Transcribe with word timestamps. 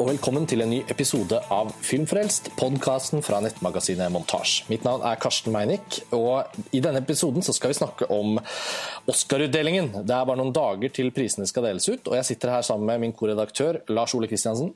og 0.00 0.08
velkommen 0.08 0.44
til 0.48 0.62
en 0.64 0.70
ny 0.72 0.78
episode 0.90 1.36
av 1.52 1.70
Filmfrelst, 1.84 2.52
podkasten 2.58 3.22
fra 3.24 3.40
nettmagasinet 3.44 4.12
Montasj. 4.14 4.62
Mitt 4.70 4.86
navn 4.86 5.04
er 5.06 5.18
Karsten 5.20 5.52
Meinick, 5.54 5.98
og 6.14 6.54
i 6.72 6.80
denne 6.84 7.02
episoden 7.02 7.44
så 7.44 7.54
skal 7.56 7.72
vi 7.72 7.78
snakke 7.80 8.08
om 8.12 8.38
Oscar-utdelingen. 9.10 9.90
Det 10.06 10.14
er 10.14 10.28
bare 10.28 10.40
noen 10.40 10.54
dager 10.54 10.92
til 10.94 11.12
prisene 11.14 11.48
skal 11.50 11.66
deles 11.68 11.88
ut, 11.90 12.06
og 12.08 12.16
jeg 12.18 12.30
sitter 12.30 12.54
her 12.54 12.66
sammen 12.66 12.88
med 12.88 13.02
min 13.04 13.16
korredaktør 13.16 13.82
Lars 13.92 14.14
Ole 14.16 14.30
Kristiansen. 14.30 14.72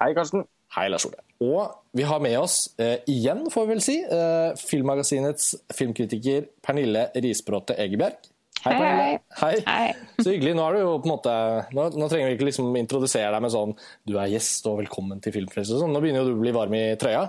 Hei, 0.00 0.12
Karsten. 0.16 0.46
Hei, 0.74 0.88
Lars 0.90 1.06
Ole. 1.06 1.22
Og 1.44 1.76
vi 1.96 2.08
har 2.08 2.22
med 2.24 2.38
oss, 2.40 2.58
eh, 2.78 2.98
igjen 3.10 3.46
får 3.50 3.66
vi 3.66 3.74
vel 3.74 3.84
si, 3.84 3.96
eh, 4.02 4.56
Filmmagasinets 4.56 5.54
filmkritiker 5.74 6.48
Pernille 6.62 7.10
Risbråte 7.14 7.78
Egebjerg. 7.78 8.30
Hei, 8.60 8.74
hei, 8.76 9.18
hei. 9.40 9.54
hei. 9.64 9.92
Så 10.20 10.34
hyggelig. 10.34 10.52
Nå 10.56 10.64
er 10.66 10.76
du 10.76 10.80
jo 10.82 10.96
på 11.00 11.08
en 11.08 11.12
måte 11.14 11.34
Nå, 11.72 11.86
nå 11.96 12.08
trenger 12.10 12.28
vi 12.28 12.34
ikke 12.36 12.48
liksom 12.50 12.74
introdusere 12.76 13.30
deg 13.32 13.40
med 13.40 13.52
sånn 13.54 13.72
Du 14.04 14.18
er 14.20 14.28
gjest 14.34 14.66
og 14.68 14.82
velkommen 14.82 15.22
til 15.24 15.32
filmfest 15.32 15.72
sånn. 15.72 15.94
Nå 15.94 16.02
begynner 16.02 16.20
jo 16.20 16.34
du 16.34 16.36
å 16.36 16.42
bli 16.42 16.52
varm 16.52 16.76
i 16.76 16.82
trøya. 17.00 17.22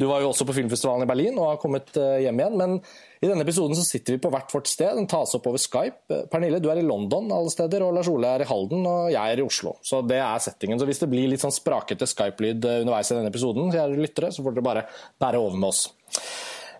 Du 0.00 0.06
var 0.08 0.24
jo 0.24 0.30
også 0.30 0.46
på 0.48 0.56
filmfestivalen 0.56 1.04
i 1.04 1.10
Berlin 1.10 1.36
og 1.36 1.50
har 1.50 1.60
kommet 1.60 1.92
eh, 2.00 2.22
hjem 2.24 2.40
igjen. 2.40 2.56
Men 2.62 2.74
i 3.20 3.28
denne 3.28 3.44
episoden 3.44 3.76
så 3.76 3.84
sitter 3.84 4.16
vi 4.16 4.22
på 4.24 4.32
hvert 4.32 4.52
vårt 4.54 4.70
sted. 4.70 4.96
Den 4.96 5.10
tas 5.10 5.36
opp 5.36 5.50
over 5.50 5.60
Skype. 5.60 6.00
Eh, 6.14 6.24
Pernille, 6.32 6.62
du 6.64 6.70
er 6.72 6.80
i 6.80 6.88
London 6.88 7.28
alle 7.36 7.52
steder, 7.52 7.84
og 7.84 7.92
Lars 7.98 8.08
Ole 8.08 8.32
er 8.38 8.46
i 8.46 8.48
Halden, 8.48 8.88
og 8.88 9.12
jeg 9.12 9.20
er 9.20 9.42
i 9.42 9.44
Oslo. 9.44 9.76
Så 9.84 10.00
det 10.08 10.22
er 10.24 10.44
settingen. 10.44 10.80
Så 10.80 10.88
hvis 10.88 11.04
det 11.04 11.12
blir 11.12 11.28
litt 11.28 11.44
sånn 11.44 11.54
sprakete 11.54 12.08
Skype-lyd 12.08 12.64
eh, 12.64 12.82
underveis 12.86 13.12
i 13.12 13.18
denne 13.18 13.32
episoden, 13.34 13.74
kjære 13.74 14.00
lyttere, 14.00 14.32
så 14.32 14.46
får 14.46 14.56
dere 14.56 14.70
bare 14.72 14.88
bære 15.20 15.42
over 15.44 15.60
med 15.60 15.68
oss. 15.68 15.84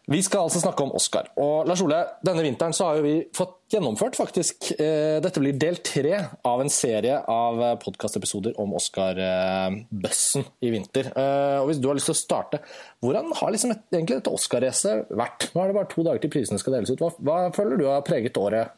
Vi 0.09 0.23
skal 0.25 0.47
altså 0.47 0.61
snakke 0.63 0.81
om 0.87 0.95
Oscar. 0.97 1.27
Og 1.37 1.67
Lars 1.69 1.83
Ole, 1.85 1.99
denne 2.25 2.41
vinteren 2.41 2.73
så 2.73 2.87
har 2.89 2.97
jo 2.97 3.05
vi 3.05 3.17
fått 3.37 3.75
gjennomført 3.75 4.17
faktisk 4.17 4.71
eh, 4.81 5.19
Dette 5.21 5.43
blir 5.43 5.59
del 5.61 5.83
tre 5.85 6.15
av 6.49 6.63
en 6.63 6.73
serie 6.73 7.19
av 7.29 7.61
eh, 7.61 7.75
podkastepisoder 7.83 8.57
om 8.63 8.73
Oscar-bøssen 8.79 10.47
i 10.65 10.71
vinter. 10.73 11.11
Eh, 11.13 11.59
og 11.61 11.69
Hvis 11.69 11.83
du 11.85 11.91
har 11.91 11.99
lyst 11.99 12.09
til 12.09 12.17
å 12.17 12.21
starte, 12.23 12.63
hvordan 13.05 13.35
har 13.37 13.53
liksom 13.53 13.75
egentlig 13.75 14.23
dette 14.23 14.33
Oscar-racet 14.33 15.13
vært? 15.13 15.51
Nå 15.53 15.61
er 15.61 15.69
det 15.69 15.77
bare 15.77 15.93
to 15.93 16.07
dager 16.09 16.25
til 16.25 16.33
prisene 16.39 16.63
skal 16.63 16.79
deles 16.79 16.95
ut. 16.95 17.05
Hva, 17.05 17.13
hva 17.29 17.37
føler 17.59 17.77
du 17.77 17.85
har 17.91 18.01
preget 18.09 18.41
året? 18.41 18.73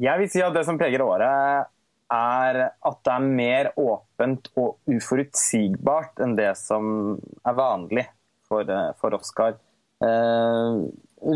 Jeg 0.00 0.22
vil 0.22 0.32
si 0.32 0.40
at 0.40 0.56
det 0.56 0.64
som 0.64 0.80
preger 0.80 1.04
året, 1.04 1.68
er 2.16 2.62
at 2.64 2.98
det 3.04 3.12
er 3.18 3.28
mer 3.42 3.72
åpent 3.76 4.48
og 4.56 4.80
uforutsigbart 4.88 6.24
enn 6.24 6.38
det 6.40 6.54
som 6.56 7.18
er 7.44 7.60
vanlig 7.60 8.08
for, 8.48 8.64
for 8.96 9.20
Oscar. 9.20 9.60
Eh, 10.04 10.72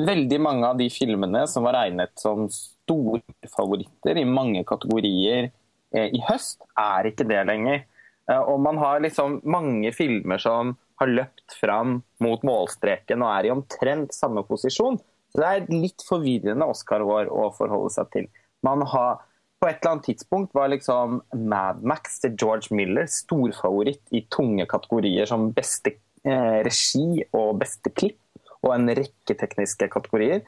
veldig 0.06 0.40
mange 0.42 0.68
av 0.68 0.80
de 0.80 0.90
filmene 0.92 1.46
som 1.48 1.64
var 1.64 1.78
regnet 1.78 2.12
som 2.20 2.44
storfavoritter 2.52 4.20
i 4.20 4.26
mange 4.28 4.64
kategorier 4.68 5.48
eh, 5.48 6.10
i 6.12 6.20
høst, 6.28 6.60
er 6.78 7.08
ikke 7.10 7.28
det 7.28 7.40
lenger. 7.48 7.86
Eh, 8.28 8.42
og 8.42 8.60
man 8.66 8.80
har 8.82 9.00
liksom 9.04 9.40
mange 9.48 9.92
filmer 9.96 10.42
som 10.42 10.76
har 11.00 11.08
løpt 11.08 11.56
fram 11.56 12.00
mot 12.20 12.44
målstreken 12.44 13.24
og 13.24 13.32
er 13.32 13.48
i 13.48 13.54
omtrent 13.54 14.12
samme 14.14 14.44
posisjon. 14.48 15.00
Så 15.30 15.40
det 15.40 15.48
er 15.48 15.72
litt 15.72 16.04
forvirrende 16.04 16.68
Oscar-år 16.68 17.30
å 17.32 17.48
forholde 17.56 17.92
seg 17.94 18.12
til. 18.12 18.30
Man 18.66 18.84
har 18.92 19.22
på 19.60 19.68
et 19.68 19.78
eller 19.82 19.94
annet 19.94 20.06
tidspunkt 20.08 20.54
var 20.56 20.70
liksom 20.72 21.20
Mad 21.48 21.82
Max 21.84 22.20
til 22.22 22.32
George 22.40 22.72
Miller 22.76 23.08
storfavoritt 23.12 24.02
i 24.16 24.22
tunge 24.32 24.64
kategorier 24.68 25.28
som 25.28 25.50
beste 25.56 25.98
eh, 26.24 26.60
regi 26.64 27.22
og 27.36 27.58
beste 27.60 27.92
klipp 27.92 28.19
og 28.66 28.74
en 28.74 28.90
rekke 28.96 29.36
tekniske 29.40 29.88
kategorier. 29.92 30.42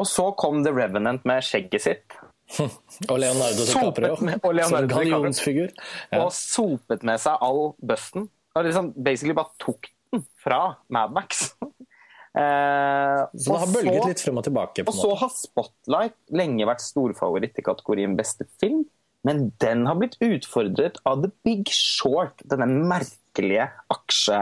Og 0.00 0.06
så 0.08 0.30
kom 0.40 0.62
The 0.64 0.72
Revenant 0.72 1.26
med 1.28 1.44
skjegget 1.44 1.84
sitt. 1.84 2.20
og 3.10 3.18
Leonardo 3.20 3.64
DiCaprio 3.64 4.16
og 4.16 4.54
Leonardo 4.56 4.88
gallionsfigur. 4.90 5.72
Ja. 6.12 6.22
Og 6.24 6.32
sopet 6.36 7.04
med 7.06 7.20
seg 7.22 7.44
all 7.44 7.72
busten. 7.80 8.28
Og 8.52 8.66
liksom 8.66 8.92
basically 8.96 9.36
bare 9.36 9.52
tok 9.62 9.88
den 10.12 10.24
fra 10.42 10.62
Mad 10.92 11.14
Max. 11.16 11.44
eh, 12.40 13.20
så 13.36 13.54
det 13.54 13.60
har 13.62 13.76
bølget 13.76 14.10
litt 14.10 14.24
frem 14.24 14.40
og 14.40 14.48
tilbake? 14.48 14.84
og 14.88 14.96
så 14.96 15.14
har 15.22 15.32
Spotlight 15.36 16.18
lenge 16.34 16.68
vært 16.68 16.84
storfavoritt 16.84 17.60
i 17.60 17.64
kategorien 17.68 18.18
beste 18.18 18.48
film. 18.60 18.84
Men 19.26 19.52
den 19.62 19.86
har 19.86 19.96
blitt 20.00 20.16
utfordret 20.24 20.98
av 21.06 21.22
The 21.22 21.30
Big 21.46 21.70
Short, 21.70 22.42
denne 22.50 22.66
merkelige 22.66 23.68
aksje 23.92 24.40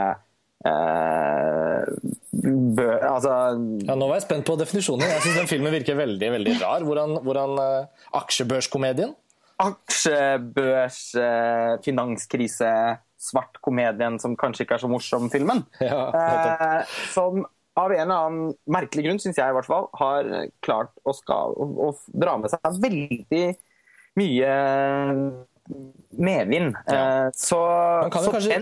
Uh, 0.61 1.87
bø, 2.77 2.87
altså, 3.01 3.33
ja, 3.81 3.95
nå 3.97 4.09
var 4.11 4.19
jeg 4.19 4.27
spent 4.27 4.45
på 4.49 4.57
definisjonen. 4.61 5.07
Jeg 5.09 5.23
syns 5.25 5.39
den 5.41 5.49
filmen 5.49 5.73
virker 5.73 5.97
veldig 5.97 6.33
veldig 6.35 6.57
rar. 6.61 6.85
Hvordan, 6.85 7.17
hvordan 7.25 7.55
uh, 7.57 8.09
Aksjebørskomedien? 8.21 9.15
Aksjebørs, 9.61 10.99
uh, 11.17 11.79
finanskrise, 11.85 12.73
svartkomedien 13.21 14.21
som 14.21 14.37
kanskje 14.41 14.67
ikke 14.67 14.77
er 14.77 14.85
så 14.85 14.93
morsom, 14.93 15.31
filmen. 15.33 15.65
Ja, 15.85 16.85
som 17.15 17.47
av 17.81 17.95
en 17.95 18.03
eller 18.03 18.27
annen 18.27 18.55
merkelig 18.69 19.07
grunn, 19.07 19.21
syns 19.23 19.39
jeg 19.41 19.53
i 19.53 19.57
hvert 19.57 19.69
fall, 19.69 19.87
har 19.97 20.29
klart 20.65 20.93
å, 21.09 21.15
skal, 21.17 21.55
å, 21.57 21.69
å 21.87 22.21
dra 22.21 22.35
med 22.41 22.53
seg 22.53 22.81
veldig 22.83 23.45
mye 24.21 24.53
medvind. 26.21 26.77
Ja. 26.85 27.31
så, 27.33 27.63
så 28.13 28.35
kanskje... 28.35 28.61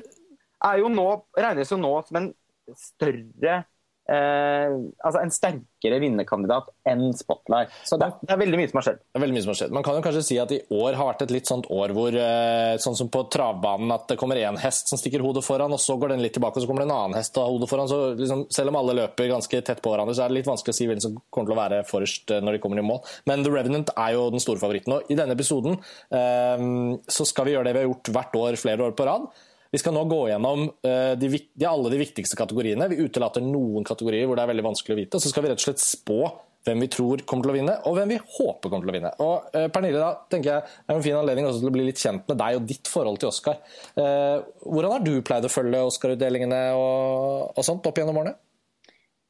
er 0.67 0.81
jo 0.83 0.93
nå, 0.93 1.09
regnes 1.39 1.73
jo 1.73 1.81
nå 1.81 1.93
som 2.09 2.21
en 2.21 2.31
større 2.77 3.61
eh, 4.09 4.75
altså 5.05 5.21
en 5.21 5.33
sterkere 5.33 6.01
vinnerkandidat 6.03 6.71
enn 6.89 7.11
Spotlight. 7.17 7.73
Så 7.87 7.99
det, 8.01 8.11
det, 8.23 8.33
er 8.35 8.41
veldig 8.41 8.61
mye 8.61 8.71
som 8.71 8.81
har 8.81 8.87
skjedd. 8.89 9.01
Det 9.05 9.21
er 9.21 9.25
veldig 9.25 9.37
mye 9.37 9.45
som 9.45 9.53
har 9.53 9.59
skjedd. 9.61 9.75
Man 9.77 9.87
kan 9.87 9.99
jo 9.99 10.05
kanskje 10.07 10.25
si 10.27 10.39
at 10.43 10.55
i 10.55 10.61
år 10.75 10.99
har 10.99 11.11
vært 11.11 11.25
et 11.27 11.35
litt 11.35 11.51
sånt 11.51 11.69
år 11.75 11.95
hvor 11.97 12.17
eh, 12.23 12.75
sånn 12.83 12.99
som 12.99 13.11
på 13.13 13.25
travbanen 13.33 13.95
at 13.95 14.09
det 14.11 14.19
kommer 14.21 14.41
én 14.41 14.59
hest 14.61 14.93
som 14.93 15.01
stikker 15.01 15.25
hodet 15.25 15.45
foran, 15.47 15.75
og 15.75 15.83
så 15.83 15.99
går 16.01 16.15
den 16.15 16.25
litt 16.25 16.37
tilbake, 16.39 16.59
og 16.59 16.65
så 16.65 16.71
kommer 16.71 16.85
det 16.85 16.91
en 16.91 16.97
annen 16.97 17.19
hest 17.19 17.37
og 17.37 17.45
har 17.45 17.55
hodet 17.57 17.71
foran. 17.73 17.91
Så 17.91 18.01
liksom, 18.19 18.47
selv 18.55 18.73
om 18.73 18.81
alle 18.81 18.97
løper 19.03 19.33
ganske 19.33 19.63
tett 19.65 19.83
på 19.85 19.93
hverandre, 19.93 20.17
så 20.17 20.25
er 20.25 20.33
det 20.33 20.41
litt 20.41 20.51
vanskelig 20.51 20.77
å 20.77 20.81
si 20.81 20.89
hvem 20.91 21.05
som 21.05 21.19
kommer 21.29 21.51
til 21.53 21.59
å 21.59 21.61
være 21.63 21.83
forrest 21.89 22.35
eh, 22.35 22.45
når 22.45 22.57
de 22.57 22.63
kommer 22.65 22.83
i 22.83 22.87
mål. 22.87 23.03
Men 23.31 23.45
The 23.45 23.55
Revenant 23.55 23.93
er 23.95 24.17
jo 24.17 24.29
den 24.33 24.43
store 24.43 24.63
favoritten. 24.63 24.99
Og 24.99 25.13
i 25.13 25.19
denne 25.19 25.37
episoden 25.37 25.79
eh, 26.15 26.67
så 27.09 27.29
skal 27.29 27.49
vi 27.49 27.57
gjøre 27.57 27.69
det 27.69 27.77
vi 27.77 27.85
har 27.85 27.91
gjort 27.91 28.15
hvert 28.17 28.41
år 28.41 28.61
flere 28.61 28.89
år 28.89 28.97
på 28.99 29.07
rad. 29.09 29.29
Vi 29.73 29.81
skal 29.83 29.93
nå 29.97 30.03
gå 30.09 30.21
gjennom 30.31 30.67
uh, 30.71 31.15
de, 31.21 31.29
de, 31.29 31.69
alle 31.69 31.93
de 31.93 32.01
viktigste 32.01 32.39
kategoriene. 32.39 32.89
Vi 32.89 33.03
utelater 33.05 33.45
noen 33.45 33.87
kategorier 33.87 34.29
hvor 34.29 34.39
det 34.39 34.47
er 34.47 34.53
veldig 34.55 34.69
vanskelig 34.71 34.97
å 34.97 35.01
vite. 35.03 35.19
og 35.19 35.25
Så 35.25 35.33
skal 35.33 35.45
vi 35.45 35.53
rett 35.53 35.61
og 35.61 35.67
slett 35.69 35.85
spå 35.85 36.21
hvem 36.67 36.83
vi 36.85 36.89
tror 36.93 37.23
kommer 37.29 37.47
til 37.47 37.53
å 37.53 37.57
vinne, 37.57 37.75
og 37.87 37.97
hvem 37.97 38.13
vi 38.13 38.19
håper 38.19 38.71
kommer 38.71 38.85
til 38.87 38.93
å 38.93 38.97
vinne. 38.97 39.13
Og 39.25 39.57
eh, 39.57 39.69
Pernille, 39.73 40.01
da 40.03 40.27
tenker 40.31 40.51
jeg 40.51 40.65
er 40.67 40.97
en 40.97 41.05
fin 41.05 41.17
anledning 41.17 41.47
også 41.49 41.63
til 41.63 41.71
å 41.71 41.77
bli 41.77 41.87
litt 41.87 42.03
kjent 42.03 42.27
med 42.29 42.41
deg 42.41 42.59
og 42.59 42.67
ditt 42.69 42.91
forhold 42.91 43.21
til 43.23 43.31
Oscar. 43.31 43.61
Eh, 43.95 44.37
hvordan 44.67 44.97
har 44.97 45.07
du 45.07 45.15
pleid 45.27 45.47
å 45.47 45.53
følge 45.53 45.85
Oscar-utdelingene 45.89 46.61
og, 46.77 47.55
og, 47.55 47.63
sånt 47.67 47.87
opp 47.89 48.01
gjennom 48.01 48.21
årene? 48.21 48.37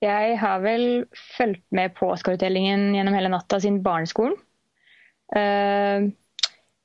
Jeg 0.05 0.39
har 0.39 0.63
vel 0.63 0.87
fulgt 1.37 1.65
med 1.75 1.95
på 1.99 2.11
Oscar-utdelingen 2.15 2.93
gjennom 2.97 3.19
hele 3.19 3.33
natta 3.33 3.59
siden 3.63 3.81
barneskolen. 3.85 4.39
Uh, 5.29 6.09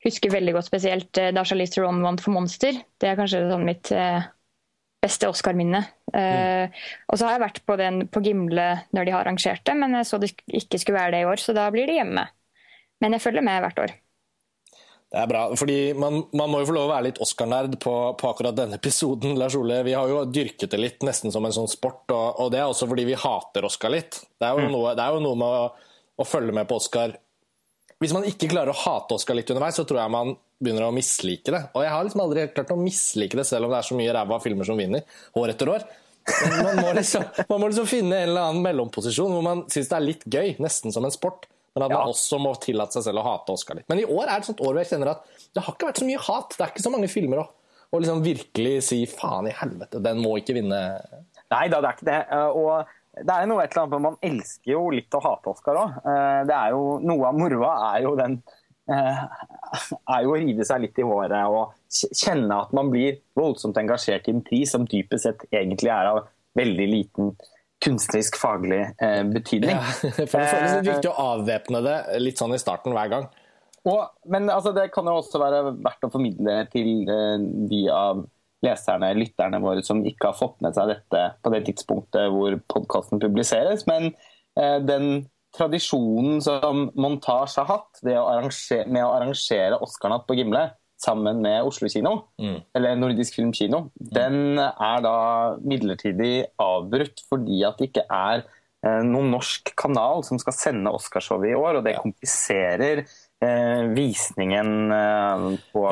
husker 0.03 0.33
veldig 0.33 0.55
godt 0.57 0.67
spesielt 0.69 1.19
eh, 1.21 1.31
da 1.35 1.43
Charlize 1.47 1.75
Theron 1.75 2.03
vant 2.03 2.21
for 2.23 2.35
'Monster'. 2.35 2.79
Det 2.99 3.09
er 3.09 3.19
kanskje 3.19 3.43
sånn 3.49 3.67
mitt 3.67 3.91
eh, 3.95 4.25
beste 5.03 5.27
Oscar-minne. 5.27 5.83
Mm. 6.13 6.69
Uh, 6.69 6.83
og 7.09 7.17
så 7.17 7.25
har 7.25 7.35
jeg 7.35 7.43
vært 7.43 7.63
på 7.67 7.75
den 7.79 8.03
på 8.13 8.21
Gimle 8.23 8.67
når 8.93 9.07
de 9.07 9.13
har 9.15 9.25
arrangert 9.25 9.63
det, 9.65 9.73
men 9.75 9.97
jeg 9.97 10.07
så 10.07 10.19
det 10.21 10.29
ikke 10.45 10.79
skulle 10.79 10.99
være 10.99 11.15
det 11.15 11.23
i 11.23 11.27
år, 11.27 11.41
så 11.41 11.55
da 11.57 11.65
blir 11.73 11.89
det 11.89 11.97
hjemme. 11.97 12.23
Men 13.03 13.17
jeg 13.17 13.23
følger 13.25 13.43
med 13.43 13.63
hvert 13.65 13.81
år. 13.83 13.95
Det 15.13 15.19
er 15.21 15.29
bra, 15.29 15.41
fordi 15.59 15.77
man, 15.93 16.23
man 16.33 16.49
må 16.49 16.63
jo 16.63 16.71
få 16.71 16.73
lov 16.73 16.87
å 16.87 16.93
være 16.95 17.05
litt 17.11 17.19
Oscar-nerd 17.21 17.75
på, 17.83 17.91
på, 18.17 18.29
akkurat 18.31 18.55
denne 18.57 18.79
episoden. 18.79 19.35
Lars 19.37 19.53
Ole. 19.59 19.83
Vi 19.85 19.93
har 19.93 20.09
jo 20.09 20.23
dyrket 20.25 20.71
det 20.73 20.79
litt, 20.79 21.03
nesten 21.05 21.33
som 21.33 21.45
en 21.45 21.53
sånn 21.53 21.69
sport, 21.69 22.07
og, 22.09 22.39
og 22.41 22.49
det 22.53 22.63
er 22.63 22.71
også 22.71 22.87
fordi 22.89 23.05
vi 23.11 23.19
hater 23.21 23.67
Oscar 23.67 23.93
litt. 23.93 24.23
Det 24.41 24.47
er 24.47 24.57
jo, 24.57 24.65
mm. 24.65 24.73
noe, 24.73 24.95
det 24.97 25.05
er 25.05 25.13
jo 25.13 25.21
noe, 25.21 25.37
med 25.37 25.59
å, 25.59 25.67
å 26.17 26.25
følge 26.25 26.55
med 26.57 26.65
på 26.69 26.79
Oscar 26.81 27.13
hvis 28.01 28.13
man 28.15 28.25
ikke 28.27 28.49
klarer 28.51 28.73
å 28.73 28.77
hate 28.77 29.17
Oscar 29.17 29.37
litt 29.37 29.51
underveis, 29.53 29.77
så 29.79 29.85
tror 29.87 30.01
jeg 30.01 30.13
man 30.13 30.33
begynner 30.63 30.87
å 30.87 30.95
mislike 30.95 31.53
det. 31.53 31.61
Og 31.75 31.83
jeg 31.85 31.93
har 31.93 32.05
liksom 32.07 32.23
aldri 32.23 32.45
klart 32.55 32.73
å 32.73 32.79
mislike 32.79 33.39
det, 33.39 33.45
selv 33.47 33.67
om 33.67 33.73
det 33.73 33.81
er 33.81 33.89
så 33.89 33.97
mye 33.99 34.15
ræva 34.15 34.39
filmer 34.43 34.67
som 34.67 34.79
vinner 34.79 35.03
år 35.39 35.53
etter 35.53 35.71
år. 35.73 35.85
Man 36.23 36.79
må, 36.79 36.91
liksom, 36.95 37.25
man 37.49 37.59
må 37.59 37.67
liksom 37.67 37.87
finne 37.89 38.21
en 38.21 38.29
eller 38.29 38.45
annen 38.47 38.63
mellomposisjon 38.63 39.33
hvor 39.35 39.43
man 39.43 39.65
syns 39.71 39.89
det 39.91 39.97
er 39.97 40.05
litt 40.05 40.23
gøy, 40.23 40.53
nesten 40.63 40.95
som 40.95 41.03
en 41.03 41.13
sport. 41.13 41.49
Men 41.73 41.87
at 41.87 41.93
man 41.95 42.11
også 42.11 42.37
må 42.41 42.53
tillate 42.61 42.95
seg 42.95 43.07
selv 43.07 43.23
å 43.23 43.25
hate 43.25 43.53
Oscar 43.55 43.79
litt. 43.79 43.87
Men 43.89 44.03
i 44.03 44.05
år 44.05 44.27
er 44.27 44.35
det 44.35 44.43
et 44.43 44.49
sånt 44.51 44.61
år 44.61 44.75
hvor 44.75 44.81
jeg 44.83 44.91
kjenner 44.91 45.13
at 45.15 45.23
det 45.55 45.63
har 45.65 45.75
ikke 45.75 45.89
vært 45.89 46.01
så 46.03 46.07
mye 46.07 46.23
hat. 46.27 46.55
Det 46.55 46.65
er 46.65 46.73
ikke 46.73 46.85
så 46.85 46.93
mange 46.93 47.09
filmer 47.11 47.41
å, 47.41 47.45
å 47.89 48.01
liksom 48.01 48.21
virkelig 48.25 48.73
si 48.87 48.99
faen 49.09 49.49
i 49.49 49.55
helvete, 49.57 50.01
den 50.05 50.21
må 50.21 50.35
ikke 50.39 50.55
vinne. 50.59 50.81
Nei 51.53 51.65
da, 51.73 51.81
det 51.81 51.89
er 51.89 51.97
ikke 51.97 52.09
det. 52.11 52.19
Og 52.61 52.93
det 53.13 53.29
er 53.29 53.47
noe 53.49 53.61
et 53.61 53.73
eller 53.75 53.85
annet, 53.85 54.01
Man 54.01 54.19
elsker 54.25 54.73
jo 54.73 54.83
litt 54.93 55.13
å 55.13 55.21
hate 55.21 55.51
Oscar 55.51 55.79
òg. 55.79 55.97
Eh, 56.09 56.77
noe 57.05 57.29
av 57.29 57.37
moroa 57.37 57.73
er 57.91 58.05
jo 58.07 58.15
den 58.17 58.39
eh, 58.89 59.19
er 59.21 60.23
jo 60.25 60.33
å 60.33 60.39
rive 60.41 60.65
seg 60.65 60.81
litt 60.85 60.97
i 60.97 61.05
håret 61.05 61.35
og 61.45 61.75
kjenne 62.09 62.57
at 62.65 62.73
man 62.75 62.89
blir 62.93 63.21
voldsomt 63.37 63.77
engasjert 63.77 64.27
i 64.27 64.33
en 64.33 64.45
pris 64.45 64.73
som 64.73 64.87
dypest 64.89 65.27
sett 65.27 65.45
egentlig 65.51 65.93
er 65.93 66.09
av 66.09 66.23
veldig 66.57 66.89
liten 66.89 67.31
kunstnerisk 67.83 68.39
faglig 68.39 68.81
eh, 68.81 69.21
betydning. 69.29 69.77
Ja, 69.77 69.93
for 70.01 70.25
Det 70.25 70.49
føles 70.49 70.75
litt 70.79 70.89
viktig 70.89 71.13
å 71.13 71.29
avvæpne 71.35 71.85
det 71.85 71.97
litt 72.23 72.41
sånn 72.41 72.55
i 72.57 72.61
starten 72.61 72.95
hver 72.97 73.13
gang. 73.13 73.31
Og, 73.83 73.99
men 74.31 74.47
altså, 74.47 74.71
det 74.73 74.87
kan 74.95 75.05
jo 75.09 75.17
også 75.19 75.41
være 75.41 75.73
verdt 75.83 76.07
å 76.07 76.13
formidle 76.13 76.61
til 76.71 77.03
de 77.03 77.81
av 77.91 78.23
leserne, 78.63 79.11
lytterne 79.17 79.59
våre, 79.63 79.83
som 79.85 80.03
ikke 80.07 80.31
har 80.31 80.37
fått 80.39 80.59
med 80.63 80.75
seg 80.77 80.91
dette 80.93 81.23
på 81.43 81.53
det 81.53 81.63
tidspunktet 81.69 82.31
hvor 82.33 82.57
podkasten 82.71 83.21
publiseres. 83.23 83.85
Men 83.89 84.11
eh, 84.59 84.79
den 84.83 85.25
tradisjonen 85.53 86.39
som 86.41 86.87
Montage 86.97 87.59
har 87.59 87.69
hatt 87.69 88.01
å 88.07 88.23
arrangere, 88.31 88.87
med 88.89 89.05
å 89.05 89.11
arrangere 89.13 89.81
Oscar-natt 89.85 90.25
på 90.29 90.37
Gimle 90.39 90.71
sammen 91.03 91.41
med 91.43 91.67
Oslo 91.67 91.89
kino, 91.91 92.15
mm. 92.39 92.57
eller 92.77 92.97
Nordisk 92.97 93.35
Filmkino, 93.35 93.87
mm. 93.91 94.09
den 94.15 94.59
er 94.63 95.03
da 95.03 95.17
midlertidig 95.59 96.47
avbrutt 96.63 97.25
fordi 97.27 97.59
at 97.67 97.81
det 97.81 97.89
ikke 97.91 98.05
er 98.07 98.45
eh, 98.45 99.01
noen 99.03 99.33
norsk 99.35 99.73
kanal 99.79 100.23
som 100.25 100.39
skal 100.41 100.55
sende 100.55 100.95
Oscarshowet 100.95 101.51
i 101.51 101.57
år, 101.59 101.81
og 101.81 101.85
det 101.85 101.99
kompliserer 101.99 103.03
Eh, 103.03 103.22
visningen 103.95 104.91
eh, 104.91 105.45
på 105.73 105.83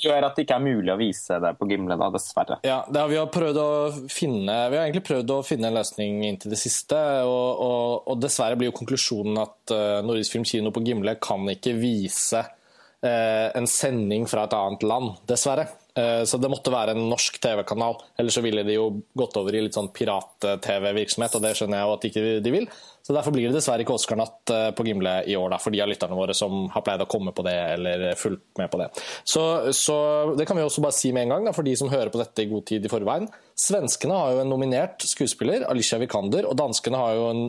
gjør 0.00 0.26
at 0.26 0.36
det 0.36 0.44
ikke 0.44 0.58
er 0.58 0.64
mulig 0.64 0.92
å 0.92 0.98
vise 1.00 1.38
det 1.42 1.52
på 1.58 1.68
Gimle, 1.70 1.96
da, 2.00 2.10
dessverre. 2.12 2.60
Ja, 2.66 2.80
har 2.84 3.10
vi, 3.10 3.18
har 3.20 4.08
finne, 4.10 4.56
vi 4.70 4.78
har 4.78 4.86
egentlig 4.86 5.06
prøvd 5.08 5.34
å 5.34 5.40
finne 5.46 5.70
en 5.70 5.78
løsning 5.78 6.24
inntil 6.28 6.54
det 6.54 6.60
siste. 6.60 6.98
Og, 7.26 7.64
og, 7.64 8.08
og 8.10 8.22
dessverre 8.22 8.58
blir 8.60 8.70
jo 8.70 8.78
konklusjonen 8.80 9.42
at 9.42 9.74
uh, 9.74 10.00
Nordisk 10.06 10.36
Film 10.36 10.46
Kino 10.48 10.72
på 10.74 10.84
Gimle 10.86 11.16
kan 11.22 11.46
ikke 11.52 11.76
vise 11.78 12.42
uh, 12.44 13.48
en 13.56 13.68
sending 13.70 14.26
fra 14.30 14.46
et 14.46 14.56
annet 14.56 14.86
land, 14.86 15.14
dessverre. 15.30 15.68
Uh, 15.98 16.22
så 16.28 16.38
det 16.40 16.50
måtte 16.52 16.72
være 16.74 16.94
en 16.96 17.08
norsk 17.10 17.40
TV-kanal. 17.42 17.98
Ellers 18.20 18.38
så 18.38 18.44
ville 18.44 18.64
de 18.66 18.78
jo 18.78 18.88
gått 19.18 19.36
over 19.40 19.56
i 19.56 19.64
litt 19.66 19.76
sånn 19.76 19.92
pirat-TV-virksomhet, 19.94 21.36
og 21.36 21.44
det 21.46 21.56
skjønner 21.58 21.80
jeg 21.80 21.88
jo 21.88 21.98
at 21.98 22.08
ikke 22.10 22.26
de 22.44 22.54
vil. 22.58 22.70
Så 23.02 23.16
Derfor 23.16 23.34
blir 23.34 23.48
det 23.48 23.56
dessverre 23.56 23.84
ikke 23.84 23.96
Oscar-natt 23.96 24.52
eh, 24.54 24.68
på 24.76 24.84
Gimle 24.86 25.14
i 25.26 25.36
år, 25.38 25.48
da, 25.54 25.58
for 25.62 25.74
de 25.74 25.82
av 25.82 25.90
lytterne 25.90 26.18
våre 26.18 26.36
som 26.36 26.68
har 26.74 26.84
pleid 26.86 27.02
å 27.04 27.08
komme 27.10 27.32
på 27.36 27.44
det 27.46 27.56
eller 27.74 28.04
fulgt 28.20 28.60
med 28.60 28.70
på 28.72 28.80
det. 28.82 28.90
Så, 29.24 29.44
så 29.76 29.96
Det 30.38 30.46
kan 30.48 30.58
vi 30.58 30.66
også 30.66 30.84
bare 30.84 30.96
si 30.96 31.12
med 31.16 31.26
en 31.26 31.34
gang, 31.36 31.48
da, 31.48 31.54
for 31.56 31.66
de 31.66 31.74
som 31.78 31.90
hører 31.92 32.12
på 32.12 32.20
dette 32.20 32.44
i 32.44 32.50
god 32.50 32.66
tid 32.70 32.86
i 32.86 32.92
forveien. 32.92 33.28
Svenskene 33.60 34.16
har 34.16 34.36
jo 34.36 34.44
en 34.44 34.52
nominert 34.52 35.04
skuespiller, 35.08 35.66
Alicia 35.68 35.98
Vikander, 36.00 36.46
og 36.48 36.56
danskene 36.60 37.00
har 37.00 37.16
jo 37.18 37.26
en 37.32 37.42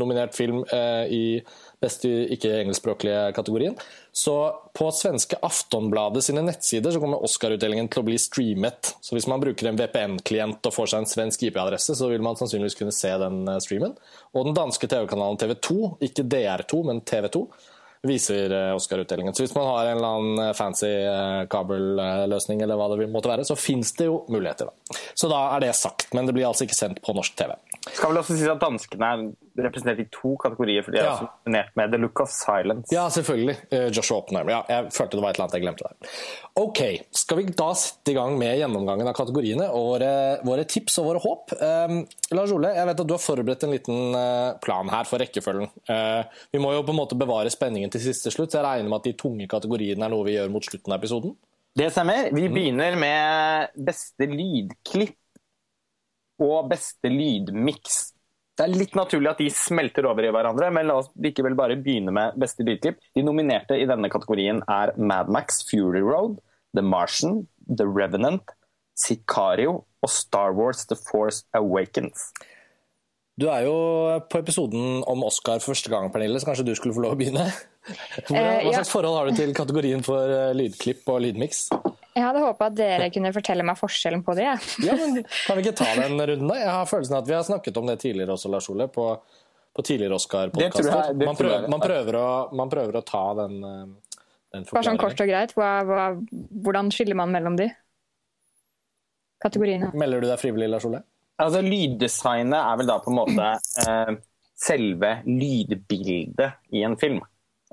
nominert 0.00 0.36
film 0.36 0.64
eh, 0.74 1.04
i 1.08 1.24
beste 1.82 2.10
ikke-engelskspråklige 2.34 3.28
kategorien. 3.36 3.76
Så 4.12 4.54
på 4.74 4.90
svenske 4.92 5.36
Aftonbladet 5.42 6.24
sine 6.24 6.42
nettsider 6.42 6.90
så 6.90 7.00
kommer 7.00 7.22
Oscar-utdelingen 7.24 7.88
til 7.92 8.02
å 8.02 8.06
bli 8.08 8.18
streamet. 8.18 8.94
Så 9.00 9.14
hvis 9.14 9.28
man 9.30 9.42
bruker 9.42 9.68
en 9.70 9.78
VPN-klient 9.78 10.64
og 10.66 10.74
får 10.74 10.92
seg 10.92 11.02
en 11.04 11.10
svensk 11.10 11.44
IP-adresse, 11.48 11.96
så 11.98 12.10
vil 12.10 12.24
man 12.24 12.38
sannsynligvis 12.38 12.78
kunne 12.78 12.94
se 12.94 13.12
den 13.22 13.42
eh, 13.46 13.60
streamen. 13.62 13.96
Og 14.34 14.48
den 14.48 14.56
danske 14.58 14.90
TV-kanalen 14.90 15.40
TV2, 15.40 15.98
ikke 16.08 16.26
DR2, 16.34 16.80
men 16.88 17.02
TV2, 17.06 17.44
viser 18.08 18.54
eh, 18.54 18.74
Oscar-utdelingen. 18.74 19.36
Så 19.36 19.44
hvis 19.44 19.54
man 19.54 19.68
har 19.70 19.90
en 19.90 20.00
eller 20.00 20.18
annen 20.18 20.44
eh, 20.46 20.54
fancy 20.56 20.92
kabelløsning, 21.52 22.64
eller 22.64 22.80
hva 22.80 22.90
det 22.94 23.10
måtte 23.12 23.30
være, 23.30 23.46
så 23.46 23.58
fins 23.60 23.92
det 24.00 24.08
jo 24.08 24.22
muligheter. 24.32 24.72
Da. 24.72 25.02
Så 25.14 25.30
da 25.30 25.44
er 25.52 25.66
det 25.66 25.74
sagt, 25.78 26.10
men 26.16 26.26
det 26.26 26.34
blir 26.34 26.48
altså 26.48 26.66
ikke 26.66 26.80
sendt 26.80 27.04
på 27.04 27.14
norsk 27.16 27.38
TV. 27.38 27.54
Skal 27.92 28.10
vel 28.10 28.22
også 28.22 28.38
si 28.38 28.48
at 28.50 28.62
Danskene 28.62 29.12
er 29.14 29.28
representert 29.64 30.00
i 30.02 30.06
to 30.14 30.34
kategorier, 30.40 30.84
for 30.86 30.94
de 30.94 31.00
er 31.00 31.06
ja. 31.06 31.14
også 31.14 31.28
nominert 31.46 31.74
med 31.78 31.92
The 31.92 32.00
Look 32.02 32.22
of 32.24 32.30
Silence. 32.32 32.92
Ja, 32.94 33.06
selvfølgelig. 33.12 33.56
Uh, 33.72 33.88
Joshua 33.94 34.20
Oppenheimer. 34.20 34.54
Ja, 34.54 34.60
jeg 34.72 34.92
følte 34.96 35.18
det 35.18 35.24
var 35.24 35.34
et 35.34 35.38
eller 35.38 35.46
annet 35.48 35.58
jeg 35.58 35.64
glemte 35.66 35.88
der. 35.88 36.12
Ok, 36.58 36.80
Skal 37.14 37.40
vi 37.40 37.46
da 37.58 37.68
sette 37.78 38.12
i 38.12 38.16
gang 38.16 38.38
med 38.40 38.56
gjennomgangen 38.58 39.10
av 39.10 39.16
kategoriene 39.16 39.68
og 39.74 39.90
våre, 39.92 40.12
våre 40.46 40.66
tips 40.68 40.98
og 41.02 41.08
våre 41.10 41.22
håp? 41.22 41.54
Um, 41.60 42.00
Lars 42.34 42.54
Ole, 42.54 42.72
jeg 42.76 42.90
vet 42.90 43.04
at 43.04 43.10
du 43.10 43.14
har 43.14 43.22
forberedt 43.22 43.66
en 43.66 43.74
liten 43.74 44.16
uh, 44.16 44.56
plan 44.64 44.90
her 44.92 45.08
for 45.08 45.22
rekkefølgen. 45.22 45.70
Uh, 45.90 46.22
vi 46.54 46.62
må 46.62 46.72
jo 46.74 46.84
på 46.86 46.94
en 46.94 47.00
måte 47.02 47.18
bevare 47.18 47.52
spenningen 47.52 47.92
til 47.94 48.04
siste 48.08 48.32
slutt, 48.34 48.52
så 48.52 48.60
jeg 48.60 48.68
regner 48.68 48.90
med 48.90 49.00
at 49.00 49.10
de 49.10 49.16
tunge 49.18 49.48
kategoriene 49.50 50.06
er 50.06 50.12
noe 50.12 50.26
vi 50.26 50.36
gjør 50.38 50.52
mot 50.54 50.66
slutten 50.66 50.94
av 50.94 51.00
episoden? 51.00 51.36
Det 51.78 51.92
stemmer. 51.94 52.30
Vi 52.34 52.48
mm. 52.48 52.54
begynner 52.54 52.98
med 52.98 53.74
beste 53.86 54.26
lydklipp 54.26 55.16
og 56.42 56.70
beste 56.70 57.10
lydmiks. 57.10 57.98
Det 58.58 58.64
er 58.66 58.74
litt 58.74 58.96
naturlig 58.98 59.28
at 59.30 59.38
de 59.38 59.46
smelter 59.54 60.08
over 60.10 60.26
i 60.26 60.30
hverandre, 60.34 60.72
men 60.74 60.88
la 60.88 60.96
oss 60.98 61.12
likevel 61.22 61.54
bare 61.58 61.76
begynne 61.78 62.10
med 62.10 62.34
beste 62.42 62.64
lydklipp. 62.66 62.98
De 63.14 63.22
nominerte 63.22 63.76
i 63.78 63.86
denne 63.86 64.10
kategorien 64.10 64.64
er 64.66 64.90
Mad 64.98 65.30
Max 65.30 65.62
Fury 65.68 66.02
Road, 66.02 66.40
The 66.74 66.82
Martian, 66.82 67.44
The 67.70 67.86
Revenant, 67.86 68.50
Sicario 68.98 69.84
og 70.02 70.10
Star 70.10 70.56
Wars 70.58 70.82
The 70.90 70.98
Force 70.98 71.46
Awakens. 71.54 72.32
Du 73.38 73.46
er 73.46 73.68
jo 73.68 73.76
på 74.26 74.40
episoden 74.42 75.04
om 75.06 75.22
Oscar 75.22 75.62
for 75.62 75.76
første 75.76 75.92
gang, 75.92 76.10
Pernille, 76.10 76.40
så 76.42 76.50
kanskje 76.50 76.66
du 76.66 76.74
skulle 76.74 76.96
få 76.96 77.04
lov 77.04 77.14
å 77.14 77.20
begynne? 77.20 77.46
Hva 78.26 78.72
slags 78.74 78.90
forhold 78.90 79.20
har 79.20 79.30
du 79.30 79.38
til 79.38 79.54
kategorien 79.54 80.02
for 80.02 80.34
eh, 80.34 80.50
lydklipp 80.58 81.06
og 81.14 81.22
lydmiks? 81.22 81.68
Jeg 82.18 82.26
hadde 82.26 82.42
håpa 82.42 82.66
at 82.66 82.78
dere 82.78 83.08
kunne 83.14 83.30
fortelle 83.34 83.64
meg 83.66 83.78
forskjellen 83.78 84.24
på 84.26 84.34
det. 84.34 84.48
ja, 84.82 84.94
men 84.98 85.20
Kan 85.22 85.58
vi 85.58 85.62
ikke 85.62 85.76
ta 85.78 85.90
den 85.94 86.18
runden, 86.18 86.48
da? 86.50 86.56
Jeg 86.58 86.72
har 86.74 86.88
følelsen 86.90 87.14
av 87.14 87.22
at 87.22 87.30
vi 87.30 87.36
har 87.36 87.44
snakket 87.46 87.78
om 87.78 87.90
det 87.90 87.98
tidligere 88.02 88.34
også, 88.34 88.50
Lars 88.50 88.66
Ole. 88.72 88.88
på, 88.90 89.04
på 89.76 89.84
tidligere 89.86 90.18
Oscar-podkaster. 90.18 91.14
Man, 91.22 91.38
prøver, 91.38 91.68
man, 91.70 91.78
man, 92.58 92.72
prøver 92.72 92.98
å 92.98 93.04
ta 93.06 93.22
den, 93.44 93.60
eh, 93.62 94.24
den 94.56 94.66
Bare 94.72 94.88
sånn 94.88 94.98
kort 94.98 95.22
og 95.22 95.30
greit, 95.30 95.54
hva, 95.58 95.70
hva, 95.86 96.08
hvordan 96.66 96.90
skiller 96.94 97.18
man 97.22 97.30
mellom 97.34 97.60
de 97.60 97.68
kategoriene? 99.44 99.92
Melder 99.94 100.24
du 100.24 100.30
deg 100.32 100.42
frivillig, 100.42 100.72
Lars 100.74 100.88
Ole? 100.88 101.04
Altså, 101.38 101.62
Lyddesignet 101.62 102.58
er 102.58 102.80
vel 102.80 102.90
da 102.90 102.98
på 103.04 103.12
en 103.12 103.20
måte 103.20 103.50
eh, 103.86 104.14
selve 104.58 105.12
lydbildet 105.28 106.74
i 106.74 106.82
en 106.82 106.98
film. 106.98 107.22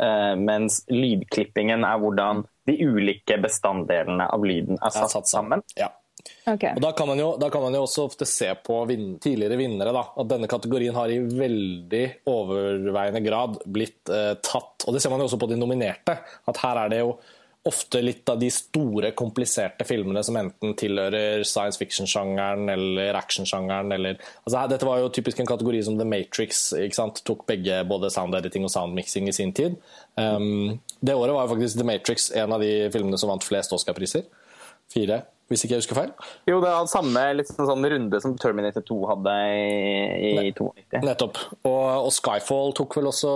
Eh, 0.01 0.33
mens 0.39 0.81
lydklippingen 0.91 1.85
er 1.87 2.01
hvordan 2.01 2.43
de 2.67 2.75
ulike 2.83 3.37
bestanddelene 3.43 4.27
av 4.31 4.43
lyden 4.43 4.79
er 4.79 4.91
satt, 4.91 5.05
er 5.07 5.13
satt 5.19 5.31
sammen. 5.31 5.63
Ja. 5.79 5.91
Okay. 6.45 6.73
Og 6.73 6.81
da 6.81 6.91
kan, 6.97 7.11
jo, 7.19 7.35
da 7.41 7.49
kan, 7.53 7.61
man 7.61 7.75
jo, 7.75 7.83
også 7.85 8.05
ofte 8.07 8.25
se 8.29 8.47
på 8.65 8.79
vin 8.89 9.15
tidligere 9.21 9.57
vinnere 9.59 9.93
da, 9.93 10.03
at 10.17 10.29
denne 10.29 10.49
kategorien 10.49 10.95
har 10.97 11.11
i 11.13 11.19
veldig 11.21 12.03
overveiende 12.31 13.21
grad 13.25 13.59
blitt 13.65 14.09
eh, 14.13 14.33
tatt. 14.41 14.87
Og 14.87 14.95
det 14.95 15.03
ser 15.03 15.13
man 15.13 15.21
jo 15.21 15.29
også 15.29 15.41
på 15.41 15.49
de 15.51 15.59
nominerte. 15.59 16.17
At 16.49 16.61
her 16.63 16.81
er 16.85 16.93
det 16.93 17.01
jo 17.03 17.15
ofte 17.65 18.01
litt 18.01 18.29
av 18.29 18.37
de 18.39 18.51
store, 18.53 19.09
kompliserte 19.17 19.87
filmene 19.89 20.21
som 20.23 20.37
enten 20.37 20.75
tilhører 20.77 21.41
science 21.47 21.81
fiction-sjangeren 21.81 22.69
eller 22.69 23.17
action-sjangeren. 23.17 23.93
Altså, 24.05 24.65
dette 24.69 24.85
var 24.85 25.01
jo 25.01 25.11
typisk 25.13 25.41
en 25.41 25.49
kategori 25.49 25.81
som 25.87 25.97
The 25.97 26.05
Matrix 26.05 26.67
tok 27.25 27.45
begge 27.49 27.81
både 27.89 28.11
sound 28.13 28.37
editing 28.37 28.67
og 28.67 28.73
sound 28.73 28.93
mixing 28.97 29.29
i 29.29 29.35
sin 29.35 29.53
tid. 29.57 29.79
Um, 30.13 30.77
det 31.01 31.17
året 31.17 31.33
var 31.33 31.47
jo 31.47 31.53
faktisk 31.55 31.81
The 31.81 31.89
Matrix 31.89 32.29
en 32.37 32.53
av 32.53 32.61
de 32.61 32.73
filmene 32.93 33.17
som 33.17 33.33
vant 33.33 33.45
flest 33.45 33.73
Oscar-priser. 33.73 34.29
Fire 34.93 35.23
hvis 35.51 35.61
ikke 35.65 35.75
jeg 35.75 35.83
husker 35.83 35.97
feil? 35.99 36.11
Jo, 36.49 36.57
det 36.63 36.71
var 36.71 36.87
samme 36.89 37.21
liksom, 37.37 37.59
sånn 37.69 37.87
runde 37.93 38.21
som 38.23 38.33
Terminator 38.41 38.81
2 38.87 38.97
hadde 39.11 39.35
i, 39.53 40.31
i 40.31 40.31
92. 40.57 41.03
Nettopp. 41.05 41.41
Og, 41.61 41.83
og, 42.07 42.09
Skyfall 42.15 42.73
tok 42.79 42.97
vel 42.97 43.11
også 43.11 43.33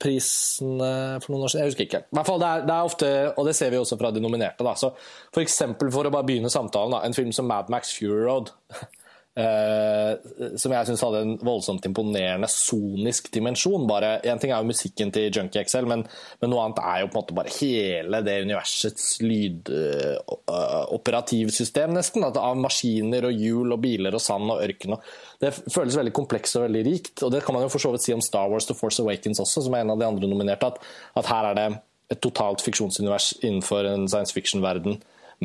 prisen 0.00 0.80
for 0.80 1.34
noen 1.34 1.44
år 1.44 1.52
siden? 1.52 1.64
Jeg 1.66 1.74
husker 1.74 1.88
ikke. 1.88 2.02
I 2.08 2.18
hvert 2.18 2.30
fall, 2.30 2.40
det 2.40 2.50
er, 2.50 2.64
det 2.64 2.74
er, 2.78 2.88
ofte, 2.88 3.12
og 3.34 3.48
det 3.50 3.56
ser 3.60 3.74
vi 3.74 3.82
også 3.82 4.00
fra 4.00 4.12
de 4.14 4.24
nominerte. 4.24 4.64
Da. 4.64 4.72
Så 4.80 4.94
for 5.34 5.44
eksempel, 5.44 5.92
for 5.92 6.08
å 6.08 6.14
bare 6.14 6.28
begynne 6.30 6.52
samtalen, 6.52 6.96
da, 6.96 7.04
en 7.04 7.16
film 7.16 7.32
som 7.36 7.48
Mad 7.50 7.68
Max 7.72 7.92
Fury 7.98 8.24
Road 8.24 8.54
som 9.34 10.70
jeg 10.70 10.86
syns 10.86 11.02
hadde 11.02 11.18
en 11.24 11.32
voldsomt 11.42 11.82
imponerende 11.88 12.46
sonisk 12.50 13.32
dimensjon. 13.34 13.86
Bare, 13.88 14.20
en 14.30 14.38
ting 14.38 14.52
er 14.54 14.58
jo 14.62 14.70
musikken 14.70 15.10
til 15.14 15.32
Junkie 15.34 15.64
XL, 15.66 15.86
men, 15.90 16.00
men, 16.38 16.50
noe 16.52 16.62
annet 16.62 16.80
er 16.84 16.98
jo 17.02 17.08
på 17.10 17.16
en 17.16 17.22
måte 17.24 17.38
bare 17.40 17.56
hele 17.56 18.16
det 18.22 18.44
universets 18.46 19.04
lydoperativsystem, 19.24 21.90
uh, 21.90 21.96
nesten. 21.98 22.22
av 22.24 22.56
maskiner 22.62 23.22
og 23.26 23.32
hjul 23.34 23.72
og 23.74 23.80
biler 23.82 24.14
og 24.14 24.22
sand 24.22 24.46
og 24.54 24.62
ørken. 24.62 24.92
Og 24.94 25.02
det 25.42 25.50
føles 25.58 25.98
veldig 25.98 26.14
komplekst 26.14 26.54
og 26.60 26.64
veldig 26.68 26.82
rikt. 26.86 27.18
Og 27.26 27.30
det 27.34 27.42
kan 27.44 27.54
man 27.56 27.64
jo 27.66 27.72
for 27.74 27.82
så 27.82 27.90
vidt 27.94 28.04
si 28.06 28.12
om 28.14 28.22
Star 28.22 28.48
Wars 28.52 28.66
The 28.70 28.76
Force 28.78 29.02
Awakens 29.02 29.42
også, 29.42 29.58
som 29.66 29.74
er 29.74 29.82
en 29.82 29.94
av 29.96 30.00
de 30.00 30.06
andre 30.06 30.26
nominerte. 30.30 30.66
At, 30.70 30.76
at 31.18 31.26
her 31.32 31.44
er 31.50 31.54
det 31.58 31.68
et 32.12 32.20
totalt 32.22 32.60
fiksjonsunivers 32.62 33.26
innenfor 33.42 33.82
en 33.88 34.06
science 34.06 34.32
fiction-verden 34.36 34.94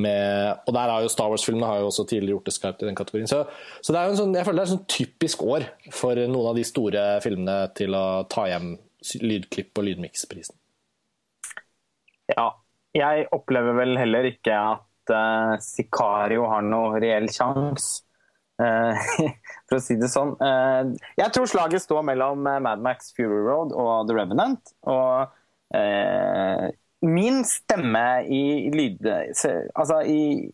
med, 0.01 0.61
og 0.65 0.75
der 0.75 0.91
har 0.93 1.03
jo 1.03 1.11
Star 1.11 1.31
Wars-filmene 1.31 1.67
har 1.69 1.81
jo 1.81 1.89
også 1.89 2.05
tidligere 2.09 2.37
gjort 2.37 2.49
det 2.49 2.55
skarpt 2.55 2.83
i 2.83 2.89
den 2.89 2.97
kategorien. 2.97 3.29
Så, 3.29 3.43
så 3.81 3.93
det 3.93 3.99
er 3.99 4.07
jo 4.07 4.15
en 4.15 4.21
sånn, 4.21 4.35
jeg 4.37 4.47
føler 4.47 4.61
det 4.61 4.65
er 4.65 4.69
et 4.69 4.75
sånn 4.75 4.91
typisk 4.95 5.43
år 5.47 5.67
for 5.95 6.21
noen 6.25 6.51
av 6.51 6.59
de 6.59 6.65
store 6.67 7.05
filmene 7.25 7.57
til 7.77 7.97
å 7.97 8.05
ta 8.31 8.47
hjem 8.51 8.73
lydklipp- 9.23 9.79
og 9.79 9.87
lydmiksprisen. 9.89 10.57
Ja. 12.35 12.51
Jeg 12.97 13.27
opplever 13.35 13.75
vel 13.77 13.99
heller 14.01 14.25
ikke 14.25 14.55
at 14.57 15.11
uh, 15.13 15.55
Sicario 15.61 16.47
har 16.49 16.63
noe 16.65 16.97
reell 17.01 17.27
sjanse. 17.29 18.01
Uh, 18.59 18.97
for 19.69 19.77
å 19.77 19.83
si 19.83 19.95
det 20.01 20.09
sånn. 20.11 20.33
Uh, 20.41 20.97
jeg 21.19 21.29
tror 21.35 21.47
slaget 21.47 21.85
står 21.85 22.01
mellom 22.09 22.41
Mad 22.49 22.81
Max 22.83 23.13
Fury 23.13 23.43
Road 23.45 23.75
og 23.77 24.09
The 24.09 24.17
Revenant. 24.17 24.73
Og 24.89 25.37
min 27.05 27.43
stemme 27.47 28.23
i 28.27 28.69
lyd... 28.73 29.05
Altså 29.75 30.01
i, 30.03 30.49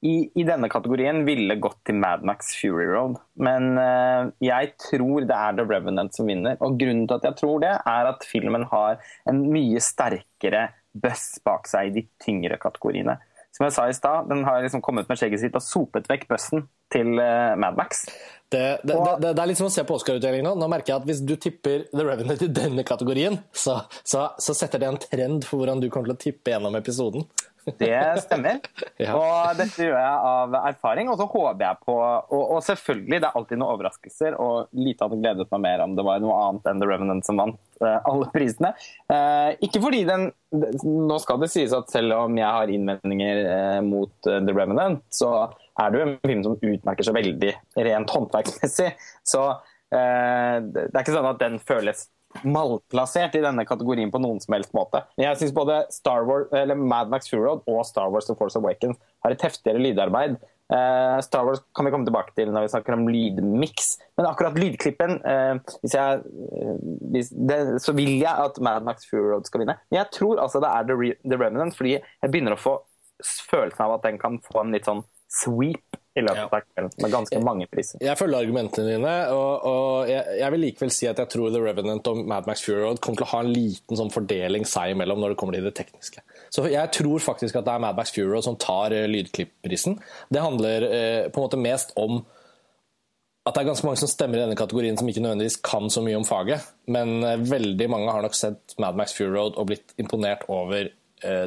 i, 0.00 0.14
i, 0.34 0.44
denne 0.48 0.70
kategorien 0.72 1.22
ville 1.26 1.58
gått 1.60 1.78
til 1.88 1.98
Mad 2.00 2.24
Max 2.26 2.54
Fury 2.58 2.88
Road. 2.88 3.18
Men 3.40 3.76
uh, 3.78 4.30
jeg 4.42 4.74
tror 4.80 5.26
det 5.28 5.36
er 5.36 5.56
The 5.58 5.66
Revenant 5.68 6.16
som 6.16 6.30
vinner. 6.30 6.58
Og 6.64 6.78
grunnen 6.80 7.06
til 7.06 7.20
at 7.20 7.28
jeg 7.28 7.40
tror 7.42 7.64
det, 7.64 7.74
er 7.78 8.12
at 8.14 8.26
filmen 8.28 8.66
har 8.72 9.00
en 9.30 9.44
mye 9.52 9.82
sterkere 9.84 10.68
buzz 10.90 11.38
bak 11.46 11.68
seg 11.70 11.90
i 11.90 12.00
de 12.00 12.06
tyngre 12.22 12.58
kategoriene. 12.60 13.20
Som 13.60 13.66
jeg 13.68 13.76
sa 13.76 13.82
i 13.90 13.96
stad, 13.96 14.28
den 14.30 14.44
har 14.46 14.62
liksom 14.64 14.80
kommet 14.80 15.08
med 15.10 15.18
skjegget 15.20 15.42
sitt 15.42 15.56
og 15.58 15.60
sopet 15.60 16.06
vekk 16.08 16.22
bøssen 16.30 16.62
til 16.88 17.12
uh, 17.20 17.52
Mad 17.60 17.76
Max. 17.76 18.06
Det, 18.50 18.80
det, 18.82 18.94
det, 18.96 19.18
det, 19.28 19.34
er 19.36 19.50
litt 19.50 19.60
som 19.60 19.68
å 19.68 19.72
se 19.72 19.84
på 19.86 19.98
Oscar-utdelingen 19.98 20.48
nå. 20.48 20.54
Nå 20.58 20.66
merker 20.72 20.94
jeg 20.94 21.02
at 21.02 21.06
Hvis 21.06 21.20
du 21.22 21.36
tipper 21.38 21.84
The 21.92 22.02
Revenant 22.02 22.40
i 22.42 22.48
denne 22.50 22.82
kategorien, 22.88 23.36
så, 23.52 23.76
så, 24.00 24.30
så, 24.40 24.56
setter 24.56 24.80
det 24.80 24.88
en 24.88 24.98
trend 25.04 25.44
for 25.46 25.60
hvordan 25.60 25.84
du 25.84 25.90
kommer 25.92 26.10
til 26.10 26.16
å 26.16 26.22
tippe 26.24 26.54
gjennom 26.54 26.78
episoden. 26.80 27.28
Det 27.78 28.22
stemmer. 28.24 28.60
ja. 29.02 29.14
Og 29.16 29.58
dette 29.58 29.84
gjør 29.84 29.96
jeg 29.96 30.20
av 30.30 30.56
erfaring. 30.62 31.10
Og 31.12 31.18
så 31.20 31.26
håper 31.30 31.64
jeg 31.66 31.80
på 31.86 31.96
og, 32.00 32.42
og, 32.42 32.58
selvfølgelig, 32.66 33.20
det 33.20 33.28
er 33.28 33.38
alltid 33.38 33.60
noen 33.60 33.74
overraskelser, 33.76 34.36
og 34.40 34.70
lite 34.76 35.06
hadde 35.06 35.20
gledet 35.20 35.48
meg 35.54 35.64
mer 35.66 35.84
om 35.84 35.96
det 35.98 36.06
var 36.06 36.22
noe 36.24 36.36
annet 36.46 36.70
enn 36.70 36.82
The 36.82 36.90
Revenant 36.90 37.26
som 37.26 37.40
vant 37.40 37.58
uh, 37.82 37.98
alle 38.08 38.28
prisene. 38.34 38.72
Uh, 39.10 39.56
ikke 39.64 39.82
fordi 39.82 40.04
den 40.08 40.30
Nå 40.50 41.14
skal 41.22 41.38
det 41.38 41.46
sies 41.52 41.70
at 41.76 41.92
selv 41.92 42.16
om 42.16 42.34
jeg 42.34 42.50
har 42.50 42.70
innvendinger 42.74 43.42
uh, 43.46 43.80
mot 43.86 44.14
The 44.26 44.54
Revenant, 44.54 45.04
så 45.14 45.50
er 45.80 45.92
det 45.92 46.00
jo 46.00 46.06
en 46.08 46.16
film 46.26 46.46
som 46.46 46.56
utmerker 46.58 47.06
seg 47.06 47.14
veldig 47.16 47.52
rent 47.86 48.14
håndverksmessig. 48.16 48.90
Så 49.24 49.44
det 49.90 49.98
er 49.98 51.00
ikke 51.00 51.14
sånn 51.16 51.26
at 51.26 51.40
den 51.40 51.56
føles 51.66 52.04
malplassert 52.46 53.34
i 53.34 53.42
denne 53.42 53.64
kategorien 53.66 54.12
på 54.12 54.20
noen 54.22 54.38
som 54.42 54.54
helst 54.54 54.72
måte. 54.76 55.02
Jeg 55.20 55.38
syns 55.40 55.54
både 55.56 55.82
Star 55.94 56.26
Wars, 56.28 56.48
eller 56.54 56.78
Mad 56.78 57.10
Max 57.12 57.30
Fury 57.30 57.42
Road 57.42 57.66
og 57.66 57.82
Star 57.88 58.10
Wars 58.12 58.28
The 58.30 58.36
Force 58.38 58.58
Awakens 58.58 59.00
har 59.24 59.34
et 59.34 59.44
heftigere 59.44 59.82
lydarbeid. 59.82 60.38
Eh, 60.70 61.20
Star 61.26 61.44
Wars 61.44 61.62
kan 61.74 61.84
vi 61.84 61.90
komme 61.90 62.06
tilbake 62.06 62.30
til 62.36 62.52
når 62.54 62.68
vi 62.68 62.72
snakker 62.74 62.94
om 62.94 63.08
lydmiks. 63.10 63.96
Men 64.18 64.28
akkurat 64.30 64.58
lydklippen 64.58 65.16
eh, 65.26 65.56
hvis 65.82 65.96
jeg, 65.98 66.20
eh, 66.60 66.76
hvis 67.10 67.32
det, 67.34 67.58
Så 67.82 67.94
vil 67.98 68.12
jeg 68.20 68.30
at 68.30 68.60
Mad 68.62 68.86
Max 68.86 69.08
Fury 69.10 69.32
Road 69.32 69.48
skal 69.50 69.64
vinne. 69.64 69.80
Men 69.90 70.04
jeg 70.04 70.12
tror 70.14 70.42
altså 70.42 70.62
det 70.62 70.70
er 70.70 70.86
The, 70.86 70.98
Re 71.00 71.16
The 71.26 71.40
Remnant, 71.40 71.74
fordi 71.76 71.96
jeg 71.98 72.30
begynner 72.30 72.54
å 72.54 72.62
få 72.62 72.76
følelsen 73.50 73.82
av 73.84 73.98
at 73.98 74.06
den 74.06 74.20
kan 74.20 74.38
få 74.46 74.62
en 74.62 74.72
litt 74.72 74.86
sånn 74.88 75.02
sweep 75.30 75.98
i 76.18 76.22
løpet 76.24 76.54
av 76.56 76.62
kvelden, 76.64 76.94
med 77.04 77.12
ganske 77.12 77.40
mange 77.44 77.66
priser. 77.70 78.00
Jeg 78.02 78.18
følger 78.18 78.42
argumentene 78.42 78.96
dine, 78.96 79.12
og, 79.30 79.66
og 79.68 80.10
jeg, 80.10 80.38
jeg, 80.40 80.54
vil 80.54 80.64
likevel 80.64 80.92
si 80.94 81.06
at 81.06 81.22
jeg 81.22 81.30
tror 81.30 81.52
The 81.54 81.62
Revenant 81.62 82.10
og 82.10 82.22
Mad 82.32 82.48
Max 82.50 82.64
Fury 82.66 82.80
Road 82.82 82.98
kommer 83.04 83.20
til 83.20 83.28
å 83.28 83.30
ha 83.30 83.42
en 83.44 83.52
liten 83.54 84.00
sånn 84.00 84.10
fordeling 84.14 84.66
seg 84.66 84.96
imellom 84.96 85.22
når 85.22 85.34
det 85.34 85.38
kommer 85.40 85.56
til 85.56 85.68
det 85.68 85.76
tekniske. 85.78 86.24
Så 86.50 86.66
jeg 86.70 86.92
tror 86.96 87.22
faktisk 87.22 87.60
at 87.60 87.68
det 87.68 87.76
er 87.76 87.86
Mad 87.86 88.00
Max 88.00 88.14
Fury 88.16 88.26
Road 88.26 88.46
som 88.48 88.58
tar 88.58 88.96
uh, 88.96 89.06
lydklippprisen. 89.10 90.00
Det 90.34 90.42
handler 90.42 90.88
uh, 90.90 91.30
på 91.30 91.38
en 91.38 91.46
måte 91.46 91.62
mest 91.62 91.94
om 92.00 92.18
at 93.46 93.54
det 93.56 93.62
er 93.62 93.70
ganske 93.70 93.86
mange 93.86 94.02
som 94.02 94.10
stemmer 94.10 94.36
i 94.36 94.42
denne 94.42 94.58
kategorien 94.58 94.98
som 94.98 95.08
ikke 95.08 95.22
nødvendigvis 95.22 95.62
kan 95.64 95.86
så 95.90 96.02
mye 96.04 96.18
om 96.18 96.26
faget, 96.26 96.66
men 96.90 97.20
uh, 97.22 97.38
veldig 97.38 97.86
mange 97.92 98.10
har 98.10 98.26
nok 98.26 98.34
sett 98.36 98.74
Mad 98.82 98.98
Max 98.98 99.14
Fury 99.14 99.30
Road 99.30 99.54
og 99.54 99.70
blitt 99.70 99.94
imponert 100.02 100.42
over 100.50 100.90
Eh, 100.90 100.99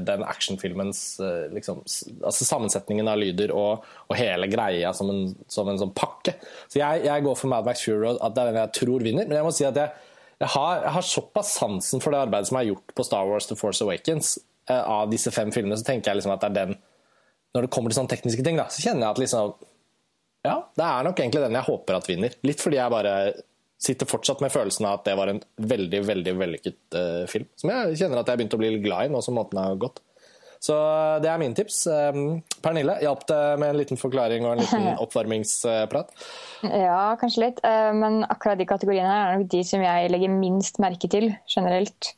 den 0.05 0.23
actionfilmens 0.23 1.19
eh, 1.19 1.49
liksom, 1.53 1.81
altså 2.23 2.45
sammensetningen 2.45 3.09
av 3.09 3.19
lyder 3.21 3.53
og, 3.55 3.85
og 4.07 4.15
hele 4.17 4.47
greia 4.51 4.93
som 4.95 5.09
en, 5.09 5.33
som 5.51 5.69
en, 5.69 5.79
sånn 5.81 5.93
pakke. 5.97 6.35
Så 6.67 6.79
jeg, 6.79 7.03
jeg, 7.07 7.25
går 7.25 7.37
for 7.39 7.51
Mad 7.51 7.67
Max 7.67 7.85
Fury 7.85 7.99
Road, 8.01 8.21
at 8.21 8.35
det 8.35 8.43
er 8.43 8.51
den 8.51 8.61
jeg 8.61 8.73
tror 8.79 9.05
vinner. 9.05 9.29
Men 9.29 9.39
jeg 9.39 9.47
må 9.47 9.53
si 9.55 9.67
at 9.67 9.79
jeg, 9.79 10.09
jeg, 10.37 10.51
har, 10.55 10.81
jeg 10.85 10.95
har, 10.97 11.07
såpass 11.09 11.53
sansen 11.59 12.03
for 12.03 12.13
det 12.13 12.23
arbeidet 12.25 12.51
som 12.51 12.59
er 12.59 12.69
gjort 12.71 12.95
på 12.97 13.07
Star 13.07 13.29
Wars 13.29 13.49
The 13.49 13.57
Force 13.59 13.85
Awakens 13.85 14.35
eh, 14.69 14.81
av 14.81 15.11
disse 15.13 15.33
fem 15.35 15.53
filmene, 15.55 15.79
så 15.79 15.87
tenker 15.89 16.11
jeg 16.11 16.21
liksom 16.21 16.35
at 16.35 16.45
det 16.45 16.51
er 16.51 16.59
den 16.59 16.81
Når 17.53 17.65
det 17.65 17.73
kommer 17.73 17.93
til 17.93 18.01
sånne 18.01 18.13
tekniske 18.15 18.45
ting, 18.45 18.57
da, 18.57 18.69
så 18.73 18.85
kjenner 18.85 19.07
jeg 19.07 19.15
at 19.15 19.23
liksom 19.25 19.55
Ja, 20.43 20.59
det 20.75 20.85
er 20.91 21.09
nok 21.09 21.19
egentlig 21.23 21.45
den 21.45 21.57
jeg 21.57 21.69
håper 21.69 21.97
at 21.97 22.09
vinner. 22.09 22.37
Litt 22.43 22.61
fordi 22.61 22.81
jeg 22.81 22.93
bare 22.93 23.17
sitter 23.83 24.07
fortsatt 24.09 24.41
med 24.43 24.53
følelsen 24.53 24.87
av 24.87 25.01
at 25.01 25.05
det 25.09 25.17
var 25.19 25.31
en 25.31 25.41
veldig 25.59 26.01
veldig 26.07 26.33
vellykket 26.39 26.97
uh, 26.97 27.23
film. 27.31 27.49
Som 27.59 27.73
jeg 27.73 27.99
kjenner 28.03 28.21
at 28.21 28.31
jeg 28.31 28.39
begynte 28.39 28.59
å 28.59 28.63
bli 28.63 28.73
glad 28.83 29.09
i 29.09 29.13
nå 29.13 29.21
som 29.25 29.35
måten 29.37 29.59
har 29.59 29.79
gått. 29.81 30.01
Så 30.63 30.75
eh, 30.79 31.21
det 31.23 31.27
er 31.27 31.39
min 31.41 31.55
tips. 31.57 31.81
Um, 31.91 32.39
Pernille, 32.63 32.95
hjalp 33.03 33.25
det 33.27 33.41
med 33.59 33.73
en 33.73 33.79
liten 33.81 33.99
forklaring 33.99 34.45
og 34.47 34.53
en 34.53 34.61
liten 34.63 34.85
oppvarmingsprat? 35.03 36.13
Ja, 36.63 37.15
kanskje 37.19 37.47
litt. 37.47 37.59
Uh, 37.65 37.91
men 37.97 38.21
akkurat 38.23 38.61
de 38.61 38.67
kategoriene 38.69 39.11
er 39.11 39.37
nok 39.37 39.49
de 39.51 39.63
som 39.67 39.83
jeg 39.83 40.11
legger 40.13 40.31
minst 40.31 40.79
merke 40.83 41.09
til 41.11 41.33
generelt. 41.51 42.13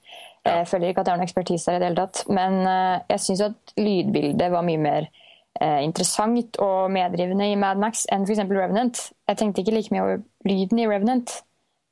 Ja. 0.45 0.59
Jeg 0.59 0.69
føler 0.69 0.91
ikke 0.91 1.01
at 1.01 1.09
jeg 1.09 1.15
har 1.15 1.21
noen 1.23 1.29
ekspertise 1.29 1.71
der 1.71 1.79
i 1.79 1.81
det 1.81 1.89
hele 1.89 2.03
tatt. 2.03 2.21
Men 2.29 2.59
uh, 2.69 3.01
jeg 3.09 3.23
syns 3.25 3.45
at 3.47 3.75
lydbildet 3.81 4.53
var 4.53 4.67
mye 4.67 4.81
mer 4.89 5.13
interessant 5.55 6.57
og 6.59 6.89
meddrivende 6.91 7.45
i 7.47 7.53
Mad 7.55 7.79
Max 7.79 8.01
enn 8.11 8.25
f.eks. 8.27 8.41
Revenant. 8.49 8.99
Jeg 9.31 9.37
tenkte 9.39 9.63
ikke 9.63 9.71
like 9.71 9.93
mye 9.95 10.01
over 10.03 10.17
lyden 10.43 10.81
i 10.83 10.87
Revenant 10.91 11.31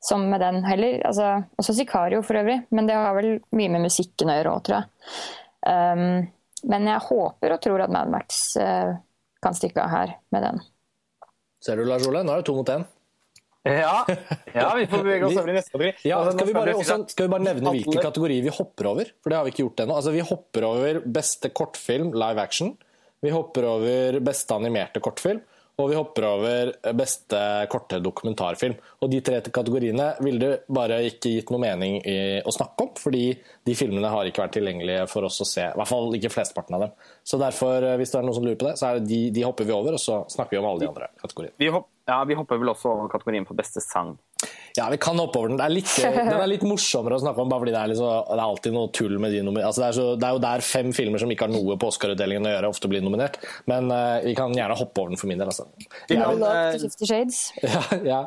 som 0.04 0.26
med 0.30 0.42
den 0.44 0.64
heller. 0.68 1.00
Altså, 1.08 1.30
også 1.60 1.76
Sicario 1.78 2.22
for 2.26 2.42
øvrig, 2.42 2.60
men 2.76 2.90
det 2.90 2.98
har 3.00 3.16
vel 3.16 3.38
mye 3.56 3.72
med 3.72 3.86
musikken 3.86 4.32
å 4.32 4.38
gjøre 4.38 4.56
òg, 4.56 4.66
tror 4.68 4.80
jeg. 4.80 4.90
Um, 5.64 6.26
men 6.68 6.90
jeg 6.92 7.06
håper 7.06 7.56
og 7.56 7.62
tror 7.64 7.86
at 7.86 7.94
Mad 7.94 8.12
Max 8.12 8.42
uh, 8.60 8.98
kan 9.44 9.56
stikke 9.56 9.84
av 9.84 9.94
her 9.94 10.18
med 10.36 10.44
den. 10.48 10.60
Ser 11.64 11.80
du, 11.80 11.86
Lars 11.88 12.04
Ole? 12.08 12.26
Nå 12.28 12.36
er 12.36 12.44
det 12.44 12.48
to 12.50 12.58
mot 12.58 12.74
én. 12.74 12.84
Ja. 13.64 14.04
ja, 14.60 14.74
vi 14.76 14.88
får 14.92 15.04
bevege 15.06 15.30
oss 15.30 15.38
over 15.40 15.54
i 15.54 15.56
neste 15.56 15.72
kategori. 15.72 15.94
Ja, 16.04 16.18
altså, 16.20 16.36
skal, 16.36 16.50
vi 16.50 16.56
bare, 16.58 16.76
også, 16.76 16.98
skal, 17.14 17.28
vi 17.30 17.32
bare, 17.32 17.46
nevne 17.48 17.76
hvilke 17.78 18.04
kategorier 18.04 18.44
vi 18.44 18.52
hopper 18.58 18.90
over? 18.92 19.14
For 19.24 19.32
det 19.32 19.40
har 19.40 19.48
vi 19.48 19.54
ikke 19.56 19.64
gjort 19.64 19.86
ennå. 19.86 20.00
Altså, 20.02 20.12
vi 20.16 20.26
hopper 20.28 20.68
over 20.68 21.00
beste 21.20 21.54
kortfilm, 21.56 22.12
live 22.12 22.44
action. 22.44 22.74
Vi 23.24 23.32
hopper 23.32 23.70
over 23.72 24.20
beste 24.28 24.60
animerte 24.60 25.00
kortfilm. 25.04 25.40
Og 25.82 25.89
vi 25.89 25.98
hopper 25.98 26.27
over 26.27 26.72
beste 26.94 27.39
korte 27.72 27.98
dokumentarfilm. 28.03 28.75
Og 29.01 29.10
de 29.10 29.24
tre 29.25 29.39
kategoriene 29.42 30.12
ville 30.22 30.42
det 30.42 30.51
bare 30.70 31.00
ikke 31.10 31.32
gitt 31.34 31.50
noe 31.53 31.63
mening 31.63 31.98
å 32.46 32.53
snakke 32.53 32.86
om, 32.86 32.92
fordi 33.00 33.24
de 33.65 33.75
filmene 33.77 34.12
har 34.13 34.30
ikke 34.30 34.44
vært 34.44 34.53
tilgjengelige 34.58 35.08
for 35.12 35.27
oss 35.27 35.42
å 35.42 35.48
se. 35.48 35.65
I 35.65 35.80
hvert 35.80 35.89
fall 35.89 36.13
ikke 36.18 36.32
flesteparten 36.34 36.77
av 36.77 36.86
dem. 36.86 36.94
Så 37.24 37.39
derfor, 37.42 37.84
eh, 37.84 37.98
hvis 37.98 38.12
det 38.12 38.20
er 38.20 38.27
noen 38.27 38.38
som 38.38 38.46
lurer 38.46 38.60
på 38.60 38.68
det, 38.68 38.75
så 38.80 38.89
er 38.89 39.00
det 39.00 39.08
de, 39.10 39.22
de 39.32 39.46
hopper 39.48 39.68
vi 39.68 39.75
over, 39.75 39.96
og 39.98 40.01
så 40.01 40.24
snakker 40.30 40.58
vi 40.58 40.62
om 40.62 40.70
alle 40.70 40.84
de 40.84 40.89
andre 40.92 41.10
kategoriene. 41.22 41.56
Vi, 41.58 41.70
hopp, 41.74 41.88
ja, 42.10 42.20
vi 42.27 42.38
hopper 42.39 42.60
vel 42.62 42.74
også 42.74 42.92
over 42.92 43.12
kategorien 43.12 43.48
for 43.48 43.60
beste 43.60 43.84
sang. 43.84 44.18
Ja, 44.77 44.88
vi 44.89 44.98
kan 44.98 45.20
hoppe 45.22 45.38
over 45.38 45.51
den. 45.51 45.62
Er 45.62 45.70
litt, 45.70 45.89
den 46.01 46.32
er 46.34 46.48
litt 46.50 46.63
morsommere 46.65 47.20
å 47.20 47.22
snakke 47.22 47.44
om, 47.44 47.51
bare 47.51 47.62
fordi 47.62 47.75
det 47.75 47.82
er, 47.82 47.92
liksom, 47.92 48.10
det 48.25 48.39
er 48.39 48.44
alltid 48.46 48.74
noe 48.74 48.89
tull 48.98 49.20
med 49.22 49.36
de 49.36 49.44
nominerte. 49.46 49.70
Altså, 49.70 50.08
det, 50.13 50.22
det, 50.24 50.30
er 50.30 50.38
jo 50.38 50.44
der 50.48 50.65
fem 50.65 50.89
filmer 50.98 51.22
som 51.22 51.34
ikke 51.34 51.48
har 51.48 51.53
noe 51.53 51.77
på 51.77 51.92
Oscar-utdelingen 51.94 52.50
å 52.50 52.56
gjøre, 52.56 52.72
ofte 52.74 52.89
blir 52.89 53.06
nominert. 53.06 53.38
Men 53.70 53.92
uh, 53.94 54.18
vi 54.25 54.34
kan 54.38 54.56
gjerne 54.58 54.77
hoppe 54.80 55.03
over 55.03 55.13
den 55.13 55.22
for 55.22 55.30
min 55.30 55.44
del. 55.44 55.53
Altså. 55.53 55.70
Ja, 56.10 56.32
men, 56.32 56.42
uh, 56.42 56.74
ja, 57.74 57.84
ja. 58.08 58.22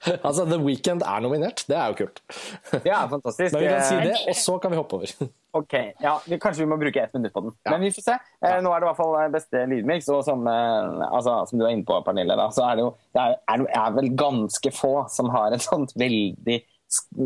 altså, 0.26 0.46
The 0.48 0.58
Weekend 0.62 1.04
er 1.06 1.20
nominert. 1.24 1.64
Det 1.68 1.76
er 1.76 1.92
jo 1.92 1.98
kult. 2.04 2.22
Ja, 2.90 3.04
fantastisk. 3.10 3.52
Men 3.54 3.62
vi 3.62 3.68
kan 3.68 3.86
si 3.86 4.00
det, 4.04 4.16
og 4.32 4.38
så 4.38 4.56
kan 4.62 4.72
vi 4.72 4.80
hoppe 4.80 5.00
over. 5.00 5.14
Ok, 5.50 5.72
ja, 5.98 6.12
vi, 6.30 6.36
Kanskje 6.38 6.62
vi 6.62 6.68
må 6.70 6.76
bruke 6.78 7.00
ett 7.02 7.14
minutt 7.16 7.32
på 7.34 7.40
den. 7.42 7.54
Ja. 7.66 7.72
Men 7.72 7.82
vi 7.82 7.88
får 7.90 8.04
se. 8.04 8.12
Eh, 8.46 8.60
nå 8.62 8.70
er 8.70 8.78
det 8.78 8.86
i 8.86 8.88
hvert 8.92 8.98
fall 9.00 9.16
eh, 9.18 9.32
beste 9.34 9.64
lydmiks. 9.66 10.06
og 10.14 10.20
som, 10.22 10.44
eh, 10.46 11.00
altså, 11.08 11.40
som, 11.50 11.58
du 11.58 11.64
er 11.66 11.74
inne 11.74 11.86
på, 11.88 11.96
Pernille, 12.06 12.36
da, 12.38 12.44
så 12.54 12.68
er 12.68 12.78
det 12.78 12.84
jo 12.84 12.92
det 13.16 13.24
er, 13.24 13.34
er, 13.50 13.64
er 13.80 13.96
vel 13.96 14.12
ganske 14.20 14.70
få 14.76 14.92
som 15.10 15.32
har 15.34 15.56
et 15.56 15.64
sånt 15.64 15.96
veldig 15.98 16.60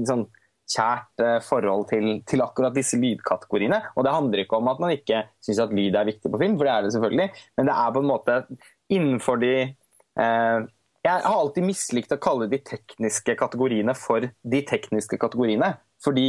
sånn, 0.08 0.24
kjært 0.70 1.20
eh, 1.22 1.40
forhold 1.44 1.88
til, 1.90 2.06
til, 2.28 2.42
akkurat 2.44 2.74
disse 2.76 2.98
lydkategoriene. 3.00 3.80
Og 3.94 4.06
det 4.06 4.14
handler 4.14 4.44
ikke 4.44 4.58
om 4.58 4.70
at 4.72 4.80
man 4.82 4.94
ikke 4.94 5.24
syns 5.44 5.60
at 5.66 5.74
lyd 5.76 5.96
er 5.98 6.08
viktig 6.08 6.32
på 6.32 6.40
film, 6.40 6.56
for 6.56 6.68
det 6.68 6.74
er 6.74 6.86
det 6.86 6.94
selvfølgelig, 6.94 7.28
men 7.58 7.68
det 7.68 7.76
er 7.76 7.92
på 7.94 8.02
en 8.02 8.10
måte 8.10 8.38
innenfor 8.94 9.40
de 9.42 9.52
eh, 9.60 10.70
jeg 11.04 11.20
har 11.20 11.36
alltid 11.36 11.66
mislikt 11.66 12.12
å 12.14 12.20
kalle 12.22 12.48
de 12.48 12.58
tekniske 12.64 13.34
kategoriene 13.36 13.92
for 13.98 14.24
de 14.24 14.60
tekniske 14.64 15.18
kategoriene. 15.20 15.74
Fordi 16.04 16.28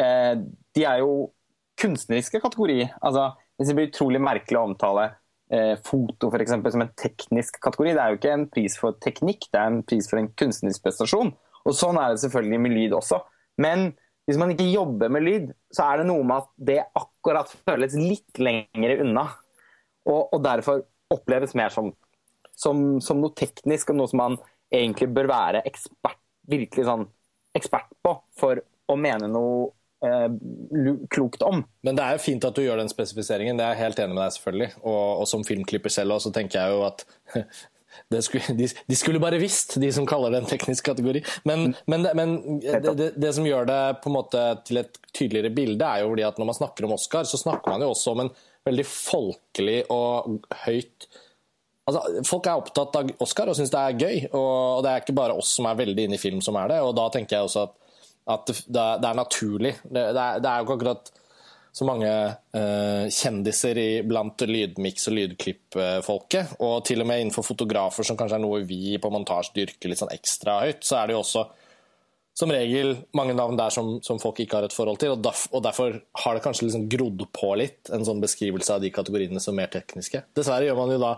eh, 0.00 0.32
de 0.74 0.86
er 0.86 1.02
jo 1.04 1.28
kunstneriske 1.78 2.40
kategorier. 2.42 2.90
Altså, 3.00 3.30
det 3.60 3.76
blir 3.76 3.92
utrolig 3.92 4.22
merkelig 4.22 4.58
å 4.58 4.64
omtale 4.72 5.06
eh, 5.52 5.74
foto 5.86 6.30
for 6.32 6.42
eksempel, 6.42 6.74
som 6.74 6.82
en 6.82 6.94
teknisk 6.98 7.60
kategori. 7.62 7.94
Det 7.94 8.02
er 8.02 8.10
jo 8.10 8.20
ikke 8.20 8.34
en 8.34 8.48
pris 8.50 8.78
for 8.80 8.98
teknikk, 9.04 9.46
det 9.54 9.62
er 9.62 9.70
en 9.70 9.84
pris 9.86 10.10
for 10.10 10.18
en 10.18 10.30
kunstnerisk 10.42 10.86
prestasjon. 10.86 11.30
Og 11.64 11.78
Sånn 11.78 11.98
er 12.00 12.12
det 12.12 12.24
selvfølgelig 12.24 12.62
med 12.66 12.74
lyd 12.74 12.98
også. 12.98 13.22
Men 13.62 13.92
hvis 14.26 14.40
man 14.40 14.50
ikke 14.56 14.72
jobber 14.72 15.12
med 15.12 15.22
lyd, 15.22 15.50
så 15.74 15.86
er 15.86 16.00
det 16.00 16.08
noe 16.10 16.26
med 16.26 16.42
at 16.42 16.50
det 16.70 16.80
akkurat 16.98 17.50
føles 17.62 17.94
litt 17.98 18.42
lengre 18.42 18.98
unna. 19.04 19.28
Og, 20.08 20.34
og 20.34 20.40
derfor 20.44 20.82
oppleves 21.14 21.54
mer 21.56 21.70
som 21.70 21.92
som, 22.56 23.00
som, 23.04 23.20
noe 23.22 23.34
teknisk 23.36 23.90
og 23.92 23.98
noe 23.98 24.10
som 24.10 24.22
man 24.22 24.36
egentlig 24.74 25.10
bør 25.14 25.30
være 25.30 25.64
ekspert, 25.68 26.20
virkelig 26.50 26.86
sånn 26.88 27.08
ekspert 27.56 27.90
på 28.04 28.16
for 28.38 28.60
å 28.90 28.96
mene 29.00 29.28
noe 29.30 29.68
eh, 30.04 30.30
klokt 31.12 31.44
om. 31.46 31.62
Men 31.86 31.98
det 31.98 32.06
er 32.06 32.16
jo 32.16 32.24
fint 32.24 32.46
at 32.46 32.56
du 32.56 32.64
gjør 32.64 32.82
den 32.82 32.90
spesifiseringen, 32.92 33.60
det 33.60 33.66
er 33.66 33.76
jeg 33.76 33.84
helt 33.84 34.02
enig 34.04 34.16
med 34.16 34.24
deg 34.24 34.34
selvfølgelig. 34.38 34.72
Og, 34.82 35.04
og 35.22 35.30
som 35.30 35.46
filmklipper 35.46 35.94
selv 35.94 36.16
også, 36.16 36.30
så 36.30 36.38
tenker 36.38 36.60
jeg 36.60 36.74
jo 36.74 36.82
at 36.88 37.06
skulle, 38.26 38.56
de, 38.58 38.68
de, 38.86 38.98
skulle 38.98 39.22
bare 39.22 39.40
visst, 39.42 39.76
de 39.80 39.90
som 39.94 40.06
kaller 40.08 40.34
det 40.34 40.42
en 40.42 40.50
teknisk 40.50 40.90
kategori. 40.90 41.22
Men, 41.48 41.72
men, 41.90 42.08
men 42.18 42.34
det, 42.62 42.80
det, 42.90 43.10
det, 43.16 43.32
som 43.36 43.46
gjør 43.46 43.70
det 43.70 43.82
på 44.02 44.10
en 44.10 44.18
måte 44.18 44.46
til 44.66 44.82
et 44.82 44.98
tydeligere 45.14 45.54
bilde, 45.54 45.86
er 45.86 46.02
jo 46.02 46.10
fordi 46.12 46.26
at 46.26 46.40
når 46.40 46.50
man 46.50 46.58
snakker 46.58 46.88
om 46.88 46.96
Oscar, 46.98 47.28
så 47.28 47.40
snakker 47.40 47.74
man 47.74 47.86
jo 47.86 47.92
også 47.94 48.16
om 48.16 48.26
en 48.26 48.34
veldig 48.64 48.86
folkelig 48.88 49.82
og 49.92 50.40
høyt 50.64 51.08
Altså, 51.84 52.22
folk 52.24 52.46
er 52.48 52.60
opptatt 52.60 52.96
av 52.96 53.10
Oscar 53.20 53.50
og 53.52 53.56
syns 53.58 53.72
det 53.72 53.80
er 53.80 53.98
gøy, 54.00 54.20
og 54.32 54.84
det 54.84 54.92
er 54.92 55.02
ikke 55.02 55.16
bare 55.16 55.36
oss 55.36 55.50
som 55.58 55.68
er 55.68 55.80
veldig 55.82 56.06
inne 56.06 56.16
i 56.16 56.22
film 56.22 56.40
som 56.44 56.56
er 56.56 56.72
det. 56.72 56.78
og 56.80 56.94
Da 56.96 57.10
tenker 57.12 57.36
jeg 57.36 57.48
også 57.48 57.66
at, 57.66 57.74
at 58.36 58.54
det, 58.64 58.80
er, 58.80 59.18
naturlig. 59.18 59.74
Det, 59.84 60.04
er, 60.16 60.38
jo 60.40 60.64
ikke 60.64 60.78
akkurat 60.78 61.12
så 61.74 61.88
mange 61.88 62.08
uh, 62.08 63.04
kjendiser 63.12 63.80
i, 63.82 63.88
blant 64.06 64.46
lydmiks- 64.48 65.10
og 65.10 65.18
lydklippfolket. 65.18 66.56
Og 66.64 66.78
til 66.88 67.04
og 67.04 67.10
med 67.10 67.20
innenfor 67.20 67.44
fotografer, 67.44 68.06
som 68.06 68.16
kanskje 68.16 68.38
er 68.40 68.44
noe 68.46 68.62
vi 68.64 68.96
på 68.96 69.12
montasje 69.12 69.58
dyrker 69.58 69.92
litt 69.92 70.00
sånn 70.00 70.14
ekstra 70.14 70.62
høyt, 70.64 70.80
så 70.86 71.02
er 71.02 71.10
det 71.10 71.18
jo 71.18 71.20
også 71.20 71.44
som 72.34 72.50
regel 72.50 72.96
mange 73.14 73.34
navn 73.36 73.58
der 73.58 73.70
som, 73.70 74.00
som 74.02 74.18
folk 74.18 74.40
ikke 74.42 74.58
har 74.58 74.66
et 74.66 74.74
forhold 74.74 74.98
til. 75.02 75.12
Og, 75.14 75.20
derf, 75.22 75.44
og 75.54 75.62
derfor 75.66 76.00
har 76.24 76.34
det 76.34 76.42
kanskje 76.46 76.66
liksom 76.66 76.88
grodd 76.90 77.28
på 77.36 77.52
litt, 77.60 77.92
en 77.94 78.06
sånn 78.06 78.24
beskrivelse 78.24 78.74
av 78.74 78.82
de 78.82 78.90
kategoriene 78.94 79.42
som 79.42 79.54
er 79.54 79.62
mer 79.62 79.74
tekniske. 79.76 80.24
Dessverre 80.34 80.66
gjør 80.66 80.80
man 80.80 80.96
jo 80.96 81.02
da 81.04 81.12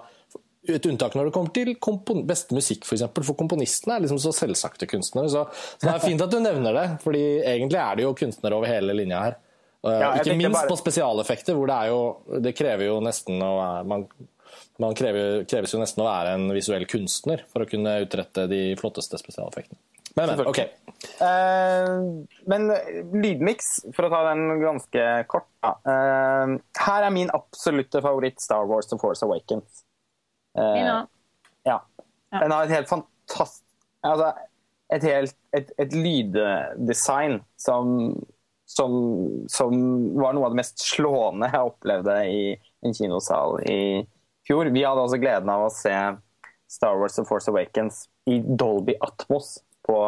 et 0.75 0.87
unntak 0.91 1.17
når 1.17 1.29
det 1.29 1.35
kommer 1.37 1.53
til 1.55 2.23
beste 2.27 2.57
musikk, 2.57 2.85
f.eks. 2.85 2.89
For, 2.89 2.99
eksempel, 2.99 3.27
for 3.29 3.39
komponistene 3.39 3.97
er 3.97 4.05
liksom 4.05 4.21
så 4.23 4.35
selvsagte 4.35 4.89
kunstnere. 4.91 5.31
Så, 5.33 5.47
så, 5.77 5.83
det 5.87 5.95
er 5.95 6.05
fint 6.05 6.25
at 6.25 6.33
du 6.33 6.39
nevner 6.43 6.77
det, 6.77 6.87
fordi 7.05 7.25
egentlig 7.43 7.81
er 7.83 7.99
det 7.99 8.07
jo 8.07 8.15
kunstnere 8.19 8.59
over 8.59 8.71
hele 8.71 8.97
linja 8.97 9.25
her. 9.25 9.43
Ja, 9.87 10.15
ikke 10.19 10.35
minst 10.35 10.57
bare... 10.57 10.71
på 10.71 10.79
spesialeffekter, 10.81 11.55
hvor 11.55 11.69
det 11.71 11.75
er 11.77 11.93
jo 11.93 12.41
Det 12.43 12.57
krever 12.59 12.89
jo 12.89 12.97
nesten 13.05 13.39
å 13.45 13.51
man, 13.87 14.07
man 14.83 14.97
krever, 14.99 15.45
kreves 15.47 15.75
jo 15.75 15.81
nesten 15.83 16.03
å 16.03 16.09
være 16.09 16.33
en 16.37 16.49
visuell 16.57 16.87
kunstner 16.91 17.45
for 17.53 17.63
å 17.63 17.69
kunne 17.71 18.01
utrette 18.03 18.49
de 18.51 18.63
flotteste 18.81 19.21
spesialeffektene. 19.21 19.79
Men, 20.17 20.31
men, 20.33 20.47
ok. 20.49 20.61
Uh, 21.21 22.25
men 22.49 22.71
lydmiks, 23.21 23.67
for 23.93 24.09
å 24.09 24.13
ta 24.13 24.23
den 24.31 24.63
ganske 24.63 25.03
kort. 25.29 25.51
Uh, 25.85 26.57
her 26.81 27.05
er 27.05 27.13
min 27.13 27.33
absolutte 27.37 28.01
favoritt 28.05 28.41
Star 28.41 28.65
Wars 28.71 28.89
The 28.89 28.97
Force 29.03 29.27
Awakens. 29.27 29.85
Uh, 30.57 31.05
ja. 31.67 31.79
Den 32.33 32.53
har 32.53 32.65
et 32.65 32.75
helt 32.75 32.89
fantastisk 32.91 33.67
altså, 34.07 34.33
et, 34.95 35.05
helt, 35.05 35.37
et, 35.57 35.73
et 35.83 35.95
lyddesign 35.95 37.41
som, 37.61 38.13
som, 38.69 38.93
som, 39.51 39.75
var 40.19 40.37
noe 40.37 40.49
av 40.49 40.55
det 40.55 40.61
mest 40.63 40.85
slående 40.85 41.51
jeg 41.53 41.73
opplevde 41.73 42.19
i 42.31 42.43
en 42.87 42.97
kinosal 42.97 43.61
i 43.67 43.81
fjor. 44.47 44.71
Vi 44.75 44.85
hadde 44.87 45.07
også 45.07 45.21
gleden 45.23 45.51
av 45.53 45.67
å 45.67 45.75
se 45.75 45.95
Star 46.71 46.99
Wars 46.99 47.19
The 47.19 47.27
Force 47.27 47.51
Awakens 47.51 48.07
i 48.31 48.41
Dolby 48.43 48.97
Atmos 49.03 49.57
på, 49.87 49.99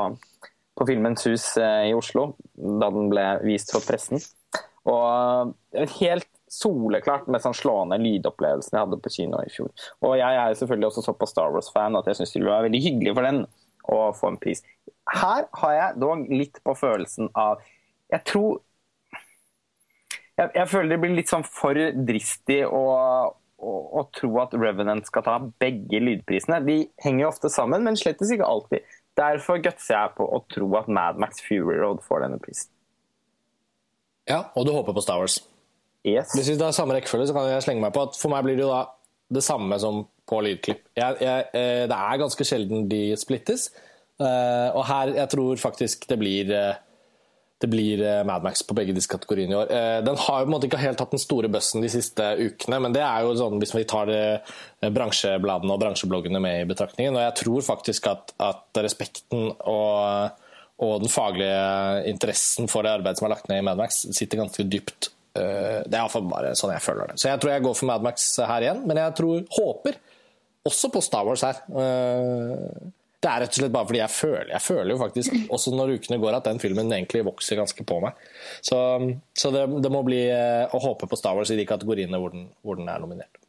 på 0.79 0.89
Filmens 0.89 1.27
Hus 1.27 1.53
eh, 1.61 1.91
i 1.91 1.95
Oslo 1.95 2.33
da 2.55 2.91
den 2.95 3.11
ble 3.13 3.27
vist 3.47 3.71
for 3.75 3.85
pressen. 3.87 4.23
Og 4.89 5.55
helt 5.99 6.31
soleklart 6.53 7.29
mest 7.33 7.47
sånn 7.47 7.57
slående 7.57 7.99
lydopplevelsen 8.03 8.77
jeg 8.77 8.85
hadde 8.85 9.01
på 9.05 9.13
kino 9.15 9.41
i 9.45 9.51
fjor. 9.53 9.73
Og 10.05 10.15
jeg 10.21 10.39
er 10.43 10.55
selvfølgelig 10.59 10.91
også 10.91 11.05
såpass 11.07 11.35
Star 11.35 11.55
Wars-fan 11.55 11.99
at 11.99 12.09
jeg 12.11 12.21
syns 12.21 12.35
det 12.35 12.45
være 12.47 12.69
veldig 12.69 12.85
hyggelig 12.85 13.17
for 13.17 13.29
den 13.29 13.43
å 13.89 13.99
få 14.17 14.33
en 14.33 14.41
pris. 14.41 14.63
Her 15.09 15.49
har 15.63 15.75
jeg 15.75 16.01
dog 16.03 16.25
litt 16.33 16.61
på 16.65 16.75
følelsen 16.77 17.31
av 17.39 17.63
Jeg 18.13 18.25
tror 18.29 18.59
Jeg, 20.39 20.51
jeg 20.55 20.69
føler 20.71 20.93
det 20.93 21.01
blir 21.03 21.17
litt 21.17 21.31
sånn 21.33 21.45
for 21.45 21.79
dristig 22.09 22.61
å, 22.69 22.83
å, 23.59 23.73
å, 23.99 24.05
tro 24.15 24.29
at 24.39 24.53
Revenant 24.55 25.09
skal 25.09 25.25
ta 25.27 25.35
begge 25.59 25.99
lydprisene. 25.99 26.61
De 26.63 26.77
henger 27.03 27.25
jo 27.25 27.31
ofte 27.33 27.51
sammen, 27.51 27.83
men 27.83 27.99
slett 27.99 28.23
ikke 28.23 28.47
alltid. 28.47 28.87
Derfor 29.19 29.59
gutser 29.65 29.97
jeg 29.97 30.15
på 30.15 30.29
å 30.31 30.39
tro 30.55 30.69
at 30.79 30.87
Mad 30.87 31.19
Max 31.19 31.43
Fury 31.43 31.81
Road 31.81 32.05
får 32.07 32.23
denne 32.23 32.39
prisen. 32.39 32.71
Ja, 34.31 34.45
og 34.55 34.69
du 34.69 34.75
håper 34.77 34.95
på 34.95 35.03
Star 35.03 35.19
Wars? 35.19 35.41
Yes. 36.07 36.33
Hvis 36.37 36.53
vi 36.53 36.59
tar 36.61 36.75
samme 36.77 36.95
rekkefølge, 36.97 37.29
så 37.31 37.35
kan 37.37 37.49
jeg 37.51 37.65
slenge 37.67 37.83
meg 37.83 37.95
på 37.97 38.07
at 38.07 38.17
for 38.19 38.33
meg 38.33 38.47
blir 38.47 38.59
det 38.59 38.65
jo 38.67 38.71
da 38.71 38.85
det 39.35 39.45
samme 39.45 39.77
som 39.81 40.05
på 40.29 40.41
lydklipp. 40.45 40.83
Jeg, 40.97 41.21
jeg, 41.25 41.47
eh, 41.57 41.85
det 41.89 41.97
er 41.97 42.21
ganske 42.21 42.47
sjelden 42.47 42.89
de 42.91 43.03
splittes, 43.21 43.71
eh, 44.21 44.69
og 44.75 44.85
her 44.89 45.15
jeg 45.17 45.33
tror 45.35 45.63
faktisk 45.63 46.07
det 46.11 46.21
blir 46.21 46.53
eh, 46.55 46.85
det 47.59 47.67
blir 47.73 47.99
Mad 48.23 48.45
Max 48.47 48.61
på 48.63 48.75
begge 48.79 48.95
disse 48.95 49.11
kategoriene 49.11 49.51
i 49.51 49.57
år. 49.59 49.71
Den 50.07 50.15
har 50.23 50.37
jo 50.39 50.45
på 50.45 50.47
en 50.47 50.53
måte 50.53 50.69
ikke 50.69 50.79
helt 50.79 51.01
hatt 51.03 51.11
den 51.11 51.19
store 51.19 51.49
bøssen 51.51 51.83
de 51.83 51.89
siste 51.91 52.29
ukene, 52.39 52.79
men 52.85 52.95
det 52.95 53.03
er 53.03 53.25
jo 53.27 53.33
sånn 53.35 53.59
hvis 53.59 53.75
vi 53.75 53.83
tar 53.91 54.07
det 54.07 54.93
bransjebladene 54.95 55.75
og 55.75 55.81
bransjebloggene 55.83 56.39
med 56.39 56.61
i 56.61 56.69
betraktningen. 56.71 57.19
Og 57.19 57.25
jeg 57.25 57.35
tror 57.41 57.67
faktisk 57.67 58.07
at, 58.13 58.31
at 58.39 58.79
respekten 58.79 59.49
og, 59.59 60.39
og, 60.79 60.95
den 61.03 61.11
faglige 61.11 62.07
interessen 62.15 62.71
for 62.71 62.87
det 62.87 62.95
arbeidet 63.01 63.19
som 63.19 63.27
er 63.27 63.35
lagt 63.35 63.51
ned 63.51 63.59
i 63.59 63.67
Mad 63.73 63.83
Max, 63.83 64.05
sitter 64.07 64.45
ganske 64.45 64.71
dypt 64.71 65.11
det 65.39 65.95
er 65.95 66.03
iallfall 66.03 66.29
bare 66.31 66.53
sånn 66.59 66.75
jeg 66.75 66.85
føler 66.85 67.13
det. 67.13 67.19
Så 67.23 67.31
jeg 67.31 67.41
tror 67.43 67.55
jeg 67.55 67.65
går 67.65 67.77
for 67.79 67.91
Mad 67.91 68.07
Max 68.07 68.29
her 68.43 68.67
igjen, 68.67 68.85
men 68.89 69.01
jeg 69.01 69.17
tror, 69.19 69.43
håper 69.59 69.99
også 70.69 70.91
på 70.93 71.03
Star 71.05 71.27
Wars 71.27 71.45
her. 71.47 71.61
Eh, 71.69 72.93
det 73.19 73.27
er 73.27 73.43
rett 73.43 73.51
og 73.57 73.59
slett 73.59 73.75
bare 73.75 73.89
fordi 73.89 73.99
jeg 73.99 74.15
føler, 74.15 74.51
jeg 74.53 74.63
føler 74.63 74.93
jo 74.93 75.01
faktisk, 75.01 75.37
også 75.55 75.73
når 75.75 75.97
ukene 75.97 76.21
går, 76.23 76.37
at 76.39 76.47
den 76.47 76.61
filmen 76.63 76.93
egentlig 76.95 77.25
vokser 77.27 77.59
ganske 77.59 77.87
på 77.87 77.99
meg. 78.05 78.19
Så, 78.63 78.79
så 79.35 79.51
det, 79.55 79.65
det, 79.83 79.91
må 79.91 80.05
bli 80.07 80.23
eh, 80.31 80.71
å 80.71 80.83
håpe 80.85 81.09
på 81.11 81.19
Star 81.19 81.35
Wars 81.39 81.51
i 81.51 81.59
de 81.59 81.67
kategoriene 81.67 82.21
hvor 82.23 82.35
den, 82.35 82.47
hvor 82.63 82.79
den 82.79 82.91
er 82.93 83.03
nominert. 83.03 83.41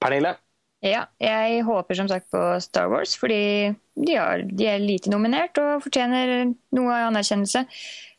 Pernille? 0.00 0.34
Ja, 0.80 1.04
jeg 1.20 1.60
håper 1.68 1.98
som 1.98 2.08
sagt 2.08 2.30
på 2.32 2.40
Star 2.64 2.88
Wars, 2.88 3.12
fordi 3.20 3.70
de, 4.00 4.14
er, 4.16 4.46
de 4.48 4.66
er 4.72 4.80
lite 4.80 5.12
nominert 5.12 5.60
og 5.60 5.82
fortjener 5.84 6.54
noe 6.74 7.00
anerkjennelse. 7.10 7.66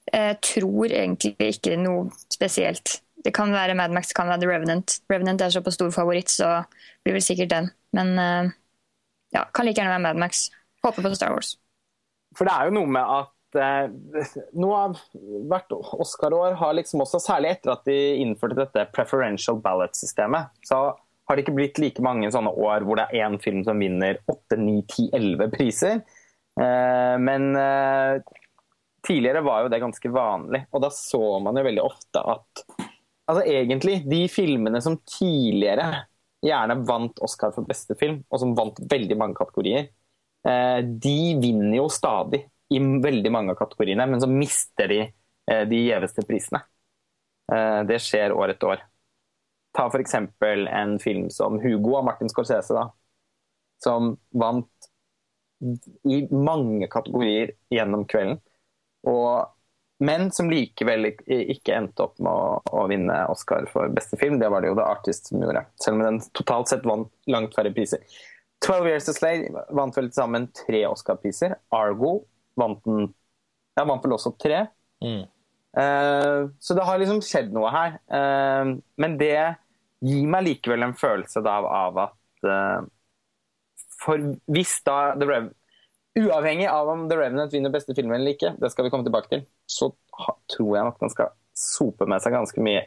Jeg 0.09 0.37
tror 0.43 0.91
egentlig 0.91 1.35
ikke 1.39 1.77
noe 1.79 2.09
spesielt. 2.31 3.01
Det 3.21 3.33
kan 3.35 3.53
være 3.53 3.75
Mad 3.77 3.93
Max, 3.93 4.09
det 4.09 4.17
kan 4.17 4.31
være 4.31 4.41
The 4.41 4.49
Revenant. 4.49 4.95
Revenant 5.11 5.41
er 5.41 5.53
såpass 5.53 5.77
stor 5.77 5.91
favoritt, 5.93 6.31
så 6.33 6.63
blir 7.03 7.19
vel 7.19 7.23
sikkert 7.25 7.51
den. 7.53 7.69
Men 7.93 8.15
eh, 8.19 8.49
ja, 9.35 9.45
kan 9.53 9.67
like 9.67 9.77
gjerne 9.77 9.93
være 9.93 10.07
Mad 10.07 10.23
Max. 10.23 10.47
Håper 10.83 11.05
på 11.05 11.13
Star 11.15 11.35
Wars. 11.35 11.53
For 12.37 12.47
det 12.47 12.55
er 12.55 12.69
jo 12.69 12.75
noe 12.79 12.89
med 12.89 13.13
at 13.19 13.59
eh, 13.61 14.33
noe 14.57 14.79
av 14.87 14.97
hvert 15.51 15.75
Oscar-år 15.75 16.57
har 16.59 16.75
liksom 16.79 17.05
også, 17.05 17.21
særlig 17.21 17.53
etter 17.57 17.75
at 17.75 17.85
de 17.85 17.99
innførte 18.23 18.57
dette 18.63 18.87
preferential 18.95 19.61
ballot-systemet, 19.61 20.49
så 20.65 20.87
har 21.29 21.37
det 21.37 21.45
ikke 21.45 21.57
blitt 21.59 21.79
like 21.79 22.03
mange 22.03 22.31
sånne 22.33 22.51
år 22.57 22.87
hvor 22.87 22.97
det 22.99 23.05
er 23.07 23.27
én 23.27 23.37
film 23.43 23.61
som 23.67 23.79
vinner 23.79 24.17
8, 24.25 24.57
9, 24.57 24.81
10, 24.89 25.09
11 25.19 25.53
priser. 25.53 26.01
Eh, 26.59 27.15
men 27.21 27.51
eh, 27.55 28.17
Tidligere 29.07 29.41
var 29.41 29.63
jo 29.63 29.71
det 29.73 29.81
ganske 29.81 30.09
vanlig, 30.13 30.65
og 30.71 30.83
da 30.83 30.91
så 30.93 31.39
man 31.41 31.57
jo 31.57 31.65
veldig 31.65 31.83
ofte 31.83 32.21
at 32.21 32.63
altså 33.31 33.43
egentlig, 33.47 34.01
de 34.09 34.25
filmene 34.29 34.81
som 34.83 34.99
tidligere 35.07 36.05
gjerne 36.45 36.81
vant 36.87 37.21
Oscar 37.23 37.53
for 37.55 37.67
beste 37.69 37.95
film, 37.97 38.21
og 38.29 38.41
som 38.41 38.53
vant 38.57 38.79
veldig 38.91 39.17
mange 39.17 39.37
kategorier, 39.37 39.89
eh, 40.47 40.79
de 40.81 41.17
vinner 41.41 41.77
jo 41.77 41.87
stadig 41.91 42.43
i 42.71 42.79
veldig 42.79 43.31
mange 43.33 43.53
av 43.53 43.59
kategoriene, 43.59 44.07
men 44.09 44.21
så 44.21 44.29
mister 44.31 44.89
de 44.91 45.01
eh, 45.03 45.63
de 45.69 45.81
gjeveste 45.85 46.25
prisene. 46.27 46.63
Eh, 47.51 47.81
det 47.89 47.99
skjer 48.03 48.33
år 48.33 48.55
etter 48.55 48.75
år. 48.75 48.85
Ta 49.75 49.87
f.eks. 49.87 50.15
en 50.15 50.97
film 50.99 51.29
som 51.29 51.59
'Hugo' 51.59 51.97
av 51.99 52.07
Martin 52.09 52.29
Scorsese, 52.29 52.75
da, 52.75 52.89
som 53.83 54.15
vant 54.31 54.89
i 56.09 56.23
mange 56.33 56.87
kategorier 56.91 57.53
gjennom 57.69 58.05
kvelden. 58.09 58.39
Og, 59.09 59.51
men 60.05 60.29
som 60.33 60.49
likevel 60.51 61.11
ikke 61.25 61.77
endte 61.77 62.05
opp 62.05 62.19
med 62.21 62.31
å, 62.31 62.57
å, 62.71 62.83
vinne 62.89 63.15
Oscar 63.31 63.67
for 63.71 63.91
beste 63.93 64.19
film. 64.21 64.39
Det 64.41 64.49
var 64.51 64.61
det 64.61 64.71
jo 64.71 64.77
The 64.77 64.89
Artist 64.89 65.31
som 65.31 65.41
gjorde, 65.41 65.65
selv 65.81 65.99
om 65.99 66.05
den 66.05 66.21
totalt 66.37 66.71
sett 66.71 66.85
vant 66.87 67.11
langt 67.31 67.55
færre 67.57 67.73
priser. 67.75 68.03
'Twelve 68.61 68.91
Years 68.91 69.09
a 69.09 69.13
Slave' 69.17 69.63
vant 69.73 69.95
vel 69.97 70.11
til 70.11 70.19
sammen 70.19 70.45
tre 70.53 70.83
Oscar-priser. 70.85 71.57
'Argo' 71.73 72.19
vant 72.61 72.83
den 72.85 73.09
ja, 73.77 73.85
vant 73.87 74.03
vel 74.05 74.17
også 74.17 74.33
tre. 74.41 74.65
Mm. 75.03 75.23
Uh, 75.71 76.51
så 76.59 76.75
det 76.75 76.85
har 76.85 76.99
liksom 76.99 77.21
skjedd 77.25 77.53
noe 77.55 77.71
her. 77.73 77.97
Uh, 78.11 78.77
men 79.01 79.17
det 79.19 79.35
gir 80.03 80.27
meg 80.29 80.45
likevel 80.49 80.87
en 80.87 80.97
følelse 80.97 81.43
da, 81.45 81.59
av 81.61 82.01
at 82.07 82.47
uh, 82.47 82.81
For 84.01 84.31
hvis 84.51 84.79
da 84.87 85.13
The 85.15 85.29
Rev 85.29 85.51
Uavhengig 86.19 86.67
av 86.67 86.89
om 86.91 87.05
The 87.07 87.15
Revenant 87.15 87.53
vinner 87.53 87.71
beste 87.71 87.95
film 87.95 88.11
eller 88.11 88.33
ikke, 88.35 88.55
det 88.59 88.71
skal 88.73 88.83
vi 88.83 88.91
komme 88.91 89.07
tilbake 89.07 89.31
til, 89.31 89.45
så 89.63 89.93
tror 90.51 90.71
jeg 90.75 90.87
nok 90.87 90.97
den 90.99 91.13
skal 91.13 91.29
sope 91.55 92.07
med 92.09 92.23
seg 92.23 92.35
ganske 92.35 92.63
mye. 92.63 92.81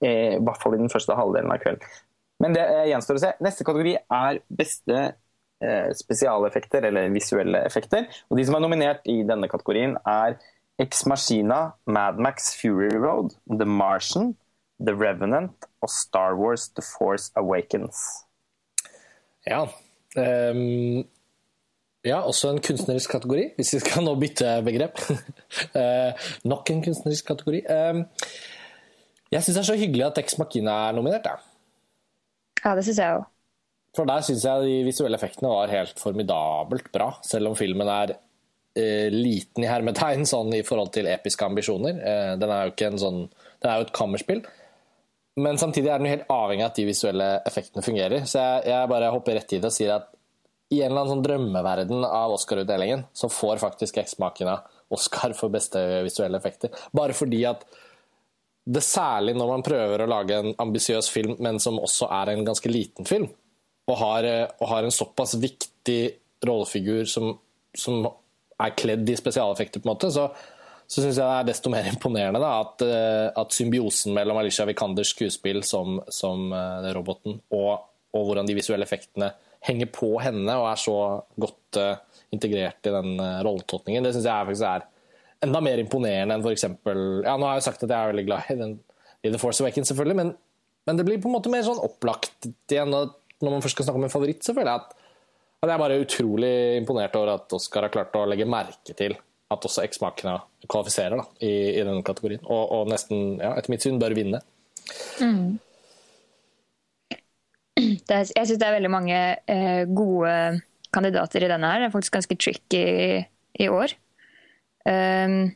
Eh, 0.00 0.36
I 0.38 0.40
hvert 0.40 0.62
fall 0.62 0.78
i 0.78 0.80
den 0.80 0.92
første 0.92 1.16
halvdelen 1.16 1.52
av 1.52 1.60
kvelden. 1.60 1.98
Men 2.40 2.56
det 2.56 2.64
eh, 2.64 2.86
gjenstår 2.88 3.18
å 3.18 3.22
se. 3.26 3.34
Neste 3.44 3.66
kategori 3.68 3.92
er 4.00 4.40
beste 4.62 5.02
eh, 5.04 5.90
spesialeffekter, 5.98 6.88
eller 6.88 7.12
visuelle 7.12 7.60
effekter. 7.68 8.08
Og 8.32 8.40
de 8.40 8.48
som 8.48 8.56
er 8.56 8.64
nominert 8.64 9.04
i 9.12 9.20
denne 9.28 9.50
kategorien, 9.52 9.98
er 10.08 10.38
Ex 10.80 11.04
Machina, 11.04 11.74
Mad 11.84 12.16
Max 12.16 12.54
Fury 12.56 12.94
Road, 12.96 13.36
The 13.52 13.68
Martian, 13.68 14.32
The 14.80 14.96
Revenant 14.96 15.68
og 15.84 15.92
Star 15.92 16.40
Wars 16.40 16.70
The 16.72 16.84
Force 16.86 17.28
Awakens. 17.36 18.24
Ja. 19.44 19.66
Um 20.16 21.04
ja, 22.06 22.22
også 22.24 22.54
en 22.54 22.62
kunstnerisk 22.64 23.12
kategori, 23.12 23.50
hvis 23.58 23.74
vi 23.76 23.82
skal 23.82 24.06
nå 24.06 24.14
bytte 24.20 24.54
begrep. 24.64 25.02
eh, 25.80 26.30
nok 26.48 26.72
en 26.72 26.80
kunstnerisk 26.86 27.28
kategori. 27.28 27.60
Eh, 27.68 28.30
jeg 29.30 29.44
syns 29.44 29.58
det 29.58 29.62
er 29.62 29.68
så 29.68 29.78
hyggelig 29.78 30.06
at 30.08 30.22
Ex 30.22 30.38
Machina 30.40 30.78
er 30.88 30.96
nominert. 30.96 31.28
Ja, 31.28 31.36
ja 32.64 32.72
det 32.78 32.86
syns 32.88 33.02
jeg 33.02 33.18
òg. 33.18 33.28
For 33.96 34.06
der 34.06 34.24
syns 34.24 34.46
jeg 34.46 34.66
de 34.66 34.80
visuelle 34.86 35.18
effektene 35.18 35.50
var 35.50 35.72
helt 35.72 35.98
formidabelt 36.00 36.88
bra, 36.94 37.10
selv 37.26 37.50
om 37.50 37.58
filmen 37.58 37.90
er 37.90 38.14
eh, 38.14 39.10
liten 39.12 39.66
i 39.66 39.68
hermetegn 39.68 40.24
sånn 40.28 40.54
i 40.56 40.62
forhold 40.66 40.92
til 40.94 41.10
episke 41.10 41.46
ambisjoner. 41.46 41.98
Eh, 42.00 42.32
den 42.40 42.54
er 42.54 42.70
jo 42.70 42.94
sånn 43.02 43.26
Den 43.60 43.70
er 43.70 43.80
jo 43.80 43.88
et 43.88 43.96
kammerspill. 43.96 44.40
Men 45.40 45.58
samtidig 45.60 45.90
er 45.90 46.00
den 46.00 46.08
jo 46.08 46.14
helt 46.14 46.32
avhengig 46.32 46.64
av 46.64 46.70
at 46.72 46.78
de 46.80 46.86
visuelle 46.88 47.28
effektene 47.46 47.84
fungerer. 47.84 48.24
Så 48.24 48.40
jeg, 48.40 48.70
jeg 48.72 48.90
bare 48.90 49.12
hopper 49.12 49.36
rett 49.36 49.52
i 49.52 49.60
det 49.60 49.68
og 49.68 49.74
sier 49.74 49.92
at 49.98 50.08
i 50.70 50.80
en 50.80 50.92
eller 50.92 51.02
annen 51.02 51.16
sånn 51.16 51.24
drømmeverden 51.26 52.04
av 52.06 52.34
Oscar-utdelingen, 52.36 53.04
så 53.12 53.30
får 53.32 53.62
faktisk 53.62 53.98
Eksmakene 54.02 54.56
Oscar 54.94 55.34
for 55.38 55.52
beste 55.52 55.80
visuelle 56.06 56.38
effekter. 56.38 56.70
Bare 56.94 57.14
fordi 57.16 57.42
at 57.48 57.64
det 58.70 58.82
særlig 58.84 59.34
når 59.38 59.50
man 59.50 59.64
prøver 59.66 60.04
å 60.04 60.08
lage 60.10 60.36
en 60.38 60.52
ambisiøs 60.62 61.08
film, 61.10 61.34
men 61.42 61.58
som 61.62 61.80
også 61.80 62.10
er 62.20 62.32
en 62.32 62.44
ganske 62.46 62.70
liten 62.70 63.08
film, 63.08 63.26
og 63.90 63.98
har, 63.98 64.28
og 64.60 64.66
har 64.70 64.86
en 64.86 64.94
såpass 64.94 65.34
viktig 65.42 66.00
rollefigur 66.46 67.04
som, 67.10 67.32
som 67.76 68.06
er 68.60 68.76
kledd 68.78 69.08
i 69.10 69.18
spesialeffekter, 69.18 69.82
på 69.82 69.88
en 69.88 69.94
måte, 69.94 70.10
så, 70.14 70.28
så 70.86 71.02
syns 71.02 71.16
jeg 71.16 71.24
det 71.24 71.36
er 71.40 71.48
desto 71.48 71.72
mer 71.72 71.88
imponerende 71.90 72.42
da, 72.42 72.52
at, 72.62 72.84
eh, 72.86 73.26
at, 73.42 73.56
symbiosen 73.56 74.14
mellom 74.16 74.38
Alicia 74.40 74.68
Vikanders 74.68 75.14
skuespill 75.14 75.64
som, 75.66 75.98
som 76.12 76.50
uh, 76.54 76.90
roboten, 76.94 77.40
og, 77.56 77.86
og, 78.12 78.22
hvordan 78.28 78.48
de 78.48 78.58
visuelle 78.58 78.86
effektene 78.86 79.32
henger 79.66 79.90
på 79.92 80.14
henne 80.22 80.54
og 80.56 80.70
er 80.70 80.80
så 80.80 80.96
godt 81.40 81.80
uh, 81.80 82.22
integrert 82.32 82.86
i 82.88 82.94
den 82.94 83.14
uh, 83.20 83.40
rolletolkningen, 83.44 84.06
det 84.06 84.14
syns 84.16 84.28
jeg 84.30 84.48
faktisk 84.48 84.68
er 84.70 84.86
enda 85.44 85.62
mer 85.64 85.80
imponerende 85.80 86.36
enn 86.36 86.44
f.eks. 86.44 86.66
Ja, 86.66 87.34
nå 87.34 87.48
har 87.48 87.58
jeg 87.58 87.66
sagt 87.68 87.84
at 87.84 87.90
jeg 87.90 87.96
er 87.96 88.12
veldig 88.12 88.26
glad 88.28 88.52
i, 88.52 88.58
den, 88.60 88.76
i 89.24 89.32
The 89.32 89.40
Force 89.40 89.64
Awakens, 89.64 89.90
selvfølgelig, 89.92 90.18
men, 90.18 90.34
men, 90.88 91.00
det 91.00 91.06
blir 91.08 91.20
på 91.22 91.30
en 91.30 91.36
måte 91.36 91.52
mer 91.52 91.64
sånn 91.66 91.80
opplagt 91.84 92.50
igjen. 92.68 92.92
Når 92.92 93.48
man 93.54 93.64
først 93.64 93.78
skal 93.78 93.88
snakke 93.88 94.02
om 94.02 94.08
en 94.08 94.12
favoritt, 94.12 94.44
så 94.44 94.52
føler 94.56 94.72
jeg 94.72 94.82
at, 94.84 95.08
at 95.60 95.70
jeg 95.70 95.76
er 95.76 95.82
bare 95.84 96.00
utrolig 96.02 96.52
imponert 96.76 97.16
over 97.16 97.34
at 97.38 97.56
Oscar 97.56 97.86
har 97.86 97.94
klart 97.94 98.16
å 98.20 98.26
legge 98.28 98.48
merke 98.48 98.96
til 98.96 99.16
at 99.50 99.66
også 99.66 99.82
eksmakene 99.82 100.36
kvalifiserer 100.70 101.18
da, 101.18 101.24
i, 101.42 101.52
i 101.72 101.80
denne 101.82 102.04
kategorien. 102.06 102.42
Og, 102.44 102.62
og, 102.76 102.84
nesten, 102.92 103.40
ja, 103.40 103.54
etter 103.58 103.72
mitt 103.72 103.84
syn, 103.84 103.98
bør 104.02 104.14
vinne. 104.18 104.42
Mm. 105.18 105.56
Er, 108.10 108.26
jeg 108.26 108.48
syns 108.48 108.58
det 108.60 108.66
er 108.66 108.76
veldig 108.76 108.90
mange 108.92 109.18
eh, 109.50 109.84
gode 109.88 110.34
kandidater 110.94 111.44
i 111.44 111.50
denne 111.50 111.70
her. 111.70 111.82
Det 111.82 111.88
er 111.88 111.94
faktisk 111.94 112.16
ganske 112.18 112.36
tricky 112.36 112.80
i, 112.80 113.20
i 113.64 113.68
år. 113.70 113.94
Um, 114.88 115.52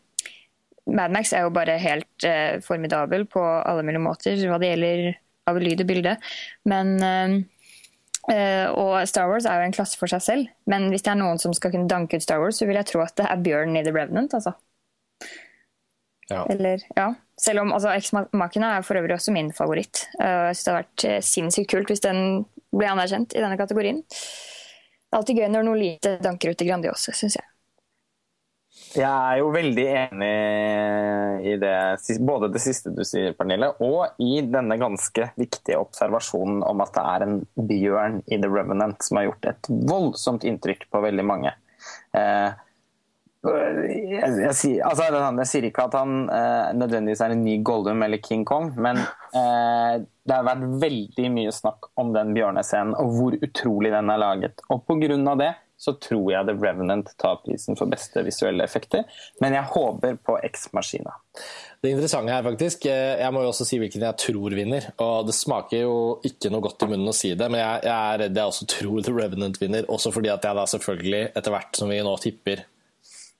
Mad 0.85 1.15
Max 1.15 1.33
er 1.33 1.47
jo 1.47 1.53
bare 1.55 1.79
helt 1.81 2.27
eh, 2.29 2.61
formidabel 2.65 3.25
på 3.27 3.41
alle 3.41 3.85
mulige 3.87 4.05
måter 4.05 4.41
hva 4.51 4.59
det 4.61 4.75
gjelder 4.75 5.11
av 5.49 5.61
lyd 5.61 5.81
og 5.81 5.89
bilde. 5.89 6.15
Men, 6.69 6.93
eh, 8.29 8.67
og 8.69 9.09
Star 9.09 9.31
Wars 9.31 9.49
er 9.49 9.61
jo 9.61 9.71
en 9.71 9.77
klasse 9.77 9.99
for 10.01 10.13
seg 10.13 10.25
selv. 10.25 10.53
Men 10.71 10.91
hvis 10.93 11.05
det 11.07 11.15
er 11.15 11.21
noen 11.21 11.41
som 11.41 11.57
skal 11.57 11.73
kunne 11.73 11.91
danke 11.91 12.21
ut 12.21 12.25
Star 12.25 12.43
Wars, 12.43 12.61
så 12.61 12.69
vil 12.69 12.79
jeg 12.81 12.91
tro 12.93 13.03
at 13.05 13.17
det 13.21 13.29
er 13.29 13.43
Bjørn 13.45 13.77
i 13.81 13.85
The 13.85 13.97
Revenant. 13.97 14.37
altså. 14.37 14.55
Ja. 16.31 16.45
Eller, 16.53 16.85
ja. 16.97 17.11
Selv 17.41 17.65
om 17.65 17.73
altså, 17.75 17.93
Eksmakene 17.93 18.71
er 18.77 18.85
for 18.87 19.01
øvrig 19.01 19.17
også 19.19 19.35
min 19.35 19.51
favoritt. 19.53 20.07
Uh, 20.21 20.51
jeg 20.51 20.57
synes 20.57 20.65
Det 20.65 20.73
har 20.73 20.83
vært 20.83 21.25
sinnssykt 21.27 21.73
kult 21.75 21.91
hvis 21.93 22.05
den 22.05 22.21
ble 22.75 22.91
anerkjent 22.91 23.35
i 23.37 23.43
denne 23.43 23.59
kategorien. 23.61 24.03
Det 24.05 25.13
er 25.13 25.21
alltid 25.21 25.43
gøy 25.43 25.51
når 25.53 25.67
noe 25.67 25.79
lite 25.79 26.17
danker 26.23 26.55
ut 26.55 26.59
det 26.59 26.71
grandiose, 26.71 27.15
syns 27.15 27.39
jeg. 27.39 27.49
Jeg 28.95 29.11
er 29.11 29.39
jo 29.41 29.51
veldig 29.55 29.85
enig 29.91 30.35
i 31.51 31.55
det, 31.59 31.75
både 32.27 32.51
det 32.55 32.63
siste 32.63 32.93
du 32.95 33.03
sier, 33.07 33.35
Pernille, 33.39 33.73
og 33.83 34.21
i 34.23 34.39
denne 34.47 34.77
ganske 34.79 35.29
viktige 35.39 35.81
observasjonen 35.83 36.63
om 36.67 36.83
at 36.83 36.95
det 36.95 37.05
er 37.15 37.25
en 37.27 37.41
bjørn 37.71 38.21
i 38.27 38.39
The 38.43 38.51
Revenant 38.51 39.03
som 39.03 39.19
har 39.19 39.29
gjort 39.29 39.49
et 39.51 39.71
voldsomt 39.91 40.47
inntrykk 40.47 40.87
på 40.95 41.03
veldig 41.07 41.27
mange. 41.27 41.55
Eh, 42.15 42.64
jeg, 43.45 44.31
jeg, 44.41 44.55
sier, 44.57 44.85
altså, 44.89 45.09
jeg, 45.13 45.49
sier, 45.51 45.67
ikke 45.69 45.85
at 45.89 45.97
han 45.99 46.29
eh, 46.33 46.71
nødvendigvis 46.79 47.23
er 47.25 47.35
en 47.35 47.45
ny 47.45 47.59
Gollum 47.67 48.05
eller 48.07 48.23
King 48.25 48.47
Kong, 48.49 48.71
men 48.81 49.03
eh, 49.03 50.05
det 50.25 50.33
har 50.33 50.47
vært 50.47 50.65
veldig 50.81 51.29
mye 51.35 51.53
snakk 51.53 51.91
om 52.01 52.15
den 52.17 52.33
bjørnescenen 52.37 52.97
og 53.01 53.13
hvor 53.19 53.37
utrolig 53.37 53.93
den 53.93 54.13
er 54.15 54.23
laget. 54.23 54.65
Og 54.73 54.87
pga. 54.89 55.37
det 55.41 55.53
så 55.85 55.93
tror 56.01 56.31
jeg 56.33 56.47
The 56.49 56.55
Revenant 56.57 57.11
tar 57.21 57.41
prisen 57.45 57.77
for 57.77 57.91
beste 57.91 58.23
visuelle 58.25 58.65
effekter. 58.65 59.05
Men 59.43 59.57
jeg 59.57 59.69
håper 59.75 60.17
på 60.25 60.37
X-Maskina. 60.49 61.13
Det 61.83 61.91
interessante 61.93 62.33
her 62.33 62.45
faktisk, 62.47 62.87
eh, 62.87 63.21
Jeg 63.21 63.33
må 63.35 63.43
jo 63.43 63.51
også 63.51 63.67
si 63.69 63.79
hvilken 63.79 64.07
jeg 64.07 64.17
tror 64.17 64.55
vinner. 64.57 64.93
og 64.99 65.27
Det 65.27 65.35
smaker 65.35 65.83
jo 65.83 66.21
ikke 66.25 66.51
noe 66.51 66.65
godt 66.65 66.87
i 66.87 66.87
munnen 66.87 67.13
å 67.13 67.17
si 67.17 67.35
det, 67.35 67.51
men 67.51 67.61
jeg, 67.61 67.85
jeg 67.85 68.15
er 68.15 68.23
redd 68.25 68.37
jeg 68.41 68.53
også 68.53 68.67
tror 68.67 69.03
The 69.03 69.13
Revenant 69.13 69.61
vinner. 69.61 69.85
Også 69.89 70.13
fordi 70.15 70.33
at 70.33 70.45
jeg 70.45 70.57
da 70.57 70.65
selvfølgelig, 70.65 71.25
etter 71.37 71.51
hvert 71.53 71.77
som 71.77 71.93
vi 71.93 72.01
nå 72.01 72.17
tipper, 72.23 72.65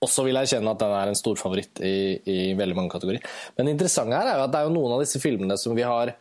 også 0.05 0.25
vil 0.27 0.37
erkjenne 0.39 0.71
at 0.71 0.81
den 0.81 0.93
er 0.95 1.11
en 1.11 1.17
storfavoritt 1.17 1.81
i, 1.85 1.95
i 2.29 2.37
veldig 2.57 2.77
mange 2.77 2.93
kategorier. 2.93 3.25
Men 3.57 3.67
det 3.67 3.75
interessante 3.75 4.17
her 4.17 4.31
er 4.31 4.39
jo 4.39 4.45
at 4.45 4.53
det 4.53 4.61
er 4.61 4.69
jo 4.69 4.75
noen 4.77 4.95
av 4.95 5.03
disse 5.03 5.21
filmene 5.23 5.57
som 5.61 5.75
vi 5.77 5.85
har 5.85 6.13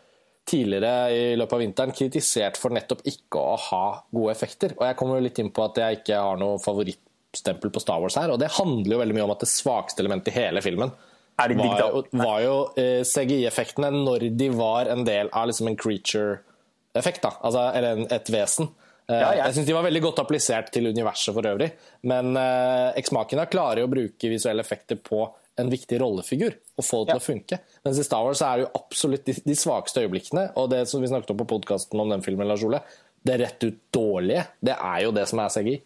tidligere 0.45 0.93
i 1.15 1.23
løpet 1.39 1.57
av 1.57 1.63
vinteren 1.63 1.95
kritisert 1.97 2.59
for 2.61 2.75
nettopp 2.75 3.01
ikke 3.09 3.41
å 3.41 3.57
ha 3.71 3.85
gode 4.13 4.35
effekter. 4.35 4.77
Og 4.77 4.85
jeg 4.89 4.99
kommer 4.99 5.19
jo 5.19 5.27
litt 5.27 5.41
inn 5.41 5.53
på 5.55 5.65
at 5.65 5.81
jeg 5.81 6.01
ikke 6.01 6.21
har 6.21 6.41
noe 6.41 6.61
favorittstempel 6.61 7.73
på 7.73 7.83
Star 7.83 8.03
Wars 8.03 8.19
her. 8.21 8.35
Og 8.35 8.41
det 8.43 8.53
handler 8.59 8.97
jo 8.97 9.01
veldig 9.01 9.17
mye 9.17 9.27
om 9.29 9.35
at 9.35 9.45
det 9.45 9.53
svakeste 9.53 10.05
elementet 10.05 10.35
i 10.35 10.39
hele 10.43 10.65
filmen 10.65 10.93
var 11.35 11.81
jo, 11.81 12.03
var 12.15 12.43
jo 12.45 12.57
eh, 12.79 13.01
CGI-effektene 13.03 13.91
når 13.91 14.29
de 14.39 14.49
var 14.55 14.87
en 14.93 15.03
del 15.07 15.31
av 15.35 15.49
liksom 15.51 15.67
en 15.67 15.77
creature-effekt, 15.77 17.27
altså, 17.27 17.65
eller 17.75 17.97
en, 17.97 18.07
et 18.15 18.31
vesen. 18.31 18.69
Eh, 19.09 19.21
ja, 19.21 19.31
ja. 19.37 19.47
Jeg 19.47 19.57
syns 19.57 19.69
de 19.69 19.77
var 19.77 19.87
veldig 19.87 20.03
godt 20.07 20.23
applisert 20.25 20.71
til 20.75 20.89
universet 20.89 21.35
for 21.37 21.47
øvrig. 21.49 21.71
Men 22.09 22.37
eh, 22.41 23.01
X-Makina 23.03 23.47
klarer 23.51 23.83
jo 23.83 23.89
å 23.89 23.95
bruke 23.95 24.31
visuelle 24.33 24.65
effekter 24.65 25.01
på 25.01 25.27
en 25.61 25.71
viktig 25.71 26.01
rollefigur 26.03 26.51
og 26.51 26.83
få 26.83 27.05
det 27.05 27.13
til 27.13 27.19
ja. 27.19 27.23
å 27.23 27.27
funke. 27.29 27.59
Mens 27.87 28.01
i 28.01 28.07
Star 28.07 28.25
Wars 28.27 28.43
er 28.43 28.59
det 28.59 28.67
jo 28.67 28.71
absolutt 28.81 29.27
de, 29.29 29.37
de 29.45 29.59
svakeste 29.59 30.03
øyeblikkene, 30.03 30.49
og 30.59 30.73
det 30.73 30.83
som 30.91 31.05
vi 31.05 31.11
snakket 31.11 31.35
om 31.35 31.43
på 31.45 31.51
podkasten 31.53 32.01
om 32.03 32.11
den 32.11 32.25
filmen, 32.27 32.49
Lars 32.51 32.65
Ole, 32.67 32.81
det 33.25 33.39
rett 33.41 33.65
ut 33.65 33.77
dårlige, 33.95 34.49
det 34.65 34.75
er 34.75 35.05
jo 35.07 35.13
det 35.15 35.29
som 35.31 35.41
er 35.41 35.53
CGI. 35.55 35.77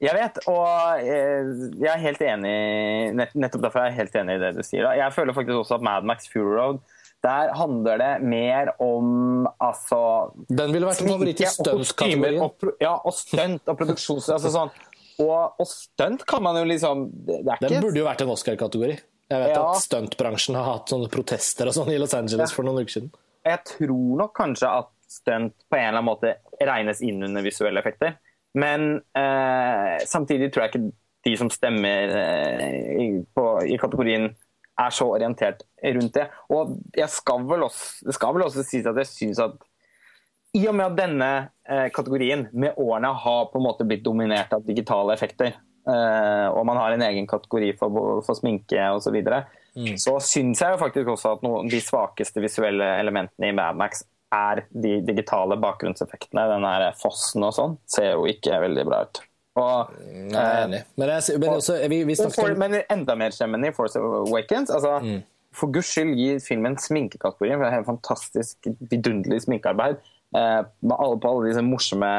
Jeg 0.00 0.16
vet, 0.16 0.38
og 0.48 1.00
eh, 1.04 1.48
jeg 1.76 1.90
er 1.92 2.04
helt 2.06 2.22
enig 2.24 2.52
nettopp 3.36 3.66
derfor 3.66 3.82
er 3.82 3.90
jeg 3.90 3.98
helt 3.98 4.14
enig 4.16 4.36
i 4.38 4.40
det 4.40 4.54
du 4.56 4.62
sier. 4.64 4.86
Jeg 4.96 5.12
føler 5.12 5.36
faktisk 5.36 5.60
også 5.60 5.76
at 5.76 5.84
Mad 5.84 6.08
Max 6.08 6.30
Fury 6.32 6.54
Road 6.56 6.80
der 7.24 7.52
handler 7.56 8.00
det 8.00 8.12
mer 8.24 8.70
om 8.80 9.44
altså 9.60 9.98
Den 10.48 10.72
ville 10.72 10.88
vært 10.88 11.02
en 11.04 11.10
favoritt 11.12 11.42
i 11.42 11.48
stuntkategorien. 11.52 12.76
Ja, 12.80 12.94
og 12.96 13.14
stunt 13.16 13.68
og 13.68 13.76
produksjon. 13.80 14.22
altså 14.36 14.52
sånn 14.54 14.72
og, 15.20 15.60
og 15.60 15.66
stunt 15.68 16.24
kan 16.28 16.40
man 16.40 16.56
jo 16.56 16.64
liksom 16.64 17.08
det 17.26 17.42
er 17.42 17.58
ikke... 17.58 17.68
Den 17.68 17.84
burde 17.84 18.00
jo 18.00 18.06
vært 18.06 18.22
en 18.24 18.30
Oscar-kategori. 18.32 18.94
Jeg 19.30 19.42
vet 19.44 19.52
ja. 19.52 19.64
at 19.66 19.82
stuntbransjen 19.84 20.56
har 20.58 20.64
hatt 20.66 20.90
sånne 20.90 21.10
protester 21.12 21.68
og 21.70 21.76
sånn 21.76 21.92
i 21.92 21.98
Los 22.00 22.16
Angeles 22.16 22.50
ja. 22.50 22.56
for 22.56 22.66
noen 22.66 22.82
uker 22.82 22.96
siden. 22.96 23.12
Jeg 23.46 23.60
tror 23.68 24.16
nok 24.20 24.32
kanskje 24.36 24.70
at 24.80 24.90
stunt 25.10 25.54
på 25.68 25.76
en 25.76 25.84
eller 25.84 26.00
annen 26.00 26.08
måte 26.08 26.32
regnes 26.66 27.02
inn 27.06 27.22
under 27.26 27.44
visuelle 27.44 27.82
effekter. 27.82 28.16
Men 28.58 28.96
eh, 29.16 30.00
samtidig 30.06 30.50
tror 30.50 30.66
jeg 30.66 30.72
ikke 30.72 30.90
de 31.26 31.34
som 31.38 31.50
stemmer 31.52 32.14
eh, 32.16 33.20
på, 33.34 33.46
i, 33.66 33.76
kategorien 33.78 34.30
er 34.80 34.94
så 34.94 35.06
orientert 35.12 35.64
rundt 35.96 36.16
det. 36.16 36.26
Og 36.52 36.76
jeg 36.96 37.10
skal 37.12 37.44
vel 37.48 37.66
også, 37.66 38.06
det 38.08 38.16
skal 38.16 38.36
vel 38.36 38.46
også 38.46 38.64
sies 38.66 38.88
at 38.88 39.00
jeg 39.00 39.10
syns 39.10 39.42
at 39.44 39.58
i 40.56 40.64
og 40.66 40.74
med 40.74 40.88
at 40.88 40.98
denne 40.98 41.30
eh, 41.68 41.88
kategorien 41.94 42.48
med 42.50 42.78
årene 42.80 43.12
har 43.22 43.50
på 43.52 43.60
en 43.60 43.66
måte 43.68 43.86
blitt 43.86 44.02
dominert 44.02 44.50
av 44.56 44.64
digitale 44.66 45.14
effekter, 45.14 45.54
eh, 45.86 46.46
og 46.50 46.64
man 46.66 46.80
har 46.80 46.94
en 46.94 47.04
egen 47.06 47.28
kategori 47.30 47.70
for, 47.78 48.22
for 48.26 48.38
sminke 48.38 48.88
osv., 48.90 49.04
så, 49.06 49.14
videre, 49.14 49.44
mm. 49.78 49.94
så 50.02 50.16
syns 50.24 50.64
jeg 50.64 50.74
jo 50.74 50.80
faktisk 50.82 51.12
også 51.14 51.36
at 51.36 51.46
noen, 51.46 51.70
de 51.70 51.82
svakeste 51.84 52.42
visuelle 52.42 52.88
elementene 52.98 53.52
i 53.52 53.54
Mad 53.54 53.78
Max 53.78 54.02
er 54.34 54.64
de 54.70 54.98
digitale 55.06 55.58
bakgrunnseffektene. 55.58 56.46
Den 56.52 56.66
her 56.66 56.90
fossen 56.98 57.46
og 57.46 57.54
sånn 57.54 57.78
ser 57.90 58.12
jo 58.12 58.26
ikke 58.30 58.60
veldig 58.62 58.86
bra 58.86 59.04
ut. 59.06 59.22
Og, 59.60 59.98
Nei, 60.04 60.44
er 60.44 60.62
enig. 60.66 60.80
Men, 60.96 61.12
jeg, 61.16 61.40
men, 61.42 61.50
også, 61.56 61.76
vi, 61.92 62.00
vi 62.08 62.16
for, 62.22 62.54
men 62.58 62.80
enda 62.82 63.16
mer 63.18 63.34
skjemmende 63.36 63.70
i 63.70 63.76
Force 63.76 64.00
Awakens. 64.00 64.72
altså 64.72 64.96
mm. 65.04 65.20
For 65.56 65.72
guds 65.74 65.90
skyld, 65.90 66.14
gi 66.14 66.36
filmen 66.44 66.76
sminkekategorien. 66.78 67.58
for 67.58 67.66
Det 67.66 67.70
er 67.70 67.78
helt 67.80 67.90
fantastisk 67.90 68.70
vidunderlig 68.92 69.42
sminkearbeid. 69.46 69.98
Eh, 70.36 70.60
alle, 70.62 71.16
på 71.18 71.32
alle 71.32 71.48
disse 71.48 71.64
morsomme 71.66 72.10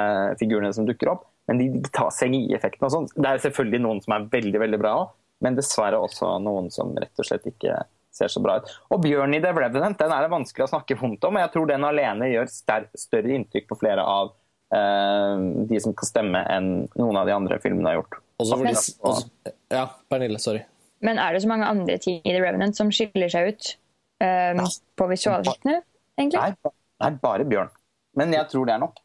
figurene 0.42 0.74
som 0.76 0.88
dukker 0.88 1.14
opp. 1.14 1.26
Men 1.50 1.62
de, 1.62 1.70
de 1.80 1.92
tar 1.94 2.12
CGI-effekten 2.16 2.88
og 2.88 2.94
sånn. 2.94 3.08
Det 3.16 3.30
er 3.30 3.42
selvfølgelig 3.46 3.82
noen 3.86 4.04
som 4.04 4.16
er 4.16 4.28
veldig 4.32 4.62
veldig 4.62 4.80
bra 4.82 4.94
òg, 5.02 5.16
men 5.44 5.58
dessverre 5.58 6.00
også 6.00 6.36
noen 6.44 6.70
som 6.74 6.94
rett 7.00 7.24
og 7.24 7.28
slett 7.28 7.48
ikke 7.50 7.80
ser 8.12 8.32
så 8.32 8.42
bra 8.44 8.60
ut. 8.60 8.70
Og 8.92 9.02
Bjørn 9.04 9.36
i 9.36 9.42
The 9.44 9.54
Revenant 9.56 10.00
den 10.00 10.14
er 10.14 10.26
det 10.26 10.34
vanskelig 10.34 10.68
å 10.68 10.72
snakke 10.74 11.00
vondt 11.00 11.26
om, 11.28 11.40
og 11.40 11.44
jeg 11.46 11.54
tror 11.54 11.70
den 11.70 11.88
alene 11.88 12.30
gjør 12.30 12.52
større 12.52 13.36
inntrykk 13.38 13.70
på 13.72 13.80
flere 13.80 14.06
av 14.06 14.34
de 14.72 15.80
som 15.84 15.96
kan 15.98 16.08
stemme, 16.08 16.42
enn 16.48 16.70
noen 16.96 17.18
av 17.20 17.28
de 17.28 17.34
andre 17.36 17.58
filmene 17.60 17.92
har 17.92 17.98
gjort. 18.00 18.22
Også 18.42 18.58
fordi, 18.58 18.76
også, 19.12 19.54
ja, 19.74 19.86
Pernille, 20.10 20.40
sorry. 20.42 20.64
Men 21.06 21.20
er 21.22 21.34
det 21.34 21.44
så 21.44 21.50
mange 21.50 21.68
andre 21.70 21.98
ting 22.02 22.22
i 22.22 22.34
The 22.34 22.42
Revenant 22.42 22.78
som 22.78 22.92
skiller 22.94 23.32
seg 23.32 23.52
ut 23.52 23.70
um, 24.22 24.66
på 24.98 25.08
visualeffektene, 25.12 25.80
egentlig? 26.20 26.42
Nei, 26.42 26.74
nei, 27.04 27.14
bare 27.24 27.48
Bjørn. 27.50 27.72
Men 28.20 28.36
jeg 28.36 28.50
tror 28.52 28.68
det 28.68 28.76
er 28.76 28.84
nok. 28.84 29.00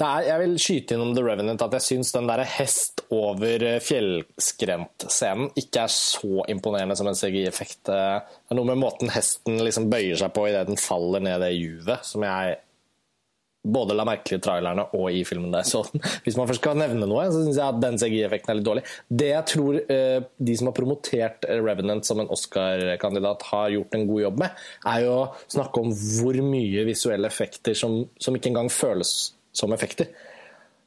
er, 0.00 0.22
jeg 0.26 0.40
vil 0.42 0.56
skyte 0.60 0.96
innom 0.96 1.12
The 1.16 1.24
Revenant 1.24 1.64
at 1.64 1.76
jeg 1.78 1.86
syns 1.86 2.12
den 2.16 2.28
der 2.28 2.42
hest 2.48 3.04
over 3.14 3.64
eh, 3.66 3.80
fjellskremt-scenen 3.84 5.52
ikke 5.60 5.84
er 5.84 5.92
så 5.92 6.44
imponerende 6.52 6.96
som 6.98 7.08
en 7.10 7.18
CGI-effekt. 7.18 7.82
Det 7.88 8.00
er 8.00 8.58
noe 8.58 8.68
med 8.68 8.80
måten 8.80 9.12
hesten 9.12 9.60
liksom 9.64 9.90
bøyer 9.92 10.20
seg 10.20 10.32
på 10.36 10.48
idet 10.48 10.66
den 10.70 10.80
faller 10.80 11.24
ned 11.24 11.40
det 11.44 11.54
juvet, 11.56 12.04
som 12.08 12.24
jeg 12.26 12.58
både 13.62 13.94
la 13.96 14.06
merke 14.08 14.24
til 14.24 14.40
trailerne 14.42 14.86
og 14.96 15.10
i 15.12 15.22
filmen. 15.28 15.50
der. 15.52 15.66
Så 15.68 15.82
hvis 16.24 16.38
man 16.38 16.48
først 16.48 16.62
skal 16.62 16.78
nevne 16.80 17.08
noe, 17.08 17.26
så 17.32 17.42
syns 17.44 17.58
jeg 17.58 17.66
at 17.66 17.82
den 17.82 17.98
CGI-effekten 18.00 18.54
er 18.54 18.60
litt 18.60 18.68
dårlig. 18.68 18.84
Det 19.08 19.30
jeg 19.32 19.48
tror 19.52 19.80
eh, 19.82 20.22
de 20.38 20.56
som 20.56 20.70
har 20.70 20.76
promotert 20.76 21.48
Revenant 21.50 22.06
som 22.06 22.22
en 22.22 22.32
Oscar-kandidat 22.32 23.44
har 23.50 23.76
gjort 23.76 23.98
en 23.98 24.08
god 24.08 24.24
jobb 24.24 24.42
med, 24.44 24.64
er 24.94 25.04
jo 25.04 25.12
å 25.18 25.28
snakke 25.50 25.84
om 25.84 25.92
hvor 25.92 26.40
mye 26.44 26.88
visuelle 26.88 27.30
effekter 27.30 27.76
som, 27.76 28.02
som 28.20 28.36
ikke 28.36 28.52
engang 28.52 28.72
føles 28.72 29.14
som 29.52 29.72
effekter. 29.76 30.10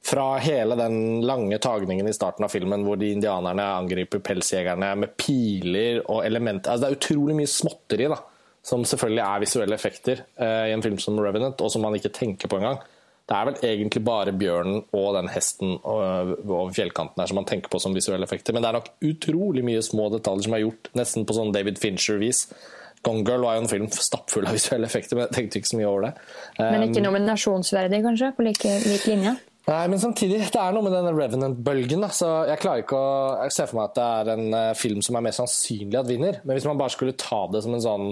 Fra 0.04 0.34
hele 0.44 0.76
den 0.76 1.22
lange 1.24 1.58
tagningen 1.64 2.10
i 2.10 2.16
starten 2.16 2.44
av 2.44 2.52
filmen 2.52 2.84
hvor 2.84 2.98
de 3.00 3.14
indianerne 3.14 3.64
angriper 3.78 4.20
pelsjegerne 4.24 4.90
med 5.00 5.14
piler 5.16 6.02
og 6.02 6.26
elementer 6.26 6.74
altså 6.74 6.84
Det 6.84 6.90
er 6.90 6.98
utrolig 6.98 7.38
mye 7.38 7.52
småtteri 7.52 8.10
da, 8.12 8.18
som 8.64 8.86
selvfølgelig 8.88 9.24
er 9.24 9.44
visuelle 9.44 9.76
effekter 9.76 10.24
eh, 10.40 10.70
i 10.70 10.74
en 10.76 10.84
film 10.84 11.00
som 11.02 11.20
Revenant, 11.20 11.60
og 11.62 11.72
som 11.72 11.84
man 11.84 11.96
ikke 11.98 12.14
tenker 12.16 12.52
på 12.52 12.62
engang. 12.62 12.80
Det 13.24 13.36
er 13.36 13.48
vel 13.48 13.60
egentlig 13.70 14.02
bare 14.04 14.34
bjørnen 14.36 14.82
og 14.92 15.14
den 15.16 15.30
hesten 15.32 15.78
over 15.88 16.72
fjellkanten 16.76 17.22
her 17.22 17.30
som 17.32 17.40
man 17.40 17.48
tenker 17.48 17.72
på 17.72 17.80
som 17.80 17.96
visuelle 17.96 18.28
effekter, 18.28 18.56
men 18.56 18.64
det 18.64 18.72
er 18.72 18.80
nok 18.82 18.90
utrolig 19.08 19.64
mye 19.64 19.84
små 19.86 20.10
detaljer 20.12 20.50
som 20.50 20.56
er 20.58 20.66
gjort 20.66 20.90
nesten 21.00 21.28
på 21.28 21.38
sånn 21.38 21.54
David 21.56 21.80
Fincher-vis. 21.80 22.50
Gone 23.04 23.24
Girl 23.28 23.44
var 23.44 23.58
jo 23.58 23.64
en 23.64 23.72
film 23.72 23.88
stappfull 23.92 24.48
av 24.48 24.56
visuelle 24.60 24.88
effekter, 24.88 25.20
men 25.20 25.28
jeg 25.28 25.38
tenkte 25.38 25.62
ikke 25.62 25.72
så 25.72 25.80
mye 25.80 25.90
over 25.92 26.10
det. 26.10 26.14
Men 26.60 26.86
ikke 26.88 27.04
Um, 27.04 27.08
nominasjonsverdig, 27.08 28.04
kanskje? 28.06 28.32
På 28.36 28.48
like, 28.48 28.78
lik 28.88 29.08
linje? 29.12 29.36
Nei, 29.64 29.84
men 29.88 30.00
samtidig, 30.00 30.42
det 30.52 30.60
er 30.60 30.76
noe 30.76 30.84
med 30.84 30.92
denne 30.92 31.14
Revenant-bølgen. 31.16 32.04
så 32.12 32.30
Jeg 32.50 32.60
klarer 32.60 32.84
ikke 32.84 33.00
å 33.00 33.48
se 33.52 33.68
for 33.70 33.80
meg 33.80 33.92
at 33.92 33.96
det 33.96 34.08
er 34.20 34.32
en 34.34 34.58
eh, 34.60 34.74
film 34.76 35.00
som 35.06 35.16
er 35.16 35.24
mer 35.24 35.36
sannsynlig 35.36 36.00
at 36.02 36.10
vinner. 36.10 36.42
Men 36.44 36.58
hvis 36.58 36.68
man 36.68 36.80
bare 36.82 36.92
skulle 36.92 37.16
ta 37.16 37.46
det 37.52 37.64
som 37.64 37.76
en 37.76 37.86
sånn 37.86 38.10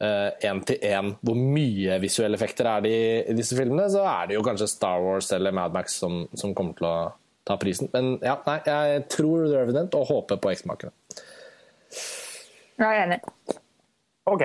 én-til-én 0.00 1.10
hvor 1.20 1.36
mye 1.36 1.98
visuelle 2.00 2.38
effekter 2.38 2.68
er 2.70 2.84
det 2.86 2.92
i, 2.92 3.02
i 3.32 3.34
disse 3.36 3.56
filmene, 3.58 3.84
så 3.92 4.00
er 4.08 4.30
det 4.30 4.38
jo 4.38 4.44
kanskje 4.46 4.68
Star 4.72 5.02
Wars 5.04 5.28
eller 5.36 5.52
Mad 5.52 5.74
Max 5.76 5.98
som, 6.00 6.22
som 6.32 6.54
kommer 6.56 6.76
til 6.78 6.88
å 6.88 6.94
ta 7.44 7.56
prisen. 7.60 7.90
Men 7.92 8.14
ja, 8.24 8.38
nei, 8.46 8.58
jeg 8.64 9.04
tror 9.12 9.44
Revenant 9.52 9.94
og 9.98 10.08
håper 10.08 10.40
på 10.40 10.52
X-makerne. 10.54 10.92
Jeg 12.80 12.88
er 12.88 13.02
enig. 13.04 13.20
Ok. 14.30 14.44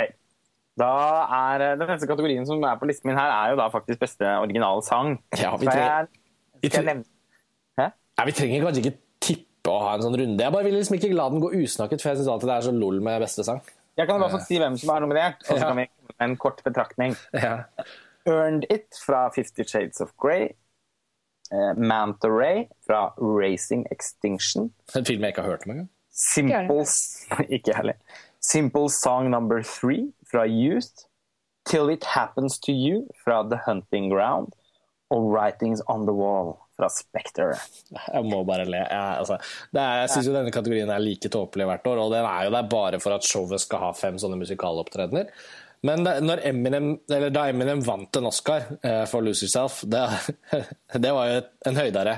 Da 0.76 0.90
er 1.32 1.64
eh, 1.64 1.74
Den 1.80 1.88
neste 1.94 2.08
kategorien 2.10 2.44
som 2.48 2.64
er 2.68 2.76
på 2.82 2.88
listen 2.90 3.08
min 3.08 3.16
her, 3.20 3.32
er 3.32 3.54
jo 3.54 3.60
da 3.62 3.70
faktisk 3.72 4.02
beste 4.02 4.28
originale 4.42 4.84
sang. 4.84 5.14
Ja, 5.40 5.54
vi 5.56 5.70
trenger- 5.70 6.10
jeg, 6.60 6.72
skal 6.72 6.82
jeg 6.82 6.90
nevne 6.90 7.06
Hæ? 7.80 7.86
Ja, 8.20 8.26
vi 8.28 8.34
trenger 8.36 8.66
kanskje 8.66 8.84
ikke 8.84 8.98
tippe 9.24 9.72
og 9.72 9.82
ha 9.86 9.94
en 9.96 10.04
sånn 10.04 10.18
runde. 10.20 10.44
Jeg 10.44 10.52
bare 10.56 10.68
vil 10.68 10.76
liksom 10.76 10.98
ikke 11.00 11.14
la 11.16 11.30
den 11.32 11.44
gå 11.44 11.54
usnakket, 11.62 12.04
for 12.04 12.12
jeg 12.12 12.20
syns 12.20 12.32
alltid 12.34 12.52
det 12.52 12.58
er 12.58 12.68
så 12.68 12.74
lol 12.76 13.00
med 13.04 13.24
beste 13.24 13.46
sang. 13.48 13.62
Jeg 13.98 14.08
kan 14.08 14.16
i 14.16 14.20
hvert 14.20 14.32
fall 14.32 14.44
si 14.48 14.58
hvem 14.60 14.78
som 14.78 14.90
er 14.96 15.00
nominert, 15.06 15.36
og 15.50 15.58
så 15.58 15.62
Ja. 15.62 15.68
kan 15.68 15.78
vi 15.78 15.86
komme 15.88 16.16
med 16.20 16.30
en 16.30 16.38
kort 16.38 16.62
betraktning. 16.66 17.16
Ja. 17.34 17.64
Earned 18.28 18.66
It 18.70 18.96
fra 19.06 19.30
Fifty 19.30 19.64
Shades 19.64 20.02
of 20.02 20.10
Grey. 20.18 20.50
Uh, 21.54 21.78
Manta 21.78 22.28
Ray 22.28 22.66
fra 22.88 23.14
Racing 23.18 23.86
Extinction. 23.92 24.74
En 24.96 25.06
film 25.06 25.22
jeg 25.22 25.28
ikke 25.30 25.42
har 25.42 25.50
hørt 25.50 25.66
om 25.66 25.72
engang. 25.72 25.90
Simple 26.12 26.86
Ikke 27.56 27.76
heller. 27.76 27.94
Simple 28.42 28.90
Song 28.90 29.30
Number 29.30 29.62
Three 29.64 30.14
fra 30.32 30.46
Youth. 30.48 31.06
Till 31.66 31.90
It 31.90 32.04
Happens 32.04 32.60
To 32.60 32.72
You 32.72 33.08
fra 33.24 33.44
The 33.44 33.60
Hunting 33.68 34.12
Ground. 34.14 34.52
Og 35.10 35.32
Writings 35.32 35.82
On 35.88 36.06
The 36.08 36.14
Wall 36.14 36.56
fra 36.76 36.90
Spectre. 36.92 37.50
Jeg 37.96 38.24
må 38.28 38.44
bare 38.48 38.68
le. 38.68 38.82
Jeg, 38.84 39.20
altså, 39.22 39.38
det 39.76 39.82
er, 39.84 40.02
jeg 40.04 40.14
syns 40.16 40.30
jo 40.32 40.38
denne 40.38 40.56
kategorien 40.56 40.92
er 40.92 41.04
like 41.04 41.32
tåpelig 41.32 41.70
hvert 41.72 41.92
år, 41.92 42.02
og 42.06 42.16
den 42.16 42.28
er 42.30 42.48
jo 42.50 42.56
der 42.58 42.72
bare 42.72 43.00
for 43.04 43.16
at 43.16 43.28
showet 43.28 43.64
skal 43.64 43.88
ha 43.88 43.94
fem 43.98 44.20
sånne 44.22 44.40
musikalopptredener. 44.42 45.32
Men 45.86 46.02
da 46.02 46.16
når 46.24 46.40
Eminem, 46.50 46.86
eller 47.14 47.30
da 47.30 47.44
Eminem 47.52 47.82
vant 47.86 48.18
en 48.18 48.26
Oscar 48.26 48.64
eh, 48.82 49.04
for 49.06 49.22
'Lose 49.22 49.44
Yourself', 49.46 49.84
det, 49.86 50.02
det 51.04 51.12
var 51.14 51.28
jo 51.30 51.42
en 51.70 51.78
høydere, 51.78 52.16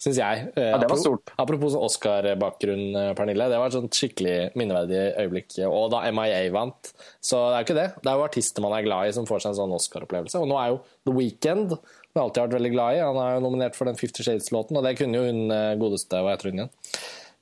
syns 0.00 0.16
jeg. 0.22 0.46
Eh, 0.54 0.70
Ja, 0.70 0.78
det 0.80 0.88
var 0.88 0.96
stort. 1.02 1.32
Apropos 1.42 1.74
sånn 1.74 1.84
Oscar-bakgrunn, 1.84 2.86
eh, 2.96 3.10
Pernille. 3.18 3.50
Det 3.52 3.58
var 3.60 3.68
et 3.68 3.76
sånt 3.76 3.98
skikkelig 3.98 4.38
minneverdig 4.56 5.02
øyeblikk. 5.20 5.58
Og 5.68 5.90
da 5.92 6.06
MIA 6.16 6.46
vant. 6.54 6.94
Så 7.20 7.42
det 7.50 7.58
er 7.58 7.60
jo 7.60 7.68
ikke 7.68 7.78
det. 7.82 7.88
Det 8.00 8.08
er 8.14 8.16
jo 8.22 8.28
artister 8.30 8.64
man 8.64 8.78
er 8.78 8.86
glad 8.88 9.10
i 9.10 9.16
som 9.18 9.28
får 9.28 9.44
seg 9.44 9.52
en 9.52 9.60
sånn 9.60 9.76
Oscar-opplevelse. 9.76 10.40
Og 10.40 10.48
nå 10.48 10.56
er 10.62 10.72
jo 10.72 10.80
The 11.04 11.16
Weeknd 11.18 11.76
som 12.10 12.18
jeg 12.18 12.26
alltid 12.26 12.42
har 12.42 12.48
vært 12.48 12.58
veldig 12.58 12.72
glad 12.74 12.96
i. 12.96 13.02
Han 13.06 13.18
er 13.22 13.34
jo 13.36 13.42
nominert 13.46 13.76
for 13.78 13.90
den 13.90 13.98
Fifty 13.98 14.26
Shades-låten, 14.26 14.78
og 14.78 14.86
det 14.86 14.96
kunne 14.98 15.20
jo 15.20 15.28
hun 15.28 15.44
eh, 15.54 15.74
godeste 15.78 16.22
Hva 16.24 16.34
heter 16.34 16.50
hun 16.50 16.64
igjen? 16.64 16.72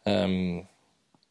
Um, 0.08 0.66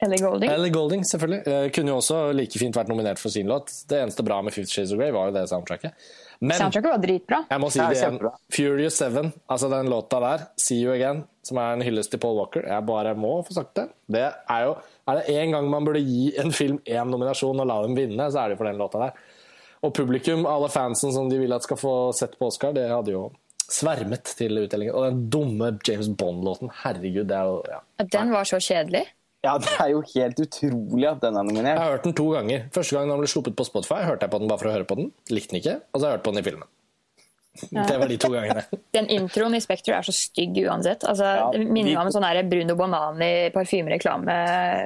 Ellie 0.05 0.21
Golding. 0.21 0.51
Ellie 0.53 0.73
Golding, 0.73 1.03
selvfølgelig. 1.09 1.41
Eh, 1.49 1.67
kunne 1.73 1.93
jo 1.93 1.97
også 1.97 2.19
like 2.37 2.59
fint 2.61 2.75
vært 2.77 2.89
nominert 2.91 3.21
for 3.21 3.33
sin 3.33 3.49
låt. 3.49 3.71
Det 3.89 4.01
eneste 4.03 4.25
bra 4.25 4.39
med 4.45 4.53
Fifty 4.53 4.75
Shades 4.75 4.93
of 4.93 5.01
Grey 5.01 5.13
var 5.13 5.29
jo 5.29 5.37
det 5.37 5.47
soundtracket. 5.49 6.09
Men 6.39 6.59
Soundtracket 6.59 6.91
var 6.91 7.01
dritbra. 7.01 7.39
jeg 7.49 7.61
må 7.63 7.69
si 7.73 7.79
Ja, 7.79 7.87
det 7.89 7.97
igjen. 7.97 8.19
Furious 8.53 8.99
7, 9.01 9.31
altså 9.49 9.69
den 9.73 9.89
låta 9.89 10.19
der, 10.21 10.43
See 10.61 10.83
You 10.83 10.93
Again, 10.93 11.23
som 11.41 11.57
er 11.57 11.73
en 11.73 11.81
hyllest 11.81 12.13
til 12.13 12.21
Paul 12.21 12.37
Walker. 12.37 12.61
Jeg 12.69 12.85
bare 12.85 13.15
må 13.17 13.39
få 13.47 13.57
sagt 13.57 13.73
det. 13.79 13.87
Det 14.05 14.27
er 14.27 14.67
jo 14.67 14.77
Er 15.07 15.15
det 15.21 15.33
én 15.39 15.53
gang 15.55 15.69
man 15.71 15.85
burde 15.87 16.01
gi 16.03 16.33
en 16.37 16.51
film 16.51 16.77
én 16.85 17.09
nominasjon 17.09 17.59
og 17.63 17.67
la 17.69 17.81
dem 17.81 17.95
vinne, 17.95 18.25
så 18.29 18.43
er 18.43 18.49
det 18.49 18.57
for 18.59 18.67
den 18.67 18.77
låta 18.77 18.99
der. 18.99 19.13
Og 19.85 19.93
publikum, 19.93 20.45
alle 20.49 20.69
fansen 20.73 21.13
som 21.13 21.29
de 21.29 21.37
vil 21.41 21.53
at 21.53 21.65
skal 21.67 21.77
få 21.77 21.93
sett 22.17 22.37
på 22.39 22.49
Oscar, 22.49 22.73
det 22.73 22.87
hadde 22.89 23.13
jo 23.13 23.27
svermet 23.67 24.23
til 24.39 24.63
utdelingen. 24.63 24.95
Og 24.95 25.05
den 25.09 25.21
dumme 25.33 25.73
James 25.85 26.09
Bond-låten, 26.17 26.71
herregud, 26.83 27.27
det 27.29 27.37
er 27.37 27.51
jo 27.51 27.59
ja. 27.69 27.81
Den 28.17 28.33
var 28.33 28.47
så 28.49 28.59
kjedelig. 28.63 29.05
Ja, 29.45 29.53
det 29.61 29.69
er 29.79 29.91
jo 29.93 30.01
helt 30.15 30.39
utrolig 30.41 31.05
at 31.07 31.21
den 31.21 31.37
er 31.37 31.51
Jeg 31.61 31.77
har 31.77 31.91
hørt 31.93 32.07
den 32.07 32.15
to 32.17 32.31
ganger. 32.33 32.65
Første 32.73 32.97
gang 32.97 33.11
den 33.11 33.21
ble 33.21 33.29
sluppet 33.29 33.55
på 33.55 33.67
Spotify, 33.67 34.01
hørte 34.07 34.25
jeg 34.25 34.33
på 34.33 34.39
den 34.41 34.49
bare 34.49 34.59
for 34.63 34.71
å 34.71 34.73
høre 34.73 34.87
på 34.89 34.97
den. 34.97 35.11
Likte 35.29 35.53
den 35.53 35.61
ikke. 35.61 35.75
Og 35.93 35.99
så 36.01 36.07
har 36.07 36.11
jeg 36.11 36.17
hørt 36.17 36.25
på 36.25 36.33
den 36.33 36.41
i 36.41 36.47
filmen. 36.47 36.67
Det 37.71 37.97
var 37.97 38.09
de 38.09 38.17
to 38.21 38.29
gangene. 38.29 38.63
Den 38.93 39.07
introen 39.09 39.55
i 39.57 39.61
Spekter 39.63 39.95
er 39.97 40.05
så 40.05 40.13
stygg 40.13 40.59
uansett. 40.61 41.01
Altså, 41.09 41.25
Ja, 41.25 41.47
minner 41.57 41.89
de- 41.89 41.95
meg 41.95 42.01
om 42.03 42.09
en 42.11 42.13
sånn 42.13 42.49
Bruno 42.51 42.75
Banani 42.77 43.49
parfymereklame, 43.55 44.35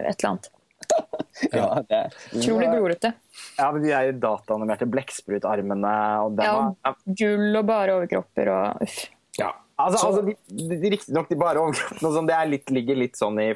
et 0.08 0.16
eller 0.24 0.30
annet. 0.30 0.48
Ja, 1.52 1.82
det. 1.88 2.02
Utrolig 2.38 2.68
glorete. 2.70 3.14
Ja, 3.58 3.72
men 3.74 3.82
de 3.82 3.94
er 3.96 4.12
dataanimerte 4.22 4.86
blekksprutarmene 4.92 5.94
og 6.22 6.36
den 6.38 6.46
Ja, 6.46 6.68
og 6.92 7.18
gull 7.18 7.58
og 7.58 7.66
bare 7.66 7.96
overkropper 7.98 8.52
og 8.54 8.86
uff. 8.86 9.00
Ja. 9.40 9.50
Altså, 9.82 10.02
altså 10.06 10.22
de, 10.28 10.36
de, 10.70 10.92
Riktignok 10.94 11.32
de 11.32 11.38
bare 11.40 11.62
overkroppene 11.64 12.12
sånn, 12.14 12.28
det 12.30 12.36
er 12.38 12.50
litt, 12.52 12.74
ligger 12.76 13.00
litt 13.00 13.18
sånn 13.18 13.40
i 13.42 13.48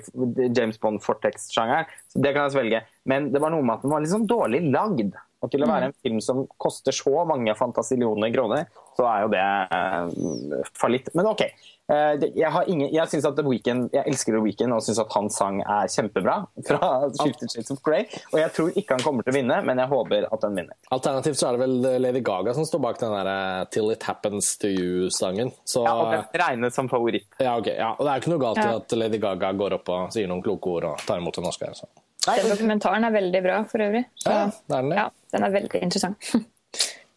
James 0.47 0.79
Bond 0.81 1.03
Fortex-sjangeren, 1.05 1.91
så 2.09 2.23
det 2.23 2.31
kan 2.33 2.47
jeg 2.47 2.55
svelge. 2.55 2.81
Men 3.05 3.29
det 3.35 3.41
var 3.43 3.53
noe 3.53 3.65
med 3.65 3.77
at 3.77 3.85
den 3.85 3.93
var 3.93 4.01
litt 4.01 4.13
sånn 4.15 4.25
dårlig 4.29 4.63
lagd. 4.73 5.13
Og 5.45 5.53
til 5.53 5.61
å 5.61 5.69
være 5.69 5.91
en 5.91 5.95
film 6.01 6.17
som 6.25 6.43
koster 6.57 6.95
så 6.95 7.21
mange 7.29 7.53
fantasillioner 7.57 8.33
kroner, 8.33 8.65
så 8.97 9.05
er 9.11 9.25
jo 9.25 9.31
det 9.33 9.45
eh, 9.77 10.67
fallitt. 10.79 11.11
Men 11.13 11.29
OK. 11.29 11.43
Eh, 11.45 12.23
jeg, 12.33 12.49
har 12.49 12.65
ingen, 12.71 12.87
jeg, 12.89 13.09
synes 13.11 13.27
at 13.29 13.35
The 13.37 13.43
Weeknd, 13.45 13.91
jeg 13.93 14.09
elsker 14.09 14.33
The 14.33 14.41
Weeknd 14.41 14.73
og 14.73 14.81
syns 14.81 15.01
at 15.03 15.11
hans 15.13 15.35
sang 15.37 15.59
er 15.61 15.91
kjempebra 15.91 16.37
fra 16.69 16.89
Shifted 17.19 17.53
Shades 17.53 17.75
of 17.75 17.83
Grey. 17.85 18.07
Og 18.31 18.39
jeg 18.41 18.53
tror 18.55 18.79
ikke 18.81 18.97
han 18.97 19.05
kommer 19.05 19.27
til 19.27 19.35
å 19.35 19.37
vinne, 19.37 19.59
men 19.67 19.81
jeg 19.83 19.91
håper 19.91 20.25
at 20.31 20.47
den 20.47 20.57
vinner. 20.61 20.79
Alternativt 20.95 21.37
så 21.41 21.51
er 21.51 21.59
det 21.59 21.67
vel 21.67 22.01
Lady 22.07 22.23
Gaga 22.25 22.55
som 22.57 22.65
står 22.65 22.81
bak 22.87 23.01
den 23.03 23.13
der 23.13 23.29
eh, 23.33 23.67
'Till 23.69 23.93
It 23.93 24.07
Happens 24.09 24.55
To 24.63 24.71
You'-sangen. 24.71 25.53
Så 25.67 25.85
Ja, 25.85 25.93
og 25.99 26.15
den 26.15 26.41
regnes 26.41 26.73
som 26.79 26.89
favoritt. 26.89 27.27
ja, 27.37 27.53
ok. 27.59 27.69
Ja, 27.75 27.93
og 27.99 28.01
det 28.05 28.15
er 28.15 28.23
ikke 28.23 28.33
noe 28.33 28.41
galt 28.47 28.63
i 28.63 28.65
Ja. 28.65 28.79
at 28.79 28.97
Lady 28.97 29.21
Gaga 29.21 29.51
går 29.53 29.77
opp 29.77 29.93
og 29.93 30.15
sier 30.15 30.31
noen 30.31 30.41
kloke 30.41 30.79
ord 30.79 30.89
og 30.93 31.05
tar 31.05 31.21
imot 31.21 31.37
en 31.37 31.51
Oscar. 31.51 31.75
Så. 31.77 31.85
Den 32.25 32.51
dokumentaren 32.51 33.07
er 33.07 33.13
veldig 33.15 33.41
bra 33.45 33.61
for 33.69 33.85
øvrig. 33.85 34.05
Så, 34.21 34.33
Ja, 34.33 34.43
den 34.73 34.93
ja, 34.97 35.07
den 35.35 35.47
er 35.47 35.57
veldig 35.59 35.81
interessant. 35.85 36.33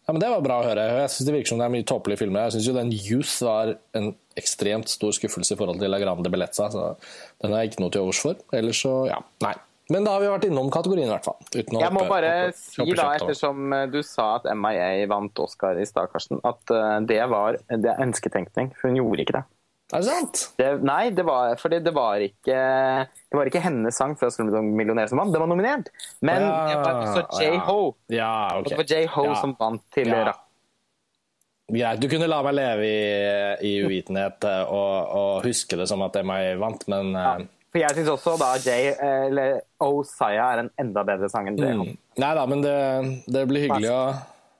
Ja, 0.09 0.13
men 0.13 0.23
Det 0.23 0.29
var 0.31 0.41
bra 0.41 0.55
å 0.57 0.63
høre. 0.65 0.83
Jeg 1.03 1.09
synes 1.13 1.25
Det 1.27 1.33
virker 1.35 1.51
som 1.51 1.59
det 1.61 1.65
er 1.67 1.73
mye 1.75 1.85
tåpelige 1.85 2.17
filmer. 2.23 2.47
Jeg 2.47 2.55
syns 2.55 2.67
jo 2.71 2.71
den 2.73 2.89
Youth 2.97 3.33
var 3.45 3.75
en 3.93 4.07
ekstremt 4.41 4.89
stor 4.89 5.13
skuffelse 5.13 5.53
i 5.53 5.59
forhold 5.59 5.77
til 5.83 5.91
La 5.93 5.99
Grande 6.01 6.31
Bellezza. 6.33 6.65
Så 6.73 6.85
den 7.43 7.53
jeg 7.53 7.69
ikke 7.69 7.83
noe 7.83 7.93
til 7.93 8.07
overs 8.07 8.21
for. 8.23 8.39
Ellers 8.57 8.81
så, 8.81 8.93
ja. 9.11 9.19
Nei. 9.45 9.53
Men 9.93 10.05
da 10.05 10.15
har 10.15 10.23
vi 10.23 10.31
vært 10.31 10.47
innom 10.49 10.71
kategorien, 10.73 11.05
i 11.05 11.13
hvert 11.13 11.25
fall. 11.29 11.37
Uten 11.49 11.77
Jeg 11.81 11.93
må 11.93 12.01
oppe, 12.01 12.09
bare 12.09 12.33
oppe, 12.47 12.57
si, 12.57 12.81
oppe, 12.81 12.97
da, 12.97 13.05
ettersom 13.17 13.73
eh, 13.73 13.85
du 13.89 13.99
sa 14.05 14.25
at 14.39 14.49
MIA 14.53 15.05
vant 15.09 15.41
Oscar 15.45 15.77
i 15.81 15.85
stad, 15.89 16.09
Karsten, 16.13 16.41
at 16.45 16.73
eh, 16.73 16.97
det 17.09 17.21
var 17.29 17.57
det 17.69 17.93
er 17.93 18.03
ønsketenkning. 18.05 18.69
For 18.77 18.89
hun 18.89 18.99
gjorde 19.01 19.25
ikke 19.25 19.37
det. 19.39 19.45
Er 19.89 20.03
det 20.03 20.05
sant? 20.05 20.41
det 20.59 20.67
nei, 20.85 21.09
det 21.17 21.23
var, 21.25 21.55
fordi 21.57 21.79
det 21.81 21.93
var 21.95 22.21
ikke 22.21 22.57
det 23.09 23.37
var 23.39 23.49
ikke 23.49 23.61
hennes 23.63 23.97
sang 23.97 24.13
Slumdog 24.19 24.67
Millionær 24.77 25.09
som 25.09 25.17
vant, 25.17 25.33
den 25.33 25.41
var 25.41 25.49
nominert. 25.49 25.89
Men 26.21 26.43
Ja, 26.45 26.67
det 26.69 26.75
var 26.83 26.99
også 27.01 27.23
ja. 27.41 27.55
J-Ho. 27.55 27.79
Ja, 28.13 28.33
Og 28.53 28.61
ok. 28.61 28.69
det 28.69 28.77
var 28.77 28.89
J-Ho 28.93 29.25
Ja. 29.31 29.39
som 29.41 29.55
vant 29.59 29.81
til 29.95 30.07
Ja. 30.13 30.23
Rapp. 30.29 30.45
Greit, 31.69 31.99
du 32.01 32.07
kunne 32.09 32.25
la 32.29 32.41
meg 32.41 32.55
leve 32.57 32.85
i, 32.85 33.01
i 33.69 33.73
uvitenhet 33.85 34.43
eh, 34.43 34.63
og, 34.73 35.09
og 35.19 35.43
huske 35.45 35.77
det 35.77 35.85
som 35.89 36.01
at 36.01 36.15
MI 36.25 36.55
vant, 36.57 36.85
men 36.89 37.11
ja. 37.13 37.37
For 37.69 37.77
jeg 37.83 37.93
syns 37.99 38.09
også 38.09 38.31
da 38.41 38.55
J, 38.57 38.77
eh, 38.95 39.25
eller 39.27 39.59
Osaya 39.77 40.05
Saya 40.17 40.47
er 40.55 40.63
en 40.63 40.71
enda 40.81 41.03
bedre 41.05 41.29
sang 41.29 41.49
enn 41.51 41.57
J-Ho. 41.61 41.85
mm. 41.85 41.97
Nei 42.19 42.31
da, 42.35 42.45
men 42.49 42.61
det, 42.65 42.77
det 43.29 43.43
blir 43.49 43.67
hyggelig 43.67 43.91
å 43.93 44.01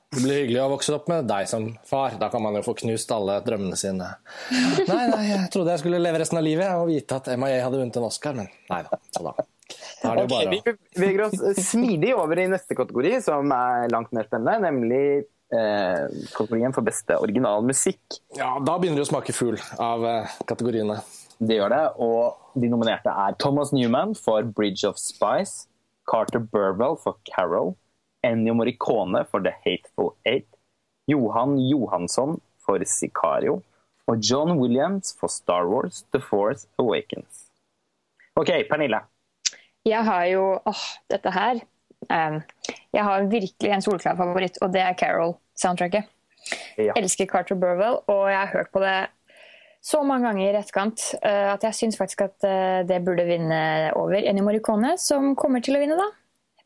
Det 0.10 0.24
blir 0.24 0.40
hyggelig 0.42 0.62
å 0.64 0.70
vokse 0.72 0.94
opp 0.96 1.10
med 1.12 1.28
deg 1.30 1.46
som 1.50 1.68
far. 1.86 2.16
Da 2.18 2.32
kan 2.34 2.42
man 2.42 2.56
jo 2.58 2.64
få 2.66 2.74
knust 2.80 3.12
alle 3.14 3.36
drømmene 3.46 3.78
sine. 3.78 4.08
Nei, 4.50 5.04
nei, 5.12 5.22
jeg 5.28 5.50
trodde 5.54 5.76
jeg 5.76 5.84
skulle 5.84 6.00
leve 6.02 6.22
resten 6.24 6.40
av 6.40 6.46
livet 6.48 6.72
og 6.80 6.90
vite 6.90 7.20
at 7.20 7.30
MIA 7.38 7.60
hadde 7.62 7.78
vunnet 7.78 8.00
en 8.00 8.08
Oscar, 8.08 8.38
men 8.40 8.50
nei 8.72 8.80
da. 8.88 8.98
Så 9.14 9.22
da. 9.28 9.34
da 9.38 10.14
er 10.14 10.18
det 10.18 10.24
okay, 10.24 10.32
bare 10.34 10.56
Vi 10.56 10.78
beveger 10.98 11.26
oss 11.28 11.62
smidig 11.68 12.16
over 12.18 12.42
i 12.42 12.48
neste 12.50 12.78
kategori, 12.80 13.12
som 13.22 13.54
er 13.54 13.86
langt 13.94 14.16
mer 14.18 14.26
spennende, 14.26 14.58
nemlig 14.66 15.04
eh, 15.54 16.06
kategorien 16.34 16.74
for 16.74 16.90
beste 16.90 17.20
originalmusikk. 17.22 18.18
Ja, 18.40 18.56
da 18.58 18.80
begynner 18.82 19.04
det 19.04 19.06
å 19.06 19.12
smake 19.12 19.36
fugl 19.38 19.62
av 19.78 20.08
eh, 20.10 20.38
kategoriene. 20.50 21.04
Det 21.38 21.60
gjør 21.60 21.76
det, 21.76 21.84
og 22.02 22.58
de 22.60 22.72
nominerte 22.74 23.14
er 23.14 23.38
Thomas 23.38 23.70
Newman 23.78 24.18
for 24.18 24.42
'Bridge 24.42 24.90
of 24.90 24.98
Spice', 24.98 25.68
Carter 26.10 26.42
Burwell 26.42 26.98
for 26.98 27.22
'Carol', 27.30 27.76
Ennio 28.26 28.54
Morricone 28.54 29.26
for 29.32 29.44
The 29.44 29.54
Hateful 29.64 30.16
Eight, 30.26 30.48
Johan 31.08 31.58
Johansson 31.60 32.40
for 32.66 32.84
Sicario 32.86 33.62
og 34.10 34.24
John 34.26 34.58
Williams 34.60 35.14
for 35.20 35.32
Star 35.32 35.68
Wars 35.70 36.04
The 36.14 36.22
Force 36.22 36.68
Awakens. 36.80 37.50
OK, 38.36 38.50
Pernille. 38.70 39.02
Jeg 39.86 40.06
har 40.06 40.26
jo 40.30 40.44
åh, 40.68 40.86
dette 41.12 41.32
her 41.32 41.62
um, 42.10 42.42
Jeg 42.94 43.04
har 43.04 43.30
virkelig 43.32 43.72
en 43.72 43.82
solklar 43.82 44.18
favoritt, 44.20 44.60
og 44.62 44.74
det 44.74 44.82
er 44.84 44.98
Carol-soundtracket. 45.00 46.10
Ja. 46.78 46.92
Jeg 46.92 47.04
elsker 47.04 47.30
Carter 47.30 47.56
Burwell, 47.60 48.00
og 48.08 48.30
jeg 48.32 48.40
har 48.40 48.54
hørt 48.54 48.72
på 48.74 48.84
det 48.84 48.98
så 49.84 50.02
mange 50.04 50.28
ganger 50.28 50.44
i 50.44 50.60
etterkant 50.60 51.04
uh, 51.24 51.54
at 51.54 51.64
jeg 51.64 51.78
syns 51.78 51.98
faktisk 52.00 52.26
at 52.28 52.38
uh, 52.44 52.88
det 52.88 53.00
burde 53.06 53.28
vinne 53.28 53.60
over 53.96 54.20
Ennio 54.20 54.44
Morricone, 54.48 54.98
som 55.00 55.36
kommer 55.40 55.64
til 55.64 55.78
å 55.78 55.84
vinne, 55.84 56.00
da. 56.00 56.10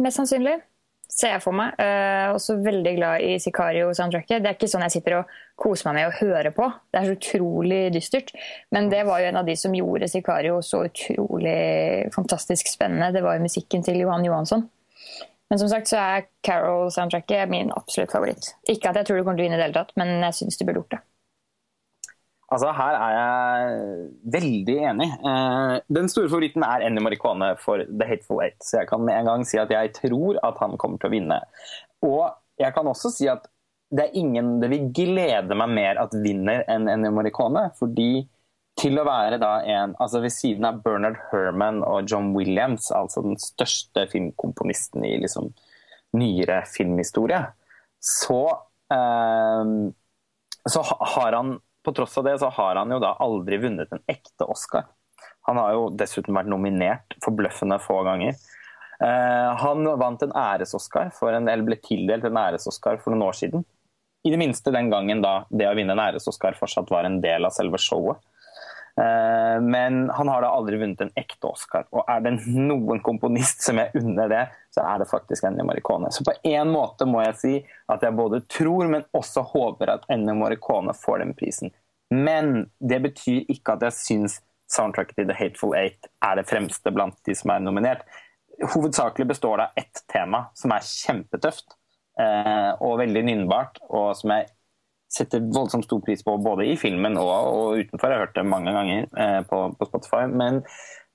Mest 0.02 0.18
sannsynlig 0.18 0.58
ser 1.10 1.36
jeg 1.36 1.44
for 1.44 1.56
meg. 1.56 1.76
Uh, 1.80 2.34
også 2.34 2.58
veldig 2.64 2.94
glad 2.98 3.26
i 3.26 3.36
Sicario-soundtracket. 3.42 4.44
Det 4.44 4.52
er 4.52 4.58
ikke 4.58 4.70
sånn 4.72 4.86
jeg 4.88 4.96
sitter 4.98 5.20
og 5.20 5.34
koser 5.60 5.90
meg 5.90 6.00
med 6.00 6.10
å 6.10 6.16
høre 6.20 6.54
på. 6.56 6.70
Det 6.92 7.00
er 7.00 7.10
så 7.10 7.18
utrolig 7.18 7.82
dystert. 7.96 8.34
Men 8.74 8.90
det 8.94 9.04
var 9.08 9.22
jo 9.22 9.30
en 9.30 9.42
av 9.44 9.50
de 9.50 9.58
som 9.60 9.76
gjorde 9.78 10.10
Sicario 10.12 10.62
så 10.66 10.86
utrolig 10.88 11.58
fantastisk 12.16 12.72
spennende. 12.72 13.14
Det 13.16 13.24
var 13.26 13.38
jo 13.38 13.46
musikken 13.46 13.86
til 13.86 14.02
Johan 14.02 14.26
Johansson. 14.28 14.68
Men 15.54 15.60
som 15.62 15.70
sagt 15.70 15.92
så 15.92 16.00
er 16.02 16.30
Carol-soundtracket 16.48 17.50
min 17.52 17.70
absolutt 17.78 18.14
favoritt. 18.16 18.56
Ikke 18.66 18.90
at 18.90 18.98
jeg 18.98 19.10
tror 19.10 19.20
det 19.20 19.26
kommer 19.28 19.38
til 19.38 19.46
å 19.46 19.50
vinne 19.52 19.60
i 19.60 19.62
det 19.62 19.68
hele 19.68 19.82
tatt, 19.84 19.94
men 20.02 20.16
jeg 20.24 20.40
syns 20.40 20.58
du 20.58 20.66
burde 20.66 20.82
gjort 20.82 20.96
det. 20.96 21.04
Altså, 22.54 22.70
Her 22.78 22.98
er 23.00 23.14
jeg 23.18 24.02
veldig 24.36 24.76
enig. 24.92 25.08
Eh, 25.26 25.78
den 25.98 26.10
store 26.12 26.30
favoritten 26.30 26.66
er 26.68 26.86
Ennio 26.86 27.02
Morricone 27.02 27.54
for 27.62 27.82
The 27.88 28.10
Hateful 28.10 28.44
Eight. 28.46 28.60
Så 28.62 28.84
jeg 28.84 28.90
kan 28.92 29.10
en 29.10 29.30
gang 29.32 29.46
si 29.50 29.58
at 29.58 29.74
jeg 29.74 29.96
tror 29.98 30.38
at 30.46 30.62
han 30.62 30.78
kommer 30.78 31.02
til 31.02 31.10
å 31.10 31.16
vinne. 31.16 31.40
Og 32.06 32.28
jeg 32.62 32.76
kan 32.76 32.90
også 32.92 33.10
si 33.16 33.30
at 33.32 33.50
det 33.94 34.08
er 34.08 34.18
ingen 34.18 34.56
det 34.62 34.70
vil 34.72 34.88
glede 34.96 35.58
meg 35.58 35.74
mer 35.74 36.00
at 36.02 36.14
vinner 36.18 36.64
enn 36.70 36.88
Ennio 36.90 37.14
Morricone. 37.16 37.68
Fordi 37.80 38.28
til 38.80 38.98
å 38.98 39.06
være 39.06 39.38
da 39.42 39.56
en 39.70 39.94
altså 40.02 40.22
Ved 40.24 40.34
siden 40.34 40.66
av 40.66 40.80
Bernard 40.86 41.20
Herman 41.32 41.84
og 41.86 42.10
John 42.10 42.32
Williams, 42.38 42.90
altså 42.94 43.26
den 43.26 43.38
største 43.42 44.08
filmkomponisten 44.14 45.06
i 45.06 45.18
liksom 45.22 45.52
nyere 46.18 46.62
filmhistorie, 46.70 47.42
så, 48.04 48.42
eh, 48.94 49.70
så 50.70 50.84
har 50.86 51.38
han 51.38 51.56
på 51.84 51.94
tross 51.96 52.18
av 52.18 52.28
det 52.28 52.38
så 52.42 52.50
har 52.54 52.80
han 52.80 52.92
jo 52.92 53.00
da 53.04 53.14
aldri 53.24 53.60
vunnet 53.64 53.92
en 53.92 54.04
ekte 54.08 54.48
Oscar. 54.50 54.88
Han 55.48 55.60
har 55.60 55.74
jo 55.76 55.88
dessuten 56.00 56.36
vært 56.36 56.52
nominert 56.52 57.16
forbløffende 57.24 57.80
få 57.84 58.00
ganger. 58.08 58.38
Uh, 59.04 59.52
han 59.60 59.88
vant 60.00 60.22
en 60.24 60.36
æres-Oscar, 60.40 61.12
eller 61.28 61.66
ble 61.68 61.80
tildelt 61.84 62.24
en 62.30 62.40
æres-Oscar 62.40 63.02
for 63.04 63.12
noen 63.12 63.28
år 63.28 63.40
siden. 63.40 63.66
I 64.24 64.32
det 64.32 64.40
minste 64.40 64.72
den 64.72 64.88
gangen 64.92 65.24
da 65.24 65.42
det 65.52 65.68
å 65.68 65.76
vinne 65.76 65.96
en 65.98 66.04
æres-Oscar 66.06 66.56
fortsatt 66.56 66.92
var 66.94 67.08
en 67.08 67.20
del 67.24 67.44
av 67.44 67.56
selve 67.56 67.80
showet. 67.82 68.22
Uh, 68.94 69.58
men 69.66 70.10
han 70.14 70.30
har 70.30 70.44
da 70.44 70.52
aldri 70.54 70.78
vunnet 70.78 71.02
en 71.02 71.14
ekte 71.18 71.50
Oscar. 71.50 71.88
Og 71.96 72.06
er 72.10 72.22
det 72.26 72.36
noen 72.46 73.02
komponist 73.06 73.66
som 73.66 73.82
jeg 73.82 73.94
unner 73.98 74.30
det, 74.30 74.44
så 74.74 74.86
er 74.86 75.02
det 75.02 75.10
faktisk 75.10 75.48
Ennio 75.50 75.66
Morricone. 75.66 76.12
Så 76.14 76.26
på 76.26 76.36
en 76.46 76.74
måte 76.74 77.08
må 77.10 77.24
jeg 77.26 77.40
si 77.40 77.54
at 77.90 78.06
jeg 78.06 78.18
både 78.18 78.44
tror, 78.46 78.90
men 78.92 79.08
også 79.18 79.46
håper 79.54 79.96
at 79.96 80.06
Ennio 80.14 80.38
Morricone 80.38 80.94
får 80.98 81.24
den 81.24 81.34
prisen. 81.38 81.74
Men 82.14 82.68
det 82.80 83.02
betyr 83.08 83.50
ikke 83.50 83.78
at 83.78 83.88
jeg 83.88 83.98
syns 83.98 84.42
soundtracket 84.74 85.18
til 85.18 85.30
The 85.30 85.38
Hateful 85.38 85.76
Eight 85.78 86.10
er 86.26 86.38
det 86.40 86.48
fremste 86.50 86.94
blant 86.94 87.18
de 87.28 87.36
som 87.38 87.54
er 87.54 87.64
nominert. 87.64 88.06
Hovedsakelig 88.76 89.28
består 89.34 89.60
det 89.60 89.70
av 89.70 89.82
ett 89.82 90.04
tema 90.12 90.46
som 90.58 90.74
er 90.74 90.86
kjempetøft 90.86 91.74
eh, 92.22 92.72
og 92.78 93.00
veldig 93.02 93.24
nynnbart, 93.30 93.82
og 93.90 94.14
som 94.18 94.36
jeg 94.36 94.50
setter 95.14 95.44
voldsomt 95.54 95.86
stor 95.86 96.02
pris 96.06 96.24
på 96.26 96.38
både 96.42 96.68
i 96.72 96.78
filmen 96.80 97.18
og, 97.22 97.30
og 97.30 97.84
utenfor. 97.84 98.10
Jeg 98.10 98.18
har 98.18 98.26
hørt 98.26 98.38
det 98.38 98.46
mange 98.50 98.74
ganger 98.74 99.06
eh, 99.06 99.42
på, 99.50 99.60
på, 99.78 99.90
Spotify. 99.90 100.26
Men 100.32 100.64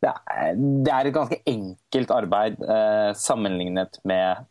det 0.04 0.12
er, 0.12 0.54
det 0.86 0.92
er, 0.94 1.08
et 1.08 1.16
ganske 1.16 1.40
enkelt 1.50 2.14
arbeid 2.14 2.62
eh, 2.62 3.10
sammenlignet 3.18 3.98
med 4.08 4.46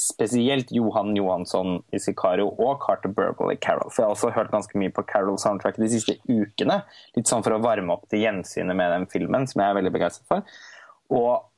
spesielt 0.00 0.70
Johan 0.72 1.12
Johansson 1.16 1.80
i 1.92 2.00
Sicario 2.00 2.48
og 2.48 2.80
Carter 2.84 3.12
Burble 3.12 3.52
i 3.52 3.60
Carol. 3.60 3.90
For 3.92 4.02
jeg 4.02 4.08
har 4.08 4.14
også 4.14 4.32
hørt 4.36 4.52
ganske 4.52 4.80
mye 4.80 4.92
på 4.96 5.04
Carol-soundtrack 5.08 5.80
de 5.80 5.90
siste 5.92 6.16
ukene. 6.28 6.80
Litt 7.16 7.28
sånn 7.28 7.44
for 7.44 7.56
å 7.56 7.62
varme 7.64 7.96
opp 7.96 8.06
til 8.08 8.24
gjensynet 8.24 8.76
med 8.76 8.94
den 8.94 9.08
filmen, 9.12 9.48
som 9.50 9.60
jeg 9.60 9.72
er 9.72 9.80
veldig 9.80 9.92
begeistret 9.96 10.28
for. 10.30 10.60
Og 11.10 11.49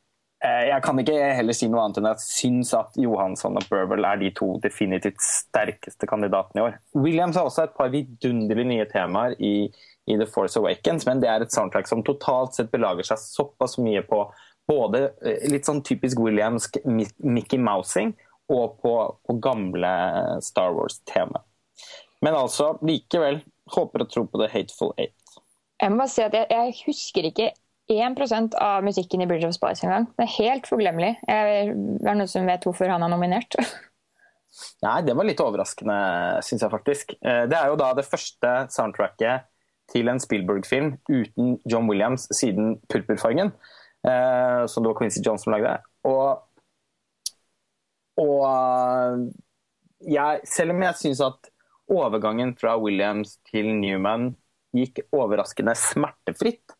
jeg 0.42 0.83
kan 0.83 0.98
ikke 0.98 1.16
heller 1.37 1.55
si 1.55 1.68
noe 1.70 1.85
annet 1.85 2.00
enn 2.00 2.09
at 2.11 2.22
jeg 2.22 2.35
syns 2.35 2.72
at 2.74 2.96
Johansson 2.98 3.59
og 3.61 3.66
Burwell 3.70 4.07
er 4.09 4.18
de 4.18 4.33
to 4.35 4.57
definitivt 4.64 5.22
sterkeste 5.22 6.09
kandidatene 6.11 6.59
i 6.59 6.64
år. 6.64 6.78
Williams 6.98 7.38
har 7.38 7.46
også 7.46 7.68
et 7.68 7.76
par 7.76 7.92
vidunderlig 7.92 8.64
nye 8.66 8.87
temaer 8.90 9.37
i, 9.38 9.68
i 10.11 10.16
The 10.18 10.26
Force 10.26 10.59
Awakens, 10.59 11.07
men 11.07 11.22
det 11.22 11.31
er 11.31 11.44
et 11.44 11.55
soundtrack 11.55 11.87
som 11.90 12.02
totalt 12.07 12.59
sett 12.59 12.72
belager 12.74 13.07
seg 13.12 13.22
såpass 13.22 13.78
mye 13.78 14.02
på 14.09 14.24
både 14.70 15.05
eh, 15.22 15.46
litt 15.52 15.68
sånn 15.68 15.83
typisk 15.87 16.18
Williamsk 16.22 16.81
Mickey 16.90 17.62
Mousing 17.62 18.14
og 18.50 18.78
på, 18.83 18.96
på 19.22 19.38
gamle 19.42 19.94
Star 20.42 20.74
Wars-tema. 20.74 21.42
Men 22.22 22.38
altså, 22.38 22.76
likevel 22.83 23.40
håper 23.74 24.05
og 24.05 24.11
tror 24.11 24.28
på 24.31 24.42
The 24.42 24.50
Hateful 24.50 24.92
Eight. 24.98 25.38
Jeg 25.83 25.90
må 25.90 26.02
bare 26.02 26.12
si 26.12 26.22
at 26.22 26.35
jeg, 26.37 26.46
jeg 26.50 26.74
husker 26.87 27.26
ikke 27.31 27.48
1% 28.00 28.57
av 28.61 28.85
musikken 28.85 29.22
i 29.24 29.28
Bridge 29.28 29.48
of 29.48 29.55
Spice 29.57 29.87
engang. 29.87 30.09
Det 30.16 30.26
er 30.26 30.37
helt 30.38 30.68
forglemmelig. 30.70 31.14
Er 31.31 31.72
noen 31.74 32.28
som 32.31 32.48
vet 32.48 32.64
hvorfor 32.66 32.90
han 32.92 33.05
er 33.05 33.12
nominert? 33.12 33.57
Nei, 34.85 34.98
det 35.07 35.14
var 35.16 35.26
litt 35.26 35.40
overraskende, 35.40 35.96
syns 36.44 36.64
jeg 36.64 36.72
faktisk. 36.72 37.14
Eh, 37.24 37.44
det 37.48 37.57
er 37.59 37.70
jo 37.72 37.78
da 37.81 37.92
det 37.96 38.07
første 38.07 38.52
soundtracket 38.72 39.48
til 39.92 40.09
en 40.09 40.20
Spielberg-film 40.22 40.94
uten 41.11 41.57
John 41.68 41.88
Williams 41.90 42.28
siden 42.35 42.76
'Purpurfargen', 42.88 43.52
eh, 44.07 44.66
som 44.66 44.83
det 44.83 44.92
var 44.92 44.98
Quincy 45.00 45.22
John 45.24 45.38
som 45.38 45.52
lagde. 45.55 45.78
Og 46.05 46.42
og 48.20 48.44
eh, 48.44 49.16
jeg, 50.12 50.40
selv 50.44 50.74
om 50.74 50.83
jeg 50.85 51.00
syns 51.00 51.22
at 51.24 51.48
overgangen 51.88 52.52
fra 52.61 52.76
Williams 52.81 53.38
til 53.48 53.72
Newman 53.78 54.35
gikk 54.76 55.00
overraskende 55.12 55.74
smertefritt 55.76 56.76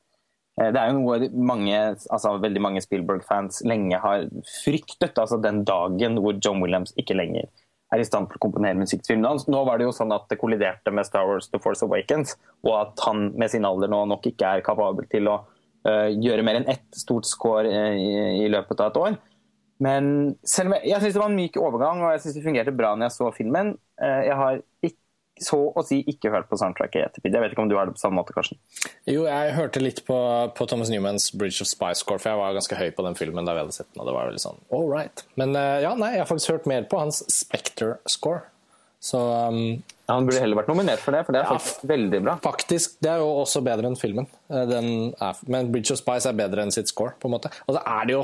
Det 0.53 0.77
er 0.77 0.91
jo 0.91 0.99
noe 1.01 1.31
mange, 1.33 1.77
altså 2.13 2.35
veldig 2.43 2.61
mange 2.61 2.83
Spielberg-fans 2.85 3.63
lenge 3.65 3.97
har 4.03 4.27
fryktet. 4.61 5.17
altså 5.17 5.39
Den 5.41 5.63
dagen 5.65 6.19
hvor 6.21 6.37
John 6.45 6.61
Williams 6.61 6.93
ikke 7.01 7.17
lenger 7.17 7.49
er 7.93 8.01
i 8.01 8.07
stand 8.07 8.31
til 8.31 8.41
å 8.41 8.45
komponere 8.47 8.79
musikk 8.79 9.03
til 9.05 9.15
filmen 9.15 9.43
Nå 9.53 9.65
var 9.69 9.81
det 9.81 9.87
jo 9.89 9.95
sånn 9.95 10.15
at 10.15 10.29
det 10.31 10.41
kolliderte 10.41 10.93
med 10.95 11.07
Star 11.09 11.27
Wars 11.29 11.51
The 11.53 11.61
Force 11.63 11.85
Awakens, 11.85 12.37
og 12.65 12.77
at 12.79 13.05
han 13.07 13.31
med 13.39 13.53
sin 13.53 13.69
alder 13.69 13.91
nå 13.93 14.05
nok 14.15 14.29
ikke 14.33 14.57
er 14.57 14.65
kapabel 14.65 15.09
til 15.13 15.29
å 15.31 15.43
uh, 15.43 16.09
gjøre 16.09 16.47
mer 16.47 16.61
enn 16.61 16.71
ett 16.73 16.89
stort 16.97 17.29
score 17.29 17.69
uh, 17.69 17.93
i, 17.93 18.09
i, 18.45 18.49
løpet 18.53 18.81
av 18.81 18.93
et 18.93 19.01
år. 19.03 19.21
Men 19.83 20.07
selv 20.47 20.71
om 20.71 20.77
jeg, 20.79 20.93
jeg 20.93 21.03
syns 21.03 21.17
det 21.17 21.23
var 21.25 21.33
en 21.33 21.41
myk 21.41 21.59
overgang, 21.61 22.05
og 22.05 22.15
jeg 22.15 22.25
syns 22.25 22.39
det 22.39 22.47
fungerte 22.47 22.77
bra 22.77 22.95
når 22.95 23.11
jeg 23.11 23.17
så 23.19 23.31
filmen. 23.37 23.75
Uh, 24.01 24.21
jeg 24.29 24.41
har 24.41 24.61
ikke, 24.89 25.02
så 25.45 25.59
å 25.73 25.85
si 25.87 26.01
ikke 26.11 26.33
hørt 26.33 26.49
på 26.51 26.59
soundtracket 26.61 27.01
i 27.01 27.05
ettertid. 27.07 27.35
Jeg 27.35 27.45
vet 27.45 27.55
ikke 27.55 27.65
om 27.65 27.71
du 27.71 27.77
har 27.79 27.89
det 27.89 27.97
på 27.97 28.03
samme 28.03 28.21
måte, 28.21 28.35
Karsten? 28.37 28.61
Jo, 29.09 29.27
jeg 29.29 29.57
hørte 29.57 29.83
litt 29.83 30.03
på, 30.07 30.19
på 30.57 30.69
Thomas 30.71 30.93
Newmans 30.93 31.31
Bridge 31.37 31.65
of 31.65 31.71
Spice-score, 31.71 32.23
for 32.23 32.33
jeg 32.33 32.41
var 32.43 32.57
ganske 32.59 32.79
høy 32.79 32.89
på 32.97 33.07
den 33.07 33.19
filmen 33.19 33.49
da 33.49 33.57
vi 33.57 33.65
hadde 33.65 33.77
sett 33.77 33.91
den. 33.93 34.03
og 34.05 34.11
det 34.11 34.17
var 34.17 34.31
veldig 34.31 34.45
sånn, 34.45 34.63
all 34.75 34.89
right. 34.91 35.25
Men 35.41 35.57
eh, 35.59 35.83
ja, 35.87 35.93
nei, 35.99 36.15
jeg 36.17 36.25
har 36.25 36.31
faktisk 36.31 36.57
hørt 36.57 36.71
mer 36.71 36.89
på 36.91 37.03
hans 37.03 37.23
Spectre-score. 37.33 38.47
Så 39.03 39.19
um, 39.19 39.83
Han 40.07 40.27
burde 40.29 40.39
heller 40.39 40.61
vært 40.61 40.69
nominert 40.71 41.01
for 41.03 41.15
det, 41.15 41.25
for 41.27 41.35
det 41.35 41.41
er 41.41 41.49
faktisk 41.49 41.81
ja, 41.83 41.89
veldig 41.91 42.19
bra. 42.23 42.35
Faktisk, 42.45 43.01
Det 43.03 43.11
er 43.11 43.23
jo 43.23 43.31
også 43.41 43.63
bedre 43.67 43.89
enn 43.91 43.97
filmen. 43.99 44.29
Eh, 44.47 44.75
er, 44.77 45.41
men 45.51 45.73
Bridge 45.75 45.95
of 45.95 45.99
Spice 45.99 46.31
er 46.31 46.37
bedre 46.39 46.63
enn 46.63 46.71
sitt 46.75 46.93
score. 46.93 47.17
på 47.19 47.27
en 47.27 47.35
måte. 47.35 47.51
Og 47.67 47.75
så 47.75 47.83
er 47.83 48.07
det 48.07 48.15
jo, 48.15 48.21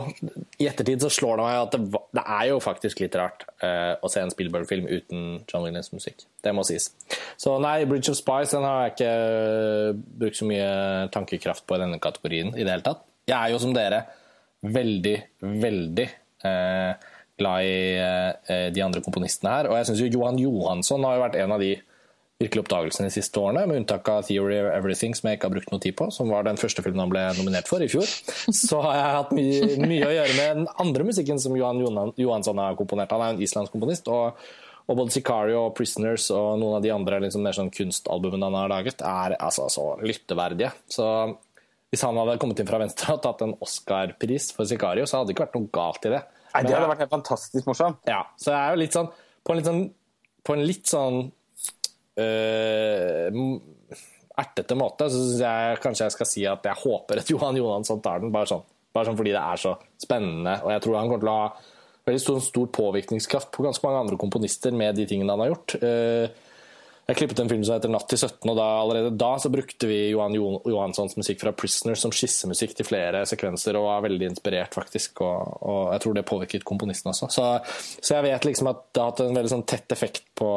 I 0.62 0.68
ettertid 0.70 1.02
så 1.02 1.10
slår 1.10 1.40
det 1.40 1.48
meg 1.48 1.58
at 1.64 1.74
det, 1.74 2.02
det 2.20 2.24
er 2.36 2.44
jo 2.52 2.60
faktisk 2.62 3.02
litt 3.02 3.18
rart 3.18 3.42
uh, 3.64 3.98
å 3.98 4.12
se 4.12 4.22
en 4.22 4.30
Spielberg-film 4.34 4.86
uten 4.86 5.26
John 5.50 5.66
Williams 5.66 5.90
musikk. 5.96 6.22
Det 6.46 6.54
må 6.54 6.62
sies. 6.68 6.92
Så 7.40 7.56
nei, 7.64 7.80
Bridge 7.90 8.14
of 8.14 8.20
Spice 8.20 8.54
den 8.54 8.68
har 8.68 8.84
jeg 8.84 8.94
ikke 8.94 9.12
uh, 9.18 10.06
brukt 10.22 10.38
så 10.38 10.50
mye 10.52 10.72
tankekraft 11.14 11.66
på 11.66 11.78
i 11.78 11.82
denne 11.82 11.98
kategorien 12.02 12.54
i 12.54 12.62
det 12.62 12.76
hele 12.76 12.86
tatt. 12.86 13.02
Jeg 13.26 13.38
er 13.38 13.56
jo 13.56 13.62
som 13.66 13.74
dere 13.74 14.04
veldig, 14.62 15.18
veldig 15.42 16.10
uh, 16.46 17.08
glad 17.38 17.66
i 17.66 17.78
eh, 17.98 18.66
de 18.74 18.84
andre 18.84 19.02
komponistene 19.04 19.54
her. 19.54 19.70
Og 19.70 19.78
jeg 19.78 19.90
syns 19.90 20.02
Johan 20.08 20.40
Johansson 20.42 21.06
har 21.06 21.16
jo 21.16 21.24
vært 21.26 21.38
en 21.42 21.54
av 21.56 21.62
de 21.62 21.76
virkelig 22.38 22.62
oppdagelsene 22.62 23.08
de 23.08 23.14
siste 23.16 23.40
årene, 23.40 23.64
med 23.66 23.80
unntak 23.80 24.06
av 24.12 24.22
'Theory 24.22 24.60
of 24.60 24.68
Everything', 24.70 25.16
som 25.18 25.26
jeg 25.26 25.38
ikke 25.38 25.48
har 25.48 25.54
brukt 25.56 25.72
noe 25.74 25.82
tid 25.82 25.96
på, 25.98 26.06
som 26.14 26.30
var 26.30 26.46
den 26.46 26.60
første 26.60 26.84
filmen 26.84 27.02
han 27.02 27.10
ble 27.10 27.24
nominert 27.34 27.66
for 27.70 27.82
i 27.82 27.90
fjor. 27.90 28.06
Så 28.54 28.78
har 28.84 28.94
jeg 28.94 29.16
hatt 29.16 29.34
mye, 29.34 29.88
mye 29.90 30.06
å 30.06 30.14
gjøre 30.14 30.36
med 30.38 30.60
den 30.60 30.70
andre 30.78 31.08
musikken 31.08 31.42
som 31.42 31.56
Johan 31.58 31.82
Johansson 32.14 32.62
har 32.62 32.78
komponert. 32.78 33.10
Han 33.10 33.24
er 33.24 33.32
jo 33.32 33.38
en 33.38 33.46
islandsk 33.48 33.74
komponist. 33.74 34.08
og 34.08 34.38
og 34.88 34.96
både 34.96 35.12
Sicario 35.12 35.66
og 35.66 35.74
Prisoners 35.76 36.30
og 36.32 36.54
noen 36.62 36.78
av 36.78 36.84
de 36.84 36.92
andre 36.94 37.18
liksom, 37.20 37.42
mer 37.44 37.52
sånn 37.52 37.68
kunstalbumene 37.68 38.48
han 38.48 38.56
har 38.56 38.70
laget, 38.72 39.02
er 39.04 39.34
altså 39.36 39.66
så 39.68 39.84
lytteverdige. 40.00 40.70
Så 40.88 41.04
hvis 41.92 42.04
han 42.06 42.16
hadde 42.16 42.38
kommet 42.40 42.62
inn 42.62 42.68
fra 42.70 42.80
venstre 42.80 43.18
og 43.18 43.20
tatt 43.24 43.44
en 43.44 43.52
Oscar-pris 43.64 44.48
for 44.56 44.68
Sicario, 44.68 45.04
så 45.04 45.18
hadde 45.18 45.30
det 45.30 45.36
ikke 45.36 45.44
vært 45.44 45.58
noe 45.58 45.72
galt 45.76 46.08
i 46.08 46.14
det. 46.14 46.22
Nei, 46.54 46.62
Det 46.64 46.74
hadde 46.74 46.90
vært 46.90 47.02
helt 47.04 47.14
fantastisk 47.14 47.68
morsomt. 47.68 48.00
Ja, 48.08 48.22
så 48.40 48.52
det 48.52 48.58
er 48.58 48.70
jo 48.72 48.80
litt 48.82 48.96
sånn 48.96 49.10
På 49.44 49.54
en 49.54 49.60
litt 49.60 49.68
sånn, 49.68 49.82
på 50.44 50.54
en 50.56 50.64
litt 50.66 50.90
sånn 50.90 51.18
øh, 52.24 53.42
ertete 54.38 54.76
måte 54.78 55.08
så 55.10 55.18
syns 55.18 55.42
jeg 55.42 55.78
kanskje 55.82 56.06
jeg 56.06 56.14
skal 56.14 56.28
si 56.30 56.44
at 56.48 56.66
jeg 56.68 56.80
håper 56.82 57.22
at 57.22 57.30
Johan 57.32 57.58
Johansson 57.58 58.02
tar 58.04 58.22
den, 58.22 58.32
bare 58.34 58.50
sånn. 58.50 58.66
Bare 58.94 59.08
sånn 59.08 59.18
fordi 59.18 59.34
det 59.34 59.42
er 59.42 59.60
så 59.60 59.74
spennende. 60.00 60.58
Og 60.64 60.72
jeg 60.74 60.84
tror 60.84 60.98
han 60.98 61.10
kommer 61.10 61.24
til 61.24 61.32
å 61.32 61.38
ha 61.38 61.48
veldig 62.08 62.22
stor, 62.22 62.38
stor 62.44 62.68
påvirkningskraft 62.72 63.50
på 63.54 63.64
ganske 63.66 63.84
mange 63.84 64.04
andre 64.04 64.20
komponister 64.20 64.74
med 64.76 64.96
de 64.98 65.06
tingene 65.08 65.34
han 65.34 65.44
har 65.44 65.52
gjort. 65.52 65.74
Uh, 65.82 66.47
jeg 67.08 67.16
klippet 67.16 67.38
en 67.40 67.48
film 67.48 67.62
som 67.64 67.78
heter 67.78 67.88
'Natt 67.88 68.10
til 68.10 68.18
17', 68.20 68.50
og 68.50 68.56
da, 68.58 68.66
allerede 68.82 69.16
da 69.16 69.30
så 69.40 69.48
brukte 69.48 69.88
vi 69.88 70.10
Johan 70.10 70.34
Johanssons 70.36 71.16
musikk 71.16 71.40
fra 71.40 71.52
'Prisoner' 71.52 71.96
som 71.96 72.12
skissemusikk 72.12 72.76
til 72.76 72.84
flere 72.84 73.24
sekvenser, 73.24 73.76
og 73.76 73.88
var 73.88 74.04
veldig 74.04 74.28
inspirert, 74.28 74.74
faktisk. 74.76 75.22
Og, 75.24 75.62
og 75.62 75.92
jeg 75.94 76.02
tror 76.04 76.14
det 76.14 76.26
påvirket 76.28 76.68
komponisten 76.68 77.08
også. 77.08 77.30
Så, 77.32 77.46
så, 77.96 78.14
jeg 78.14 78.26
vet 78.28 78.44
liksom 78.44 78.68
at 78.68 78.84
det 78.92 79.00
har 79.00 79.10
hatt 79.10 79.24
en 79.24 79.40
veldig 79.40 79.54
sånn 79.54 79.64
tett 79.64 79.96
effekt 79.96 80.28
på, 80.36 80.52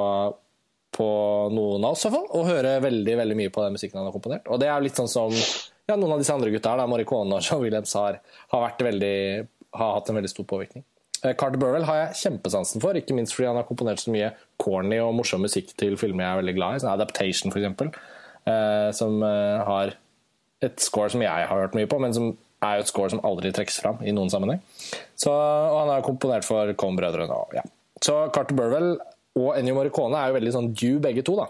på 0.92 1.10
noen 1.56 1.88
av 1.88 1.96
oss, 1.96 2.04
i 2.04 2.10
hvert 2.10 2.20
fall, 2.20 2.28
Og 2.36 2.52
hører 2.52 2.84
veldig 2.84 3.18
veldig 3.24 3.40
mye 3.40 3.56
på 3.56 3.64
den 3.64 3.80
musikken 3.80 4.02
han 4.02 4.12
har 4.12 4.18
komponert. 4.20 4.52
Og 4.52 4.60
det 4.60 4.68
er 4.68 4.84
litt 4.84 5.00
sånn 5.00 5.12
som 5.12 5.32
ja, 5.32 5.96
noen 5.96 6.18
av 6.18 6.20
disse 6.20 6.36
andre 6.36 6.52
gutta 6.52 6.76
her, 6.76 6.84
da, 6.84 6.88
Morricone 6.92 7.40
og 7.40 7.64
Williams, 7.64 7.96
har, 7.96 8.20
har, 8.52 8.76
veldig, 8.76 9.48
har 9.80 9.96
hatt 9.96 10.12
en 10.12 10.20
veldig 10.20 10.36
stor 10.36 10.52
påvirkning. 10.52 10.84
Eh, 11.24 11.36
Carter 11.38 11.60
Burwell 11.62 11.86
har 11.86 12.00
jeg 12.00 12.20
kjempesansen 12.24 12.82
for, 12.84 12.98
ikke 12.98 13.16
minst 13.18 13.36
fordi 13.36 13.50
han 13.52 13.60
har 13.60 13.68
komponert 13.68 14.02
så 14.02 14.14
mye 14.14 14.32
corny 14.62 14.98
og 15.04 15.14
morsom 15.18 15.44
musikk 15.46 15.74
til 15.78 15.98
filmer 16.02 16.26
jeg 16.26 16.32
er 16.32 16.42
veldig 16.42 16.56
glad 16.58 16.78
i, 16.78 16.84
som 16.84 16.94
Adaptation 16.94 17.54
f.eks., 17.54 18.00
eh, 18.50 18.88
som 18.98 19.22
eh, 19.28 19.66
har 19.68 19.94
et 20.66 20.82
score 20.82 21.10
som 21.14 21.24
jeg 21.24 21.50
har 21.50 21.62
hørt 21.62 21.78
mye 21.78 21.90
på, 21.90 22.00
men 22.02 22.14
som 22.14 22.34
er 22.62 22.78
jo 22.78 22.86
et 22.86 22.92
score 22.92 23.10
som 23.14 23.24
aldri 23.26 23.50
trekkes 23.54 23.80
fram 23.82 24.02
i 24.06 24.14
noen 24.14 24.30
sammenheng. 24.30 24.62
Så, 25.18 25.32
og 25.34 25.78
han 25.80 25.96
har 25.96 26.04
komponert 26.06 26.46
for 26.46 26.70
Cohn-brødrene. 26.78 27.40
Ja. 27.58 27.64
Så 28.02 28.18
Carter 28.34 28.58
Burwell 28.58 28.92
og 29.40 29.56
Ennio 29.58 29.74
Morricone 29.78 30.20
er 30.20 30.30
jo 30.30 30.38
veldig 30.38 30.54
sånn 30.54 30.70
due 30.78 31.02
begge 31.02 31.24
to, 31.26 31.38
da. 31.40 31.48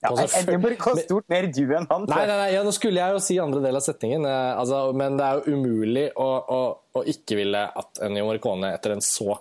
Ja, 0.00 0.14
det 0.16 0.56
burde 0.62 0.78
ha 0.80 0.94
stort 0.96 1.26
mer 1.28 1.46
du 1.52 1.60
enn 1.76 1.84
han. 1.90 2.06
Nei, 2.08 2.22
nei, 2.24 2.36
nei 2.38 2.48
ja, 2.54 2.62
nå 2.64 2.72
skulle 2.72 3.02
jeg 3.02 3.16
jo 3.16 3.20
si 3.20 3.36
andre 3.42 3.60
del 3.60 3.76
av 3.76 3.84
setningen, 3.84 4.24
eh, 4.24 4.52
altså, 4.56 4.86
men 4.96 5.18
det 5.20 5.26
er 5.26 5.40
jo 5.40 5.58
umulig 5.58 6.06
å, 6.16 6.28
å, 6.40 6.60
å, 6.96 7.04
ikke 7.12 7.36
ville 7.42 7.66
at 7.82 8.00
Ennio 8.06 8.24
Morricone 8.28 8.72
etter 8.78 8.96
en 8.96 9.04
så 9.04 9.36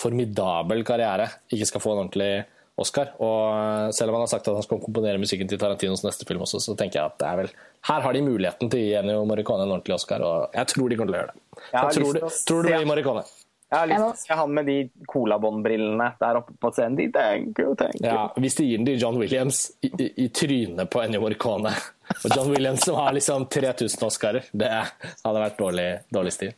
formidabel 0.00 0.80
karriere 0.88 1.28
ikke 1.52 1.68
skal 1.68 1.84
få 1.84 1.92
en 1.92 2.04
ordentlig 2.06 2.32
Oscar. 2.80 3.12
Og 3.20 3.36
eh, 3.52 3.90
selv 3.92 4.10
om 4.12 4.16
han 4.16 4.24
har 4.24 4.32
sagt 4.32 4.48
at 4.48 4.56
han 4.56 4.64
skal 4.64 4.80
komponere 4.80 5.20
musikken 5.20 5.50
til 5.50 5.60
Tarantinos 5.60 6.06
neste 6.06 6.24
film 6.28 6.46
også, 6.46 6.62
så 6.64 6.76
tenker 6.78 7.02
jeg 7.02 7.12
at 7.12 7.20
det 7.20 7.28
er 7.28 7.40
vel 7.42 7.52
her 7.90 8.04
har 8.06 8.16
de 8.16 8.24
muligheten 8.24 8.72
til 8.72 8.80
å 8.80 8.86
gi 8.86 8.96
Ennio 9.02 9.26
Morricone 9.28 9.66
en 9.66 9.74
ordentlig 9.74 9.98
Oscar, 9.98 10.24
og 10.24 10.56
jeg 10.56 10.72
tror 10.72 10.88
de 10.88 10.98
kommer 11.00 11.12
til 11.12 11.18
å 11.18 11.22
gjøre 11.22 11.34
det. 11.34 11.46
Jeg, 11.60 11.82
jeg 11.82 11.96
tror, 11.98 12.16
det, 12.16 12.34
tror 12.48 12.64
det 12.64 12.76
blir 12.78 12.88
Morricone. 12.94 13.24
Jeg 13.72 13.78
har 13.78 13.88
lyst 13.88 14.02
til 14.02 14.04
å 14.04 14.16
se 14.20 14.36
han 14.36 14.50
med 14.52 14.66
de 14.68 14.76
colabåndbrillene 15.08 16.06
der 16.20 16.38
oppe 16.42 16.52
på 16.60 16.70
scenen. 16.76 16.96
De 16.98 17.06
thank 17.14 17.56
you, 17.56 17.70
thank 17.80 17.96
you. 17.96 18.04
Ja, 18.04 18.26
hvis 18.36 18.58
de 18.58 18.66
gir 18.68 18.80
den 18.82 18.88
til 18.90 18.98
John 19.00 19.16
Williams 19.16 19.62
i, 19.80 19.88
i, 19.88 20.08
i 20.26 20.26
trynet 20.28 20.90
på 20.92 21.00
Ennio 21.00 21.22
Morricone 21.22 21.72
Og 22.12 22.34
John 22.34 22.50
Williams 22.52 22.84
som 22.84 22.98
har 23.00 23.14
liksom 23.16 23.46
3000 23.48 24.04
Oscarer, 24.04 24.50
det 24.52 24.68
hadde 24.68 25.44
vært 25.46 25.56
dårlig, 25.56 25.86
dårlig 26.12 26.34
stil. 26.36 26.52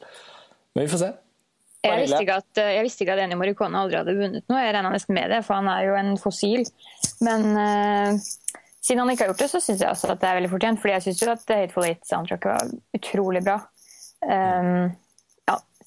Men 0.74 0.88
vi 0.88 0.90
får 0.90 1.02
se. 1.04 1.10
Jeg 1.84 2.00
visste, 2.00 2.18
ikke 2.24 2.40
at, 2.40 2.62
jeg 2.74 2.82
visste 2.86 3.04
ikke 3.04 3.14
at 3.14 3.22
Ennio 3.26 3.38
Morricone 3.38 3.84
aldri 3.84 4.00
hadde 4.00 4.16
vunnet 4.18 4.50
noe. 4.50 4.64
Jeg 4.64 4.74
regna 4.74 4.90
nesten 4.90 5.14
med 5.14 5.30
det, 5.30 5.42
for 5.46 5.60
han 5.60 5.70
er 5.70 5.84
jo 5.86 5.94
en 6.00 6.10
fossil. 6.18 6.66
Men 7.22 7.46
uh, 7.54 8.18
siden 8.80 9.04
han 9.04 9.14
ikke 9.14 9.26
har 9.26 9.32
gjort 9.34 9.44
det, 9.44 9.50
så 9.52 9.62
syns 9.62 9.84
jeg 9.84 9.92
også 9.92 10.10
at 10.16 10.22
det 10.24 10.32
er 10.32 10.40
veldig 10.40 10.52
fortjent. 10.56 10.82
Fordi 10.82 10.96
jeg 10.96 11.06
syns 11.06 11.22
jo 11.22 11.30
at 11.36 11.54
Hateful 11.60 11.86
Eight-soundtracket 11.92 12.50
var 12.56 12.74
utrolig 12.98 13.44
bra. 13.46 13.60
Um, 14.24 14.94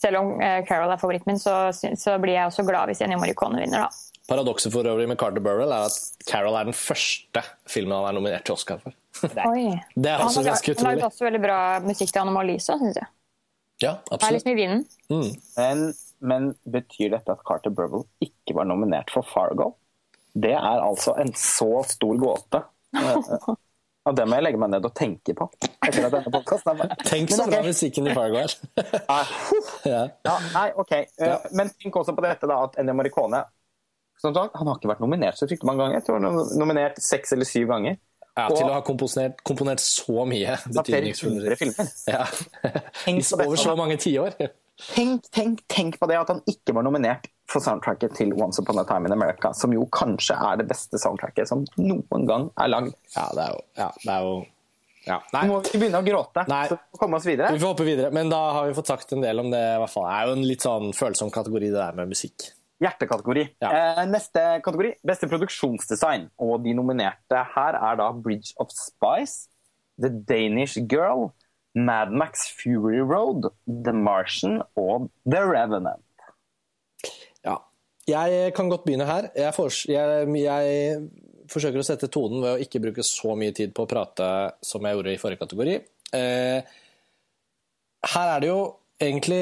selv 0.01 0.21
om 0.21 0.41
eh, 0.41 0.59
Carol 0.67 0.91
er 0.93 1.01
favoritten 1.01 1.31
min, 1.31 1.41
så, 1.41 1.55
så, 1.73 2.17
blir 2.21 2.35
jeg 2.35 2.51
også 2.51 2.65
glad 2.67 2.91
hvis 2.91 3.01
Ennio 3.05 3.19
Morricone 3.21 3.61
vinner, 3.63 3.87
da. 3.87 4.21
Paradokset 4.27 4.73
for 4.73 4.87
øvrig 4.87 5.07
med 5.07 5.17
Carter 5.19 5.43
Burrell 5.43 5.71
er 5.71 5.87
at 5.87 6.25
Carol 6.27 6.57
er 6.59 6.67
den 6.67 6.75
første 6.75 7.43
filmen 7.71 7.95
han 7.95 8.09
er 8.09 8.17
nominert 8.17 8.45
til 8.47 8.57
Oscar 8.57 8.81
for. 8.83 8.95
Det 9.95 10.11
er 10.11 10.21
også 10.21 10.43
ganske 10.45 10.73
utrolig. 10.75 10.97
Han 10.97 11.05
har 11.05 11.09
også 11.09 11.25
veldig 11.25 11.41
bra 11.41 11.59
musikk 11.85 12.11
til 12.11 12.21
Anomalisa, 12.21 12.75
syns 12.81 12.99
jeg. 12.99 13.09
Ja, 13.81 13.93
absolutt. 14.11 14.19
Det 14.19 14.27
er 14.27 14.35
liksom 14.35 14.51
i 14.51 14.57
vinden. 14.57 14.83
Mm. 15.09 15.31
Men, 15.57 15.83
men, 16.19 16.49
betyr 16.73 17.13
dette 17.15 17.33
at 17.33 17.45
Carter 17.47 17.73
Burrell 17.73 18.05
ikke 18.23 18.57
var 18.57 18.67
nominert 18.69 19.13
for 19.13 19.25
Fargo? 19.25 19.71
Det 20.37 20.53
er 20.53 20.83
altså 20.83 21.15
en 21.21 21.31
så 21.37 21.71
stor 21.89 22.19
gåte. 22.21 22.61
Og 24.07 24.15
det 24.15 24.23
må 24.27 24.37
jeg 24.37 24.45
legge 24.45 24.59
meg 24.61 24.71
ned 24.71 24.85
og 24.87 24.93
tenke 24.95 25.35
på. 25.35 25.49
etter 25.83 26.07
at 26.07 26.13
denne 26.13 26.31
podcasten 26.31 26.79
er 26.85 26.95
Tenk 27.03 27.33
så 27.35 27.47
bra 27.49 27.59
musikken 27.65 28.07
i 28.07 28.15
Fargo 28.15 28.39
er. 28.39 28.55
ja. 29.93 30.01
ja, 30.27 30.35
nei, 30.53 30.67
ok. 30.79 30.93
Ja. 31.19 31.37
Men 31.57 31.71
tenk 31.75 31.99
også 31.99 32.15
på 32.15 32.23
dette 32.23 32.49
da, 32.49 32.61
at 32.69 32.79
Ennio 32.79 32.95
Morricone 32.97 33.43
som 34.17 34.33
sagt, 34.33 34.55
han 34.57 34.65
har 34.65 34.79
ikke 34.79 34.89
vært 34.89 35.01
nominert 35.03 35.37
så 35.37 35.45
fryktelig 35.45 35.69
mange 35.69 35.83
ganger. 35.83 35.99
Jeg 35.99 36.05
tror 36.07 36.23
han 36.23 36.37
nominert 36.57 37.01
seks 37.03 37.35
eller 37.35 37.45
syv 37.45 37.67
ganger. 37.69 37.99
Ja, 38.37 38.47
Til 38.53 38.67
å 38.69 38.73
ha 38.75 38.81
komponert, 38.85 39.39
komponert 39.45 39.81
så 39.81 40.23
mye 40.29 40.57
betydningsfulle 40.69 41.57
filmer. 41.57 41.89
Ja. 42.09 42.25
Over 43.45 43.57
så 43.61 43.73
mange 43.77 43.97
tiår. 44.01 44.35
Tenk, 44.91 45.25
tenk, 45.33 45.63
tenk 45.69 45.97
på 46.01 46.09
det 46.09 46.19
at 46.19 46.29
han 46.33 46.43
ikke 46.49 46.75
var 46.77 46.85
nominert 46.85 47.29
for 47.47 47.63
soundtracket 47.63 48.15
til 48.17 48.33
Once 48.35 48.61
Upon 48.61 48.81
a 48.81 48.85
Time 48.87 49.07
in 49.07 49.15
America, 49.15 49.53
som 49.55 49.73
jo 49.75 49.85
kanskje 49.93 50.35
er 50.35 50.59
det 50.59 50.67
beste 50.69 50.99
soundtracket 50.99 51.49
som 51.49 51.63
noen 51.79 52.27
gang 52.27 52.49
er 52.59 52.71
lagd. 52.73 52.93
Ja, 53.15 53.29
det 53.35 53.45
er 53.45 53.55
jo, 53.55 53.65
ja, 53.79 53.89
det 54.03 54.13
er 54.13 54.27
jo 54.27 54.37
ja, 55.07 55.21
nei. 55.31 55.45
Nå 55.47 55.53
må 55.53 55.59
vi 55.61 55.69
ikke 55.69 55.79
begynne 55.79 55.99
å 56.01 56.03
gråte. 56.03 56.43
Nei. 56.51 56.65
Så 56.67 56.99
komme 56.99 57.15
oss 57.19 57.25
videre. 57.27 57.53
Vi 57.55 57.61
får 57.61 57.71
hoppe 57.71 57.87
videre, 57.87 58.11
men 58.11 58.27
da 58.31 58.41
har 58.57 58.67
vi 58.67 58.75
fått 58.75 58.91
sagt 58.91 59.13
en 59.15 59.23
del 59.23 59.39
om 59.39 59.47
det. 59.53 59.61
i 59.77 59.79
hvert 59.79 59.93
fall. 59.93 60.03
Det 60.03 60.15
er 60.17 60.27
jo 60.27 60.35
en 60.35 60.47
litt 60.49 60.65
sånn 60.65 60.93
følsom 60.97 61.31
kategori, 61.33 61.69
det 61.71 61.79
der 61.79 61.95
med 61.95 62.11
musikk. 62.11 62.49
Hjertekategori. 62.83 63.45
Ja. 63.63 63.69
Eh, 63.71 64.01
neste 64.11 64.43
kategori, 64.65 64.91
beste 65.07 65.29
produksjonsdesign. 65.31 66.27
Og 66.43 66.59
de 66.65 66.75
nominerte 66.77 67.43
her 67.55 67.79
er 67.79 68.01
da 68.01 68.09
Bridge 68.13 68.51
of 68.61 68.73
Spice, 68.75 69.47
The 69.97 70.11
Danish 70.11 70.75
Girl, 70.91 71.31
Mad 71.77 72.11
Max 72.11 72.49
Fury 72.59 72.99
Road, 72.99 73.47
The 73.65 73.95
Martian 73.95 74.59
og 74.75 75.07
The 75.23 75.45
Revenant. 75.47 76.03
Jeg 78.07 78.53
kan 78.55 78.69
godt 78.71 78.85
begynne 78.87 79.07
her. 79.07 79.29
Jeg, 79.35 79.53
for, 79.55 79.73
jeg, 79.91 80.27
jeg, 80.39 80.99
forsøker 81.51 81.81
å 81.81 81.85
sette 81.87 82.09
tonen 82.11 82.41
ved 82.43 82.55
å 82.55 82.63
ikke 82.63 82.81
bruke 82.83 83.03
så 83.07 83.35
mye 83.39 83.55
tid 83.55 83.73
på 83.75 83.83
å 83.83 83.89
prate 83.89 84.27
som 84.63 84.83
jeg 84.83 84.95
gjorde 84.97 85.13
i 85.13 85.19
forrige 85.19 85.43
kategori. 85.43 85.77
Eh, 86.15 86.75
her 88.07 88.31
er 88.33 88.43
det 88.43 88.51
jo 88.51 88.59
egentlig 89.03 89.41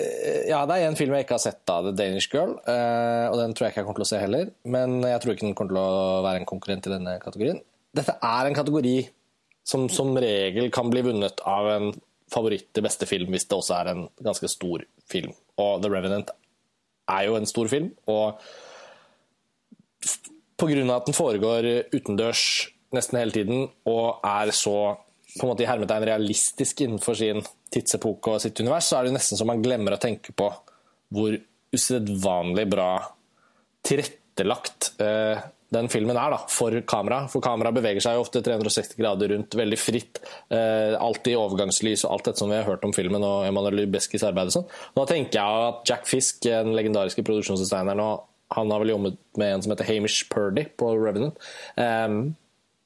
eh, 0.00 0.46
Ja, 0.48 0.62
det 0.68 0.78
er 0.78 0.86
en 0.88 0.96
film 0.96 1.12
jeg 1.12 1.26
ikke 1.26 1.36
har 1.36 1.42
sett 1.44 1.60
da, 1.68 1.82
The 1.84 1.92
Danish 1.96 2.32
Girl. 2.32 2.56
Eh, 2.64 3.26
og 3.28 3.36
den 3.40 3.52
tror 3.56 3.66
jeg 3.66 3.74
ikke 3.74 3.82
jeg 3.82 3.88
kommer 3.88 4.00
til 4.00 4.08
å 4.08 4.10
se 4.14 4.22
heller. 4.22 4.50
Men 4.64 4.98
jeg 5.04 5.22
tror 5.22 5.34
ikke 5.34 5.48
den 5.48 5.56
kommer 5.58 5.74
til 5.74 5.82
å 5.82 6.24
være 6.26 6.42
en 6.42 6.48
konkurrent 6.48 6.88
i 6.88 6.94
denne 6.96 7.18
kategorien. 7.22 7.60
Dette 7.96 8.16
er 8.16 8.48
en 8.48 8.56
kategori 8.56 8.96
som 9.66 9.88
som 9.90 10.14
regel 10.22 10.70
kan 10.70 10.88
bli 10.92 11.02
vunnet 11.02 11.40
av 11.48 11.68
en 11.72 11.88
favoritt 12.30 12.68
til 12.74 12.84
beste 12.86 13.06
film 13.08 13.34
hvis 13.34 13.48
det 13.50 13.56
også 13.56 13.74
er 13.80 13.92
en 13.92 14.04
ganske 14.24 14.48
stor 14.50 14.84
film. 15.10 15.34
Og 15.62 15.82
The 15.82 15.90
Revenant 15.90 16.32
er 17.10 17.26
jo 17.28 17.36
en 17.38 17.48
stor 17.48 17.70
film, 17.70 17.90
og 18.10 18.40
pga. 20.56 20.96
at 20.96 21.08
den 21.08 21.16
foregår 21.16 21.68
utendørs 21.94 22.42
nesten 22.94 23.18
hele 23.20 23.34
tiden 23.34 23.66
og 23.88 24.22
er 24.24 24.52
så 24.54 24.96
på 25.36 25.44
en 25.44 25.50
måte 25.50 25.64
i 25.64 25.68
hermetegn 25.68 26.06
realistisk 26.08 26.80
innenfor 26.80 27.18
sin 27.18 27.42
tidsepoke 27.72 28.32
og 28.32 28.40
sitt 28.40 28.60
univers, 28.62 28.88
så 28.88 28.98
er 28.98 29.08
det 29.08 29.16
nesten 29.18 29.36
som 29.36 29.50
man 29.50 29.60
glemmer 29.64 29.96
å 29.96 30.00
tenke 30.00 30.32
på 30.32 30.48
hvor 31.12 31.36
usedvanlig 31.76 32.64
bra 32.72 32.90
tilrettelagt 33.86 34.94
eh, 35.02 35.42
den 35.74 35.88
filmen 35.90 36.16
er 36.18 36.30
da, 36.30 36.38
for 36.52 36.74
kamera. 36.86 37.24
For 37.30 37.42
kamera 37.44 37.72
beveger 37.74 38.04
seg 38.04 38.16
jo 38.16 38.22
ofte 38.22 38.42
360 38.46 39.00
grader 39.00 39.32
rundt, 39.34 39.56
veldig 39.58 39.78
fritt. 39.80 40.20
Eh, 40.54 40.94
alltid 40.94 41.38
overgangslys 41.40 42.06
og 42.06 42.14
alt 42.14 42.30
dette 42.30 42.42
som 42.42 42.52
vi 42.52 42.60
har 42.60 42.68
hørt 42.68 42.86
om 42.86 42.94
filmen 42.94 43.24
og 43.26 43.48
Emanuel 43.48 43.82
Lubeskis 43.82 44.24
arbeid. 44.26 44.52
og 44.52 44.58
sånn. 44.60 44.70
Da 44.94 45.06
tenker 45.10 45.40
jeg 45.40 45.68
at 45.72 45.90
Jack 45.90 46.06
Fisk, 46.06 46.42
den 46.46 46.74
legendariske 46.78 47.26
produksjonsdesigneren, 47.26 48.02
og 48.04 48.26
han 48.54 48.70
har 48.70 48.82
vel 48.82 48.94
jobbet 48.94 49.18
med 49.42 49.54
en 49.56 49.64
som 49.64 49.74
heter 49.74 49.88
Hamish 49.90 50.28
Purdy 50.30 50.68
på 50.78 50.92
Revenant. 50.94 51.38
Eh, 51.74 52.08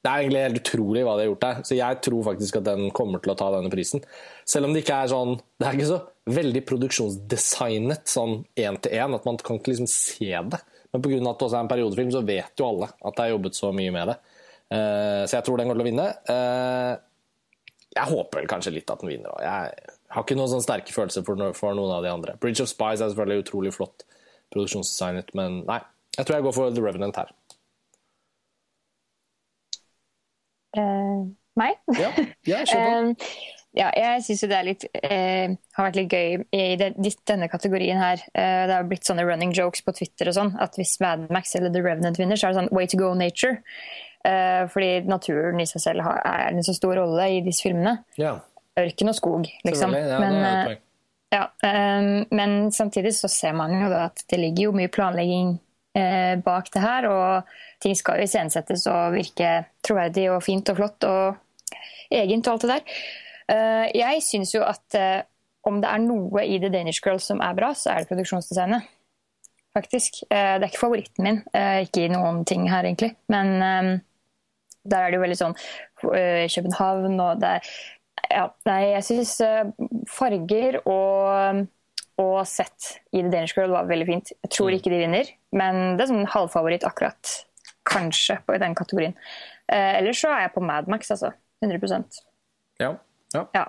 det 0.01 0.09
er 0.09 0.23
egentlig 0.23 0.41
helt 0.41 0.61
utrolig 0.63 1.03
hva 1.05 1.13
de 1.13 1.25
har 1.25 1.29
gjort 1.29 1.45
der. 1.45 1.59
Så 1.67 1.77
jeg 1.77 2.01
tror 2.07 2.23
faktisk 2.25 2.57
at 2.57 2.65
den 2.65 2.89
kommer 2.97 3.21
til 3.21 3.35
å 3.35 3.37
ta 3.37 3.51
denne 3.53 3.69
prisen. 3.73 4.01
Selv 4.49 4.67
om 4.67 4.73
det 4.73 4.81
ikke 4.81 4.97
er 5.03 5.11
sånn 5.11 5.35
Det 5.37 5.67
er 5.67 5.77
ikke 5.77 5.91
så 5.91 5.99
veldig 6.31 6.61
produksjonsdesignet 6.69 8.09
sånn 8.09 8.41
én 8.57 8.77
til 8.81 8.97
én 8.97 9.13
at 9.17 9.25
man 9.27 9.37
kan 9.41 9.59
ikke 9.59 9.73
liksom 9.75 9.89
se 9.89 10.33
det. 10.53 10.59
Men 10.91 11.03
pga. 11.03 11.17
at 11.17 11.39
det 11.39 11.47
også 11.47 11.57
er 11.57 11.63
en 11.63 11.71
periodefilm, 11.71 12.11
så 12.11 12.23
vet 12.27 12.59
jo 12.59 12.67
alle 12.67 12.89
at 12.91 13.15
det 13.17 13.23
er 13.23 13.33
jobbet 13.33 13.57
så 13.57 13.71
mye 13.75 13.93
med 13.95 14.11
det. 14.11 14.17
Uh, 14.71 15.23
så 15.27 15.37
jeg 15.37 15.45
tror 15.47 15.59
den 15.59 15.71
går 15.71 15.79
til 15.79 15.83
å 15.83 15.87
vinne. 15.87 16.07
Uh, 16.27 16.93
jeg 17.91 18.07
håper 18.07 18.39
vel 18.39 18.49
kanskje 18.51 18.73
litt 18.75 18.91
at 18.91 19.03
den 19.03 19.11
vinner. 19.11 19.35
Jeg 19.43 19.91
har 20.15 20.25
ikke 20.25 20.37
noen 20.39 20.51
sånn 20.51 20.63
sterke 20.63 20.95
følelser 20.95 21.25
for, 21.27 21.39
no 21.39 21.51
for, 21.55 21.75
noen 21.75 21.91
av 21.97 22.05
de 22.05 22.11
andre. 22.11 22.37
Bridge 22.43 22.63
of 22.63 22.71
Spies 22.71 23.03
er 23.03 23.11
selvfølgelig 23.11 23.45
utrolig 23.45 23.73
flott 23.75 24.05
produksjonsdesignet, 24.51 25.31
men 25.37 25.61
nei. 25.67 25.79
Jeg 26.17 26.27
tror 26.27 26.37
jeg 26.37 26.43
går 26.47 26.55
for 26.55 26.75
The 26.75 26.83
Revenant 26.83 27.19
her. 27.19 27.31
Uh, 30.75 31.27
meg? 31.59 31.79
Ja, 31.99 32.11
ja 32.47 32.63
kjør 32.67 33.11
på. 33.15 33.31
ja, 33.77 33.87
jeg 33.95 34.23
syns 34.25 34.41
det 34.51 34.57
litt, 34.67 34.85
eh, 34.99 35.53
har 35.77 35.85
vært 35.87 35.97
litt 36.01 36.11
gøy 36.11 36.41
i 36.51 36.75
det, 36.79 36.89
denne 37.29 37.47
kategorien 37.51 37.99
her. 38.01 38.19
Eh, 38.35 38.65
det 38.67 38.75
har 38.75 38.87
blitt 38.89 39.07
sånne 39.07 39.23
running 39.23 39.53
jokes 39.55 39.85
på 39.85 39.93
Twitter 39.95 40.27
og 40.27 40.35
sånn, 40.35 40.51
at 40.59 40.75
hvis 40.79 40.97
Mad 41.03 41.29
Max 41.31 41.55
eller 41.55 41.71
The 41.71 41.83
Revenant 41.85 42.19
vinner, 42.19 42.35
så 42.35 42.49
er 42.49 42.51
det 42.51 42.61
sånn 42.61 42.75
way 42.75 42.89
to 42.91 42.99
go 42.99 43.13
nature. 43.15 43.61
fordi 44.21 45.01
naturen 45.09 45.57
i 45.57 45.65
seg 45.65 45.81
selv 45.81 46.03
har, 46.05 46.19
er 46.21 46.51
en 46.51 46.61
så 46.61 46.75
stor 46.77 46.93
rolle 46.93 47.23
i 47.25 47.39
disse 47.41 47.63
filmene. 47.65 48.03
Ja. 48.21 48.35
Ørken 48.77 49.09
og 49.09 49.15
skog, 49.17 49.47
liksom. 49.65 49.95
Ja, 49.97 50.19
men, 50.21 50.75
ja, 51.33 51.47
um, 51.65 52.27
men 52.29 52.53
samtidig 52.71 53.15
så 53.17 53.27
ser 53.31 53.55
man 53.57 53.73
jo 53.73 53.89
at 53.97 54.21
det 54.29 54.37
ligger 54.37 54.67
jo 54.67 54.75
mye 54.77 54.91
planlegging 54.93 55.55
bak 56.45 56.69
det 56.71 56.83
her. 56.83 57.09
og 57.09 57.49
ting 57.81 57.97
skal 57.97 58.21
jo 58.21 58.29
iscenesettes 58.29 58.85
og 58.87 59.17
virke 59.17 59.49
troverdig 59.83 60.29
og 60.31 60.43
fint 60.45 60.69
og 60.69 60.77
flott 60.77 61.09
og 61.09 61.41
egent 62.13 62.47
og 62.47 62.53
alt 62.53 62.67
det 62.67 62.71
der. 62.75 63.01
Eh, 63.51 63.87
jeg 63.97 64.23
syns 64.25 64.53
jo 64.55 64.63
at 64.65 64.97
eh, 64.97 65.21
om 65.67 65.81
det 65.83 65.89
er 65.91 66.03
noe 66.03 66.43
i 66.47 66.57
The 66.61 66.71
Danish 66.73 67.03
Girl 67.03 67.19
som 67.21 67.41
er 67.43 67.55
bra, 67.57 67.73
så 67.77 67.93
er 67.93 68.03
det 68.03 68.11
produksjonsdesignet. 68.11 68.87
Faktisk. 69.75 70.23
Eh, 70.29 70.55
det 70.57 70.65
er 70.65 70.69
ikke 70.71 70.83
favoritten 70.85 71.27
min. 71.27 71.41
Ikke 71.85 72.05
i 72.05 72.11
noen 72.11 72.43
ting 72.47 72.65
her, 72.71 72.87
egentlig. 72.87 73.13
Men 73.31 73.53
der 74.81 74.97
er 74.97 75.11
det 75.11 75.19
jo 75.19 75.21
veldig 75.21 75.37
sånn 75.37 75.59
København 76.01 77.19
og 77.21 77.41
det 77.43 77.51
er 77.59 77.67
ja, 78.31 78.47
nei, 78.65 78.79
jeg 78.95 79.05
syns 79.05 79.31
farger 80.09 80.77
og, 80.89 81.61
og 82.21 82.35
sett 82.47 82.87
i 83.11 83.19
The 83.19 83.29
Danish 83.29 83.57
Girl 83.57 83.73
var 83.73 83.89
veldig 83.89 84.07
fint. 84.07 84.33
Jeg 84.45 84.51
tror 84.55 84.71
mm. 84.71 84.75
ikke 84.77 84.93
de 84.93 84.99
vinner, 85.01 85.31
men 85.57 85.79
det 85.97 86.05
er 86.05 86.11
sånn 86.13 86.29
halvfavoritt 86.31 86.85
akkurat 86.87 87.33
kanskje 87.87 88.37
på 88.45 88.57
den 88.61 88.75
kategorien. 88.77 89.15
Eh, 89.71 89.97
ellers 89.99 90.21
så 90.21 90.31
er 90.33 90.45
jeg 90.45 90.53
på 90.55 90.63
Madmax, 90.65 91.11
altså. 91.13 91.33
100% 91.65 92.21
ja. 92.81 92.95
Ja. 93.35 93.45
ja. 93.55 93.65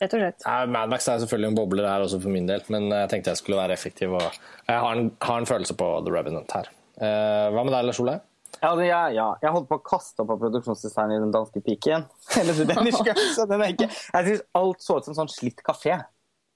Rett 0.00 0.14
og 0.16 0.22
slett. 0.22 0.44
Ja, 0.46 0.64
Madmax 0.70 1.08
er 1.12 1.20
selvfølgelig 1.20 1.50
en 1.50 1.58
bobler 1.58 1.88
her 1.90 2.06
også 2.06 2.22
for 2.22 2.32
min 2.32 2.48
del, 2.48 2.62
men 2.72 2.88
jeg 2.88 3.10
tenkte 3.12 3.34
jeg 3.34 3.40
skulle 3.42 3.60
være 3.60 3.76
effektiv. 3.76 4.14
og 4.16 4.24
Jeg 4.24 4.80
har 4.80 4.96
en, 4.96 5.10
har 5.20 5.42
en 5.42 5.48
følelse 5.48 5.76
på 5.76 5.90
The 6.06 6.14
Revenant 6.14 6.56
her. 6.56 6.70
Uh, 7.00 7.52
hva 7.52 7.64
med 7.64 7.74
deg, 7.74 7.84
Lars 7.88 8.00
Ole? 8.00 8.16
Ja, 8.60 8.72
det, 8.76 8.88
ja, 8.88 9.02
ja, 9.14 9.26
Jeg 9.40 9.52
holdt 9.54 9.68
på 9.70 9.78
å 9.78 9.84
kaste 9.84 10.24
opp 10.24 10.32
av 10.34 10.40
produksjonsdesignen 10.42 11.18
i 11.18 11.20
Den 11.22 11.34
danske 11.36 11.62
piken. 11.64 12.08
Eller 12.40 12.64
den 12.64 12.90
så 13.36 13.46
den 13.48 13.60
er 13.60 13.76
ikke. 13.76 13.90
Jeg 13.92 14.28
syns 14.30 14.42
alt 14.60 14.84
så 14.84 14.98
ut 14.98 15.08
som 15.08 15.20
sånn 15.20 15.32
slitt 15.32 15.62
kafé. 15.66 16.00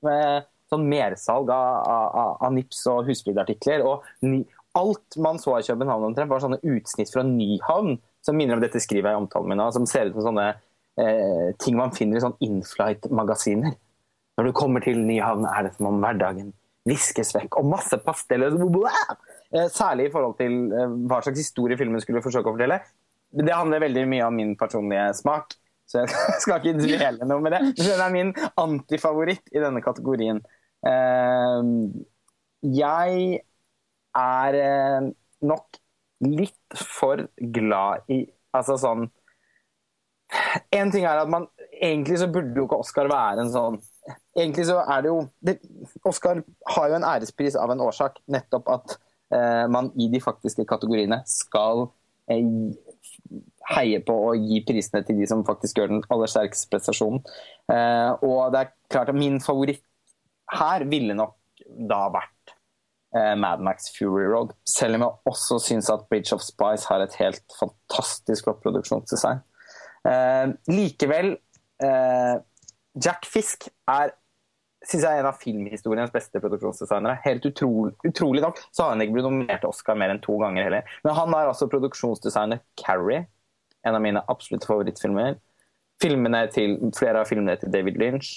Med 0.05 0.49
sånn 0.73 0.89
mersalg 0.89 1.53
av, 1.53 1.85
av, 1.85 2.37
av 2.49 2.53
nips 2.57 2.81
og 2.93 3.09
husflidartikler. 3.11 3.85
Og, 3.85 4.05
alt 4.75 5.17
man 5.23 5.37
så 5.39 5.53
i 5.61 5.67
København 5.67 6.09
omtrent, 6.09 6.33
var 6.33 6.41
sånne 6.43 6.59
utsnitt 6.67 7.13
fra 7.15 7.23
Nyhavn, 7.23 8.01
som 8.27 8.35
minner 8.35 8.59
om 8.59 8.63
dette 8.65 8.81
skriver 8.83 9.13
jeg 9.13 9.21
i 9.21 9.23
omtalen 9.23 9.53
min, 9.53 9.63
som 9.71 9.87
ser 9.87 10.09
ut 10.09 10.17
som 10.17 10.33
sånne 10.33 10.49
eh, 11.01 11.55
ting 11.61 11.79
man 11.79 11.95
finner 11.97 12.19
i 12.19 12.25
sånn 12.25 12.37
inflight-magasiner. 12.45 13.75
Når 14.39 14.49
du 14.49 14.53
kommer 14.57 14.83
til 14.85 14.99
Nyhavn, 15.07 15.47
er 15.47 15.67
det 15.67 15.75
som 15.77 15.91
om 15.93 16.01
hverdagen 16.03 16.53
viskes 16.89 17.33
vekk, 17.37 17.59
og 17.61 17.69
masse 17.71 17.99
pasteller. 18.05 18.57
Eh, 19.55 19.69
særlig 19.73 20.09
i 20.09 20.13
forhold 20.13 20.37
til 20.41 20.57
eh, 20.73 20.97
hva 21.09 21.21
slags 21.25 21.41
historie 21.41 21.79
filmen 21.81 22.03
skulle 22.03 22.23
forsøke 22.25 22.51
å 22.51 22.57
fortelle. 22.57 22.81
Det 23.35 23.55
handler 23.55 23.83
veldig 23.87 24.05
mye 24.11 24.27
om 24.27 24.37
min 24.39 24.53
personlige 24.59 25.09
smak, 25.19 25.57
så 25.89 26.03
jeg 26.03 26.13
skal 26.45 26.61
ikke 26.61 26.83
dvele 26.83 27.29
noe 27.29 27.45
med 27.45 27.57
det. 27.57 27.63
Det 27.81 27.95
er 27.95 28.15
min 28.15 28.35
antifavoritt 28.61 29.55
i 29.55 29.63
denne 29.63 29.83
kategorien. 29.85 30.43
Eh, 30.85 31.73
jeg 32.75 33.41
er 34.15 34.57
nok 35.45 35.81
litt 36.25 36.79
for 36.79 37.27
glad 37.37 38.07
i 38.13 38.25
Altså 38.55 38.77
sånn 38.79 39.09
En 40.75 40.91
ting 40.93 41.07
er 41.07 41.21
at 41.21 41.31
man 41.31 41.49
Egentlig 41.75 42.21
så 42.21 42.29
burde 42.31 42.55
jo 42.57 42.67
ikke 42.69 42.81
Oscar 42.85 43.11
være 43.11 43.45
en 43.45 43.53
sånn 43.53 43.79
Egentlig 44.37 44.67
så 44.69 44.81
er 44.83 45.05
det 45.05 45.11
jo 45.11 45.21
det, 45.45 45.57
Oscar 46.07 46.43
har 46.75 46.91
jo 46.91 46.99
en 46.99 47.07
ærespris 47.09 47.57
av 47.59 47.73
en 47.73 47.83
årsak, 47.85 48.19
nettopp 48.29 48.69
at 48.75 48.97
eh, 49.33 49.65
man 49.71 49.89
i 49.97 50.11
de 50.13 50.21
faktiske 50.21 50.67
kategoriene 50.69 51.23
skal 51.31 51.87
eh, 52.29 52.45
heie 53.71 54.03
på 54.05 54.17
og 54.27 54.45
gi 54.45 54.61
prisene 54.69 55.01
til 55.07 55.23
de 55.23 55.29
som 55.31 55.47
faktisk 55.49 55.81
gjør 55.81 55.95
den 55.95 56.05
aller 56.13 56.29
sterkeste 56.29 56.69
prestasjonen. 56.75 57.23
Eh, 57.73 58.27
og 58.27 58.53
det 58.53 58.61
er 58.61 58.75
klart 58.93 59.15
at 59.15 59.17
min 59.17 59.41
favoritt 59.41 59.81
her 60.53 60.85
ville 60.91 61.17
nok 61.17 61.39
da 61.89 62.03
vært 62.13 62.35
Eh, 63.17 63.37
Mad 63.37 63.61
Max 63.61 63.91
Fury 63.99 64.27
Road. 64.27 64.53
Selv 64.65 64.95
om 64.95 65.05
jeg 65.05 65.11
også 65.31 65.59
syns 65.63 65.91
at 65.91 66.07
Bridge 66.11 66.35
of 66.35 66.43
Spice 66.43 66.89
har 66.91 67.05
et 67.05 67.15
helt 67.21 67.45
fantastisk 67.61 68.49
flott. 68.49 68.65
Eh, 70.05 70.53
likevel 70.69 71.33
eh, 71.83 72.35
Jack 73.05 73.27
Fisk 73.27 73.69
er 73.91 74.13
synes 74.85 75.05
jeg 75.07 75.17
er 75.17 75.23
en 75.23 75.31
av 75.31 75.39
filmhistoriens 75.41 76.13
beste 76.13 76.41
produksjonsdesignere. 76.43 77.17
Helt 77.25 77.47
utrolig, 77.49 77.95
utrolig 78.05 78.43
nok 78.45 78.61
så 78.69 78.85
har 78.85 78.95
han 78.95 79.05
ikke 79.05 79.17
blitt 79.17 79.29
nominert 79.29 79.63
til 79.65 79.73
Oscar 79.73 79.97
mer 79.99 80.13
enn 80.13 80.23
to 80.25 80.37
ganger 80.43 80.67
heller. 80.67 80.95
Men 81.07 81.17
han 81.17 81.37
er 81.37 81.49
altså 81.49 81.71
produksjonsdesigner 81.73 82.61
Carrie, 82.81 83.25
en 83.85 83.97
av 83.97 84.05
mine 84.05 84.23
absolutte 84.29 84.69
favorittfilmer. 84.69 85.39
Filmene 86.03 86.45
til, 86.53 86.77
flere 86.97 87.23
av 87.23 87.31
filmene 87.31 87.57
til 87.61 87.73
David 87.73 88.01
Lynch. 88.01 88.35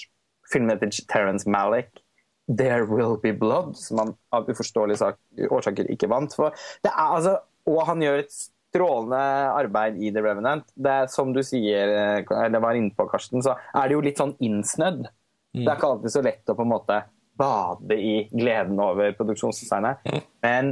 Filmene 0.52 0.78
til 0.80 1.04
Terence 1.10 1.48
Malick. 1.48 2.00
'There 2.48 2.86
Will 2.88 3.18
Be 3.20 3.34
Blood', 3.36 3.74
som 3.76 3.98
han 3.98 4.14
av 4.32 4.48
uforståelige 4.48 5.50
årsaker 5.52 5.90
ikke 5.92 6.08
vant 6.08 6.32
for. 6.32 6.54
Er, 6.80 6.94
altså, 6.96 7.34
og 7.68 7.82
han 7.86 8.00
gjør 8.00 8.22
et 8.22 8.38
strålende 8.68 9.20
arbeid 9.52 10.00
i 10.02 10.10
The 10.14 10.22
Revenant. 10.24 10.66
Det 10.74 10.94
er, 11.02 11.06
som 11.12 11.32
du 11.34 11.42
sier, 11.46 11.92
eh, 11.94 12.34
eller 12.44 12.64
var 12.64 12.78
inne 12.78 12.94
på, 12.96 13.08
Karsten, 13.10 13.42
så 13.44 13.56
er 13.56 13.88
det 13.88 13.96
jo 13.96 14.02
litt 14.04 14.20
sånn 14.20 14.36
innsnødd. 14.44 15.06
Mm. 15.56 15.62
Det 15.62 15.68
er 15.68 15.76
ikke 15.76 15.92
alltid 15.92 16.14
så 16.14 16.24
lett 16.26 16.52
å 16.52 16.58
på 16.58 16.66
en 16.66 16.74
måte 16.74 17.00
bade 17.38 17.96
i 17.96 18.14
gleden 18.32 18.80
over 18.82 19.14
produksjonsdesignet. 19.16 20.04
Mm. 20.04 20.22
Men 20.44 20.70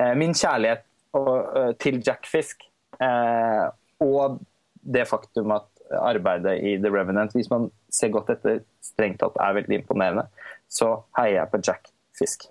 eh, 0.00 0.14
min 0.18 0.36
kjærlighet 0.36 0.84
og, 1.16 1.34
uh, 1.56 1.72
til 1.80 2.02
Jack 2.04 2.26
Fisk 2.28 2.66
eh, 3.00 3.64
og 4.04 4.42
det 4.84 5.06
faktum 5.08 5.54
at 5.56 5.70
arbeidet 6.04 6.58
i 6.60 6.74
The 6.82 6.90
Revenant, 6.92 7.32
hvis 7.32 7.48
man 7.48 7.70
ser 7.88 8.12
godt 8.12 8.28
etter, 8.34 8.60
strengt 8.84 9.22
tatt 9.22 9.38
er 9.40 9.56
veldig 9.56 9.78
imponerende 9.80 10.26
så 10.68 10.92
heier 11.18 11.40
jeg 11.40 11.52
på 11.52 11.60
Jack 11.64 11.90
Fisk. 12.18 12.46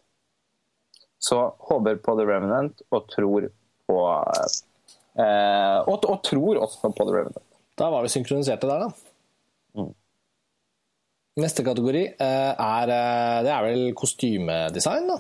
Så 1.20 1.40
håper 1.70 2.00
på 2.02 2.16
The 2.18 2.26
Revenant 2.28 2.82
og 2.94 3.08
tror 3.14 3.50
på 3.88 4.00
eh, 4.10 4.58
og, 5.18 5.96
og, 5.98 6.18
tror 6.26 6.60
også 6.62 6.92
på 6.94 7.06
The 7.06 7.14
Revenant. 7.14 7.46
Da 7.78 7.90
var 7.94 8.06
vi 8.06 8.12
synkroniserte 8.12 8.70
der, 8.70 8.86
da. 8.86 8.90
Mm. 9.78 9.94
Neste 11.38 11.62
kategori 11.66 12.04
eh, 12.18 12.54
er, 12.58 12.92
eh, 12.94 13.40
det 13.46 13.52
er 13.54 13.66
vel 13.68 13.84
kostymedesign, 13.98 15.10
da? 15.12 15.18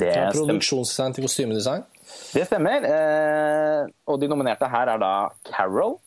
Det 0.00 0.12
Fra 0.14 0.28
produksjonsdesign 0.32 1.16
til 1.16 1.26
kostymedesign. 1.26 1.84
Det 2.32 2.46
stemmer. 2.48 2.86
Eh, 2.88 3.90
og 4.08 4.20
de 4.22 4.28
nominerte 4.30 4.68
her 4.72 4.92
er 4.94 5.02
da 5.02 5.12
Carol, 5.50 5.98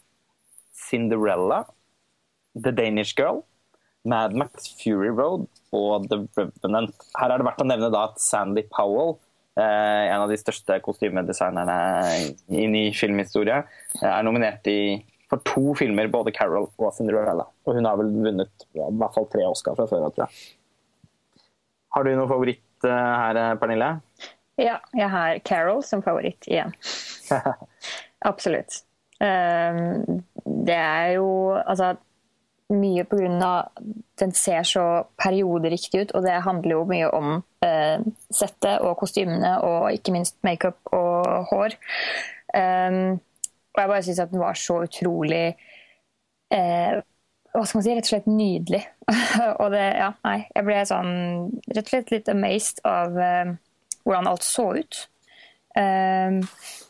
Cinderella, 0.90 1.64
The 2.58 2.74
Danish 2.74 3.14
Girl, 3.18 3.44
Mad 4.06 4.34
Max 4.34 4.72
Fury 4.82 5.12
Road 5.14 5.46
og 5.72 6.10
The 6.10 6.24
Revenant. 6.38 6.96
Her 7.20 7.30
er 7.30 7.38
det 7.38 7.48
verdt 7.52 7.62
å 7.62 7.70
nevne 7.70 7.92
da 7.94 8.08
at 8.10 8.20
Sandy 8.24 8.66
Powell, 8.74 9.20
eh, 9.20 9.23
en 9.62 10.22
av 10.24 10.32
de 10.32 10.38
største 10.40 10.80
kostymedesignerne 10.86 11.78
i 12.50 12.66
ny 12.70 12.84
filmhistorie, 12.98 13.62
eh, 14.02 14.10
er 14.10 14.26
nominert 14.26 14.66
i, 14.72 14.98
for 15.30 15.44
to 15.46 15.76
filmer, 15.78 16.10
både 16.14 16.34
Carol 16.36 16.70
og 16.72 16.94
Cinderella. 16.98 17.46
Og 17.68 17.78
hun 17.78 17.90
har 17.90 18.00
vel 18.00 18.10
vunnet 18.14 18.68
ja, 18.74 18.88
i 18.88 19.00
hvert 19.02 19.18
fall 19.18 19.30
tre 19.32 19.46
Oscar 19.50 19.78
fra 19.78 19.88
før. 19.90 20.08
Tror 20.14 20.26
jeg. 20.26 21.44
Har 21.94 22.06
du 22.06 22.14
noen 22.14 22.32
favoritt 22.32 22.88
eh, 22.90 23.12
her, 23.24 23.44
Pernille? 23.62 23.92
Ja, 24.62 24.80
jeg 24.94 25.10
har 25.10 25.40
Carol 25.46 25.82
som 25.86 26.04
favoritt 26.06 26.50
igjen. 26.50 26.74
Absolutt. 28.32 28.84
Det 29.24 30.76
er 30.76 31.14
jo 31.16 31.28
Altså 31.56 31.94
mye 32.72 33.04
pga. 33.04 33.70
den 34.20 34.32
ser 34.32 34.64
så 34.64 35.04
perioderiktig 35.20 36.02
ut, 36.02 36.12
og 36.16 36.24
det 36.24 36.42
handler 36.46 36.76
jo 36.76 36.84
mye 36.90 37.10
om 37.12 37.30
eh, 37.66 38.04
settet 38.32 38.82
og 38.82 38.98
kostymene 39.02 39.58
og 39.66 39.92
ikke 39.94 40.14
minst 40.16 40.38
makeup 40.44 40.80
og 40.94 41.50
hår. 41.52 41.76
Um, 42.54 43.20
Og 43.74 43.82
jeg 43.82 43.90
bare 43.90 44.04
syns 44.06 44.20
at 44.22 44.30
den 44.30 44.40
var 44.44 44.54
så 44.54 44.76
utrolig 44.86 45.56
eh, 46.54 47.00
Hva 47.54 47.64
skal 47.66 47.80
man 47.80 47.86
si? 47.86 47.96
Rett 47.96 48.06
og 48.06 48.12
slett 48.12 48.28
nydelig. 48.30 48.84
og 49.62 49.72
det 49.74 49.86
Ja, 49.98 50.12
nei. 50.26 50.38
Jeg 50.54 50.68
ble 50.68 50.78
sånn 50.86 51.14
rett 51.74 51.88
og 51.88 51.90
slett 51.90 52.14
litt 52.14 52.30
amazed 52.30 52.84
av 52.86 53.18
eh, 53.18 53.56
hvordan 54.06 54.30
alt 54.30 54.46
så 54.46 54.68
ut. 54.78 55.08
Um, 55.74 56.44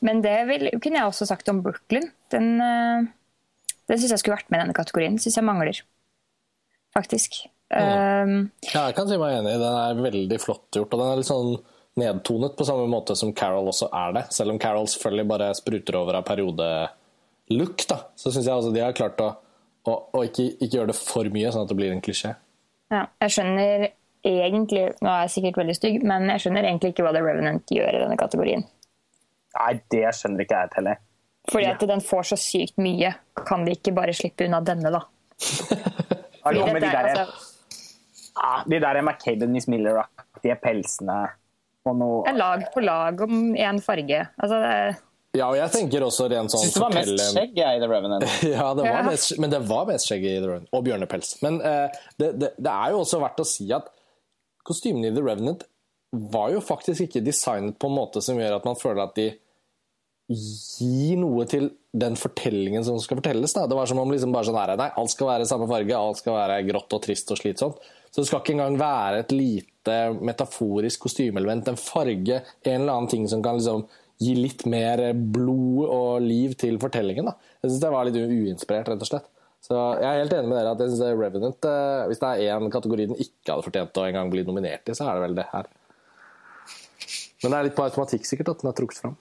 men 0.04 0.20
det 0.26 0.38
vil, 0.50 0.68
kunne 0.84 1.00
jeg 1.00 1.08
også 1.08 1.28
sagt 1.30 1.48
om 1.52 1.62
Brooklyn. 1.64 2.10
Den, 2.34 2.50
eh, 2.60 3.06
den 3.90 4.00
syns 4.00 4.14
jeg 4.16 4.22
skulle 4.22 4.38
vært 4.38 4.52
med 4.52 4.62
i 4.62 4.64
denne 4.64 4.78
kategorien. 4.78 5.20
Syns 5.22 5.38
jeg 5.40 5.48
mangler, 5.48 5.82
faktisk. 6.96 7.44
Mm. 7.74 8.52
Ja, 8.70 8.88
jeg 8.88 8.96
kan 8.98 9.10
si 9.10 9.18
meg 9.20 9.40
enig. 9.40 9.56
Den 9.62 9.78
er 9.80 10.04
veldig 10.06 10.40
flott 10.42 10.68
gjort. 10.78 10.94
Og 10.94 11.02
den 11.02 11.10
er 11.10 11.22
litt 11.22 11.30
sånn 11.30 11.56
nedtonet 12.00 12.56
på 12.58 12.66
samme 12.66 12.86
måte 12.90 13.16
som 13.18 13.34
Carol 13.38 13.70
også 13.70 13.90
er 13.94 14.14
det. 14.18 14.26
Selv 14.34 14.54
om 14.54 14.60
Carol 14.62 14.90
selvfølgelig 14.90 15.30
bare 15.30 15.50
spruter 15.58 15.98
over 16.00 16.20
av 16.20 16.28
periodelook, 16.28 17.88
da, 17.90 18.00
så 18.16 18.32
syns 18.32 18.48
jeg 18.48 18.56
altså 18.56 18.72
de 18.74 18.84
har 18.84 18.96
klart 18.98 19.22
å, 19.22 19.34
å, 19.90 19.98
å 20.14 20.24
ikke, 20.28 20.48
ikke, 20.58 20.78
gjøre 20.78 20.94
det 20.94 21.00
for 21.00 21.30
mye, 21.34 21.52
sånn 21.54 21.68
at 21.68 21.74
det 21.74 21.80
blir 21.80 21.94
en 21.94 22.04
klisjé. 22.04 22.36
Ja, 22.94 23.06
jeg 23.24 23.36
skjønner 23.36 23.90
egentlig 24.24 24.84
Nå 25.04 25.10
er 25.10 25.26
jeg 25.26 25.32
sikkert 25.34 25.58
veldig 25.60 25.74
stygg, 25.76 26.04
men 26.08 26.30
jeg 26.32 26.40
skjønner 26.46 26.64
egentlig 26.64 26.94
ikke 26.94 27.04
hva 27.04 27.12
The 27.12 27.24
Revenant 27.26 27.74
gjør 27.76 27.98
i 27.98 28.04
denne 28.06 28.16
kategorien. 28.20 28.62
Nei, 29.58 29.74
det 29.92 30.06
skjønner 30.16 30.46
ikke 30.46 30.62
jeg 30.62 30.72
heller. 30.78 31.02
Fordi 31.52 31.66
at 31.68 31.84
den 31.88 32.02
får 32.04 32.30
så 32.32 32.40
sykt 32.40 32.78
mye. 32.82 33.12
Kan 33.48 33.66
de 33.66 33.76
ikke 33.76 33.94
bare 33.96 34.16
slippe 34.16 34.48
unna 34.48 34.62
denne, 34.64 34.92
da? 34.94 35.04
Fordi 36.44 36.60
de 36.60 36.80
der, 36.84 36.98
altså... 37.00 37.26
ah, 38.36 38.64
de 38.68 38.80
der 38.80 39.02
McCabe 39.02 39.48
Miss 39.48 39.68
Miller-aktige 39.72 40.56
pelsene 40.64 41.22
og 41.84 41.98
noe 42.00 42.36
Lag 42.36 42.68
på 42.74 42.84
lag 42.84 43.20
om 43.26 43.56
én 43.56 43.82
farge. 43.84 44.22
Altså, 44.38 44.60
det... 44.64 45.02
Ja, 45.34 45.48
og 45.50 45.58
jeg 45.58 45.72
tenker 45.74 46.06
også 46.06 46.28
rent 46.30 46.54
sånn 46.54 46.62
Syns 46.62 46.76
det 46.76 46.82
var 46.84 46.94
mest 46.94 47.24
skjegg 47.34 47.58
i 47.58 47.78
The 47.82 47.90
Revenant. 47.90 48.26
ja, 48.54 48.68
det 48.78 48.86
var 48.86 49.08
mest, 49.08 49.36
men 49.42 49.54
det 49.54 49.62
var 49.68 49.88
mest 49.90 50.08
skjegg 50.10 50.28
i 50.30 50.34
The 50.38 50.48
Revenant. 50.48 50.72
Og 50.78 50.84
bjørnepels. 50.86 51.36
Men 51.44 51.60
uh, 51.64 52.04
det, 52.22 52.34
det, 52.38 52.52
det, 52.60 52.74
er 52.74 52.94
jo 52.94 53.02
også 53.02 53.22
verdt 53.24 53.42
å 53.44 53.48
si 53.50 53.68
at 53.76 53.90
kostymene 54.64 55.10
i 55.10 55.16
The 55.16 55.24
Revenant 55.26 55.66
var 56.14 56.54
jo 56.54 56.62
faktisk 56.62 57.08
ikke 57.08 57.24
designet 57.26 57.80
på 57.82 57.90
en 57.90 57.98
måte 57.98 58.22
som 58.22 58.38
gjør 58.38 58.60
at 58.60 58.68
man 58.68 58.78
føler 58.78 59.02
at 59.08 59.16
de 59.18 59.32
gir 60.34 61.18
noe 61.22 61.46
til 61.50 61.72
den 61.94 62.16
fortellingen 62.18 62.86
som 62.86 63.00
skal 63.02 63.20
fortelles. 63.20 63.54
Da. 63.56 63.66
Det 63.70 63.78
var 63.78 63.90
som 63.90 64.02
om 64.02 64.12
liksom 64.12 64.34
bare 64.34 64.50
sånn 64.50 64.58
her, 64.58 64.76
nei, 64.80 64.90
alt 64.98 65.14
skal 65.14 65.30
være 65.30 65.50
samme 65.50 65.68
farge, 65.70 65.98
alt 65.98 66.22
skal 66.22 66.38
være 66.40 66.62
grått 66.70 66.96
og 66.98 67.04
trist 67.06 67.34
og 67.34 67.40
slitsomt. 67.40 67.84
Så 68.14 68.22
det 68.22 68.30
skal 68.30 68.44
ikke 68.44 68.56
engang 68.56 68.78
være 68.78 69.24
et 69.24 69.34
lite 69.34 69.98
metaforisk 70.22 71.08
kostymeelement, 71.08 71.70
en 71.70 71.80
farge, 71.80 72.42
en 72.66 72.80
eller 72.80 72.94
annen 72.94 73.12
ting 73.12 73.28
som 73.30 73.42
kan 73.46 73.58
liksom 73.58 73.86
gi 74.22 74.36
litt 74.38 74.66
mer 74.70 75.02
blod 75.14 75.88
og 75.90 76.24
liv 76.24 76.54
til 76.60 76.78
fortellingen. 76.82 77.30
Da. 77.32 77.54
Jeg 77.62 77.72
syns 77.72 77.84
det 77.84 77.94
var 77.94 78.08
litt 78.08 78.20
uinspirert, 78.20 78.92
rett 78.94 79.06
og 79.06 79.10
slett. 79.10 79.30
Så 79.64 79.78
jeg 80.02 80.10
er 80.10 80.20
helt 80.20 80.34
enig 80.36 80.50
med 80.52 80.58
dere 80.60 80.74
at 80.76 80.82
jeg 80.84 80.92
synes 80.92 81.16
Revenant, 81.16 81.68
eh, 81.70 82.06
hvis 82.10 82.20
det 82.20 82.30
er 82.30 82.58
én 82.58 82.72
kategori 82.72 83.06
den 83.14 83.22
ikke 83.22 83.54
hadde 83.54 83.66
fortjent 83.66 84.00
å 84.02 84.08
en 84.10 84.18
gang 84.18 84.32
bli 84.34 84.44
nominert 84.44 84.90
i, 84.92 84.96
så 84.98 85.08
er 85.08 85.16
det 85.16 85.24
vel 85.24 85.38
det 85.38 85.46
her. 85.54 85.70
Men 87.44 87.54
det 87.54 87.58
er 87.58 87.68
litt 87.70 87.78
på 87.78 87.86
automatikk 87.86 88.28
sikkert 88.28 88.52
at 88.54 88.64
den 88.64 88.72
er 88.72 88.76
trukket 88.76 89.00
fram. 89.00 89.16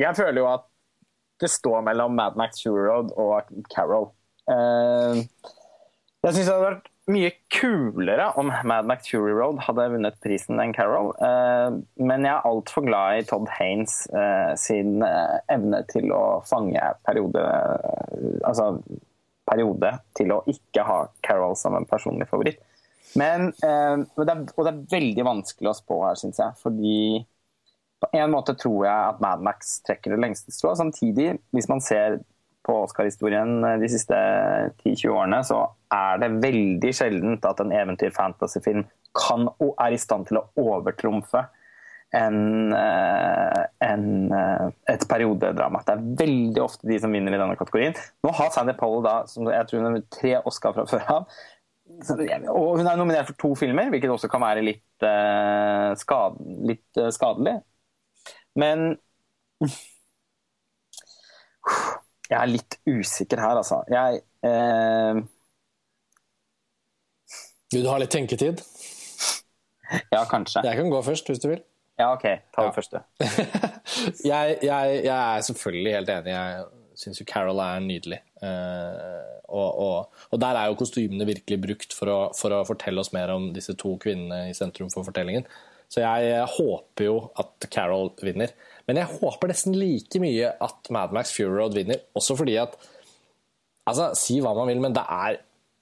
Jeg 0.00 0.16
føler 0.18 0.42
jo 0.42 0.48
at 0.50 0.64
det 1.42 1.50
står 1.50 1.82
mellom 1.86 2.14
Mad 2.16 2.38
Max 2.38 2.62
Fury 2.62 2.86
Road 2.86 3.12
og 3.20 3.52
Carol. 3.74 4.10
Uh, 4.50 5.22
jeg 6.24 6.34
syns 6.34 6.46
det 6.46 6.52
hadde 6.52 6.66
vært 6.68 6.90
mye 7.10 7.30
kulere 7.52 8.30
om 8.40 8.48
Mad 8.64 8.88
Max 8.88 9.10
Fury 9.10 9.34
Road 9.36 9.60
hadde 9.66 9.90
vunnet 9.92 10.20
prisen 10.24 10.62
enn 10.62 10.74
Carol. 10.76 11.12
Uh, 11.20 11.80
men 12.00 12.26
jeg 12.26 12.32
er 12.32 12.48
altfor 12.48 12.86
glad 12.86 13.20
i 13.20 13.26
Todd 13.28 13.50
Haines 13.58 14.04
uh, 14.14 14.54
sin 14.60 15.04
evne 15.52 15.82
til 15.90 16.12
å 16.14 16.24
fange 16.48 16.80
periode 17.06 17.42
Altså 18.44 18.72
periode 19.44 19.90
til 20.16 20.30
å 20.32 20.38
ikke 20.48 20.84
ha 20.86 21.00
Carol 21.24 21.52
som 21.60 21.76
en 21.76 21.84
personlig 21.88 22.24
favoritt. 22.30 22.62
Men, 23.20 23.50
og 23.52 24.22
det 24.26 24.32
er 24.32 24.78
veldig 24.90 25.24
vanskelig 25.26 25.68
å 25.70 25.74
spå 25.76 25.98
her, 26.02 26.16
syns 26.18 26.40
jeg. 26.40 26.56
Fordi 26.62 26.94
på 28.04 28.20
en 28.20 28.32
måte 28.32 28.54
tror 28.58 28.84
jeg 28.86 29.10
at 29.14 29.20
Mad 29.24 29.42
Max 29.46 29.78
trekker 29.86 30.14
det 30.14 30.20
lengste 30.22 30.54
strået. 30.54 30.80
Samtidig, 30.80 31.34
hvis 31.56 31.68
man 31.70 31.82
ser 31.84 32.20
på 32.64 32.76
Oscar-historien 32.86 33.58
de 33.80 33.88
siste 33.92 34.16
10-20 34.84 35.10
årene, 35.12 35.40
så 35.44 35.66
er 35.92 36.22
det 36.22 36.36
veldig 36.44 36.92
sjeldent 36.96 37.44
at 37.48 37.60
en 37.60 37.74
eventyr-fantasyfilm 37.76 38.86
kan 39.14 39.48
og 39.62 39.74
er 39.82 39.94
i 39.94 40.00
stand 40.00 40.26
til 40.30 40.40
å 40.40 40.46
overtrumfe 40.58 41.44
en, 42.14 42.72
eh, 42.72 43.62
eh, 43.82 44.68
et 44.94 45.08
periodedrama. 45.10 45.82
Det 45.84 45.94
er 45.94 46.06
veldig 46.24 46.62
ofte 46.62 46.88
de 46.88 46.98
som 47.02 47.12
vinner 47.12 47.34
i 47.34 47.40
denne 47.40 47.58
kategorien. 47.58 47.96
Nå 48.24 48.32
har 48.38 48.52
Sandy 48.54 48.76
Powell 48.78 49.04
da, 49.04 49.16
som 49.30 49.50
jeg 49.50 49.68
tror 49.68 49.82
hun 49.82 49.90
har 49.90 50.06
tre 50.14 50.34
Oscar 50.46 50.76
fra 50.76 50.86
før 50.86 51.10
av. 51.18 51.36
Og 52.54 52.78
hun 52.78 52.86
er 52.86 52.96
nominert 52.96 53.28
for 53.28 53.38
to 53.42 53.52
filmer, 53.58 53.90
hvilket 53.92 54.12
også 54.14 54.30
kan 54.32 54.40
være 54.40 54.62
litt, 54.64 55.04
skad, 56.00 56.38
litt 56.64 57.00
skadelig. 57.12 57.58
Men 58.58 58.94
jeg 62.30 62.38
er 62.38 62.50
litt 62.50 62.78
usikker 62.86 63.42
her, 63.42 63.60
altså. 63.60 63.82
Jeg 63.90 64.22
eh... 64.46 65.22
Vil 67.74 67.84
du 67.84 67.90
ha 67.90 67.98
litt 67.98 68.12
tenketid? 68.14 68.62
Ja, 70.12 70.24
kanskje. 70.30 70.62
Jeg 70.64 70.78
kan 70.78 70.90
gå 70.90 71.00
først, 71.04 71.28
hvis 71.30 71.42
du 71.42 71.50
vil. 71.50 71.62
Ja, 71.98 72.12
OK. 72.14 72.24
Ta 72.54 72.64
det 72.64 72.70
ja. 72.70 72.74
første. 72.74 73.02
jeg, 74.32 74.56
jeg, 74.62 74.96
jeg, 75.04 75.14
er 75.14 75.44
selvfølgelig 75.46 75.94
helt 75.94 76.12
enig. 76.14 76.32
Jeg 76.32 76.64
syns 76.98 77.20
jo 77.20 77.26
Carol 77.28 77.60
er 77.62 77.82
nydelig. 77.84 78.20
Uh, 78.42 79.34
og, 79.48 79.68
og, 79.78 80.16
og, 80.30 80.40
der 80.42 80.58
er 80.58 80.70
jo 80.70 80.78
kostymene 80.78 81.26
virkelig 81.28 81.60
brukt 81.62 81.94
for 81.96 82.10
å, 82.10 82.18
for 82.36 82.54
å, 82.54 82.64
fortelle 82.68 83.02
oss 83.02 83.12
mer 83.14 83.32
om 83.34 83.52
disse 83.54 83.76
to 83.78 83.94
kvinnene 84.02 84.50
i 84.50 84.56
sentrum 84.56 84.90
for 84.92 85.06
fortellingen. 85.06 85.46
Så 85.92 86.02
jeg 86.02 86.46
håper 86.56 87.06
jo 87.06 87.18
at 87.40 87.68
Carol 87.72 88.12
vinner. 88.24 88.52
Men 88.88 89.00
jeg 89.00 89.12
håper 89.20 89.50
nesten 89.50 89.76
like 89.78 90.20
mye 90.22 90.52
at 90.64 90.92
Mad 90.92 91.14
Max 91.16 91.32
Fury 91.36 91.52
Road 91.54 91.78
vinner, 91.78 92.02
også 92.16 92.36
fordi 92.40 92.58
at 92.62 92.76
Altså, 93.84 94.14
si 94.16 94.38
hva 94.40 94.54
man 94.56 94.70
vil, 94.70 94.78
men 94.80 94.94
det 94.96 95.02
er 95.12 95.34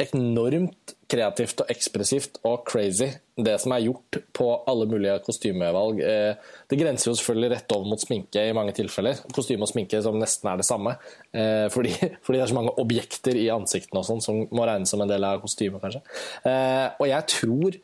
enormt 0.02 0.94
kreativt 1.12 1.60
og 1.62 1.68
ekspressivt 1.70 2.40
og 2.48 2.64
crazy, 2.66 3.10
det 3.36 3.54
som 3.60 3.74
er 3.76 3.84
gjort 3.84 4.18
på 4.34 4.46
alle 4.68 4.86
mulige 4.90 5.18
kostymevalg. 5.26 6.00
Eh, 6.02 6.56
det 6.70 6.78
grenser 6.80 7.10
jo 7.10 7.14
selvfølgelig 7.18 7.50
rett 7.52 7.74
over 7.76 7.90
mot 7.92 8.02
sminke 8.02 8.42
i 8.48 8.56
mange 8.56 8.74
tilfeller. 8.76 9.20
Kostyme 9.36 9.66
og 9.66 9.70
sminke 9.70 10.00
som 10.04 10.18
nesten 10.20 10.50
er 10.50 10.60
det 10.60 10.66
samme. 10.66 10.96
Eh, 11.30 11.68
fordi, 11.72 11.92
fordi 12.24 12.40
det 12.40 12.44
er 12.46 12.52
så 12.54 12.58
mange 12.58 12.74
objekter 12.82 13.38
i 13.38 13.46
ansiktene 13.54 14.02
og 14.02 14.08
sånn 14.08 14.24
som 14.24 14.42
må 14.50 14.66
regnes 14.68 14.92
som 14.92 15.04
en 15.04 15.12
del 15.12 15.28
av 15.28 15.42
kostymet, 15.44 15.82
kanskje. 15.84 16.02
Eh, 16.48 16.88
og 16.96 17.08
jeg 17.12 17.28
tror 17.36 17.80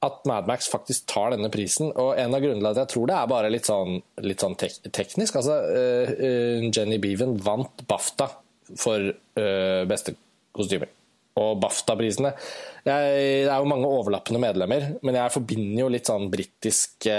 at 0.00 0.22
Mad 0.24 0.46
Max 0.48 0.68
faktisk 0.72 1.06
tar 1.12 1.34
denne 1.34 1.50
prisen. 1.52 1.90
Og 1.92 2.14
en 2.18 2.34
av 2.34 2.40
grunnene 2.40 2.62
til 2.62 2.70
at 2.70 2.80
jeg 2.84 2.92
tror 2.94 3.10
det 3.10 3.16
er 3.18 3.32
bare 3.32 3.50
litt 3.52 3.68
sånn, 3.68 3.98
litt 4.24 4.40
sånn 4.40 4.56
tek 4.60 4.78
teknisk. 4.88 5.36
Altså, 5.36 5.58
uh, 5.60 6.64
Jenny 6.72 6.96
Beaven 7.02 7.36
vant 7.44 7.84
BAFTA 7.90 8.30
for 8.80 9.10
uh, 9.12 9.82
beste 9.90 10.16
kostymer. 10.56 10.88
Og 11.40 11.60
BAFTA-prisene 11.62 12.32
Det 12.84 12.92
er 12.92 13.46
jo 13.46 13.68
mange 13.70 13.88
overlappende 13.88 14.40
medlemmer, 14.42 14.88
men 15.06 15.16
jeg 15.16 15.32
forbinder 15.36 15.84
jo 15.84 15.92
litt 15.92 16.08
sånn 16.10 16.26
britiske 16.32 17.14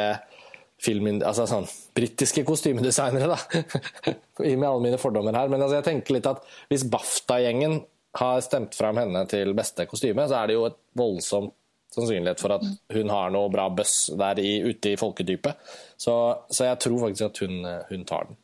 film, 0.82 1.07
altså 1.21 1.45
sånn, 1.47 1.69
britiske 1.95 2.43
kostymedesignere, 2.45 3.29
da. 3.38 3.71
med 4.41 4.67
alle 4.67 4.84
mine 4.84 4.99
fordommer 5.01 5.38
her. 5.38 5.53
Men 5.53 5.61
altså, 5.61 5.77
jeg 5.77 5.88
tenker 5.88 6.17
litt 6.17 6.29
at 6.29 6.41
hvis 6.73 6.88
BAFTA-gjengen 6.89 7.84
har 8.19 8.41
stemt 8.43 8.75
fram 8.75 8.97
henne 8.99 9.21
til 9.32 9.53
beste 9.55 9.86
kostyme, 9.88 10.25
så 10.27 10.41
er 10.41 10.49
det 10.49 10.57
jo 10.57 10.67
et 10.67 10.79
voldsomt 10.97 11.53
sannsynlighet 11.91 12.39
for 12.41 12.55
at 12.55 12.63
hun 12.95 13.11
har 13.11 13.33
noe 13.33 13.51
bra 13.51 13.67
buzz 13.73 14.11
der 14.19 14.39
i, 14.39 14.53
ute 14.63 14.93
i 14.93 14.99
folkedypet. 14.99 15.59
Så, 15.99 16.13
så, 16.49 16.65
jeg 16.69 16.79
tror 16.83 17.01
faktisk 17.05 17.27
at 17.27 17.41
hun, 17.43 17.67
hun, 17.89 18.05
tar 18.07 18.29
den. 18.29 18.39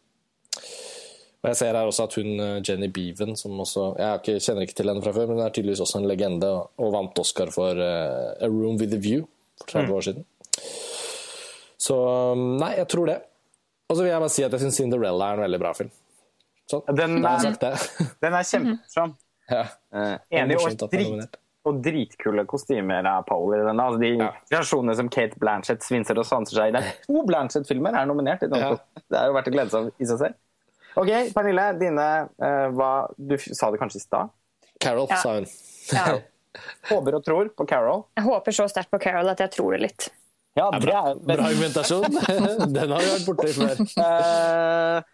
Og 1.44 1.50
Jeg 1.52 1.60
ser 1.60 1.78
her 1.78 1.88
også 1.88 2.08
at 2.08 2.18
hun 2.18 2.42
Jenny 2.66 2.90
Beaven, 2.92 3.36
som 3.38 3.60
også 3.62 3.92
Jeg 4.02 4.20
ikke, 4.20 4.40
kjenner 4.42 4.66
ikke 4.66 4.78
til 4.80 4.90
henne 4.92 5.04
fra 5.06 5.14
før, 5.16 5.30
men 5.30 5.38
hun 5.38 5.46
er 5.46 5.54
tydeligvis 5.54 5.84
også 5.86 6.02
en 6.02 6.10
legende, 6.10 6.50
og 6.82 6.94
vant 6.96 7.24
Oscar 7.24 7.54
for 7.54 7.78
uh, 7.78 8.34
A 8.42 8.50
Room 8.52 8.82
With 8.82 8.98
A 8.98 9.00
View 9.02 9.24
for 9.62 9.72
30 9.72 9.96
år 9.96 10.08
siden. 10.10 10.28
Så 11.78 11.96
nei, 12.36 12.74
jeg 12.82 12.90
tror 12.92 13.14
det. 13.14 13.22
Og 13.88 13.96
så 13.96 14.04
vil 14.04 14.12
jeg 14.12 14.20
bare 14.26 14.34
si 14.34 14.44
at 14.44 14.54
jeg 14.58 14.66
syns 14.66 14.82
Cinderella 14.82 15.32
er 15.32 15.40
en 15.40 15.46
veldig 15.46 15.62
bra 15.62 15.72
film. 15.78 15.94
Sånn, 16.68 16.84
den, 17.00 17.20
er, 17.24 17.52
den 18.26 18.36
er 18.36 18.48
kjempemorsom. 18.52 19.16
Ja. 19.48 19.68
Uh, 19.96 20.16
enig 20.36 20.58
og 20.60 20.90
drit 20.92 21.38
og 21.68 21.82
dritkule 21.84 22.46
kostymer 22.50 23.06
av 23.10 23.26
Paul 23.28 23.54
i 23.56 23.60
denne. 23.62 23.84
Altså 23.84 24.02
de 24.02 24.12
ja. 24.16 24.32
kreasjonene 24.50 24.96
som 25.00 25.12
Kate 25.14 25.40
Blanchett 25.42 25.86
svinser 25.86 26.20
og 26.20 26.28
sanser 26.28 26.60
seg 26.60 26.72
i. 26.72 26.76
Det 26.76 26.84
er 26.84 27.00
to 27.06 27.24
Blanchett-filmer 27.28 27.98
er 28.00 28.10
nominert. 28.10 28.46
i 28.46 28.50
ja. 28.52 28.74
Det 29.04 29.20
er 29.20 29.30
jo 29.30 29.38
verdt 29.38 29.52
å 29.52 29.56
glede 29.56 29.74
seg 29.74 29.92
i 29.98 30.10
seg 30.10 30.22
selv. 30.24 30.40
OK, 30.98 31.12
Pernille. 31.36 31.68
Dine 31.78 32.08
uh, 32.42 32.68
hva, 32.74 32.92
Du 33.18 33.38
sa 33.38 33.70
det 33.74 33.82
kanskje 33.82 34.02
i 34.02 34.06
stad? 34.06 34.34
Carol, 34.82 35.10
ja. 35.10 35.20
sa 35.22 35.38
hun. 35.38 35.50
Ja. 35.94 36.08
Håper 36.90 37.20
og 37.20 37.26
tror 37.26 37.52
på 37.54 37.68
Carol. 37.70 38.08
Jeg 38.18 38.26
håper 38.26 38.56
så 38.56 38.66
sterkt 38.72 38.90
på 38.94 39.02
Carol 39.02 39.30
at 39.30 39.44
jeg 39.44 39.54
tror 39.54 39.76
det 39.76 39.84
litt. 39.84 40.08
Ja, 40.58 40.72
det 40.74 40.80
er 40.80 40.86
bra, 40.88 41.02
bra 41.22 41.52
argumentasjon. 41.52 42.18
Den 42.78 42.96
har 42.96 43.04
vi 43.04 43.12
vært 43.14 43.28
borti 43.28 43.52
før. 43.54 43.84
Uh? 43.94 45.06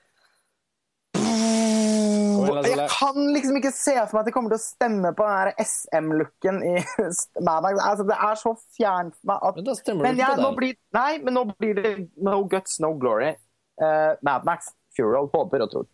Jeg 2.62 2.88
kan 2.93 3.20
liksom 3.36 3.58
ikke 3.60 3.72
se 3.76 3.95
for 3.97 4.18
meg 4.18 4.22
at 4.24 4.30
de 4.30 4.34
kommer 4.36 4.54
til 4.54 4.60
å 4.60 4.64
stemme 4.64 5.12
på 5.18 5.28
den 5.30 5.66
SM-looken 5.66 6.62
i 6.68 6.74
Mad 7.47 7.66
Max. 7.66 7.82
Altså, 7.82 8.08
det 8.10 8.18
er 8.30 8.39
så 8.41 8.54
fjernt 8.78 9.18
for 9.18 9.32
meg 9.32 9.47
at 9.49 9.60
Men 9.60 9.68
da 9.70 9.76
stemmer 9.80 10.08
men 10.08 10.16
du 10.16 10.24
ikke 10.24 10.32
på 10.38 10.41
den. 10.45 10.58
blir, 10.62 10.80
Nei, 10.99 11.12
men 11.26 11.38
nå 11.39 11.45
blir 11.54 11.80
det 11.80 11.93
no 12.30 12.39
guts, 12.51 12.80
no 12.84 12.93
glory. 12.99 13.34
Uh, 13.82 14.14
Mad 14.26 14.45
Max, 14.47 14.74
Fural, 14.97 15.30
håper 15.34 15.66
og 15.66 15.72
tror. 15.74 15.88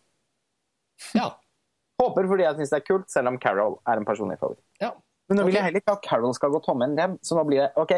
Ja. 1.16 1.30
Håper 2.00 2.28
fordi 2.28 2.44
jeg 2.46 2.58
syns 2.60 2.72
det 2.72 2.80
er 2.80 2.88
kult, 2.88 3.08
selv 3.12 3.32
om 3.32 3.38
Carol 3.40 3.80
er 3.88 4.00
en 4.00 4.08
personlig 4.08 4.40
favoritt. 4.40 4.64
ja. 4.82 4.92
Men 5.30 5.38
nå 5.38 5.44
vil 5.46 5.54
jeg 5.54 5.62
heller 5.62 5.78
ikke 5.78 5.92
at 5.94 6.02
Carol 6.02 6.32
skal 6.34 6.50
gå 6.50 6.58
tomhendt 6.64 6.98
hjem, 6.98 7.12
så 7.22 7.36
nå 7.38 7.44
blir 7.46 7.60
det 7.62 7.68
OK. 7.78 7.92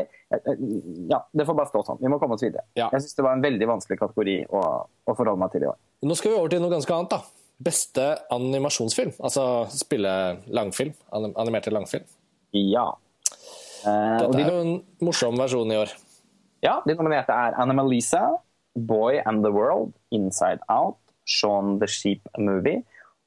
Ja, 1.08 1.22
det 1.32 1.46
får 1.48 1.56
bare 1.56 1.70
stå 1.70 1.80
sånn. 1.86 2.00
Vi 2.02 2.10
må 2.12 2.18
komme 2.20 2.36
oss 2.36 2.42
videre. 2.44 2.66
Ja. 2.76 2.90
Jeg 2.92 3.06
syns 3.06 3.16
det 3.16 3.24
var 3.24 3.38
en 3.38 3.44
veldig 3.44 3.68
vanskelig 3.70 3.96
kategori 4.02 4.34
å, 4.52 4.60
å 4.84 5.14
forholde 5.16 5.40
meg 5.40 5.54
til 5.54 5.64
i 5.64 5.70
år. 5.70 5.78
Nå 6.04 6.16
skal 6.20 6.34
vi 6.34 6.36
over 6.42 6.52
til 6.52 6.60
noe 6.60 6.74
ganske 6.74 6.92
annet. 6.92 7.14
da. 7.14 7.22
Beste 7.60 8.18
animasjonsfilm. 8.30 9.12
Altså 9.22 9.66
spille 9.70 10.38
langfilm. 10.48 10.94
anim- 11.12 11.34
Animerte 11.36 11.70
langfilm. 11.70 12.04
Ja. 12.52 12.92
Eh, 13.86 14.18
Dette 14.20 14.38
er 14.40 14.50
jo 14.50 14.60
en 14.60 14.82
morsom 15.00 15.36
versjon 15.38 15.70
i 15.72 15.76
år. 15.76 15.90
ja, 16.62 16.80
de 16.86 16.94
nominerte 16.94 17.30
er 17.34 17.54
Animalisa, 17.60 18.36
Boy 18.76 19.18
and 19.26 19.42
the 19.44 19.50
World, 19.50 19.92
Inside 20.12 20.60
Out, 20.70 20.96
Shaun 21.26 21.78
the 21.80 21.86
Sheep 21.86 22.20
Movie 22.38 22.84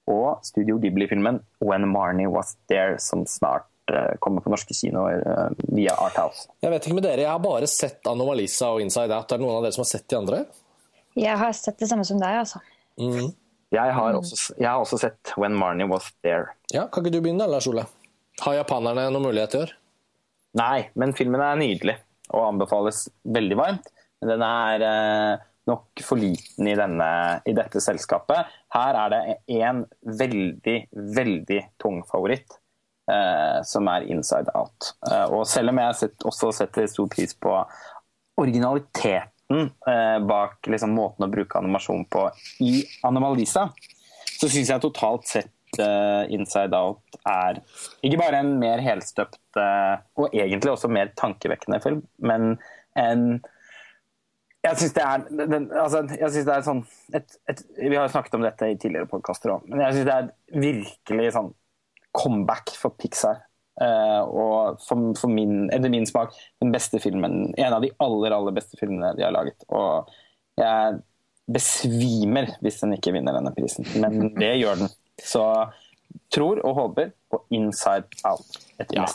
og 0.08 0.40
Studio 0.46 0.78
Ghibli-filmen 0.80 1.42
When 1.62 1.88
Marnie 1.92 2.28
Was 2.30 2.56
There, 2.70 2.98
som 3.00 3.26
snart 3.26 3.66
eh, 3.92 4.16
kommer 4.22 4.42
på 4.42 4.50
norske 4.50 4.74
kinoer 4.74 5.22
eh, 5.26 5.50
via 5.76 5.94
Arthouse. 6.00 6.48
Jeg 6.62 6.72
vet 6.72 6.86
ikke 6.88 6.96
med 6.96 7.04
dere, 7.04 7.22
jeg 7.26 7.30
har 7.30 7.40
bare 7.40 7.68
sett 7.68 8.08
Anomalisa 8.08 8.72
og 8.74 8.82
Inside 8.82 9.12
Out. 9.12 9.32
Er 9.32 9.38
det 9.38 9.46
noen 9.46 9.58
av 9.58 9.64
dere 9.64 9.74
som 9.76 9.84
har 9.84 9.92
sett 9.92 10.08
de 10.08 10.16
andre? 10.18 10.46
Jeg 11.16 11.38
har 11.38 11.52
sett 11.54 11.78
det 11.80 11.90
samme 11.90 12.06
som 12.06 12.20
deg, 12.20 12.40
altså. 12.46 12.60
Jeg 13.76 13.96
har, 13.98 14.16
også, 14.16 14.56
jeg 14.60 14.70
har 14.70 14.82
også 14.82 15.00
sett 15.02 15.34
When 15.40 15.56
Marnie 15.60 15.88
Was 15.90 16.08
There. 16.24 16.54
Ja, 16.72 16.88
Kan 16.88 17.04
ikke 17.04 17.18
du 17.18 17.22
begynne, 17.24 17.48
Lars 17.50 17.68
Ole? 17.68 17.86
Har 18.44 18.58
japanerne 18.58 19.10
noen 19.12 19.28
mulighet 19.28 19.56
i 19.56 19.62
år? 19.66 19.74
Nei, 20.56 20.88
men 20.96 21.12
filmen 21.16 21.44
er 21.44 21.60
nydelig 21.60 21.98
og 22.32 22.46
anbefales 22.48 23.06
veldig 23.36 23.58
varmt. 23.60 23.90
Men 24.22 24.32
den 24.32 24.46
er 24.48 24.86
eh, 24.88 25.44
nok 25.70 26.04
for 26.06 26.22
liten 26.22 26.70
i, 26.70 26.76
denne, 26.78 27.10
i 27.46 27.56
dette 27.58 27.82
selskapet. 27.84 28.52
Her 28.76 29.00
er 29.04 29.14
det 29.14 29.22
én 29.58 29.84
veldig, 30.08 30.78
veldig 31.20 31.62
tung 31.82 32.02
favoritt, 32.10 32.58
eh, 33.12 33.60
som 33.68 33.90
er 33.92 34.08
Inside 34.12 34.56
Out. 34.56 34.94
Eh, 35.10 35.28
og 35.36 35.46
selv 35.50 35.74
om 35.74 35.84
jeg 35.84 36.00
set, 36.02 36.18
også 36.28 36.54
setter 36.56 36.88
stor 36.92 37.12
pris 37.12 37.36
på 37.36 37.60
originaliteten 39.50 39.72
eh, 39.88 40.28
bak 40.28 40.68
liksom, 40.68 40.94
måten 40.96 41.26
å 41.26 41.32
bruke 41.32 41.58
animasjon 41.58 42.06
på 42.10 42.30
i 42.60 42.84
Animalisa, 43.04 43.70
så 44.40 44.50
syns 44.50 44.70
jeg 44.70 44.82
totalt 44.82 45.28
sett 45.28 45.80
eh, 45.80 46.34
Inside 46.34 46.76
Out 46.76 47.20
er 47.26 47.62
ikke 48.02 48.20
bare 48.20 48.42
en 48.42 48.58
mer 48.60 48.80
helstøpt 48.84 49.60
eh, 49.60 49.98
og 50.18 50.34
egentlig 50.34 50.72
også 50.72 50.92
mer 50.92 51.14
tankevekkende 51.16 51.82
film, 51.84 52.04
men 52.18 52.58
en 52.96 53.44
jeg 54.66 54.80
syns 54.82 54.96
det 54.96 55.04
er 55.06 55.26
den, 55.46 55.68
altså, 55.78 56.00
jeg 56.10 56.32
synes 56.34 56.46
det 56.48 56.54
er 56.56 56.64
sånn 56.66 56.80
et, 57.14 57.36
et, 57.52 57.60
Vi 57.78 57.92
har 57.94 58.08
jo 58.08 58.14
snakket 58.16 58.34
om 58.34 58.42
dette 58.42 58.70
i 58.72 58.78
tidligere 58.82 59.10
podkaster 59.12 59.54
òg, 59.54 59.68
men 59.70 59.84
jeg 59.86 60.00
syns 60.00 60.08
det 60.08 60.16
er 60.16 60.62
virkelig 60.64 61.28
sånn 61.36 61.52
comeback 62.16 62.74
for 62.80 62.96
Pixar. 62.98 63.44
Eh, 63.82 64.22
og 64.24 64.80
for, 64.84 65.10
for 65.20 65.32
min, 65.32 65.66
etter 65.74 65.92
min 65.92 66.08
smak 66.08 66.36
den 66.64 66.72
beste 66.76 67.02
filmen. 67.04 67.50
En 67.60 67.76
av 67.76 67.84
de 67.84 67.92
aller, 68.04 68.36
aller 68.36 68.56
beste 68.56 68.80
filmene 68.80 69.14
de 69.18 69.26
har 69.26 69.36
laget. 69.36 69.68
Og 69.68 70.12
jeg 70.60 71.02
besvimer 71.52 72.50
hvis 72.64 72.80
den 72.82 72.96
ikke 72.96 73.14
vinner 73.14 73.36
denne 73.36 73.54
prisen, 73.56 73.88
men 74.02 74.32
det 74.42 74.56
gjør 74.62 74.86
den. 74.86 74.94
Så 75.22 75.44
tror 76.34 76.62
og 76.66 76.80
håper 76.80 77.14
på 77.32 77.42
Inside 77.56 78.24
Out. 78.28 78.60
etter 78.80 79.02
Ja. 79.02 79.08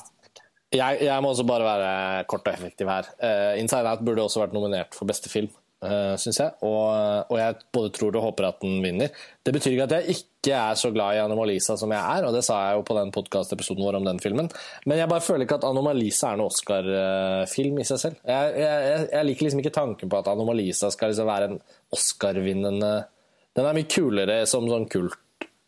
Jeg, 0.70 1.00
jeg 1.02 1.22
må 1.22 1.32
også 1.32 1.42
bare 1.48 1.66
være 1.66 2.26
kort 2.30 2.46
og 2.46 2.52
effektiv 2.54 2.86
her. 2.86 3.08
Uh, 3.18 3.58
Inside 3.58 3.90
Out 3.90 4.04
burde 4.06 4.22
også 4.22 4.44
vært 4.44 4.52
nominert 4.54 4.94
for 4.94 5.08
beste 5.08 5.26
film, 5.32 5.48
uh, 5.84 6.14
syns 6.20 6.40
jeg. 6.40 6.54
Og, 6.66 7.30
og 7.30 7.36
jeg 7.40 7.58
både 7.74 7.92
tror 7.96 8.18
og 8.18 8.26
håper 8.28 8.48
at 8.48 8.60
den 8.64 8.78
vinner. 8.84 9.12
Det 9.44 9.54
betyr 9.56 9.74
ikke 9.74 9.88
at 9.88 9.94
jeg 9.98 10.16
ikke 10.16 10.54
er 10.56 10.78
så 10.80 10.90
glad 10.94 11.16
i 11.16 11.22
Anomalisa 11.22 11.76
som 11.80 11.92
jeg 11.92 12.00
er, 12.00 12.26
og 12.26 12.36
det 12.36 12.42
sa 12.46 12.58
jeg 12.66 12.78
jo 12.78 12.86
på 12.88 12.96
den 12.96 13.12
podkastepisoden 13.14 13.84
vår 13.84 14.00
om 14.00 14.08
den 14.08 14.22
filmen. 14.22 14.50
Men 14.88 15.02
jeg 15.02 15.12
bare 15.12 15.24
føler 15.24 15.46
ikke 15.46 15.60
at 15.60 15.68
Anomalisa 15.68 16.32
er 16.32 16.40
noen 16.40 16.52
Oscar-film 16.52 17.80
i 17.82 17.88
seg 17.88 18.02
selv. 18.04 18.22
Jeg, 18.24 18.54
jeg, 18.62 19.06
jeg, 19.10 19.28
liker 19.28 19.48
liksom 19.48 19.64
ikke 19.64 19.76
tanken 19.76 20.12
på 20.12 20.20
at 20.20 20.32
Anomalisa 20.32 20.92
skal 20.94 21.12
liksom 21.12 21.28
være 21.30 21.50
en 21.50 21.60
Oscar-vinnende 21.96 22.94
Den 23.58 23.66
er 23.66 23.76
mye 23.76 23.90
kulere 23.90 24.42
som 24.48 24.68
sånn 24.70 24.88
kult. 24.90 25.18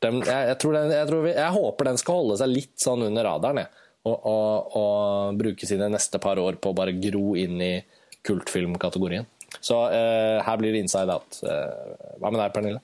Den, 0.03 0.19
jeg, 0.27 0.57
tror 0.59 0.75
den, 0.75 0.93
tror 1.07 1.25
vi, 1.29 1.33
jeg 1.37 1.55
håper 1.55 1.87
den 1.87 1.99
skal 2.01 2.17
holde 2.19 2.37
seg 2.41 2.51
litt 2.51 2.75
sånn 2.83 3.05
under 3.07 3.27
radaren. 3.29 3.63
Jeg 3.63 3.83
og, 4.03 4.17
og, 4.27 4.77
og 4.79 5.39
bruke 5.39 5.69
sine 5.69 5.89
neste 5.93 6.19
par 6.23 6.41
år 6.43 6.59
på 6.63 6.73
å 6.73 6.77
bare 6.77 6.97
gro 6.99 7.37
inn 7.39 7.61
i 7.63 7.75
kultfilmkategorien. 8.27 9.27
Så 9.61 9.79
eh, 9.93 10.41
her 10.43 10.59
blir 10.59 10.73
det 10.75 10.83
inside 10.85 11.13
out. 11.13 11.39
Eh, 11.45 12.17
hva 12.21 12.33
med 12.33 12.41
deg, 12.41 12.53
Pernille? 12.55 12.81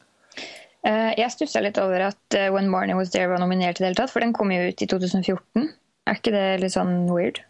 Eh, 0.86 1.12
Jeg 1.18 1.32
stussa 1.34 1.62
litt 1.64 1.78
over 1.82 2.08
at 2.10 2.38
When 2.54 2.68
Morning 2.70 2.98
Was 2.98 3.10
There 3.14 3.30
var 3.30 3.40
nominert 3.42 3.80
i 3.80 3.84
det 3.84 3.90
hele 3.90 4.00
tatt, 4.02 4.12
for 4.12 4.24
den 4.24 4.34
kom 4.36 4.52
jo 4.54 4.68
ut 4.68 4.82
i 4.84 4.88
2014. 4.90 5.68
Er 6.08 6.18
ikke 6.20 6.34
det 6.34 6.46
litt 6.62 6.76
sånn 6.76 7.08
weird? 7.10 7.42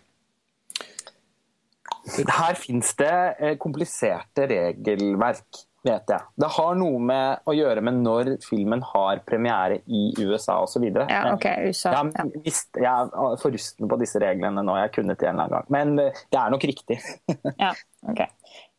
Her 2.08 2.56
fins 2.56 2.94
det 2.96 3.56
kompliserte 3.60 4.46
regelverk, 4.48 5.60
vet 5.84 6.10
jeg. 6.10 6.20
Det 6.36 6.48
har 6.56 6.74
noe 6.76 6.98
med 7.00 7.44
å 7.48 7.54
gjøre 7.54 7.82
med 7.86 8.00
når 8.02 8.30
filmen 8.44 8.82
har 8.82 9.20
premiere 9.26 9.78
i 9.86 10.12
USA 10.18 10.58
osv. 10.64 10.84
Ja, 11.08 11.20
ok, 11.32 11.46
USA. 11.68 11.92
Jeg, 11.94 12.12
Ja. 12.14 12.22
har 12.22 12.32
visst- 12.44 12.76
jeg 12.76 12.86
er 12.86 13.36
forrusten 13.42 13.88
på 13.88 13.98
disse 14.00 14.18
reglene 14.20 14.64
nå. 14.64 14.74
Jeg 14.82 14.92
kunne 14.92 15.16
til 15.16 15.28
en 15.28 15.34
eller 15.38 15.44
annen 15.44 15.56
gang. 15.58 15.66
Men 15.70 15.98
eh, 15.98 16.12
det 16.32 16.40
er 16.40 16.50
nok 16.50 16.66
riktig. 16.68 16.98
Ja, 17.58 17.72
ok. 18.08 18.20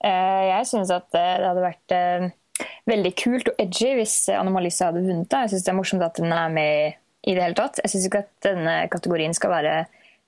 Eh, 0.03 0.43
Jeg 0.49 0.65
syns 0.69 0.91
at 0.91 1.13
eh, 1.15 1.37
det 1.39 1.47
hadde 1.47 1.65
vært 1.65 2.33
veldig 2.89 3.13
kult 3.15 3.47
og 3.53 3.55
edgy 3.63 3.93
hvis 3.95 4.15
Anomalisa 4.35 4.89
hadde 4.89 5.05
vunnet. 5.05 5.31
Jeg 5.31 5.49
syns 5.53 5.63
det 5.65 5.71
er 5.73 5.77
morsomt 5.79 6.03
at 6.03 6.15
den 6.19 6.31
er 6.35 6.49
med 6.51 6.93
i 7.27 7.33
det 7.35 7.41
hele 7.43 7.55
tatt. 7.55 7.79
Jeg 7.83 7.91
syns 7.93 8.07
ikke 8.09 8.23
at 8.25 8.31
denne 8.43 8.75
kategorien 8.91 9.33
skal 9.35 9.49
være 9.51 9.73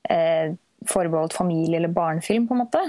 eh, 0.09 0.53
forbeholdt 0.88 1.34
familie- 1.36 1.78
eller 1.78 1.91
barnefilm, 1.93 2.47
på 2.47 2.55
en 2.55 2.63
måte. 2.65 2.82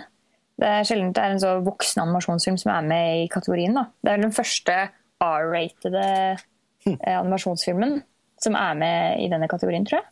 Det 0.63 0.71
er 0.71 0.87
sjelden 0.87 1.11
det 1.11 1.23
er 1.23 1.35
en 1.35 1.43
så 1.43 1.57
voksen 1.67 2.05
animasjonsfilm 2.05 2.59
som 2.61 2.71
er 2.77 2.87
med 2.87 3.25
i 3.25 3.29
kategorien. 3.31 3.75
da. 3.75 3.89
Det 3.99 4.13
er 4.13 4.19
vel 4.21 4.29
den 4.29 4.37
første 4.37 4.79
R-ratede 5.23 6.07
eh, 6.37 7.17
animasjonsfilmen 7.19 7.99
som 8.43 8.59
er 8.59 8.79
med 8.79 9.23
i 9.23 9.29
denne 9.31 9.49
kategorien, 9.51 9.87
tror 9.87 10.01
jeg. 10.01 10.09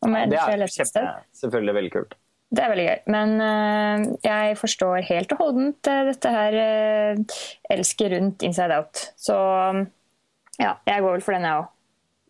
Jeg, 0.00 0.30
Det 0.32 0.40
er 0.40 0.70
kjempe, 0.72 1.02
selvfølgelig 1.36 1.74
veldig 1.76 1.92
kult. 1.92 2.14
Det 2.50 2.62
er 2.64 2.70
veldig 2.72 2.86
gøy. 2.86 3.00
Men 3.14 3.34
uh, 3.38 4.06
jeg 4.24 4.56
forstår 4.58 5.04
helt 5.06 5.34
og 5.36 5.42
holdent 5.44 5.90
uh, 5.90 6.00
dette 6.08 6.32
her 6.34 6.56
uh, 6.56 7.36
elsket 7.70 8.14
rundt 8.14 8.46
Inside 8.48 8.78
Out. 8.80 9.02
Så 9.20 9.36
ja, 10.58 10.72
jeg 10.88 11.04
går 11.04 11.18
vel 11.18 11.22
for 11.26 11.36
den, 11.36 11.46
jeg 11.46 11.60
òg. 11.60 11.68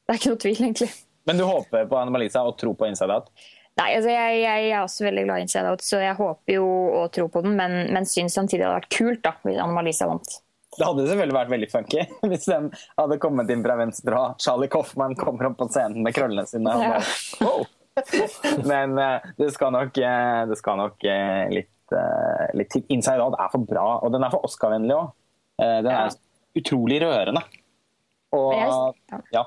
Det 0.02 0.12
er 0.12 0.20
ikke 0.20 0.34
noe 0.34 0.42
tvil, 0.42 0.60
egentlig. 0.66 0.90
Men 1.30 1.40
du 1.40 1.46
håper 1.46 1.88
på 1.88 1.98
Anne-Malisa 2.00 2.42
og 2.44 2.58
tror 2.60 2.74
på 2.76 2.90
Inside 2.90 3.16
Out? 3.16 3.30
Nei, 3.80 3.88
altså 3.96 4.12
jeg, 4.12 4.36
jeg 4.42 4.68
er 4.74 4.82
også 4.84 5.06
veldig 5.06 5.22
glad 5.24 5.40
i 5.40 5.44
Inside 5.46 5.70
Out, 5.72 5.82
så 5.86 6.02
jeg 6.02 6.16
håper 6.18 6.52
jo 6.58 6.66
og 7.00 7.10
tror 7.16 7.30
på 7.32 7.40
den, 7.46 7.54
men, 7.56 7.76
men 7.94 8.04
syns 8.08 8.36
samtidig 8.36 8.60
det 8.60 8.68
hadde 8.68 8.80
vært 8.82 8.92
kult 8.92 9.22
da, 9.24 9.32
hvis 9.46 9.56
Anna-Malisa 9.62 10.08
vant. 10.10 10.34
Det 10.76 10.86
hadde 10.86 11.06
selvfølgelig 11.08 11.34
vært 11.34 11.50
veldig 11.50 11.68
funky 11.72 12.02
hvis 12.30 12.44
den 12.46 12.68
hadde 13.00 13.16
kommet 13.22 13.48
inn 13.50 13.64
fra 13.64 13.74
venstre 13.80 14.20
og 14.20 14.42
Charlie 14.44 14.70
Coffman 14.70 15.16
kommer 15.18 15.48
opp 15.48 15.56
på 15.62 15.66
scenen 15.72 16.04
med 16.06 16.14
krøllene 16.14 16.44
sine. 16.50 16.76
Og 16.76 16.84
Ja. 16.84 17.00
wow. 17.42 17.64
Men 18.70 18.94
eh, 19.02 19.24
det 19.40 19.50
skal 19.56 19.72
nok, 19.74 19.98
eh, 19.98 20.42
det 20.48 20.56
skal 20.60 20.78
nok 20.80 21.04
eh, 21.04 21.50
litt, 21.52 21.96
litt 22.56 22.70
til. 22.72 22.84
Inside 22.94 23.20
Out 23.24 23.34
er 23.42 23.50
for 23.52 23.66
bra, 23.66 23.86
og 24.04 24.12
den 24.14 24.22
er 24.24 24.30
for 24.32 24.46
Oscar-vennlig 24.46 24.94
òg. 24.94 25.10
Den 25.60 25.90
Ja. 25.90 26.04
er 26.06 26.60
utrolig 26.60 27.00
rørende. 27.02 27.42
Og 28.32 28.54
ja. 28.54 29.18
ja. 29.34 29.42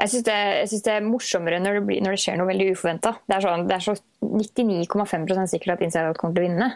Jeg 0.00 0.12
syns 0.12 0.26
det, 0.26 0.36
jeg 0.64 0.82
det 0.86 0.96
er 0.96 1.06
morsommere 1.06 1.60
når 1.62 1.80
det, 1.80 1.86
blir, 1.88 2.02
når 2.04 2.16
det 2.16 2.22
skjer 2.24 2.40
noe 2.40 2.50
veldig 2.50 2.68
uforventa. 2.74 3.14
Det 3.26 3.36
er, 3.36 3.46
sånn, 3.46 3.64
er 3.70 3.86
så 3.86 3.96
99,5 4.26 5.48
sikkert 5.54 5.76
at 5.76 5.86
Inside 5.86 6.10
Out 6.10 6.20
kommer 6.20 6.36
til 6.36 6.44
å 6.44 6.48
vinne. 6.48 6.70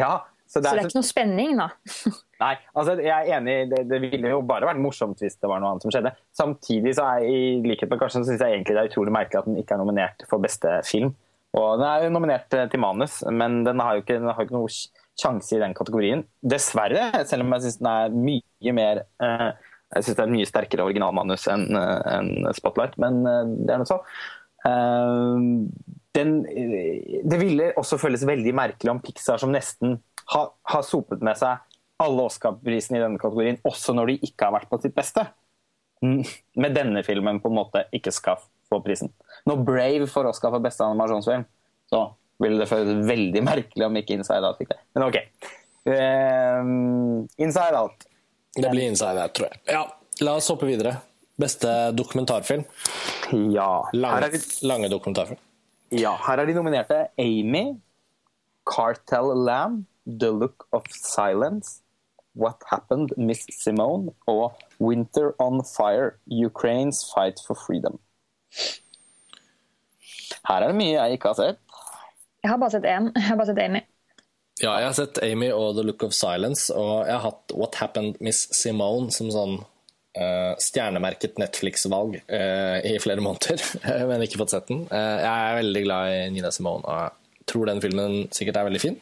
ja 0.00 0.14
så 0.46 0.60
Så 0.60 0.60
det 0.62 0.62
det 0.62 0.70
er 0.70 0.78
er 0.78 0.84
så 0.84 0.90
ikke 0.90 1.00
noe 1.00 1.06
spenning, 1.08 1.56
da. 1.58 1.68
Nei, 2.44 2.52
altså 2.78 2.92
jeg 3.02 3.10
er 3.10 3.30
enig. 3.40 3.54
Det, 3.72 3.80
det 3.90 3.98
ville 4.04 4.30
jo 4.30 4.42
bare 4.46 4.68
vært 4.68 4.82
morsomt 4.82 5.22
hvis 5.22 5.38
det 5.40 5.48
var 5.50 5.62
noe 5.62 5.72
annet 5.74 5.86
som 5.86 5.90
skjedde. 5.94 6.12
Samtidig 6.38 6.92
så 6.98 7.06
er 7.16 7.26
i 7.26 7.38
likhet 7.64 7.90
med 7.90 7.98
Karsten, 7.98 8.26
syns 8.26 8.44
jeg 8.44 8.54
egentlig 8.54 8.76
det 8.76 8.84
er 8.84 8.90
utrolig 8.92 9.14
merkelig 9.16 9.40
at 9.40 9.48
den 9.50 9.58
ikke 9.58 9.74
er 9.74 9.82
nominert 9.82 10.26
for 10.30 10.42
beste 10.44 10.78
film. 10.86 11.16
Og 11.56 11.80
Den 11.80 11.88
er 11.88 12.04
jo 12.04 12.12
nominert 12.12 12.54
eh, 12.54 12.68
til 12.70 12.82
manus, 12.82 13.22
men 13.32 13.62
den 13.66 13.80
har 13.82 13.96
jo 13.96 14.04
ikke, 14.04 14.20
den 14.20 14.30
har 14.30 14.44
ikke 14.44 14.58
noe 14.58 14.70
sjanse 15.16 15.56
i 15.56 15.62
den 15.62 15.74
kategorien. 15.74 16.22
Dessverre, 16.44 17.08
selv 17.26 17.46
om 17.46 17.54
jeg 17.56 17.64
syns 17.66 17.80
den 17.80 17.90
er 17.90 18.16
mye 18.28 18.76
mer 18.76 19.02
eh, 19.24 19.48
Jeg 19.94 20.02
synes 20.02 20.16
det 20.16 20.22
er 20.22 20.26
et 20.26 20.34
mye 20.34 20.48
sterkere 20.48 20.86
originalmanus 20.88 21.46
enn 21.52 21.68
en 21.76 22.32
Spotlight, 22.56 22.96
men 23.02 23.20
eh, 23.28 23.52
det 23.62 23.74
er 23.74 23.82
nå 23.82 23.86
så. 23.88 24.00
Eh, 24.66 25.46
den, 26.16 26.34
eh, 26.50 27.22
det 27.22 27.38
ville 27.40 27.70
også 27.78 28.00
føles 28.02 28.26
veldig 28.26 28.54
merkelig 28.56 28.92
om 28.92 29.02
Pixar, 29.04 29.38
som 29.42 29.54
nesten 29.54 29.98
har, 30.32 30.50
har 30.72 30.86
sopet 30.86 31.22
med 31.24 31.38
seg 31.38 31.62
alle 32.02 32.26
Oscar-prisene 32.28 32.98
i 32.98 33.04
denne 33.04 33.20
kategorien, 33.20 33.60
også 33.64 33.94
når 33.96 34.10
de 34.10 34.18
ikke 34.26 34.48
har 34.48 34.56
vært 34.58 34.70
på 34.72 34.80
sitt 34.82 34.96
beste, 34.96 35.24
med 36.04 36.74
denne 36.76 37.00
filmen 37.06 37.38
på 37.40 37.48
en 37.48 37.56
måte 37.56 37.86
ikke 37.96 38.12
skal 38.12 38.42
få 38.68 38.82
prisen. 38.84 39.08
Når 39.48 39.62
Brave 39.64 40.08
får 40.10 40.28
Oscar 40.28 40.52
for 40.52 40.64
beste 40.64 40.84
animasjonsfilm, 40.84 41.46
så 41.88 42.02
ville 42.42 42.60
det 42.60 42.68
føles 42.68 43.06
veldig 43.08 43.42
merkelig 43.46 43.86
om 43.86 43.96
ikke 43.96 44.18
Inside 44.18 44.44
Out 44.44 44.60
fikk 44.60 44.74
det. 44.74 44.78
Men 44.96 45.06
OK. 45.06 45.16
Um, 45.88 47.24
Inside 47.40 47.80
Out. 47.80 48.04
Det 48.56 48.70
blir 48.72 48.88
Inside 48.88 49.20
Out, 49.22 49.34
tror 49.36 49.50
jeg. 49.52 49.60
Ja, 49.68 49.84
La 50.24 50.32
oss 50.38 50.48
hoppe 50.48 50.64
videre. 50.68 50.96
Beste 51.36 51.92
dokumentarfilm? 51.92 52.64
Ja. 53.52 53.88
Lange, 53.92 54.30
de... 54.32 54.38
lange 54.64 54.88
dokumentarfilm. 54.88 55.40
Ja, 55.92 56.14
her 56.26 56.40
er 56.40 56.48
de 56.48 56.54
nominerte 56.56 57.02
Amy, 57.20 57.76
Cartel 58.66 59.28
Lamb, 59.44 59.84
The 60.06 60.30
Look 60.32 60.64
of 60.72 60.88
Silence, 60.88 61.82
What 62.34 62.64
Happened, 62.70 63.12
Miss 63.16 63.44
Simone 63.52 64.14
og 64.26 64.56
Winter 64.80 65.34
on 65.38 65.60
Fire, 65.64 66.16
Ukraines 66.26 67.04
Fight 67.12 67.40
for 67.46 67.54
Freedom. 67.54 68.00
Her 70.48 70.62
er 70.62 70.72
det 70.72 70.78
mye 70.80 70.96
jeg 70.96 71.18
ikke 71.18 71.34
har 71.34 71.38
sett. 71.38 71.60
Jeg 72.42 72.50
har 72.50 72.58
bare 72.62 72.72
sett 72.72 72.88
én. 72.88 73.12
Jeg 73.12 73.28
har 73.28 73.36
bare 73.36 73.50
sett 73.52 73.60
Amy. 73.62 73.84
Ja, 74.62 74.72
jeg 74.80 74.88
har 74.88 74.96
sett 74.96 75.18
Amy 75.20 75.50
og 75.52 75.74
The 75.76 75.84
Look 75.84 76.04
of 76.06 76.14
Silence, 76.16 76.70
og 76.72 77.04
jeg 77.04 77.12
har 77.12 77.24
hatt 77.26 77.52
What 77.52 77.76
Happened 77.76 78.16
Miss 78.24 78.46
Simone 78.56 79.12
som 79.12 79.28
sånn 79.32 79.58
uh, 79.60 80.54
stjernemerket 80.62 81.36
Netflix-valg 81.40 82.16
uh, 82.22 82.78
i 82.80 82.96
flere 83.02 83.24
måneder, 83.24 83.60
men 84.08 84.24
ikke 84.24 84.40
fått 84.40 84.56
sett 84.56 84.72
den. 84.72 84.86
Uh, 84.88 85.18
jeg 85.20 85.28
er 85.28 85.60
veldig 85.60 85.84
glad 85.84 86.14
i 86.14 86.26
Nina 86.38 86.52
Simone 86.54 86.88
og 86.88 86.96
jeg 86.96 87.52
tror 87.52 87.68
den 87.68 87.82
filmen 87.84 88.14
sikkert 88.34 88.56
er 88.58 88.66
veldig 88.66 88.80
fin. 88.82 88.96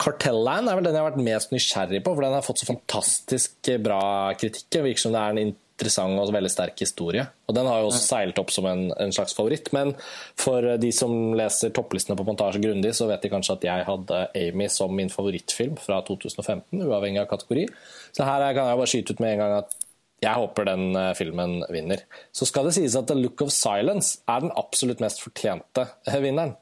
Cartelland 0.00 0.66
er 0.66 0.78
vel 0.78 0.88
den 0.88 0.96
jeg 0.96 1.04
har 1.04 1.12
vært 1.12 1.26
mest 1.28 1.52
nysgjerrig 1.54 2.00
på, 2.02 2.16
for 2.16 2.24
den 2.24 2.34
har 2.34 2.46
fått 2.46 2.64
så 2.64 2.66
fantastisk 2.66 3.70
bra 3.84 4.00
kritikk. 4.40 4.80
Virker 4.80 5.04
som 5.04 5.14
det 5.14 5.20
er 5.20 5.36
en 5.44 5.52
interessant 5.80 6.20
og 6.20 6.32
veldig 6.34 6.52
sterk 6.52 6.82
historie. 6.84 7.24
Og 7.48 7.56
Den 7.56 7.68
har 7.68 7.80
jo 7.80 7.88
også 7.88 8.02
seilt 8.04 8.38
opp 8.42 8.52
som 8.52 8.68
en, 8.68 8.90
en, 9.00 9.14
slags 9.16 9.34
favoritt. 9.36 9.72
Men 9.76 9.94
for 10.38 10.66
de 10.80 10.92
som 10.94 11.32
leser 11.38 11.72
topplistene 11.76 12.18
på 12.18 12.26
Montasje 12.28 12.60
grundig, 12.62 12.92
så 12.96 13.08
vet 13.08 13.24
de 13.24 13.32
kanskje 13.32 13.56
at 13.56 13.66
jeg 13.70 13.86
hadde 13.88 14.22
Amy 14.42 14.68
som 14.72 14.92
min 14.94 15.12
favorittfilm 15.12 15.78
fra 15.80 16.02
2015, 16.06 16.84
uavhengig 16.84 17.24
av 17.24 17.30
kategori. 17.32 17.66
Så 18.12 18.28
her 18.28 18.46
kan 18.52 18.68
jeg 18.68 18.82
bare 18.82 18.92
skyte 18.92 19.16
ut 19.16 19.24
med 19.24 19.34
en 19.34 19.44
gang 19.44 19.56
at 19.62 19.76
jeg 20.20 20.36
håper 20.36 20.66
den 20.68 20.96
eh, 21.00 21.14
filmen 21.16 21.60
vinner. 21.72 22.04
Så 22.36 22.44
skal 22.48 22.68
det 22.68 22.76
sies 22.76 22.96
at 22.98 23.08
The 23.08 23.16
Look 23.16 23.40
of 23.40 23.54
Silence 23.56 24.20
er 24.28 24.44
den 24.44 24.52
absolutt 24.60 25.00
mest 25.00 25.22
fortjente 25.24 25.88
vinneren. 26.26 26.58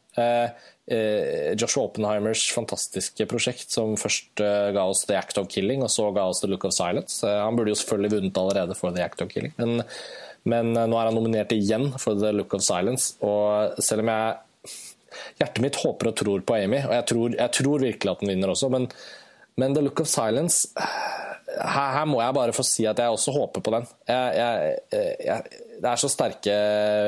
Eh, 0.91 0.97
eh, 0.97 1.55
Joshua 1.57 1.85
Oppenheimers 1.85 2.47
fantastiske 2.55 3.27
prosjekt 3.29 3.75
som 3.75 3.93
først 4.01 4.41
eh, 4.41 4.71
ga 4.73 4.87
oss 4.89 5.05
The 5.09 5.19
Act 5.19 5.41
of 5.41 5.51
Killing, 5.53 5.83
og 5.85 5.93
så 5.93 6.09
ga 6.17 6.25
oss 6.31 6.41
The 6.41 6.49
Look 6.49 6.65
of 6.65 6.73
Silence. 6.77 7.21
han 7.27 7.57
burde 7.59 7.75
jo 7.75 7.81
selvfølgelig 7.81 8.15
vunnet 8.17 8.41
allerede 8.41 8.77
for 8.79 8.97
The 8.97 9.05
Act 9.05 9.25
of 9.25 9.33
Killing, 9.33 9.53
men, 9.61 9.83
men 10.49 10.73
nå 10.73 10.97
er 10.97 11.11
han 11.11 11.19
nominert 11.19 11.53
igjen 11.53 11.91
for 12.01 12.17
The 12.17 12.33
Look 12.33 12.57
of 12.57 12.65
Silence. 12.65 13.17
Og 13.21 13.77
selv 13.85 14.07
om 14.07 14.15
jeg 14.15 14.39
Hjertet 15.39 15.63
mitt 15.65 15.79
håper 15.81 16.11
og 16.11 16.19
tror 16.21 16.43
på 16.47 16.55
Amy, 16.59 16.83
og 16.85 16.93
jeg 16.93 17.05
tror, 17.09 17.33
jeg 17.33 17.53
tror 17.57 17.83
virkelig 17.83 18.11
at 18.13 18.21
den 18.23 18.29
vinner 18.31 18.51
også, 18.53 18.69
men, 18.71 18.85
men 19.59 19.75
The 19.75 19.83
Look 19.83 20.03
of 20.05 20.11
Silence 20.11 20.69
her, 21.57 21.93
her, 21.97 22.05
må 22.09 22.21
jeg 22.21 22.37
bare 22.37 22.55
få 22.57 22.65
si 22.67 22.85
at 22.89 22.99
jeg 23.01 23.15
også 23.15 23.33
håper 23.35 23.65
på 23.65 23.73
den. 23.75 23.87
Jeg, 24.09 24.37
jeg, 24.37 25.15
jeg, 25.25 25.65
det 25.79 25.91
er 25.91 26.01
så 26.01 26.11
sterke, 26.13 26.59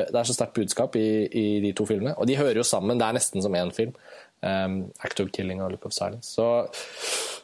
det 0.07 0.17
er 0.17 0.27
så 0.27 0.35
sterkt 0.35 0.57
budskap 0.57 0.95
i, 0.99 1.07
i, 1.27 1.45
de 1.63 1.73
to 1.77 1.85
filmene. 1.89 2.15
Og 2.17 2.29
de 2.29 2.39
hører 2.39 2.61
jo 2.61 2.67
sammen. 2.67 2.99
Det 2.99 3.07
er 3.07 3.17
nesten 3.19 3.43
som 3.43 3.57
én 3.57 3.73
film. 3.75 3.93
Um, 4.41 4.87
Act 5.05 5.21
of 5.21 5.29
Killing 5.35 5.61
og 5.61 5.75
Look 5.75 5.85
of 5.85 5.93
Silence. 5.93 6.33
Så, 6.33 6.47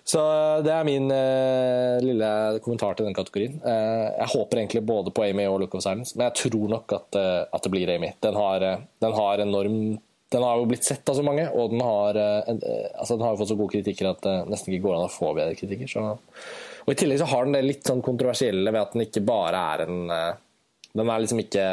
så 0.07 0.23
det 0.65 0.73
er 0.73 0.87
min 0.87 1.11
uh, 1.11 2.01
lille 2.01 2.31
kommentar 2.65 2.97
til 2.97 3.05
den 3.05 3.17
kategorien. 3.17 3.59
Uh, 3.61 4.09
jeg 4.17 4.31
håper 4.33 4.63
egentlig 4.63 4.85
både 4.87 5.13
på 5.13 5.27
Amy 5.27 5.45
og 5.45 5.61
Look 5.61 5.77
of 5.77 5.85
Silence, 5.85 6.17
men 6.17 6.31
jeg 6.31 6.39
tror 6.41 6.73
nok 6.73 6.97
at, 6.97 7.19
uh, 7.19 7.43
at 7.53 7.63
det 7.63 7.73
blir 7.75 7.93
Amy. 7.93 8.15
Den 8.25 8.39
har, 8.39 8.65
den 9.03 9.17
har 9.21 9.45
enorm 9.45 9.79
den 10.27 10.43
har 10.43 10.57
jo 10.59 10.65
blitt 10.67 10.83
sett 10.83 11.07
av 11.07 11.15
så 11.15 11.23
mange, 11.23 11.45
og 11.55 11.69
den 11.71 11.79
har, 11.79 12.17
altså 12.19 13.15
den 13.15 13.21
har 13.23 13.31
jo 13.31 13.37
fått 13.39 13.51
så 13.53 13.55
gode 13.55 13.77
kritikker 13.77 14.09
at 14.09 14.25
det 14.25 14.33
nesten 14.51 14.73
ikke 14.75 14.83
går 14.83 14.97
an 14.97 15.05
å 15.05 15.13
få 15.13 15.29
bedre 15.37 15.55
kritikker. 15.55 15.87
Så. 15.87 16.01
Og 16.87 16.93
I 16.93 16.97
tillegg 16.97 17.19
så 17.19 17.27
har 17.27 17.45
den 17.45 17.57
det 17.57 17.65
litt 17.67 17.87
sånn 17.87 18.01
kontroversielle 18.05 18.71
ved 18.71 18.79
at 18.81 18.93
den 18.95 19.03
ikke 19.03 19.25
bare 19.27 19.63
er 19.75 19.87
en 19.87 19.97
den 20.97 21.09
er 21.11 21.23
liksom 21.23 21.41
ikke 21.43 21.65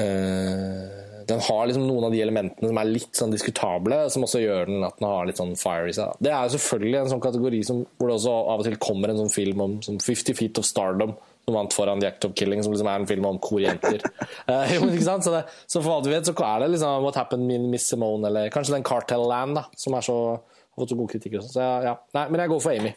uh, 0.00 0.98
Den 1.30 1.42
har 1.46 1.66
liksom 1.68 1.86
noen 1.86 2.08
av 2.08 2.14
de 2.14 2.22
elementene 2.24 2.70
som 2.70 2.78
er 2.80 2.88
litt 2.90 3.18
sånn 3.18 3.34
diskutable, 3.34 3.98
som 4.10 4.24
også 4.26 4.40
gjør 4.42 4.70
den 4.70 4.86
at 4.86 4.96
den 4.98 5.06
har 5.06 5.28
litt 5.28 5.38
sånn 5.38 5.52
fire 5.58 5.90
i 5.90 5.94
seg. 5.94 6.16
Det 6.18 6.32
er 6.32 6.46
jo 6.46 6.54
selvfølgelig 6.56 7.00
en 7.00 7.10
sånn 7.12 7.22
kategori 7.22 7.60
som, 7.68 7.82
hvor 7.98 8.10
det 8.10 8.16
også 8.16 8.36
av 8.38 8.62
og 8.62 8.66
til 8.66 8.78
kommer 8.82 9.12
en 9.12 9.20
sånn 9.20 9.34
film 9.34 9.62
om 9.62 9.76
som 9.86 10.00
50 10.02 10.38
Feet 10.38 10.58
of 10.58 10.66
Stardom 10.66 11.12
som 11.46 11.54
vant 11.56 11.74
foran 11.74 12.02
The 12.02 12.08
Act 12.10 12.26
of 12.26 12.34
Killing, 12.36 12.64
som 12.64 12.74
liksom 12.74 12.88
er 12.90 12.98
en 13.00 13.06
film 13.08 13.28
om 13.28 13.38
korjenter. 13.42 14.02
uh, 14.50 14.74
så, 14.74 15.36
det, 15.36 15.44
så, 15.66 15.78
for 15.78 15.86
hva 15.86 16.00
du 16.02 16.10
vet, 16.10 16.26
så 16.26 16.34
er 16.34 16.64
det 16.64 16.72
liksom 16.74 17.06
What 17.06 17.20
Happened 17.20 17.54
in 17.54 17.70
Miss 17.70 17.86
Simone, 17.92 18.26
eller 18.26 18.50
kanskje 18.54 18.74
den 18.74 18.86
Cartel 18.86 19.22
Land, 19.30 19.60
da, 19.60 19.68
som 19.78 19.94
er 19.94 20.06
så, 20.06 20.18
har 20.40 20.82
fått 20.82 20.96
så 20.96 20.98
gode 20.98 21.14
kritikker. 21.14 21.46
Så 21.46 21.62
ja, 21.62 21.78
ja. 21.92 21.94
Nei, 22.18 22.26
men 22.32 22.42
jeg 22.42 22.54
går 22.54 22.66
for 22.66 22.74
Amy 22.74 22.96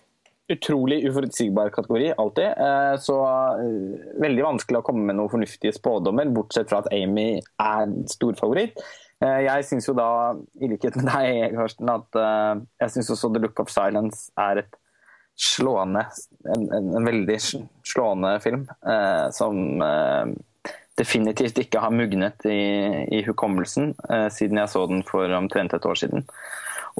utrolig 0.51 1.09
uforutsigbar 1.09 1.69
kategori, 1.69 2.13
alltid. 2.17 2.45
Eh, 2.45 2.95
så 2.99 3.17
eh, 3.59 4.03
veldig 4.21 4.43
vanskelig 4.43 4.81
å 4.81 4.85
komme 4.85 5.07
med 5.07 5.17
noen 5.17 5.31
fornuftige 5.31 5.75
spådommer, 5.75 6.31
bortsett 6.35 6.69
fra 6.71 6.83
at 6.83 6.91
Amy 6.95 7.37
er 7.39 7.97
storfavoritt. 8.11 8.79
Eh, 9.23 9.39
jeg 9.47 9.67
syns 9.69 9.87
jo 9.87 9.95
da, 9.97 10.07
i 10.59 10.69
likhet 10.73 10.99
med 10.99 11.09
deg, 11.11 11.57
Karsten, 11.57 11.91
at 11.93 12.23
jeg 12.83 12.95
syns 12.95 13.13
også 13.15 13.31
The 13.31 13.43
Look 13.43 13.63
of 13.63 13.71
Silence 13.71 14.31
er 14.39 14.65
et 14.65 14.79
slående 15.39 16.03
En, 16.45 16.67
en, 16.77 16.89
en 16.99 17.07
veldig 17.07 17.35
slående 17.41 18.35
film 18.43 18.67
som 19.33 19.79
definitivt 20.99 21.57
ikke 21.63 21.81
har 21.81 21.95
mugnet 21.95 22.45
i, 22.45 22.59
i 23.17 23.23
hukommelsen 23.25 23.95
siden 24.29 24.59
jeg 24.61 24.69
så 24.69 24.83
den 24.91 25.01
for 25.07 25.33
omtrent 25.33 25.73
et 25.73 25.87
år 25.89 25.97
siden. 25.97 26.27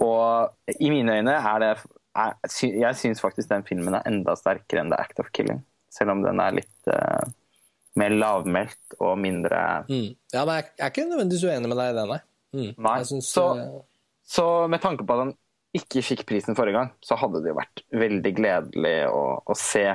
Og 0.02 0.50
i 0.80 0.90
mine 0.90 1.20
øyne 1.20 1.36
er 1.38 1.62
det 1.62 1.72
jeg 2.14 3.00
syns 3.00 3.24
faktisk 3.24 3.50
den 3.50 3.66
filmen 3.68 3.98
er 3.98 4.10
enda 4.10 4.36
sterkere 4.38 4.84
enn 4.84 4.92
The 4.94 5.00
Act 5.02 5.22
of 5.24 5.32
Killing. 5.34 5.64
Selv 5.94 6.14
om 6.14 6.24
den 6.26 6.42
er 6.42 6.58
litt 6.58 6.90
uh, 6.90 7.24
mer 8.00 8.14
lavmælt 8.18 8.96
og 9.00 9.18
mindre 9.22 9.60
mm. 9.86 10.08
Ja, 10.34 10.46
men 10.48 10.58
jeg, 10.58 10.72
er 10.80 10.90
ikke 10.90 11.06
nødvendigvis 11.10 11.46
uenig 11.46 11.70
med 11.70 11.78
deg 11.78 11.92
i 11.92 11.98
det, 11.98 12.06
nei. 12.10 12.22
Mm. 12.54 12.72
nei. 12.86 12.98
Synes, 13.10 13.30
så, 13.34 13.46
uh... 13.58 14.12
så, 14.26 14.46
med 14.72 14.82
tanke 14.84 15.06
på 15.06 15.16
at 15.16 15.28
han 15.28 15.34
ikke 15.74 16.04
fikk 16.06 16.28
prisen 16.30 16.58
forrige 16.58 16.78
gang, 16.78 16.92
så 17.02 17.18
hadde 17.18 17.42
det 17.42 17.50
jo 17.50 17.58
vært 17.58 17.82
veldig 17.98 18.34
gledelig 18.38 18.98
å, 19.10 19.24
å 19.42 19.56
se 19.58 19.88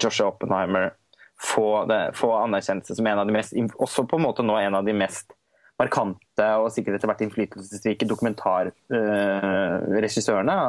Joshua 0.00 0.30
Oppenheimer 0.32 0.94
få, 1.40 1.84
det, 1.88 2.10
få, 2.16 2.32
anerkjennelse 2.40 2.94
som 2.96 3.06
en 3.08 3.18
av 3.20 3.26
de 3.28 3.32
mest 3.32 3.54
Også 3.80 4.04
på 4.08 4.16
en 4.18 4.24
måte 4.26 4.42
nå 4.44 4.58
en 4.60 4.74
av 4.76 4.84
de 4.84 4.92
mest 4.96 5.32
markante 5.80 6.46
og 6.60 6.72
sikkert 6.72 6.94
etter 6.98 7.08
hvert 7.08 7.22
innflytelsesrike 7.24 8.08
dokumentarregissørene. 8.08 10.56
Uh, 10.56 10.62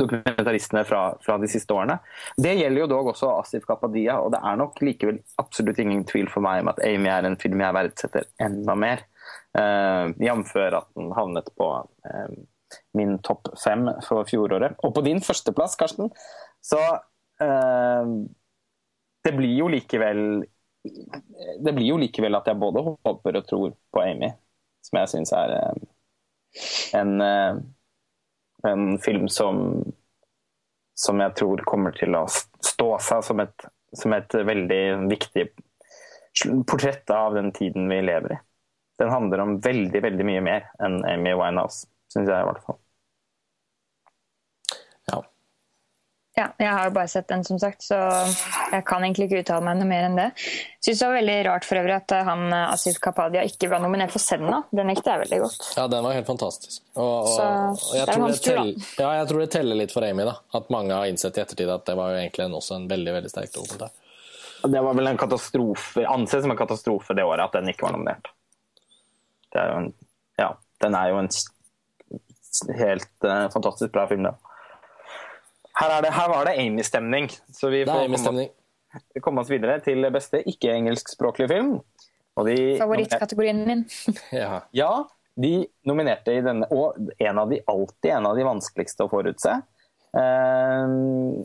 dokumentaristene 0.00 0.82
fra, 0.88 1.02
fra, 1.24 1.36
de 1.40 1.48
siste 1.50 1.74
årene. 1.74 1.98
Det 2.36 2.54
gjelder 2.56 2.84
jo 2.84 2.90
dog 2.90 3.10
også 3.12 3.32
Asif 3.38 3.66
Kapadia, 3.68 4.18
og 4.20 4.32
det 4.34 4.40
er 4.42 4.58
nok 4.60 4.80
likevel 4.84 5.20
absolutt 5.40 5.80
ingen 5.82 6.04
tvil 6.08 6.30
for 6.32 6.44
meg 6.44 6.62
om 6.62 6.72
at 6.72 6.82
Amy 6.86 7.10
er 7.12 7.28
en 7.28 7.38
film 7.40 7.62
jeg 7.62 7.76
verdsetter 7.76 8.28
enda 8.42 8.76
mer. 8.78 9.04
Uh, 9.58 10.10
Jf. 10.22 10.54
at 10.70 10.88
den 10.96 11.10
havnet 11.14 11.50
på 11.58 11.68
uh, 11.82 12.34
min 12.98 13.16
topp 13.26 13.50
fem 13.58 13.88
for 14.06 14.28
fjoråret. 14.28 14.78
Og 14.86 14.94
på 14.94 15.04
din 15.06 15.22
førsteplass, 15.24 15.76
Karsten, 15.78 16.12
så 16.62 16.80
uh, 17.42 18.12
Det 19.20 19.32
blir 19.36 19.52
jo 19.52 19.66
likevel 19.68 20.44
Det 21.60 21.72
blir 21.76 21.90
jo 21.90 21.98
likevel 22.00 22.38
at 22.38 22.46
jeg 22.48 22.56
både 22.60 22.82
håper 22.84 23.36
og 23.36 23.48
tror 23.48 23.74
på 23.92 24.02
Amy, 24.02 24.30
som 24.86 24.98
jeg 25.02 25.12
syns 25.12 25.32
er 25.36 25.56
en 26.96 27.20
en 28.68 28.98
film 28.98 29.28
som, 29.28 29.82
som 30.94 31.20
jeg 31.20 31.34
tror 31.38 31.64
kommer 31.68 31.94
til 31.96 32.16
å 32.18 32.26
stå 32.28 32.90
seg 33.02 33.24
som 33.24 33.42
et, 33.44 33.66
som 33.96 34.14
et 34.16 34.34
veldig 34.34 34.82
viktig 35.10 35.46
portrett 36.68 37.10
av 37.10 37.34
den 37.34 37.52
tiden 37.52 37.88
vi 37.90 38.00
lever 38.02 38.36
i. 38.36 38.40
Den 39.00 39.10
handler 39.10 39.38
om 39.38 39.58
veldig, 39.64 40.02
veldig 40.04 40.26
mye 40.28 40.44
mer 40.44 40.68
enn 40.84 41.00
Amy 41.08 41.32
Winehouse, 41.32 41.88
syns 42.12 42.28
jeg 42.28 42.36
i 42.36 42.48
hvert 42.50 42.64
fall. 42.66 42.78
Ja, 46.40 46.46
jeg 46.56 46.70
har 46.72 46.86
jo 46.88 46.92
bare 46.96 47.10
sett 47.12 47.26
den, 47.28 47.42
som 47.44 47.58
sagt, 47.60 47.82
så 47.84 47.96
jeg 48.72 48.84
kan 48.88 49.04
egentlig 49.04 49.26
ikke 49.28 49.42
uttale 49.42 49.64
meg 49.66 49.76
noe 49.76 49.88
mer 49.90 50.06
enn 50.06 50.16
det. 50.16 50.28
Syns 50.80 51.02
det 51.02 51.08
var 51.08 51.16
veldig 51.18 51.36
rart 51.50 51.66
for 51.68 51.80
øvrig 51.82 51.96
at 51.98 52.14
han 52.24 52.54
Asif 52.56 52.96
Kapadia 53.04 53.42
ikke 53.44 53.68
ble 53.68 53.80
nominert 53.82 54.14
for 54.14 54.24
Senna. 54.24 54.62
Den 54.72 54.88
likte 54.88 55.12
jeg 55.12 55.24
veldig 55.26 55.40
godt. 55.42 55.68
Ja, 55.76 55.84
den 55.92 56.06
var 56.06 56.16
helt 56.16 56.30
fantastisk. 56.30 56.80
Og, 56.94 57.04
og, 57.04 57.28
så, 57.34 57.48
og 57.90 57.98
jeg, 57.98 58.06
tror 58.08 58.32
det 58.32 58.40
tell, 58.46 58.72
ja, 59.02 59.10
jeg 59.20 59.28
tror 59.32 59.44
det 59.44 59.50
teller 59.52 59.80
litt 59.82 59.92
for 59.92 60.06
Amy, 60.08 60.24
da. 60.30 60.38
At 60.56 60.72
mange 60.72 60.96
har 60.96 61.12
innsett 61.12 61.36
i 61.36 61.44
ettertid 61.44 61.72
at 61.76 61.84
det 61.90 61.98
var 62.00 62.14
jo 62.14 62.22
egentlig 62.22 62.48
også 62.62 62.80
en 62.80 62.88
veldig 62.90 63.16
veldig 63.18 63.32
sterk 63.34 63.52
dokumentar. 63.58 63.92
Det 64.62 64.80
var 64.80 64.94
vel 64.94 65.12
en 65.12 65.20
katastrofe, 65.20 66.04
anses 66.08 66.44
som 66.44 66.52
en 66.52 66.58
katastrofe 66.58 67.16
det 67.16 67.24
året 67.24 67.46
at 67.46 67.56
den 67.60 67.72
ikke 67.72 67.86
var 67.86 67.96
nominert. 67.96 68.32
Det 69.52 69.60
er 69.60 69.72
jo 69.72 69.78
en, 69.82 69.88
ja, 70.38 70.52
den 70.84 70.96
er 70.96 71.12
jo 71.12 71.22
en 71.22 71.30
helt 72.76 73.28
uh, 73.28 73.48
fantastisk 73.52 73.92
bra 73.92 74.06
film, 74.08 74.28
den. 74.28 74.36
Her, 75.80 75.96
det, 76.04 76.12
her 76.12 76.28
var 76.28 76.48
det 76.48 76.58
Amy-stemning. 76.60 77.30
Så 77.52 77.70
vi 77.72 77.84
får 77.88 78.10
komme, 78.12 78.46
komme 79.24 79.44
oss 79.44 79.52
videre 79.52 79.78
til 79.84 80.04
beste 80.12 80.42
ikke-engelskspråklige 80.50 81.50
film. 81.50 81.72
Favorittkategorien 82.36 83.64
min. 83.66 83.86
ja. 84.42 84.62
ja, 84.76 84.90
de 85.40 85.54
nominerte 85.88 86.36
i 86.36 86.44
denne, 86.44 86.68
og 86.72 86.98
en 87.18 87.40
av 87.42 87.50
de 87.50 87.60
alltid 87.68 88.12
en 88.14 88.28
av 88.30 88.38
de 88.38 88.46
vanskeligste 88.46 89.04
å 89.04 89.12
forutse. 89.12 89.56
Uh, 90.16 91.40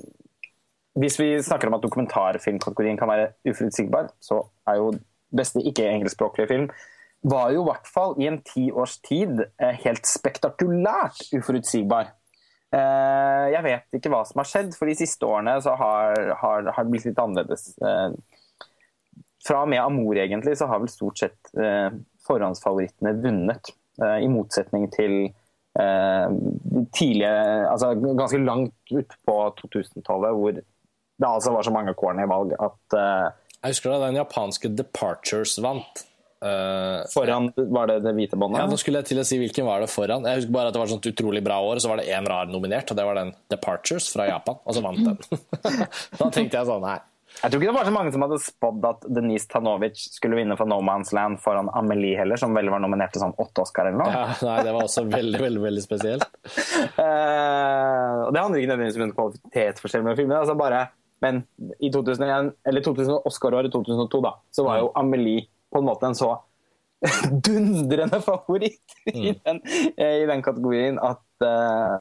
hvis 1.00 1.20
vi 1.20 1.30
snakker 1.44 1.70
om 1.70 1.78
at 1.78 1.84
dokumentarfilmkategorien 1.84 3.00
kan 3.00 3.12
være 3.12 3.32
uforutsigbar, 3.50 4.14
så 4.24 4.44
er 4.70 4.80
jo 4.80 4.94
beste 5.36 5.64
ikke-engelskspråklige 5.64 6.52
film 6.52 6.70
var 7.26 7.54
jo 7.54 7.64
i 7.64 7.70
hvert 7.70 7.90
fall 7.90 8.14
i 8.22 8.28
en 8.30 8.38
ti 8.46 8.68
års 8.72 9.00
tid 9.06 9.42
eh, 9.42 9.78
helt 9.86 10.06
spektakulært 10.10 11.24
uforutsigbar. 11.34 12.12
Eh, 12.74 13.46
jeg 13.54 13.64
vet 13.66 13.98
ikke 13.98 14.12
hva 14.14 14.24
som 14.28 14.42
har 14.42 14.50
skjedd, 14.50 14.74
for 14.78 14.90
de 14.90 14.98
siste 14.98 15.28
årene 15.28 15.56
så 15.64 15.76
har, 15.80 16.66
det 16.66 16.86
blitt 16.90 17.08
litt 17.08 17.22
annerledes. 17.22 17.68
Eh, 17.78 18.16
fra 19.46 19.62
og 19.62 19.70
med 19.72 19.84
Amor 19.84 20.18
egentlig, 20.18 20.56
så 20.58 20.68
har 20.72 20.82
vel 20.82 20.90
stort 20.90 21.22
sett 21.22 21.52
forhåndsfavorittene 22.26 23.12
vunnet. 23.22 23.70
I 24.02 24.26
motsetning 24.28 24.88
til 24.92 25.14
tidlige 26.98 27.36
Altså 27.70 27.92
ganske 27.94 28.40
langt 28.42 28.74
ut 28.90 29.14
på 29.28 29.36
2000-tallet, 29.60 30.34
hvor 30.34 30.58
det 30.58 31.30
altså 31.30 31.54
var 31.54 31.68
så 31.68 31.76
mange 31.76 31.94
corny 31.94 32.26
valg 32.26 32.56
at 32.58 32.98
Jeg 32.98 33.76
husker 33.76 33.94
da 33.94 34.08
den 34.08 34.18
japanske 34.18 34.74
Departures 34.74 35.54
vant. 35.62 36.08
Uh, 36.46 37.02
foran 37.10 37.50
var 37.56 37.90
det 37.90 38.02
det 38.06 38.12
hvite 38.14 38.38
båndet? 38.38 38.60
Ja, 38.62 38.70
nå 38.70 38.78
skulle 38.78 39.02
jeg 39.02 39.10
til 39.10 39.22
å 39.22 39.26
si 39.26 39.40
hvilken 39.42 39.66
var 39.66 39.82
det 39.82 39.90
foran. 39.90 40.28
Jeg 40.30 40.44
husker 40.44 40.54
bare 40.54 40.70
at 40.70 40.76
det 40.76 40.84
var 40.84 40.92
et 40.92 40.94
sånt 40.94 41.10
utrolig 41.10 41.42
bra 41.46 41.58
år, 41.66 41.82
så 41.82 41.90
var 41.90 42.02
det 42.02 42.12
én 42.14 42.28
rar 42.30 42.52
nominert, 42.52 42.92
og 42.92 43.00
det 43.00 43.08
var 43.08 43.18
den 43.18 43.34
Departures 43.50 44.12
fra 44.14 44.30
Japan, 44.30 44.62
og 44.62 44.78
så 44.78 44.84
vant 44.86 45.02
den. 45.02 45.44
da 46.22 46.30
tenkte 46.30 46.62
jeg 46.62 46.70
sånn, 46.70 46.86
nei. 46.86 47.00
Jeg 47.36 47.52
tror 47.52 47.60
ikke 47.60 47.72
det 47.72 47.76
var 47.76 47.88
så 47.88 47.94
mange 47.94 48.12
som 48.14 48.24
hadde 48.24 48.38
spådd 48.40 48.86
at 48.88 49.08
Denise 49.12 49.50
Tanovic 49.52 50.04
skulle 50.14 50.38
vinne 50.38 50.56
for 50.60 50.70
No 50.72 50.78
Man's 50.86 51.12
Land 51.16 51.42
foran 51.44 51.72
Amelie 51.76 52.16
heller, 52.20 52.40
som 52.40 52.56
vel 52.56 52.70
var 52.72 52.84
nominert 52.84 53.12
til 53.16 53.26
sånn 53.26 53.36
åtte 53.42 53.66
Oscar 53.66 53.90
eller 53.90 54.00
noe. 54.04 54.14
Ja, 54.14 54.38
nei, 54.48 54.60
det 54.68 54.76
var 54.76 54.88
også 54.88 55.04
veldig, 55.10 55.42
veldig 55.44 55.64
veldig 55.66 55.84
spesielt. 55.84 56.30
uh, 56.96 58.22
og 58.28 58.32
Det 58.32 58.44
handler 58.44 58.62
ikke 58.62 58.72
nødvendigvis 58.72 59.02
om 59.02 59.16
kvalitetsforskjell 59.18 60.06
med 60.08 60.22
filmen, 60.22 60.38
altså 60.38 60.56
bare, 60.60 60.86
men 61.26 61.44
i 61.84 61.92
2001, 61.92 62.54
eller 62.70 62.88
2000, 62.88 63.20
Oscar-året 63.28 63.74
2002 63.74 64.24
da, 64.24 64.36
så 64.56 64.68
var 64.68 64.80
jo 64.84 64.94
Amelie 65.00 65.50
på 65.76 65.84
en 65.84 65.90
måte 65.90 66.08
en 66.08 66.16
så 66.16 66.32
dundrende 67.48 68.22
favoritt 68.22 68.94
i, 69.06 69.30
mm. 69.30 69.36
den, 69.44 69.62
i 70.00 70.26
den 70.26 70.42
kategorien 70.46 71.00
at 71.04 71.26
uh, 71.44 72.00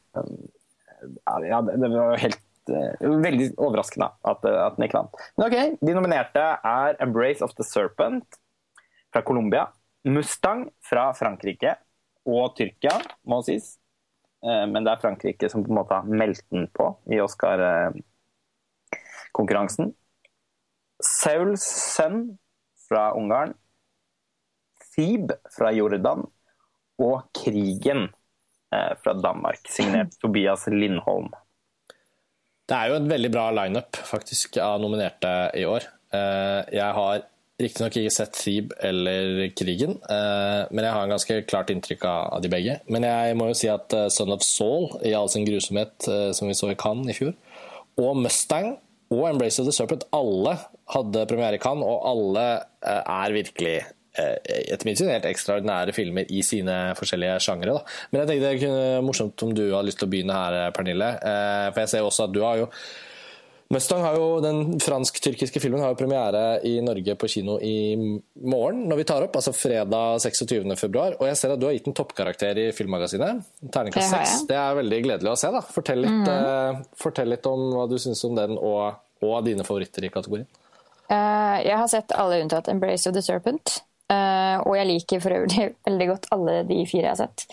ja, 1.43 1.63
det, 1.67 1.89
var 1.91 2.17
helt 2.23 2.71
uh, 2.71 3.19
veldig 3.25 3.49
overraskende 3.59 4.09
at, 4.23 4.45
at 4.47 4.77
den 4.77 4.85
ikke 4.87 4.99
vant. 5.01 5.15
Men 5.37 5.47
ok, 5.49 5.57
De 5.81 5.95
nominerte 5.97 6.45
er 6.57 6.97
'Embrace 7.03 7.45
of 7.45 7.55
the 7.59 7.65
Serpent' 7.67 8.33
fra 9.13 9.23
Colombia, 9.23 9.65
'Mustang' 10.07 10.71
fra 10.85 11.13
Frankrike 11.19 11.75
og 12.25 12.57
Tyrkia, 12.57 13.01
må 13.27 13.43
sies. 13.47 13.79
Uh, 14.45 14.67
men 14.71 14.85
det 14.85 14.91
er 14.93 15.01
Frankrike 15.03 15.49
som 15.51 15.65
på 15.65 15.71
en 15.73 15.79
måte 15.83 15.99
har 15.99 16.05
meldt 16.07 16.51
den 16.55 16.65
på 16.73 16.99
i 17.11 17.21
Oscar-konkurransen. 17.25 19.87
'Sauls 21.03 21.65
sønn' 21.99 22.39
fra 22.89 23.13
Ungarn, 23.19 23.55
Thebe 24.95 25.39
fra 25.53 25.73
Jordan 25.75 26.25
og 27.03 27.27
Krigen 27.35 28.07
eh, 28.75 28.93
fra 29.03 29.15
Danmark, 29.19 29.67
signert 29.71 30.15
Tobias 30.23 30.67
Lindholm. 30.71 31.33
Det 32.65 32.77
er 32.77 32.91
jo 32.91 32.99
en 32.99 33.11
veldig 33.11 33.31
bra 33.33 33.49
lineup 33.53 33.99
faktisk 34.09 34.59
av 34.63 34.81
nominerte 34.81 35.31
i 35.59 35.67
år. 35.69 35.85
Eh, 36.15 36.61
jeg 36.79 36.97
har 36.99 37.25
riktignok 37.61 37.99
ikke 38.01 38.13
sett 38.15 38.39
Thebe 38.39 38.79
eller 38.83 39.51
Krigen, 39.55 39.99
eh, 40.11 40.63
men 40.71 40.87
jeg 40.87 40.95
har 40.95 41.05
en 41.05 41.13
ganske 41.13 41.41
klart 41.51 41.75
inntrykk 41.75 42.07
av 42.11 42.41
de 42.43 42.51
begge. 42.51 42.79
Men 42.91 43.07
jeg 43.07 43.37
må 43.39 43.51
jo 43.51 43.59
si 43.59 43.71
at 43.71 43.95
Son 44.15 44.33
of 44.35 44.47
Saul 44.47 44.89
i 45.05 45.13
all 45.15 45.31
sin 45.33 45.47
grusomhet, 45.47 46.09
som 46.35 46.51
vi 46.51 46.57
så 46.57 46.73
i 46.73 46.79
Cannes 46.79 47.13
i 47.13 47.19
fjor, 47.19 47.35
og 48.01 48.17
Mustang 48.19 48.73
og 49.13 49.29
Embrace 49.29 49.61
of 49.63 49.69
the 49.69 49.75
Serpent, 49.75 50.07
alle 50.17 50.57
hadde 50.91 51.27
premiere 51.31 51.61
i 51.61 51.63
Cannes, 51.63 51.87
og 51.87 52.09
alle 52.11 52.47
er 52.83 53.37
virkelig 53.37 53.77
etter 54.15 54.87
mitt 54.89 55.01
syn 55.01 55.11
helt 55.13 55.27
ekstraordinære 55.29 55.95
filmer 55.97 56.29
i 56.31 56.43
sine 56.47 56.77
forskjellige 56.99 57.41
sjangre. 57.47 57.81
Men 58.11 58.23
jeg 58.23 58.31
tenkte 58.31 58.53
det 58.53 58.61
kunne 58.63 59.03
morsomt 59.07 59.47
om 59.47 59.57
du 59.57 59.65
har 59.73 59.87
lyst 59.87 60.01
til 60.03 60.09
å 60.09 60.13
begynne 60.13 60.37
her, 60.37 60.71
Pernille. 60.77 61.11
Eh, 61.19 61.67
for 61.73 61.85
jeg 61.85 61.93
ser 61.95 62.07
også 62.07 62.29
at 62.29 62.37
du 62.37 62.45
har 62.45 62.63
jo 62.63 62.71
Mustang 63.73 64.03
har 64.05 64.17
jo, 64.19 64.41
Den 64.45 64.79
fransk-tyrkiske 64.81 65.61
filmen 65.63 65.81
har 65.83 65.95
jo 65.95 65.99
premiere 65.99 66.61
i 66.69 66.77
Norge 66.85 67.15
på 67.19 67.29
kino 67.33 67.57
i 67.65 67.97
morgen, 68.45 68.85
når 68.91 69.01
vi 69.01 69.07
tar 69.09 69.25
opp, 69.25 69.39
altså 69.41 69.55
fredag 69.57 70.21
26.2. 70.23 71.07
Og 71.17 71.25
jeg 71.27 71.39
ser 71.41 71.55
at 71.55 71.63
du 71.63 71.67
har 71.67 71.75
gitt 71.75 71.89
en 71.91 71.97
toppkarakter 71.97 72.61
i 72.61 72.67
Filmmagasinet. 72.77 73.41
Terningkast 73.73 74.13
6. 74.15 74.45
Det 74.51 74.59
er 74.61 74.77
veldig 74.79 75.01
gledelig 75.09 75.33
å 75.33 75.39
se. 75.41 75.51
da. 75.55 75.65
Fortell 75.75 76.05
litt, 76.05 76.13
mm 76.13 76.29
uh, 76.29 76.85
fortell 76.99 77.33
litt 77.33 77.47
om 77.49 77.65
hva 77.75 77.89
du 77.89 77.97
syns 78.01 78.21
om 78.29 78.37
den, 78.37 78.55
og, 78.59 79.01
og 79.25 79.35
dine 79.47 79.65
favoritter 79.67 80.07
i 80.07 80.13
kategorien. 80.13 80.47
Uh, 81.09 81.59
jeg 81.65 81.77
har 81.81 81.89
sett 81.91 82.15
alle 82.17 82.41
unntatt 82.45 82.69
'Embrace 82.69 83.09
of 83.09 83.17
the 83.17 83.25
Serpent'. 83.25 83.81
Uh, 84.13 84.61
og 84.69 84.75
jeg 84.77 84.89
liker 84.91 85.21
for 85.25 85.33
øvrig 85.33 85.71
veldig 85.89 86.07
godt 86.11 86.31
alle 86.35 86.61
de 86.69 86.83
fire 86.89 87.07
jeg 87.07 87.13
har 87.15 87.21
sett. 87.23 87.47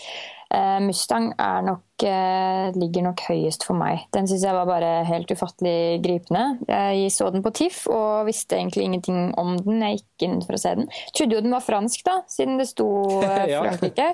Uh, 0.52 0.82
Mustang 0.84 1.30
nok, 1.64 2.04
uh, 2.04 2.66
ligger 2.76 3.06
nok 3.06 3.22
høyest 3.24 3.64
for 3.64 3.78
meg. 3.80 4.02
Den 4.12 4.28
syns 4.28 4.44
jeg 4.44 4.56
var 4.56 4.68
bare 4.68 4.90
helt 5.08 5.32
ufattelig 5.32 6.02
gripende. 6.04 6.44
Jeg 6.68 7.14
så 7.14 7.30
den 7.32 7.44
på 7.44 7.54
TIFF 7.56 7.86
og 7.88 8.28
visste 8.28 8.58
egentlig 8.58 8.84
ingenting 8.84 9.32
om 9.40 9.54
den. 9.62 9.80
Jeg 9.80 10.02
gikk 10.02 10.26
inn 10.28 10.42
for 10.44 10.58
å 10.58 10.60
se 10.60 10.74
den. 10.82 10.92
Trodde 11.16 11.38
jo 11.38 11.46
den 11.46 11.56
var 11.56 11.64
fransk, 11.64 12.04
da, 12.08 12.18
siden 12.28 12.60
det 12.60 12.68
sto 12.68 12.90
Frankrike. 13.22 14.12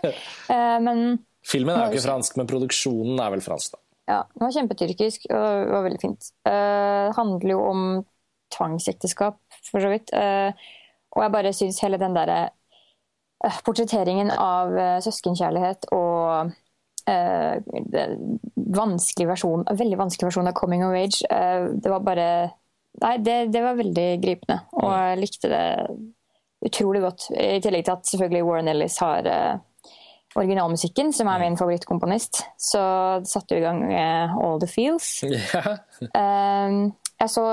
men 0.86 1.18
Filmen 1.48 1.74
er 1.74 1.88
jo 1.88 1.96
ikke 1.96 2.06
fransk, 2.06 2.38
men 2.38 2.48
produksjonen 2.50 3.18
er 3.24 3.34
vel 3.34 3.42
fransk, 3.42 3.74
da. 3.74 3.82
Ja, 4.08 4.22
den 4.32 4.46
var 4.46 4.52
kjempetyrkisk 4.54 5.26
og 5.28 5.42
det 5.42 5.72
var 5.74 5.84
veldig 5.84 6.00
fint. 6.00 6.30
Det 6.46 7.16
handler 7.18 7.50
jo 7.52 7.58
om 7.66 7.82
tvangsekteskap, 8.54 9.36
for 9.68 9.84
så 9.84 9.90
vidt. 9.92 10.12
Uh, 10.14 10.54
og 11.16 11.24
jeg 11.24 11.34
bare 11.34 11.54
syns 11.56 11.80
hele 11.84 12.00
den 12.00 12.16
derre 12.16 12.38
uh, 13.44 13.58
portretteringen 13.66 14.32
av 14.34 14.74
uh, 14.74 14.96
søskenkjærlighet 15.04 15.88
og 15.96 16.52
uh, 17.08 17.54
vanskelig 18.78 19.28
versjon, 19.30 19.66
veldig 19.78 20.00
vanskelig 20.00 20.28
versjon 20.28 20.50
av 20.50 20.56
coming 20.58 20.84
of 20.86 20.96
age, 20.96 21.24
det 21.24 21.92
var 21.92 22.06
bare 22.06 22.30
Nei, 22.98 23.12
det, 23.22 23.52
det, 23.54 23.60
var 23.62 23.76
veldig 23.78 24.06
gripende, 24.18 24.56
og 24.74 24.88
jeg 24.90 25.18
likte 25.20 25.48
det 25.52 25.66
utrolig 26.66 27.02
godt. 27.04 27.28
I 27.30 27.60
tillegg 27.62 27.84
til 27.86 27.94
at 27.94 28.08
selvfølgelig 28.10 28.46
Warren 28.48 28.70
Ellis 28.72 28.96
har 28.98 29.28
originalmusikken, 30.34 31.12
som 31.14 31.30
er 31.30 31.44
min 31.44 31.58
favorittkomponist. 31.60 32.40
Så 32.58 32.80
satte 33.28 33.54
vi 33.54 33.60
i 33.60 33.66
gang 33.68 33.84
med 33.86 34.34
All 34.42 34.58
the 34.58 34.66
Feels. 34.66 35.12
Yeah. 35.22 36.90
jeg 37.20 37.30
så 37.30 37.44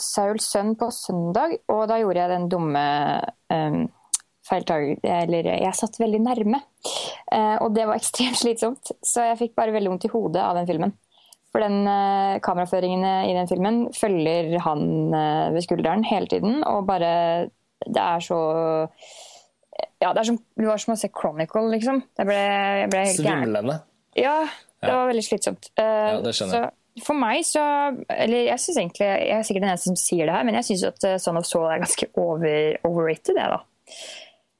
Sauls 0.00 0.46
sønn 0.50 0.74
på 0.78 0.88
søndag, 0.94 1.58
og 1.70 1.84
da 1.90 2.00
gjorde 2.00 2.22
jeg 2.22 2.32
den 2.32 2.48
dumme 2.50 2.82
um, 3.52 3.84
Eller 4.52 5.48
jeg 5.54 5.78
satt 5.78 6.00
veldig 6.00 6.20
nærme. 6.20 6.60
Uh, 7.30 7.56
og 7.62 7.74
det 7.76 7.86
var 7.88 7.98
ekstremt 8.00 8.40
slitsomt, 8.40 8.94
så 9.02 9.30
jeg 9.30 9.40
fikk 9.44 9.56
bare 9.58 9.74
veldig 9.74 9.94
vondt 9.94 10.08
i 10.08 10.12
hodet 10.12 10.42
av 10.42 10.58
den 10.58 10.68
filmen. 10.70 10.94
For 11.54 11.62
den 11.62 11.86
uh, 11.86 12.40
kameraføringen 12.42 13.06
i 13.30 13.36
den 13.36 13.48
filmen 13.50 13.84
følger 13.94 14.56
han 14.66 14.84
uh, 15.14 15.54
ved 15.54 15.62
skulderen 15.66 16.04
hele 16.06 16.30
tiden, 16.30 16.62
og 16.66 16.86
bare 16.90 17.50
Det 17.84 18.00
er 18.00 18.20
så 18.24 18.38
Ja, 20.02 20.12
det, 20.12 20.20
er 20.20 20.24
som, 20.24 20.38
det 20.58 20.66
var 20.66 20.78
som 20.82 20.94
å 20.94 20.98
se 20.98 21.10
Chronicle, 21.10 21.68
liksom. 21.70 22.02
Jeg 22.18 22.26
ble, 22.28 22.40
jeg 22.82 22.90
ble 22.90 23.04
helt 23.06 23.20
gæren. 23.22 23.44
Svimlende. 23.44 23.82
Ja, 24.18 24.38
det 24.84 24.92
var 24.92 25.08
veldig 25.08 25.24
slitsomt. 25.26 25.70
ja, 25.78 26.18
det 26.22 26.34
skjønner 26.36 26.66
jeg. 26.66 26.74
For 27.02 27.18
meg 27.18 27.42
så 27.42 27.62
Eller 28.12 28.44
jeg 28.46 28.60
syns 28.62 28.76
egentlig, 28.78 29.06
jeg 29.08 29.32
er 29.34 29.46
sikkert 29.46 29.64
den 29.64 29.72
eneste 29.72 29.90
som 29.90 29.98
sier 29.98 30.28
det 30.28 30.36
her, 30.36 30.46
men 30.46 30.58
jeg 30.60 30.68
syns 30.68 30.84
at 30.92 31.06
eh, 31.08 31.16
Son 31.22 31.40
of 31.40 31.48
Soul 31.48 31.66
er 31.66 31.82
ganske 31.82 32.06
over, 32.14 32.78
overrated, 32.86 33.34
det, 33.34 33.48
da. 33.50 33.58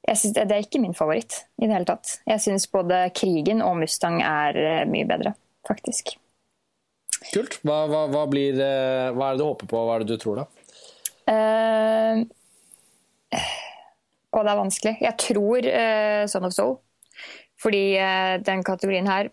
Jeg 0.04 0.20
synes 0.20 0.34
det, 0.36 0.44
er 0.50 0.66
ikke 0.66 0.82
min 0.82 0.96
favoritt 0.98 1.38
i 1.62 1.68
det 1.68 1.72
hele 1.72 1.88
tatt. 1.88 2.18
Jeg 2.28 2.42
syns 2.42 2.66
både 2.72 3.06
Krigen 3.16 3.62
og 3.64 3.78
Mustang 3.78 4.18
er 4.26 4.58
eh, 4.60 4.82
mye 4.90 5.06
bedre, 5.08 5.36
faktisk. 5.68 6.16
Kult. 7.30 7.60
Hva, 7.62 7.84
hva, 7.88 8.02
hva, 8.12 8.26
blir, 8.28 8.58
eh, 8.58 9.14
hva 9.14 9.30
er 9.30 9.38
det 9.38 9.44
du 9.44 9.46
håper 9.46 9.70
på, 9.70 9.86
hva 9.86 9.94
er 9.94 10.04
det 10.04 10.16
du 10.18 10.20
tror, 10.20 10.42
da? 10.42 10.50
Uh, 11.24 12.20
og 14.34 14.42
det 14.44 14.50
er 14.50 14.58
vanskelig. 14.60 14.96
Jeg 15.06 15.16
tror 15.22 15.70
uh, 15.70 16.22
Son 16.28 16.50
of 16.50 16.52
Soul. 16.52 16.76
Fordi 17.62 17.84
uh, 17.96 18.36
den 18.44 18.66
kategorien 18.66 19.08
her 19.08 19.30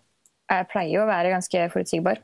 pleier 0.70 1.02
å 1.02 1.08
være 1.08 1.34
ganske 1.34 1.66
forutsigbar. 1.72 2.22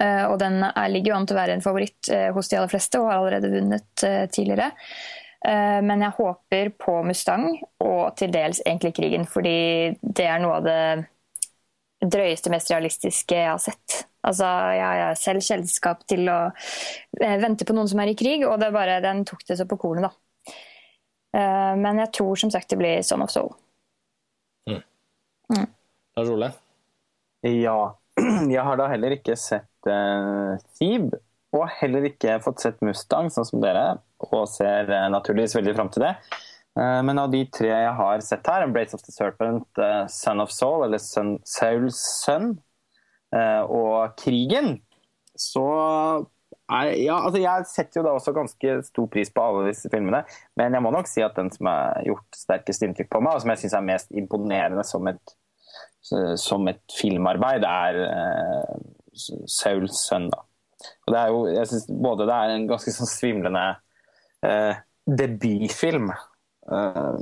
Eh, 0.00 0.24
og 0.28 0.38
den 0.42 0.60
er, 0.66 0.88
ligger 0.92 1.12
jo 1.12 1.18
an 1.18 1.28
til 1.28 1.36
å 1.36 1.40
være 1.40 1.56
en 1.56 1.64
favoritt 1.64 2.10
uh, 2.12 2.30
hos 2.36 2.50
de 2.50 2.58
aller 2.58 2.72
fleste, 2.72 3.00
og 3.00 3.10
har 3.10 3.20
allerede 3.20 3.52
vunnet 3.52 4.06
uh, 4.06 4.24
tidligere. 4.32 4.72
Men 5.46 6.00
jeg 6.02 6.16
håper 6.16 6.70
på 6.80 6.92
Mustang, 7.06 7.44
og 7.84 8.16
til 8.18 8.32
dels 8.34 8.58
egentlig 8.64 8.90
Krigen, 8.96 9.28
fordi 9.30 9.92
det 10.02 10.24
er 10.26 10.40
noe 10.42 10.56
av 10.56 10.64
det 10.64 10.80
drøyeste, 12.02 12.50
mest 12.50 12.72
realistiske 12.72 13.36
jeg 13.36 13.52
har 13.52 13.60
sett 13.62 14.00
Altså, 14.26 14.48
jeg 14.74 15.02
har 15.04 15.18
selv 15.20 15.44
kjennskap 15.46 16.00
til 16.10 16.26
å 16.32 16.38
vente 17.14 17.68
på 17.68 17.76
noen 17.76 17.86
som 17.86 18.00
er 18.02 18.10
i 18.10 18.16
krig, 18.18 18.42
og 18.48 18.56
det 18.58 18.72
bare, 18.74 18.96
den 19.04 19.22
tok 19.28 19.44
det 19.46 19.60
så 19.60 19.68
på 19.70 19.78
kornet, 19.78 20.08
da. 20.08 20.26
Eh, 21.36 21.74
men 21.76 22.00
jeg 22.00 22.12
tror 22.16 22.38
som 22.40 22.52
sagt 22.52 22.72
det 22.72 22.78
blir 22.80 23.02
Son 23.04 23.24
of 23.24 23.32
Soul. 23.32 23.52
Mm. 24.70 24.82
Mm. 25.52 25.66
Lars 26.16 26.32
Ole? 26.32 26.50
Ja. 27.46 27.78
Jeg 28.56 28.64
har 28.64 28.78
da 28.80 28.88
heller 28.88 29.16
ikke 29.16 29.36
sett 29.38 29.88
uh, 29.90 30.56
Thebe, 30.78 31.20
og 31.56 31.68
heller 31.80 32.08
ikke 32.08 32.38
fått 32.44 32.64
sett 32.64 32.84
Mustang, 32.84 33.28
sånn 33.32 33.48
som 33.48 33.62
dere, 33.64 33.98
og 34.30 34.46
ser 34.48 34.88
uh, 34.92 35.08
naturligvis 35.12 35.56
veldig 35.58 35.74
fram 35.76 35.90
til 35.92 36.06
det. 36.06 36.14
Uh, 36.76 37.02
men 37.04 37.20
av 37.20 37.32
de 37.32 37.42
tre 37.52 37.72
jeg 37.72 37.96
har 37.98 38.24
sett 38.24 38.48
her, 38.48 38.64
Embrace 38.64 38.96
of 38.96 39.04
the 39.04 39.12
Serpent, 39.12 39.68
uh, 39.80 40.06
Son 40.12 40.40
of 40.44 40.54
Soul, 40.54 40.86
eller 40.86 41.02
Son, 41.02 41.36
Sauls 41.48 42.00
sønn, 42.24 42.56
og 43.36 44.14
Krigen, 44.16 44.78
så 45.36 45.62
er, 46.70 46.92
ja, 46.96 47.16
altså 47.18 47.40
jeg 47.42 47.66
setter 47.68 48.00
jo 48.00 48.04
da 48.06 48.12
også 48.16 48.32
ganske 48.32 48.76
stor 48.86 49.08
pris 49.12 49.32
på 49.34 49.42
alle 49.42 49.66
disse 49.66 49.90
filmene, 49.92 50.22
men 50.56 50.76
jeg 50.78 50.84
må 50.86 50.92
nok 50.94 51.10
si 51.10 51.24
at 51.26 51.36
den 51.36 51.50
som 51.52 51.68
har 51.68 52.06
gjort 52.06 52.38
sterkest 52.38 52.86
inntrykk 52.86 53.10
på 53.12 53.20
meg, 53.26 53.36
og 53.36 53.44
som 53.44 53.52
jeg 53.52 53.64
syns 53.64 53.76
er 53.76 53.88
mest 53.90 54.14
imponerende 54.22 54.86
som 54.86 55.10
et 55.10 55.36
som 56.40 56.66
et 56.70 56.82
filmarbeid, 56.96 57.64
er 57.66 58.00
uh, 58.06 58.74
Sauls 59.48 60.02
sønn. 60.06 60.28
Da. 60.32 60.42
Og 61.06 61.12
det 61.14 61.20
er 61.20 61.32
jo, 61.32 61.42
jeg 61.50 61.70
synes 61.70 61.86
både 62.06 62.26
det 62.28 62.36
er 62.36 62.54
en 62.54 62.66
ganske 62.70 62.94
sånn 62.94 63.10
svimlende 63.10 63.64
uh, 64.46 64.82
debutfilm 65.06 66.10
uh, 66.10 67.16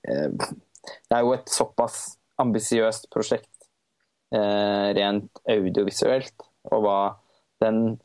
Det 0.00 1.16
er 1.16 1.24
jo 1.24 1.32
et 1.36 1.50
såpass 1.52 2.02
ambisiøst 2.40 3.10
prosjekt 3.12 3.48
rent 4.30 5.40
audiovisuelt, 5.50 6.44
og 6.70 6.84
hva 6.84 6.98
den 7.60 7.98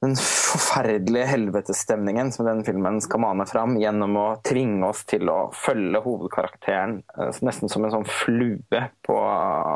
den 0.00 0.14
forferdelige 0.16 1.26
helvetesstemningen 1.26 2.32
som 2.32 2.46
den 2.46 2.64
filmen 2.64 3.00
skal 3.02 3.22
mane 3.24 3.46
fram 3.50 3.74
gjennom 3.80 4.16
å 4.20 4.26
tvinge 4.46 4.86
oss 4.86 5.02
til 5.10 5.26
å 5.30 5.38
følge 5.54 6.02
hovedkarakteren 6.04 7.00
eh, 7.18 7.40
nesten 7.42 7.70
som 7.70 7.84
en 7.84 7.94
sånn 7.96 8.06
flue 8.06 8.82
på, 9.06 9.16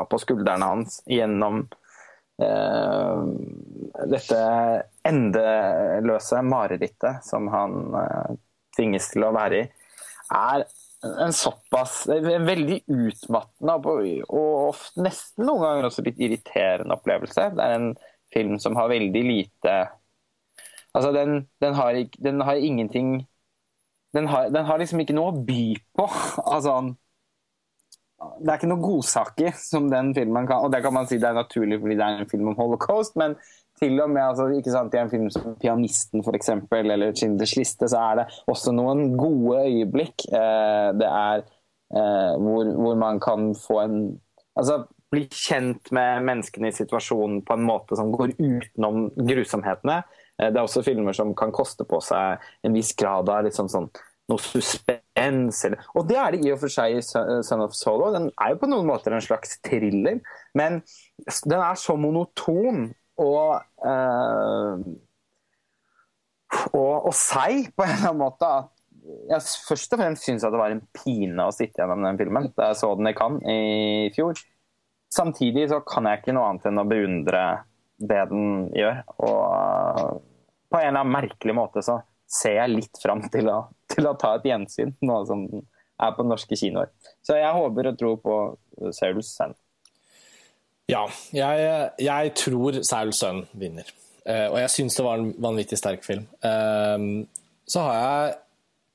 på 0.09 0.19
skuldrene 0.23 0.69
hans 0.69 1.01
gjennom 1.11 1.65
eh, 2.39 3.25
dette 4.13 4.43
endeløse 5.09 6.39
marerittet 6.47 7.27
som 7.27 7.49
han 7.51 7.81
eh, 7.99 8.37
tvinges 8.77 9.09
til 9.11 9.27
å 9.27 9.33
være 9.35 9.59
i, 9.59 9.65
er 10.33 10.63
en 11.03 11.35
såpass 11.35 12.05
en 12.07 12.47
veldig 12.47 12.77
utmattende 12.87 13.75
og, 14.31 14.79
nesten 15.03 15.43
noen 15.43 15.65
ganger 15.65 15.89
også 15.89 16.05
litt 16.05 16.21
irriterende 16.23 16.95
opplevelse. 16.95 17.49
Det 17.57 17.65
er 17.65 17.75
en 17.75 17.89
film 18.33 18.55
som 18.63 18.79
har 18.79 18.87
veldig 18.87 19.23
lite 19.27 19.75
Altså, 20.93 21.11
den, 21.15 21.47
den, 21.61 21.73
har, 21.73 21.97
den 22.23 22.41
har, 22.41 22.53
ingenting 22.53 23.27
den 24.13 24.27
har, 24.27 24.49
den 24.53 24.65
har, 24.65 24.77
liksom 24.77 25.01
ikke 25.01 25.15
noe 25.17 25.31
å 25.31 25.39
by 25.47 25.63
på. 25.97 26.05
Altså 26.53 26.75
Det 28.39 28.51
er 28.51 28.59
ikke 28.59 28.69
noen 28.69 28.85
godsaker 28.85 29.57
som 29.57 29.89
den 29.91 30.13
filmen 30.15 30.45
kan 30.47 30.63
Og 30.63 30.71
det 30.71 30.83
kan 30.85 30.93
man 30.95 31.09
si 31.09 31.17
det 31.19 31.31
er 31.31 31.41
naturlig 31.41 31.81
fordi 31.81 31.97
det 31.99 32.05
er 32.05 32.21
en 32.21 32.29
film 32.29 32.53
om 32.53 32.59
holocaust, 32.59 33.17
men 33.19 33.35
til 33.81 33.97
og 33.99 34.11
med 34.13 34.21
altså, 34.21 34.45
ikke 34.53 34.71
sant, 34.71 34.93
i 34.93 34.99
en 35.01 35.09
film 35.09 35.29
som 35.33 35.55
'Pianisten' 35.57 36.23
for 36.23 36.37
eksempel, 36.37 36.91
eller 36.91 37.11
'Schindlers 37.11 37.55
liste', 37.57 37.89
så 37.89 37.97
er 37.97 38.15
det 38.19 38.25
også 38.47 38.71
noen 38.71 39.17
gode 39.17 39.63
øyeblikk. 39.65 40.27
Eh, 40.29 40.89
det 40.99 41.09
er 41.09 41.41
eh, 41.97 42.33
hvor, 42.37 42.69
hvor 42.83 42.95
man 42.95 43.19
kan 43.19 43.55
få 43.55 43.81
en 43.81 43.97
Altså 44.55 44.83
bli 45.09 45.23
kjent 45.33 45.91
med 45.91 46.25
menneskene 46.27 46.69
i 46.69 46.75
situasjonen 46.75 47.39
på 47.45 47.55
en 47.57 47.65
måte 47.65 47.97
som 47.97 48.11
går 48.13 48.35
utenom 48.37 49.07
grusomhetene. 49.17 50.03
Eh, 50.41 50.49
det 50.49 50.57
er 50.57 50.63
også 50.63 50.83
filmer 50.85 51.15
som 51.17 51.35
kan 51.37 51.53
koste 51.55 51.85
på 51.87 51.99
seg 52.03 52.43
en 52.65 52.75
viss 52.75 52.93
grad 52.99 53.29
av 53.31 53.45
litt 53.45 53.57
sånn, 53.57 53.71
sånn 53.71 53.89
noe 54.31 54.41
suspens. 54.41 55.63
Og 55.93 56.07
det 56.09 56.19
er 56.19 56.35
det 56.35 56.43
i 56.45 56.51
og 56.53 56.61
for 56.61 56.71
seg 56.71 56.97
i 56.97 57.01
Son 57.03 57.63
of 57.65 57.75
Solo. 57.77 58.11
Den 58.15 58.29
er 58.41 58.53
jo 58.53 58.61
på 58.61 58.69
noen 58.71 58.87
måter 58.87 59.15
en 59.15 59.23
slags 59.23 59.57
thriller, 59.65 60.21
men 60.57 60.81
den 61.43 61.59
er 61.59 61.79
så 61.79 61.97
monoton 61.99 62.87
og 63.21 63.59
uh, 63.85 64.85
og, 66.73 67.09
og 67.09 67.13
seig 67.17 67.71
på 67.73 67.85
en 67.85 67.91
eller 67.93 68.09
annen 68.11 68.21
måte 68.21 68.47
at 68.47 68.71
jeg 69.33 69.43
først 69.67 69.95
og 69.95 69.99
fremst 69.99 70.27
syns 70.27 70.45
det 70.45 70.59
var 70.59 70.71
en 70.71 70.83
pine 70.95 71.47
å 71.47 71.53
sitte 71.53 71.81
gjennom 71.81 72.05
den 72.05 72.19
filmen 72.21 72.47
da 72.55 72.69
jeg 72.69 72.79
så 72.79 72.93
den 72.95 73.09
i 73.09 73.15
Cannes 73.17 73.43
i 73.49 74.11
fjor. 74.15 74.39
Samtidig 75.13 75.67
så 75.69 75.81
kan 75.85 76.07
jeg 76.07 76.21
ikke 76.21 76.35
noe 76.37 76.51
annet 76.51 76.69
enn 76.69 76.81
å 76.81 76.87
beundre 76.87 77.43
det 77.97 78.23
den 78.31 78.69
gjør. 78.75 79.01
Og 79.17 80.21
på 80.73 80.79
en 80.79 80.87
eller 80.87 81.03
annen 81.03 81.13
merkelig 81.13 81.55
måte 81.57 81.83
så 81.85 81.99
ser 82.33 82.57
jeg 82.57 82.73
litt 82.73 83.01
fram 83.01 83.21
til 83.33 83.51
å, 83.51 83.59
til 83.91 84.09
å 84.09 84.15
ta 84.19 84.35
et 84.37 84.47
gjensyn, 84.49 84.95
nå 85.05 85.19
som 85.29 85.45
den 85.51 85.65
er 86.01 86.15
på 86.17 86.25
norske 86.25 86.57
kinoer. 86.57 86.89
Så 87.23 87.37
jeg 87.37 87.53
håper 87.53 87.91
og 87.91 87.99
tror 87.99 88.17
på 88.23 88.37
Sauls 88.95 89.29
sønn. 89.37 89.53
Ja, 90.89 91.05
jeg, 91.31 91.67
jeg 92.03 92.33
tror 92.39 92.81
Sauls 92.83 93.21
sønn 93.23 93.45
vinner. 93.55 93.87
Uh, 94.23 94.47
og 94.53 94.57
jeg 94.61 94.71
syns 94.71 94.97
det 94.97 95.05
var 95.05 95.19
en 95.19 95.33
vanvittig 95.43 95.79
sterk 95.79 96.03
film. 96.05 96.25
Uh, 96.43 97.23
så 97.69 97.83
har 97.85 97.95
jeg, 97.95 98.35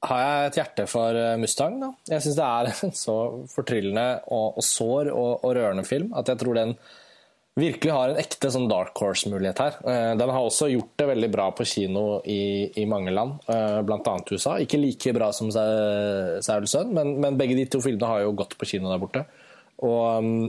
har 0.08 0.22
jeg, 0.22 0.48
et 0.48 0.58
hjerte 0.60 0.84
for 0.90 1.16
eh, 1.16 1.36
Mustang. 1.40 1.78
Da. 1.80 1.88
Jeg 2.12 2.24
syns 2.24 2.36
det 2.38 2.48
er 2.48 2.82
en 2.86 2.92
så 2.94 3.16
fortryllende 3.50 4.06
og, 4.26 4.58
og 4.60 4.64
sår 4.66 5.08
og, 5.14 5.30
og, 5.40 5.54
rørende 5.56 5.84
film 5.88 6.12
at 6.18 6.28
jeg 6.28 6.38
tror 6.42 6.58
den 6.58 6.74
virkelig 7.58 7.92
har 7.94 8.12
en 8.12 8.20
ekte 8.20 8.50
sånn 8.54 8.68
dark 8.70 8.98
horse-mulighet 8.98 9.60
her. 9.62 9.76
Eh, 9.82 10.12
den 10.20 10.30
har 10.30 10.44
også 10.44 10.70
gjort 10.70 10.94
det 11.00 11.08
veldig 11.10 11.30
bra 11.32 11.48
på 11.56 11.66
kino 11.68 12.04
i, 12.28 12.70
i 12.80 12.86
mange 12.90 13.14
land, 13.14 13.42
eh, 13.50 13.80
bl.a. 13.86 14.14
USA. 14.30 14.56
Ikke 14.62 14.80
like 14.80 15.14
bra 15.16 15.30
som 15.34 15.50
Saul 15.52 16.68
Sønn, 16.70 16.94
men, 16.96 17.16
men, 17.22 17.38
begge 17.40 17.58
de 17.58 17.66
to 17.70 17.82
filmene 17.84 18.10
har 18.10 18.24
jo 18.24 18.36
gått 18.38 18.56
på 18.58 18.68
kino 18.68 18.92
der 18.92 19.02
borte. 19.02 19.24
Og 19.86 20.02
um, 20.18 20.48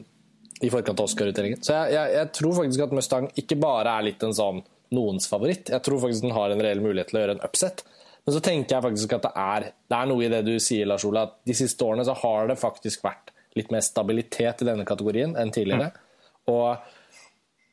i 0.60 0.70
forkant 0.72 1.00
av 1.00 1.08
Oscar-utdelingen. 1.08 1.62
Så 1.64 1.76
jeg, 1.76 1.96
jeg, 1.96 2.14
jeg, 2.18 2.32
tror 2.36 2.58
faktisk 2.58 2.84
at 2.84 2.94
Mustang 2.98 3.30
ikke 3.40 3.58
bare 3.62 3.94
er 3.96 4.08
litt 4.10 4.26
en 4.26 4.36
sånn 4.36 4.62
noens 4.96 5.30
favoritt. 5.30 5.70
Jeg 5.72 5.86
tror 5.86 6.02
faktisk 6.04 6.26
den 6.26 6.36
har 6.36 6.52
en 6.52 6.64
reell 6.64 6.82
mulighet 6.84 7.12
til 7.12 7.20
å 7.20 7.24
gjøre 7.24 7.38
en 7.38 7.46
upset. 7.48 7.86
Men 8.26 8.36
så 8.36 8.42
tenker 8.44 8.76
jeg 8.76 8.86
faktisk 8.86 9.16
at 9.16 9.28
det 9.28 9.34
er, 9.42 9.68
det 9.90 10.00
er 10.00 10.10
noe 10.10 10.26
i 10.26 10.32
det 10.32 10.42
du 10.46 10.56
sier, 10.62 10.90
Lars 10.90 11.06
Ola, 11.08 11.26
at 11.30 11.38
de 11.48 11.56
siste 11.58 11.86
årene 11.86 12.06
så 12.08 12.18
har 12.20 12.50
det 12.50 12.60
faktisk 12.60 13.06
vært 13.06 13.32
litt 13.58 13.72
mer 13.74 13.82
stabilitet 13.86 14.64
i 14.64 14.68
denne 14.68 14.86
kategorien 14.88 15.34
enn 15.40 15.54
tidligere. 15.54 15.90
Mm. 15.94 16.52
Og 16.54 16.99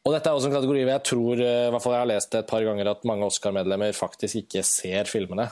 og 0.07 0.15
dette 0.15 0.31
er 0.31 0.39
også 0.39 0.47
en 0.53 0.55
kategori 0.55 0.85
hvor 0.85 0.93
jeg 0.93 1.05
tror, 1.09 1.41
eh, 1.43 1.65
i 1.67 1.71
hvert 1.75 1.83
fall 1.83 1.97
jeg 1.97 2.05
har 2.05 2.11
lest 2.13 2.31
det 2.31 2.45
et 2.45 2.51
par 2.51 2.63
ganger, 2.63 2.93
at 2.93 3.07
mange 3.11 3.27
Oscar-medlemmer 3.27 3.97
faktisk 3.97 4.39
ikke 4.45 4.63
ser 4.67 5.11
filmene. 5.11 5.49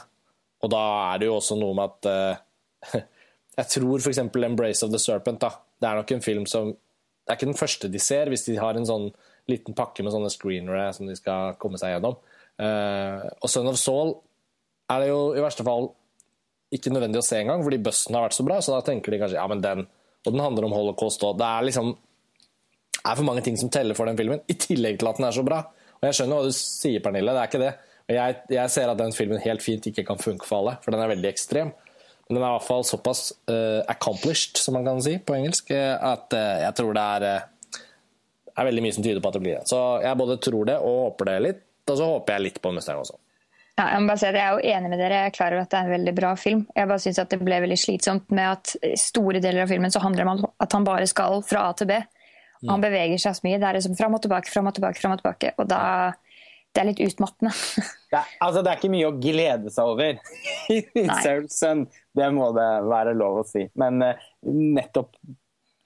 Og 0.63 0.71
da 0.71 0.83
er 1.11 1.21
det 1.21 1.29
jo 1.29 1.41
også 1.41 1.59
noe 1.59 1.75
med 1.77 1.91
at 1.91 2.09
uh, 2.09 3.01
Jeg 3.59 3.71
tror 3.71 4.01
f.eks. 4.03 4.19
'Embrace 4.19 4.87
of 4.87 4.93
the 4.95 4.99
Serpent' 4.99 5.43
da, 5.43 5.51
det 5.81 5.89
er 5.89 5.99
nok 5.99 6.13
en 6.15 6.23
film 6.25 6.47
som 6.47 6.73
Det 6.73 7.33
er 7.33 7.39
ikke 7.39 7.51
den 7.51 7.59
første 7.59 7.89
de 7.89 7.99
ser, 7.99 8.29
hvis 8.29 8.47
de 8.47 8.57
har 8.61 8.77
en 8.77 8.87
sånn 8.87 9.09
liten 9.49 9.77
pakke 9.77 10.05
med 10.05 10.13
sånne 10.13 10.31
screenere 10.33 10.87
som 10.93 11.09
de 11.09 11.17
skal 11.17 11.57
komme 11.61 11.79
seg 11.81 11.95
gjennom. 11.95 12.17
Uh, 12.61 13.27
og 13.41 13.49
'Son 13.51 13.69
of 13.69 13.81
Soul' 13.81 14.15
er 14.93 15.01
det 15.01 15.09
jo 15.09 15.21
i 15.35 15.43
verste 15.43 15.65
fall 15.67 15.91
ikke 16.75 16.93
nødvendig 16.93 17.23
å 17.23 17.25
se 17.25 17.39
engang, 17.41 17.63
fordi 17.65 17.83
bussen 17.83 18.15
har 18.15 18.27
vært 18.27 18.37
så 18.37 18.45
bra, 18.47 18.61
så 18.61 18.75
da 18.75 18.85
tenker 18.85 19.15
de 19.15 19.21
kanskje 19.23 19.41
ja, 19.41 19.47
men 19.51 19.65
den 19.65 19.87
Og 20.25 20.33
den 20.33 20.41
handler 20.41 20.65
om 20.65 20.73
holocaust 20.73 21.21
òg. 21.21 21.37
Det 21.37 21.45
er 21.45 21.65
liksom 21.67 21.91
er 23.05 23.19
for 23.19 23.27
mange 23.27 23.45
ting 23.45 23.57
som 23.61 23.71
teller 23.73 23.97
for 23.97 24.09
den 24.09 24.19
filmen, 24.19 24.43
i 24.49 24.57
tillegg 24.59 25.01
til 25.01 25.11
at 25.11 25.21
den 25.21 25.29
er 25.29 25.37
så 25.37 25.45
bra. 25.47 25.63
Og 26.01 26.07
Jeg 26.09 26.19
skjønner 26.19 26.41
hva 26.41 26.49
du 26.49 26.57
sier, 26.57 27.03
Pernille, 27.05 27.35
det 27.35 27.43
er 27.43 27.51
ikke 27.51 27.63
det. 27.63 27.73
Og 28.05 28.13
jeg, 28.13 28.37
jeg, 28.53 28.73
ser 28.75 28.93
at 28.93 29.01
den 29.01 29.15
filmen 29.17 29.41
helt 29.41 29.65
fint 29.65 29.87
ikke 29.89 30.05
kan 30.05 30.21
funke 30.21 30.49
for 30.49 30.61
alle, 30.61 30.77
for 30.85 30.93
den 30.93 31.01
er 31.01 31.13
veldig 31.15 31.31
ekstrem. 31.31 31.73
Men 32.29 32.37
den 32.37 32.43
er 32.43 32.49
i 32.49 32.55
hvert 32.57 32.69
fall 32.69 32.85
såpass 32.89 33.27
uh, 33.53 33.81
accomplished, 33.93 34.61
som 34.61 34.77
man 34.77 34.87
kan 34.89 35.03
si 35.05 35.19
på 35.21 35.37
engelsk, 35.37 35.73
eh, 35.77 35.93
at 35.93 36.33
uh, 36.33 36.63
jeg 36.63 36.77
tror 36.79 36.97
det 36.97 37.05
er, 37.19 37.27
uh, 37.45 37.83
er 38.55 38.69
veldig 38.71 38.85
mye 38.85 38.97
som 38.97 39.05
tyder 39.05 39.21
på 39.21 39.33
at 39.33 39.37
det 39.37 39.43
blir 39.45 39.59
det. 39.59 39.69
Så 39.69 39.81
jeg 40.05 40.21
både 40.21 40.39
tror 40.45 40.71
det 40.71 40.79
og 40.81 41.03
håper 41.11 41.31
det 41.31 41.37
litt, 41.45 41.63
og 41.85 42.01
så 42.01 42.09
håper 42.15 42.37
jeg 42.37 42.47
litt 42.47 42.63
på 42.65 42.73
Mustang 42.73 43.03
også. 43.03 43.19
Ja, 43.75 43.89
jeg, 43.91 44.01
må 44.01 44.13
bare 44.13 44.21
si 44.23 44.29
at 44.29 44.37
jeg 44.39 44.47
er 44.47 44.55
jo 44.55 44.75
enig 44.77 44.91
med 44.93 45.01
dere. 45.03 45.21
Jeg 45.21 45.33
er 45.33 45.35
klar 45.35 45.55
over 45.57 45.67
at 45.67 45.73
det 45.73 45.79
er 45.81 45.89
en 45.89 45.97
veldig 45.97 46.15
bra 46.17 46.33
film. 46.39 46.61
Jeg 46.77 46.89
bare 46.93 47.03
synes 47.03 47.19
at 47.19 47.33
Det 47.33 47.41
ble 47.43 47.57
veldig 47.65 47.79
slitsomt 47.83 48.29
med 48.31 48.53
at 48.53 48.99
store 49.03 49.41
deler 49.43 49.65
av 49.65 49.73
filmen 49.73 49.93
så 49.93 50.03
handler 50.05 50.23
det 50.23 50.35
om 50.37 50.45
at 50.63 50.77
han 50.79 50.87
bare 50.87 51.09
skal 51.11 51.41
fra 51.45 51.65
A 51.73 51.73
til 51.75 51.91
B. 51.91 51.99
Og 52.65 52.73
han 52.73 52.85
beveger 52.85 53.21
seg 53.21 53.37
så 53.37 53.47
mye. 53.47 53.61
Det 53.61 53.69
er 53.69 53.79
liksom 53.79 53.97
fram 53.99 54.17
og 54.17 54.23
tilbake, 54.25 54.53
fram 54.53 54.71
og 54.71 54.77
tilbake. 54.77 55.01
Frem 55.01 55.15
og 55.17 55.23
tilbake. 55.23 55.55
Og 55.59 55.69
da 55.71 55.81
Det 56.75 56.83
er 56.83 56.89
litt 56.89 57.05
utmattende. 57.05 57.53
det, 58.11 58.19
er, 58.19 58.31
altså, 58.43 58.63
det 58.65 58.71
er 58.73 58.81
ikke 58.81 58.91
mye 58.91 59.11
å 59.11 59.19
glede 59.23 59.71
seg 59.71 59.91
over 59.93 60.17
i 60.75 61.05
Søren. 61.23 61.85
Det 62.19 62.31
må 62.35 62.49
det 62.57 62.71
være 62.91 63.13
lov 63.15 63.45
å 63.45 63.47
si. 63.47 63.69
Men 63.79 64.03
uh, 64.03 64.25
nettopp, 64.49 65.13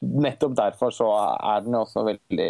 nettopp, 0.01 0.55
derfor 0.57 0.95
så 0.95 1.11
er 1.37 1.67
den 1.67 1.77
også 1.77 2.07
veldig 2.09 2.49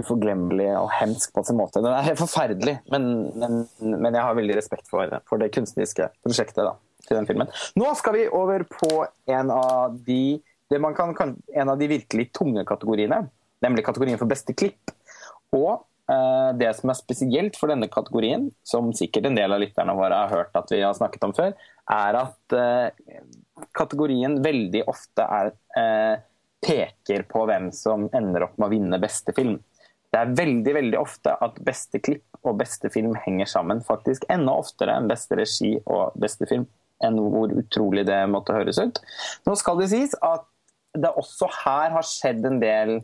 uforglemmelig 0.00 0.70
og 0.78 0.88
hemsk 0.96 1.34
på 1.36 1.44
sin 1.44 1.58
måte. 1.60 1.82
Den 1.84 1.92
er 1.92 2.06
helt 2.06 2.22
forferdelig, 2.22 2.78
men, 2.92 3.10
men, 3.36 3.58
men 3.82 4.08
jeg 4.08 4.24
har 4.24 4.38
veldig 4.38 4.56
respekt 4.56 4.88
for, 4.88 5.18
for 5.28 5.42
det 5.42 5.50
kunstneriske 5.52 6.08
prosjektet 6.24 6.64
da, 6.64 6.72
til 7.04 7.18
den 7.18 7.28
filmen. 7.28 7.52
Nå 7.76 7.92
skal 8.00 8.16
vi 8.16 8.24
over 8.32 8.64
på 8.70 9.02
en 9.28 9.52
av 9.52 9.98
de 10.06 10.40
man 10.80 10.94
kan, 10.94 11.36
en 11.54 11.72
av 11.72 11.78
de 11.78 11.88
virkelig 11.90 12.30
tunge 12.32 12.64
kategoriene. 12.68 13.28
nemlig 13.62 13.84
kategorien 13.86 14.18
for 14.18 14.26
beste 14.26 14.54
klipp. 14.58 14.90
Og 15.54 15.84
eh, 16.10 16.50
det 16.58 16.72
som 16.78 16.90
er 16.90 16.98
spesielt 16.98 17.58
for 17.60 17.70
denne 17.70 17.86
kategorien, 17.92 18.48
som 18.66 18.90
sikkert 18.96 19.28
en 19.28 19.38
del 19.38 19.54
av 19.54 19.62
lytterne 19.62 19.94
våre 19.94 20.18
har 20.24 20.32
hørt 20.32 20.58
at 20.58 20.72
vi 20.72 20.80
har 20.82 20.96
snakket 20.98 21.28
om 21.28 21.34
før, 21.36 21.54
er 21.92 22.18
at 22.18 22.56
eh, 22.58 23.22
kategorien 23.76 24.40
veldig 24.42 24.82
ofte 24.90 25.28
er, 25.38 25.52
eh, 25.78 26.16
peker 26.62 27.26
på 27.30 27.44
hvem 27.46 27.70
som 27.74 28.08
ender 28.14 28.48
opp 28.48 28.58
med 28.58 28.68
å 28.68 28.72
vinne 28.72 29.00
beste 29.02 29.34
film. 29.36 29.58
Det 30.12 30.20
er 30.20 30.34
veldig 30.36 30.74
veldig 30.76 30.98
ofte 31.00 31.32
at 31.40 31.56
beste 31.64 31.98
klipp 32.04 32.42
og 32.42 32.58
beste 32.60 32.90
film 32.92 33.14
henger 33.24 33.48
sammen. 33.48 33.80
Faktisk 33.86 34.26
enda 34.32 34.54
oftere 34.60 34.94
enn 34.98 35.08
beste 35.10 35.38
regi 35.38 35.76
og 35.86 36.18
beste 36.20 36.46
film. 36.50 36.66
Enn 37.02 37.16
hvor 37.18 37.50
utrolig 37.58 38.04
det 38.06 38.20
måtte 38.30 38.54
høres 38.54 38.78
ut. 38.78 39.00
Nå 39.48 39.56
skal 39.58 39.80
det 39.80 39.88
sies 39.90 40.14
at 40.22 40.44
det 40.98 41.12
også 41.16 41.48
her 41.62 41.92
har 41.94 42.06
skjedd 42.06 42.44
en 42.48 42.60
del 42.62 42.98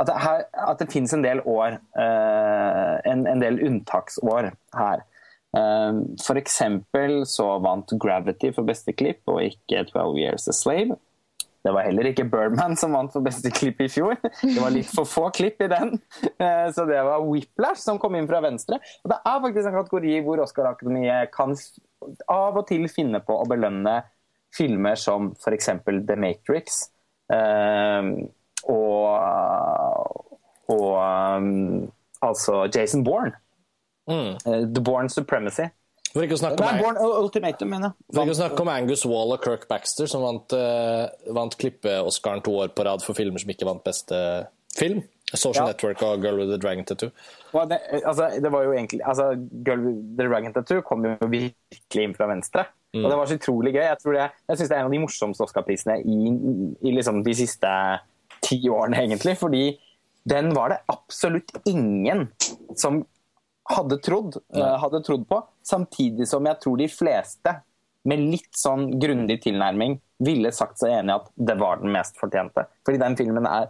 At 0.00 0.08
det, 0.08 0.16
her, 0.22 0.42
at 0.70 0.80
det 0.80 0.88
finnes 0.92 1.12
en 1.12 1.24
del 1.24 1.42
år, 1.44 1.74
uh, 1.98 2.94
en, 3.04 3.26
en, 3.28 3.40
del 3.42 3.58
unntaksår 3.66 4.46
her. 4.72 5.02
Uh, 5.52 6.06
for 6.24 6.40
eksempel 6.40 7.18
så 7.28 7.50
vant 7.60 7.92
Gravity 8.00 8.48
for 8.56 8.64
beste 8.64 8.94
klipp, 8.96 9.20
og 9.28 9.42
ikke 9.44 9.82
12 9.90 10.16
Years 10.22 10.48
a 10.48 10.56
Slave. 10.56 10.96
Det 11.60 11.72
var 11.76 11.84
heller 11.84 12.08
ikke 12.08 12.24
Birdman 12.32 12.76
som 12.80 12.94
vant 12.96 13.12
for 13.12 13.24
beste 13.24 13.50
klipp 13.52 13.82
i 13.84 13.90
fjor. 13.92 14.16
Det 14.40 14.56
var 14.56 14.72
litt 14.72 14.88
for 14.88 15.08
få 15.08 15.26
klipp 15.36 15.60
i 15.60 15.68
den. 15.68 15.98
Eh, 16.40 16.68
så 16.72 16.86
det 16.88 17.02
var 17.04 17.26
Whiplash 17.26 17.82
som 17.84 17.98
kom 18.00 18.16
inn 18.16 18.28
fra 18.30 18.40
venstre. 18.40 18.78
Og 19.04 19.12
det 19.12 19.18
er 19.18 19.42
faktisk 19.44 19.68
en 19.68 19.76
kategori 19.76 20.14
hvor 20.24 20.40
Oscar-akademiet 20.46 21.28
kan 21.34 21.52
av 22.32 22.56
og 22.56 22.64
til 22.70 22.88
finne 22.88 23.20
på 23.20 23.36
å 23.36 23.44
belønne 23.48 23.98
filmer 24.56 24.96
som 24.96 25.34
f.eks. 25.36 25.68
The 25.84 26.16
Matrix. 26.16 26.86
Og, 28.70 29.06
og 30.74 30.94
altså 32.22 32.64
Jason 32.74 33.04
Bourne. 33.04 33.32
Mm. 34.10 34.34
The 34.74 34.82
Bourne 34.82 35.10
Supremacy. 35.10 35.68
For 36.10 36.26
ikke 36.26 36.34
å 36.34 36.40
snakke 36.40 36.64
Nei, 36.64 36.80
Born 36.82 36.98
Ultimatum, 36.98 37.70
mener 37.70 37.92
jeg. 37.92 38.08
For 38.10 38.26
ikke 38.26 38.34
å 38.34 38.40
snakke 38.40 38.64
om 38.64 38.70
Angus 38.72 39.04
Wall 39.06 39.34
og 39.36 39.44
Kirk 39.44 39.68
Baxter, 39.70 40.10
som 40.10 40.24
vant, 40.26 40.56
uh, 40.58 41.06
vant 41.36 41.54
klippe-Oscaren 41.60 42.42
to 42.46 42.56
år 42.64 42.72
på 42.74 42.86
rad 42.86 43.04
for 43.04 43.18
filmer 43.18 43.42
som 43.42 43.52
ikke 43.54 43.68
vant 43.68 43.84
beste 43.86 44.18
film. 44.74 45.04
Social 45.30 45.62
ja. 45.62 45.70
Network 45.70 46.02
og 46.02 46.24
Girl 46.24 46.40
with 46.40 46.50
the 46.50 46.58
Dragon 46.58 46.82
Tattoo. 46.84 47.12
Det, 47.70 47.78
altså, 48.02 48.26
det 48.42 48.50
var 48.50 48.66
jo 48.66 48.74
egentlig, 48.74 49.04
altså, 49.06 49.30
Girl 49.66 49.84
with 49.86 50.00
the 50.18 50.26
Dragon 50.26 50.56
Tattoo 50.56 50.82
kom 50.86 51.06
jo 51.06 51.14
virkelig 51.30 52.08
inn 52.08 52.16
fra 52.18 52.26
venstre. 52.32 52.66
Mm. 52.94 53.04
Og 53.04 53.10
det 53.10 53.18
var 53.20 53.30
så 53.30 53.38
utrolig 53.38 53.72
gøy. 53.74 53.84
Jeg, 53.84 53.98
tror 54.02 54.16
det, 54.16 54.26
jeg 54.50 54.58
syns 54.58 54.70
det 54.70 54.76
er 54.76 54.82
en 54.82 54.88
av 54.88 54.94
de 54.96 55.02
morsomste 55.02 55.46
Oscar-prisene 55.46 56.00
i, 56.02 56.34
i 56.82 56.94
liksom 56.96 57.22
de 57.26 57.34
siste 57.38 57.70
ti 58.42 58.58
årene, 58.70 59.04
egentlig. 59.04 59.36
Fordi 59.38 59.64
den 60.30 60.52
var 60.56 60.74
det 60.74 60.82
absolutt 60.90 61.54
ingen 61.70 62.28
som 62.78 63.04
hadde 63.70 64.00
trodd, 64.02 64.40
uh, 64.56 64.76
hadde 64.82 65.02
trodd 65.06 65.26
på. 65.30 65.40
Samtidig 65.66 66.26
som 66.28 66.46
jeg 66.48 66.58
tror 66.62 66.80
de 66.80 66.88
fleste, 66.90 67.56
med 68.08 68.22
litt 68.32 68.56
sånn 68.56 68.94
grundig 69.00 69.42
tilnærming, 69.44 69.98
ville 70.24 70.52
sagt 70.56 70.80
seg 70.80 70.94
enig 70.98 71.12
i 71.12 71.18
at 71.18 71.26
det 71.50 71.56
var 71.60 71.82
den 71.82 71.92
mest 71.92 72.16
fortjente. 72.20 72.64
Fordi 72.86 73.00
den 73.00 73.16
filmen 73.18 73.48
er 73.48 73.68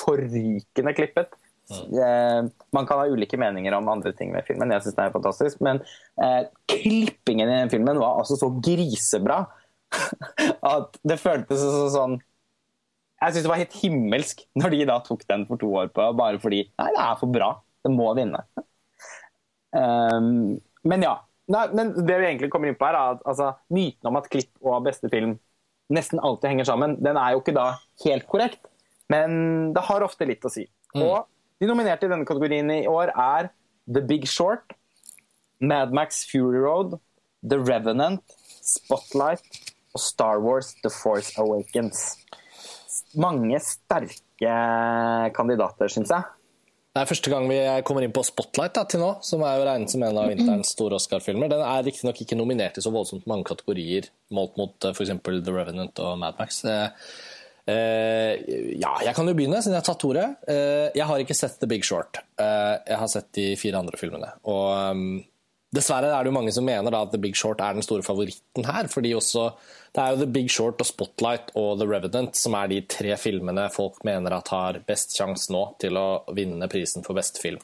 forrykende 0.00 0.94
klippet. 0.98 1.36
Uh, 1.68 2.48
man 2.72 2.86
kan 2.88 3.02
ha 3.02 3.08
ulike 3.12 3.36
meninger 3.36 3.74
om 3.76 3.90
andre 3.92 4.14
ting 4.16 4.30
med 4.32 4.46
filmen, 4.48 4.70
jeg 4.72 4.86
synes 4.86 4.96
den 4.96 5.04
er 5.04 5.12
fantastisk, 5.12 5.58
men 5.64 5.82
eh, 6.16 6.46
klippingen 6.70 7.50
i 7.50 7.58
den 7.58 7.72
filmen 7.72 8.00
var 8.00 8.22
altså 8.22 8.38
så 8.40 8.48
grisebra 8.64 9.42
at 10.72 10.96
det 11.04 11.18
føltes 11.20 11.60
sånn 11.92 12.18
Jeg 13.20 13.34
syns 13.34 13.44
det 13.44 13.50
var 13.52 13.60
helt 13.60 13.76
himmelsk 13.82 14.42
når 14.60 14.74
de 14.74 14.80
da 14.88 14.98
tok 15.04 15.26
den 15.28 15.44
for 15.48 15.60
to 15.60 15.70
år 15.82 15.92
på, 15.92 16.08
bare 16.16 16.40
fordi 16.40 16.62
Nei, 16.70 16.88
det 16.94 17.04
er 17.04 17.20
for 17.20 17.32
bra. 17.34 17.50
Det 17.84 17.92
må 17.92 18.08
vinne. 18.16 18.40
Um, 19.72 20.58
men 20.88 21.04
ja. 21.04 21.18
Nei, 21.48 21.64
men 21.72 21.92
det 21.96 22.18
vi 22.20 22.28
egentlig 22.28 22.50
kommer 22.52 22.68
inn 22.70 22.76
på 22.78 22.86
her, 22.88 22.96
er 22.96 23.16
at 23.16 23.24
altså, 23.28 23.54
myten 23.72 24.10
om 24.10 24.18
at 24.20 24.28
klipp 24.32 24.52
og 24.60 24.84
beste 24.84 25.08
film 25.12 25.38
nesten 25.92 26.20
alltid 26.20 26.52
henger 26.52 26.68
sammen, 26.68 26.98
den 27.00 27.16
er 27.16 27.32
jo 27.32 27.40
ikke 27.40 27.56
da 27.56 27.70
helt 28.04 28.28
korrekt. 28.28 28.60
Men 29.08 29.72
det 29.72 29.84
har 29.88 30.04
ofte 30.04 30.28
litt 30.28 30.44
å 30.44 30.52
si. 30.52 30.66
Mm. 30.92 31.02
Og 31.06 31.24
de 31.58 31.68
nominerte 31.68 32.06
i 32.06 32.12
denne 32.12 32.26
kategorien 32.28 32.70
i 32.70 32.86
år 32.90 33.12
er 33.14 33.50
The 33.88 34.02
Big 34.04 34.28
Short, 34.30 34.74
Mad 35.60 35.94
Max 35.96 36.24
Fury 36.30 36.60
Road, 36.62 36.98
The 37.42 37.58
Revenant, 37.58 38.22
Spotlight 38.62 39.44
og 39.94 40.02
Star 40.02 40.42
Wars 40.44 40.74
The 40.82 40.92
Force 40.92 41.34
Awakens. 41.40 42.18
Mange 43.18 43.58
sterke 43.64 44.56
kandidater, 45.34 45.90
syns 45.90 46.12
jeg. 46.12 46.34
Det 46.98 47.04
er 47.04 47.10
første 47.10 47.30
gang 47.30 47.44
vi 47.46 47.58
kommer 47.86 48.02
inn 48.02 48.14
på 48.14 48.24
Spotlight 48.26 48.74
da, 48.74 48.82
til 48.88 49.02
nå, 49.02 49.10
som 49.22 49.42
er 49.46 49.58
jo 49.60 49.66
regnet 49.68 49.92
som 49.92 50.02
en 50.02 50.18
av 50.18 50.30
vinterens 50.32 50.72
store 50.74 50.96
Oscar-filmer. 50.98 51.50
Den 51.52 51.62
er 51.62 51.84
riktignok 51.86 52.22
ikke 52.24 52.38
nominert 52.38 52.80
i 52.80 52.82
så 52.82 52.90
voldsomt 52.90 53.28
mange 53.30 53.46
kategorier, 53.46 54.08
målt 54.34 54.58
mot 54.58 54.86
eh, 54.88 54.94
f.eks. 54.96 55.12
The 55.22 55.54
Revenant 55.54 56.02
og 56.02 56.16
Mad 56.18 56.40
Max. 56.40 56.62
Eh, 56.66 56.88
eh, 56.88 57.36
ja, 57.68 58.92
jeg 59.04 59.14
kan 59.16 59.28
jo 59.28 59.34
begynne, 59.36 59.60
siden 59.62 59.76
jeg 59.76 59.82
har 59.82 59.88
tatt 59.88 60.06
ordet. 60.08 60.28
Eh, 60.48 60.86
jeg 60.96 61.08
har 61.08 61.24
ikke 61.24 61.36
sett 61.36 61.58
The 61.60 61.68
Big 61.70 61.84
Short. 61.84 62.20
Eh, 62.40 62.76
jeg 62.88 63.00
har 63.02 63.10
sett 63.12 63.28
de 63.36 63.50
fire 63.60 63.82
andre 63.82 64.00
filmene. 64.00 64.30
Og 64.48 64.94
um, 64.94 65.10
Dessverre 65.74 66.08
er 66.08 66.24
det 66.24 66.30
jo 66.30 66.36
mange 66.38 66.52
som 66.56 66.64
mener 66.64 66.94
at 66.96 67.10
The 67.12 67.20
Big 67.20 67.36
Short 67.36 67.60
er 67.60 67.74
den 67.76 67.84
store 67.84 68.04
favoritten 68.06 68.64
her. 68.64 68.88
fordi 68.88 69.12
også, 69.14 69.50
Det 69.92 70.00
er 70.00 70.14
jo 70.14 70.20
The 70.22 70.32
Big 70.32 70.48
Short 70.50 70.80
og 70.80 70.88
Spotlight 70.88 71.52
og 71.60 71.78
The 71.80 71.88
Revenant 71.88 72.36
som 72.40 72.56
er 72.56 72.70
de 72.72 72.80
tre 72.88 73.16
filmene 73.20 73.68
folk 73.72 74.00
mener 74.04 74.32
at 74.32 74.48
har 74.48 74.80
best 74.88 75.16
sjanse 75.16 75.52
nå 75.52 75.66
til 75.80 76.00
å 76.00 76.24
vinne 76.32 76.70
prisen 76.72 77.04
for 77.04 77.18
beste 77.18 77.42
film. 77.42 77.60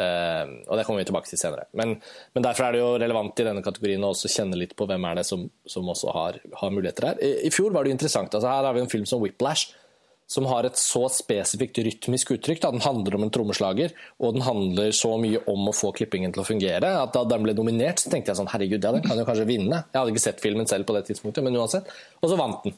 Uh, 0.00 0.64
og 0.64 0.78
Det 0.78 0.86
kommer 0.86 1.02
vi 1.02 1.08
tilbake 1.10 1.28
til 1.28 1.40
senere. 1.40 1.66
Men, 1.76 1.98
men, 2.32 2.44
derfor 2.46 2.66
er 2.66 2.72
det 2.72 2.80
jo 2.80 2.94
relevant 3.02 3.42
i 3.42 3.46
denne 3.50 3.64
kategorien 3.64 4.06
å 4.06 4.14
også 4.14 4.30
kjenne 4.32 4.56
litt 4.56 4.72
på 4.78 4.86
hvem 4.88 5.04
er 5.10 5.20
det 5.20 5.26
som, 5.28 5.44
som 5.68 5.90
også 5.92 6.14
har, 6.16 6.40
har 6.62 6.72
muligheter 6.72 7.10
her. 7.10 7.20
I, 7.20 7.34
I, 7.48 7.52
fjor 7.52 7.74
var 7.74 7.84
det 7.84 7.92
jo 7.92 7.98
interessant. 7.98 8.32
altså 8.32 8.48
Her 8.48 8.68
har 8.68 8.76
vi 8.76 8.84
en 8.86 8.92
film 8.92 9.04
som 9.08 9.20
Whiplash 9.20 9.74
som 10.30 10.46
har 10.46 10.66
et 10.68 10.78
så 10.78 11.02
spesifikt 11.10 11.80
rytmisk 11.82 12.30
uttrykk. 12.36 12.60
Da. 12.62 12.70
Den 12.70 12.84
handler 12.84 13.16
om 13.16 13.24
en 13.26 13.32
trommeslager, 13.34 13.90
og 14.22 14.36
den 14.36 14.44
handler 14.46 14.92
så 14.94 15.16
mye 15.18 15.40
om 15.50 15.66
å 15.66 15.74
få 15.74 15.90
klippingen 15.96 16.30
til 16.34 16.44
å 16.44 16.46
fungere. 16.46 16.92
at 17.02 17.10
Da 17.16 17.24
den 17.32 17.42
ble 17.42 17.54
nominert, 17.58 17.98
så 17.98 18.12
tenkte 18.12 18.30
jeg 18.30 18.38
sånn 18.38 18.50
herregud, 18.52 18.78
ja, 18.78 18.92
den 18.94 19.02
kan 19.02 19.18
jo 19.18 19.24
kanskje 19.26 19.48
vinne. 19.48 19.80
Jeg 19.90 19.98
hadde 19.98 20.12
ikke 20.14 20.22
sett 20.22 20.42
filmen 20.44 20.70
selv 20.70 20.86
på 20.86 20.94
det 20.94 21.02
tidspunktet, 21.08 21.42
men 21.42 21.58
uansett. 21.58 21.90
Og 22.22 22.30
så 22.30 22.38
vant 22.38 22.62
den. 22.62 22.76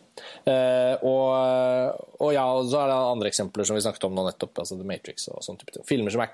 Eh, 0.48 0.94
og, 1.04 1.98
og, 2.22 2.30
ja, 2.32 2.46
og 2.56 2.70
så 2.72 2.80
er 2.80 2.88
det 2.88 2.96
andre 3.10 3.32
eksempler 3.32 3.68
som 3.68 3.76
vi 3.76 3.82
snakket 3.84 4.06
om 4.08 4.16
nå 4.16 4.24
nettopp, 4.30 4.62
altså 4.62 4.78
The 4.78 4.88
Matrix 4.88 5.28
og 5.28 5.44
sånn 5.44 5.60
type 5.60 5.74
ting. 5.76 5.84
Filmer 5.88 6.14
som 6.14 6.24
er, 6.24 6.32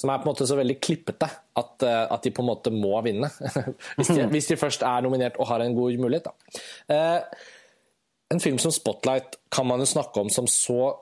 som 0.00 0.14
er, 0.14 0.22
på 0.22 0.24
en 0.24 0.30
måte 0.30 0.48
så 0.48 0.56
veldig 0.56 0.78
klippete 0.80 1.28
at, 1.28 1.84
eh, 1.84 2.06
at 2.16 2.24
de 2.24 2.32
på 2.32 2.40
en 2.44 2.48
måte 2.48 2.72
må 2.72 2.94
vinne. 3.04 3.28
hvis, 3.98 4.08
de, 4.08 4.24
hvis, 4.32 4.48
de, 4.54 4.56
først 4.60 4.88
er 4.88 5.04
nominert 5.04 5.36
og 5.36 5.52
har 5.52 5.64
en 5.66 5.76
god 5.76 6.00
mulighet, 6.06 6.32
da. 6.32 6.64
Eh, 6.96 7.52
en 8.34 8.40
film 8.40 8.58
som 8.58 8.70
'Spotlight' 8.70 9.36
kan 9.48 9.66
man 9.66 9.80
jo 9.80 9.86
snakke 9.86 10.20
om 10.20 10.30
som 10.30 10.46
så 10.50 10.94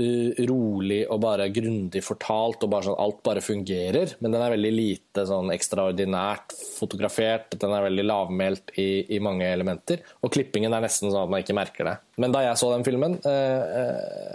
uh, 0.00 0.30
rolig 0.46 1.00
og 1.10 1.20
bare 1.20 1.48
grundig 1.50 2.02
fortalt, 2.04 2.62
og 2.62 2.70
bare 2.70 2.86
sånn 2.86 2.98
alt 3.02 3.22
bare 3.26 3.42
fungerer. 3.44 4.14
Men 4.20 4.32
den 4.32 4.42
er 4.42 4.54
veldig 4.54 4.72
lite 4.72 5.26
sånn 5.28 5.50
ekstraordinært 5.54 6.54
fotografert. 6.78 7.58
Den 7.58 7.74
er 7.74 7.86
veldig 7.88 8.06
lavmælt 8.06 8.74
i, 8.78 8.88
i, 9.16 9.18
mange 9.18 9.48
elementer. 9.50 10.04
Og 10.22 10.32
klippingen 10.32 10.72
er 10.72 10.86
nesten 10.86 11.10
sånn 11.10 11.24
at 11.24 11.32
man 11.32 11.42
ikke 11.42 11.58
merker 11.58 11.90
det. 11.90 11.96
Men 12.22 12.36
da 12.36 12.44
jeg 12.46 12.60
så 12.60 12.70
den 12.74 12.86
filmen, 12.86 13.18
uh, 13.26 13.62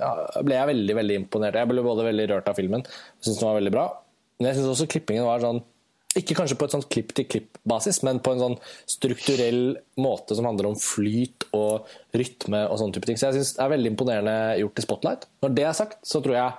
uh, 0.10 0.41
ble 0.41 0.60
jeg 0.60 0.74
veldig 0.74 0.98
veldig 1.02 1.22
imponert. 1.24 1.62
Jeg 1.62 1.72
ble 1.72 1.88
både 1.88 2.10
veldig 2.12 2.32
rørt 2.34 2.52
av 2.52 2.60
filmen 2.60 2.84
syntes 2.86 3.40
den 3.40 3.48
var 3.48 3.62
veldig 3.62 3.76
bra. 3.78 3.88
Men 4.36 4.49
jeg 4.49 4.60
syns 4.60 4.74
også 4.74 4.91
klippingen 4.91 5.26
var 5.26 5.40
sånn 5.44 5.64
ikke 6.16 6.38
kanskje 6.38 6.58
på 6.60 6.68
et 6.68 6.76
sånt 6.76 6.88
klipp-til-klipp-basis, 6.94 8.02
men 8.08 8.22
på 8.24 8.36
en 8.36 8.44
sånn 8.44 8.60
strukturell 8.90 9.64
måte 10.02 10.38
som 10.38 10.48
handler 10.48 10.70
om 10.72 10.78
flyt 10.80 11.48
og 11.56 11.90
rytme 12.16 12.66
og 12.70 12.80
sånne 12.80 12.96
type 12.96 13.10
ting. 13.10 13.20
Så 13.20 13.30
jeg 13.30 13.40
synes 13.40 13.56
det 13.58 13.66
er 13.66 13.74
veldig 13.76 13.92
imponerende 13.94 14.38
gjort 14.62 14.80
i 14.80 14.86
Spotlight. 14.86 15.28
Når 15.44 15.58
det 15.58 15.66
er 15.68 15.76
sagt, 15.78 16.00
så 16.08 16.22
tror 16.24 16.38
jeg 16.38 16.54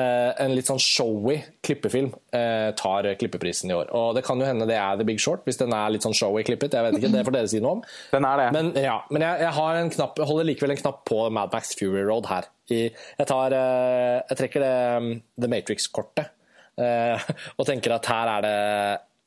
eh, 0.00 0.30
en 0.44 0.54
litt 0.56 0.68
sånn 0.70 0.80
showy 0.80 1.36
klippefilm 1.66 2.08
eh, 2.36 2.70
tar 2.78 3.10
klippeprisen 3.20 3.72
i 3.72 3.76
år. 3.76 3.92
Og 3.96 4.14
det 4.16 4.24
kan 4.26 4.40
jo 4.40 4.48
hende 4.48 4.68
det 4.70 4.78
er 4.80 4.96
The 4.96 5.08
Big 5.08 5.20
Short, 5.22 5.44
hvis 5.44 5.60
den 5.60 5.74
er 5.76 5.92
litt 5.92 6.06
sånn 6.06 6.16
showy 6.16 6.46
klippet. 6.48 6.78
Jeg 6.78 6.88
vet 6.88 6.96
ikke, 7.00 7.12
det 7.12 7.24
får 7.28 7.36
dere 7.36 7.52
si 7.52 7.60
noe 7.64 7.78
om. 7.78 7.84
Den 8.16 8.28
er 8.28 8.40
det. 8.40 8.48
Men, 8.56 8.70
ja, 8.80 8.96
men 9.12 9.26
jeg, 9.26 9.44
jeg, 9.44 9.90
knapp, 9.98 10.22
holder 10.30 10.48
likevel 10.48 10.72
en 10.72 10.80
knapp 10.80 11.04
på 11.08 11.20
Mad 11.36 11.52
Max 11.52 11.76
Fury 11.76 12.06
Road 12.06 12.30
her. 12.32 12.48
I, 12.72 12.86
jeg, 12.88 13.28
tar, 13.28 13.54
eh, 13.54 14.16
jeg 14.30 14.40
trekker 14.40 14.64
det 14.64 14.74
um, 14.96 15.12
The 15.36 15.52
Matrix-kortet 15.52 16.32
og 17.58 17.64
tenker 17.68 17.94
at 17.96 18.08
her 18.10 18.30
er 18.34 18.42
det 18.44 18.56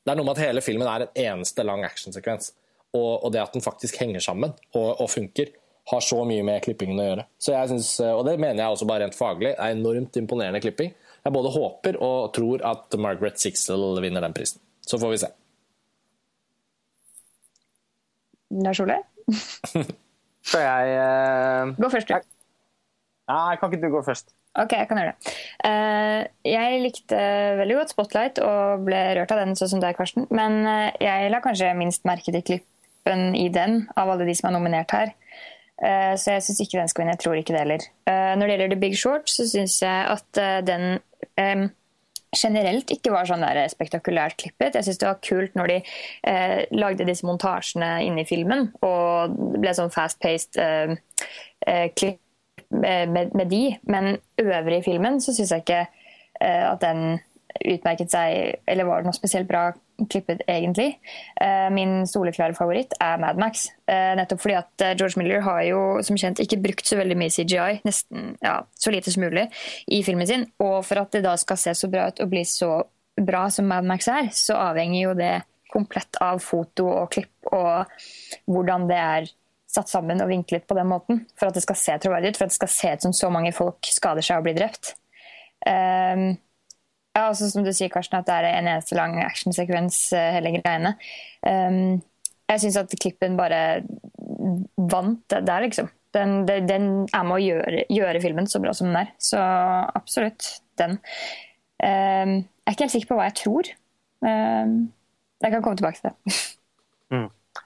Det 0.06 0.12
er 0.12 0.18
noe 0.18 0.26
med 0.28 0.36
at 0.38 0.44
hele 0.46 0.62
filmen 0.62 0.86
er 0.86 1.04
en 1.04 1.18
eneste 1.18 1.64
lang 1.66 1.82
actionsekvens. 1.84 2.52
Og, 2.96 3.24
og 3.24 3.32
det 3.34 3.42
at 3.42 3.54
den 3.54 3.62
faktisk 3.62 4.00
henger 4.02 4.22
sammen 4.24 4.54
og, 4.74 5.00
og, 5.00 5.06
funker, 5.10 5.52
har 5.90 6.02
så 6.02 6.22
mye 6.26 6.42
med 6.46 6.62
klippingen 6.64 6.98
å 6.98 7.06
gjøre. 7.06 7.26
Så 7.38 7.54
jeg 7.54 7.70
synes, 7.72 7.90
eh, 8.02 8.14
Og 8.14 8.24
det 8.26 8.38
mener 8.38 8.62
jeg 8.62 8.74
også 8.74 8.88
bare 8.88 9.04
rent 9.04 9.18
faglig 9.18 9.52
er 9.52 9.74
enormt 9.74 10.16
imponerende 10.18 10.62
klipping. 10.62 10.94
Jeg 11.20 11.34
både 11.34 11.52
håper 11.54 11.98
og 12.00 12.32
tror 12.34 12.64
at 12.66 12.96
Margaret 12.98 13.38
Sixel 13.38 14.00
vinner 14.02 14.24
den 14.24 14.34
prisen. 14.34 14.62
Så 14.86 14.98
får 14.98 15.14
vi 15.14 15.22
se. 15.22 15.30
Lars 18.64 18.80
Ole? 18.82 18.98
Skal 20.50 20.64
jeg 20.64 20.94
uh... 20.98 21.74
Gå 21.76 21.90
først, 21.92 22.08
du. 22.08 22.30
Nei, 23.30 23.56
kan 23.60 23.70
ikke 23.70 23.84
du 23.84 23.92
gå 23.94 24.02
først? 24.02 24.32
Ok, 24.58 24.74
jeg 24.74 24.88
kan 24.90 24.98
gjøre 24.98 25.12
det. 25.14 25.34
Uh, 25.62 26.24
jeg 26.48 26.80
likte 26.82 27.20
veldig 27.60 27.76
godt 27.78 27.92
Spotlight 27.94 28.40
og 28.42 28.82
ble 28.88 28.98
rørt 29.20 29.30
av 29.34 29.44
den, 29.44 29.54
sånn 29.58 29.76
som 29.76 29.82
deg, 29.82 29.94
Karsten. 29.98 30.26
Men 30.34 30.64
uh, 30.66 30.88
jeg 30.98 31.30
la 31.30 31.42
kanskje 31.44 31.70
minst 31.78 32.06
merke 32.08 32.34
til 32.34 32.42
klippen 32.46 33.30
i 33.38 33.46
den 33.54 33.84
av 33.94 34.10
alle 34.10 34.26
de 34.26 34.34
som 34.34 34.50
er 34.50 34.56
nominert 34.58 34.94
her. 34.96 35.14
Uh, 35.80 36.16
så 36.18 36.34
jeg 36.34 36.48
syns 36.48 36.64
ikke 36.64 36.80
den 36.80 36.90
skal 36.90 37.04
vinne. 37.04 37.14
Jeg 37.14 37.22
tror 37.22 37.38
ikke 37.38 37.54
det 37.54 37.62
heller. 37.62 37.86
når 38.10 38.42
det 38.42 38.56
gjelder 38.56 38.74
The 38.74 38.80
Big 38.80 38.98
Short, 38.98 39.30
så 39.30 39.46
syns 39.48 39.78
jeg 39.84 40.18
at 40.18 40.42
den 40.66 40.98
generelt 42.36 42.90
ikke 42.94 43.12
var 43.12 43.26
sånn 43.26 43.42
der 43.42 43.64
spektakulært 43.70 44.38
klippet. 44.38 44.76
Jeg 44.78 44.86
syns 44.86 45.00
det 45.02 45.08
var 45.08 45.22
kult 45.24 45.56
når 45.58 45.72
de 45.72 45.78
eh, 46.30 46.58
lagde 46.76 47.06
disse 47.08 47.26
montasjene 47.26 47.90
inne 48.06 48.22
i 48.22 48.28
filmen, 48.28 48.68
og 48.86 49.34
det 49.34 49.62
ble 49.64 49.74
sånn 49.76 49.94
fast-paced 49.94 50.60
eh, 50.62 50.94
eh, 51.66 51.86
klipp 51.96 52.20
med, 52.70 53.34
med, 53.34 53.46
de. 53.50 53.64
Men 53.82 54.16
øvrig 54.38 54.78
i 54.78 54.86
filmen 54.86 55.20
så 55.20 55.34
syns 55.34 55.52
jeg 55.52 55.64
ikke 55.64 55.82
eh, 56.40 56.64
at 56.70 56.80
den 56.84 57.20
utmerket 57.66 58.12
seg, 58.12 58.60
eller 58.70 58.86
var 58.86 59.02
noe 59.02 59.16
spesielt 59.16 59.48
bra 59.48 59.72
klippet, 60.10 60.44
egentlig. 60.48 60.94
Eh, 61.42 61.66
min 61.74 62.06
soleklare 62.08 62.54
favoritt 62.56 62.94
er 63.02 63.18
Mad 63.20 63.40
Max. 63.42 63.66
Eh, 63.90 64.14
nettopp 64.16 64.40
fordi 64.44 64.56
at 64.60 64.84
George 64.94 65.18
Miller 65.20 65.42
har 65.44 65.64
jo 65.66 65.82
som 66.06 66.16
kjent 66.20 66.40
ikke 66.40 66.60
brukt 66.62 66.86
så 66.88 66.96
veldig 67.00 67.18
mye 67.20 67.34
CGI, 67.34 67.82
nesten 67.84 68.32
ja, 68.40 68.60
så 68.78 68.94
lite 68.94 69.12
som 69.12 69.26
mulig, 69.26 69.48
i 69.90 70.00
filmen 70.06 70.30
sin. 70.30 70.46
Og 70.62 70.80
for 70.88 71.02
at 71.02 71.12
det 71.16 71.24
da 71.26 71.34
skal 71.40 71.60
se 71.60 71.74
så 71.76 71.90
bra 71.92 72.08
ut 72.08 72.22
og 72.22 72.32
bli 72.32 72.46
så 72.48 72.78
bra 73.20 73.48
som 73.52 73.68
Mad 73.68 73.84
Max 73.88 74.08
er, 74.08 74.30
så 74.32 74.56
avhenger 74.70 75.02
jo 75.02 75.18
det 75.18 75.34
komplett 75.70 76.18
av 76.22 76.40
foto 76.42 76.88
og 76.90 77.10
klipp 77.14 77.52
og 77.54 77.92
hvordan 78.50 78.88
det 78.90 78.98
er 78.98 79.28
satt 79.70 79.90
sammen 79.90 80.22
og 80.22 80.30
vinklet 80.30 80.66
på 80.68 80.76
den 80.78 80.88
måten. 80.90 81.24
For 81.38 81.50
at 81.50 81.56
det 81.56 81.64
skal 81.64 81.78
se 81.78 81.96
troverdig 82.02 82.32
ut, 82.32 82.38
for 82.40 82.48
at 82.48 82.54
det 82.54 82.58
skal 82.58 82.72
se 82.74 82.94
ut 82.94 83.06
som 83.06 83.16
så 83.16 83.30
mange 83.32 83.52
folk 83.56 83.90
skader 83.90 84.26
seg 84.26 84.40
og 84.40 84.48
blir 84.48 84.58
drept. 84.58 84.94
Um, 85.66 86.32
ja, 87.14 87.26
også 87.26 87.50
Som 87.52 87.66
du 87.66 87.72
sier, 87.74 87.90
Karsten, 87.92 88.18
at 88.20 88.28
det 88.28 88.36
er 88.36 88.48
en 88.50 88.70
eneste 88.70 88.96
lang 88.98 89.18
actionsekvens, 89.22 90.02
uh, 90.16 90.26
hele 90.36 90.56
greiene. 90.58 90.94
Um, 91.46 92.00
jeg 92.50 92.64
syns 92.64 92.80
at 92.80 92.94
klippen 92.98 93.38
bare 93.38 93.82
vant 94.90 95.22
det 95.30 95.44
der, 95.46 95.66
liksom. 95.66 95.90
Den, 96.14 96.40
den, 96.48 96.86
er 97.14 97.22
med 97.22 97.36
å 97.36 97.42
gjøre, 97.42 97.84
gjøre, 97.86 98.22
filmen 98.22 98.48
så 98.50 98.58
bra 98.62 98.72
som 98.74 98.88
den 98.90 98.98
er. 99.04 99.12
Så 99.22 99.38
absolutt 99.38 100.56
den. 100.80 100.98
Um, 101.78 102.40
jeg 102.42 102.66
er 102.66 102.74
ikke 102.74 102.88
helt 102.88 102.96
sikker 102.96 103.12
på 103.12 103.20
hva 103.20 103.28
jeg 103.28 103.38
tror. 103.44 103.70
Um, 104.26 104.80
jeg 105.40 105.54
kan 105.54 105.62
komme 105.62 105.78
tilbake 105.78 106.02
til 106.02 106.10
det. 106.10 106.38
Mm. 107.10 107.24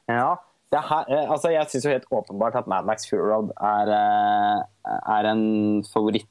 Ja, 0.08 0.38
her, 0.80 1.04
eh, 1.08 1.30
altså 1.30 1.52
jeg 1.52 1.68
syns 1.70 1.86
helt 1.90 2.08
åpenbart 2.10 2.56
at 2.58 2.66
Mad 2.70 2.86
Max 2.88 3.08
Fury 3.10 3.22
Road 3.22 3.52
er, 3.60 3.92
eh, 3.94 4.96
er 5.16 5.30
en 5.30 5.84
favoritt 5.86 6.30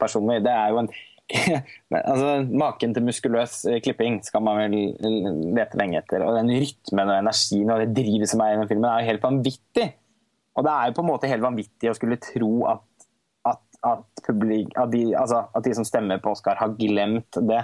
personlig. 0.00 0.42
Det 0.44 0.52
er 0.52 0.68
jo 0.72 0.82
en 0.82 0.92
altså, 1.94 2.46
Maken 2.50 2.94
til 2.94 3.04
muskuløs 3.06 3.64
eh, 3.70 3.80
klipping 3.84 4.18
skal 4.26 4.42
man 4.44 4.58
vel 4.60 4.74
lete 5.56 5.78
lenge 5.80 6.00
etter. 6.02 6.24
Og 6.26 6.36
den 6.36 6.52
rytmen 6.52 7.08
og 7.08 7.18
energien 7.18 7.72
og 7.72 7.82
det 7.82 7.92
drivet 7.96 8.30
som 8.30 8.42
er 8.44 8.54
i 8.54 8.60
den 8.60 8.70
filmen, 8.70 8.88
er 8.90 9.02
jo 9.02 9.12
helt 9.12 9.26
vanvittig. 9.26 9.88
Og 10.52 10.66
det 10.66 10.72
er 10.72 10.88
jo 10.88 10.96
på 10.98 11.04
en 11.04 11.10
måte 11.12 11.30
helt 11.30 11.44
vanvittig 11.44 11.90
å 11.90 11.96
skulle 11.96 12.20
tro 12.20 12.50
at, 12.74 13.06
at, 13.48 13.62
at, 13.88 14.24
publik, 14.26 14.74
at, 14.76 14.90
de, 14.92 15.06
altså, 15.16 15.46
at 15.56 15.64
de, 15.64 15.76
som 15.78 15.88
stemmer 15.88 16.20
på 16.20 16.34
Oscar, 16.34 16.60
har 16.60 16.74
glemt 16.76 17.40
det. 17.48 17.62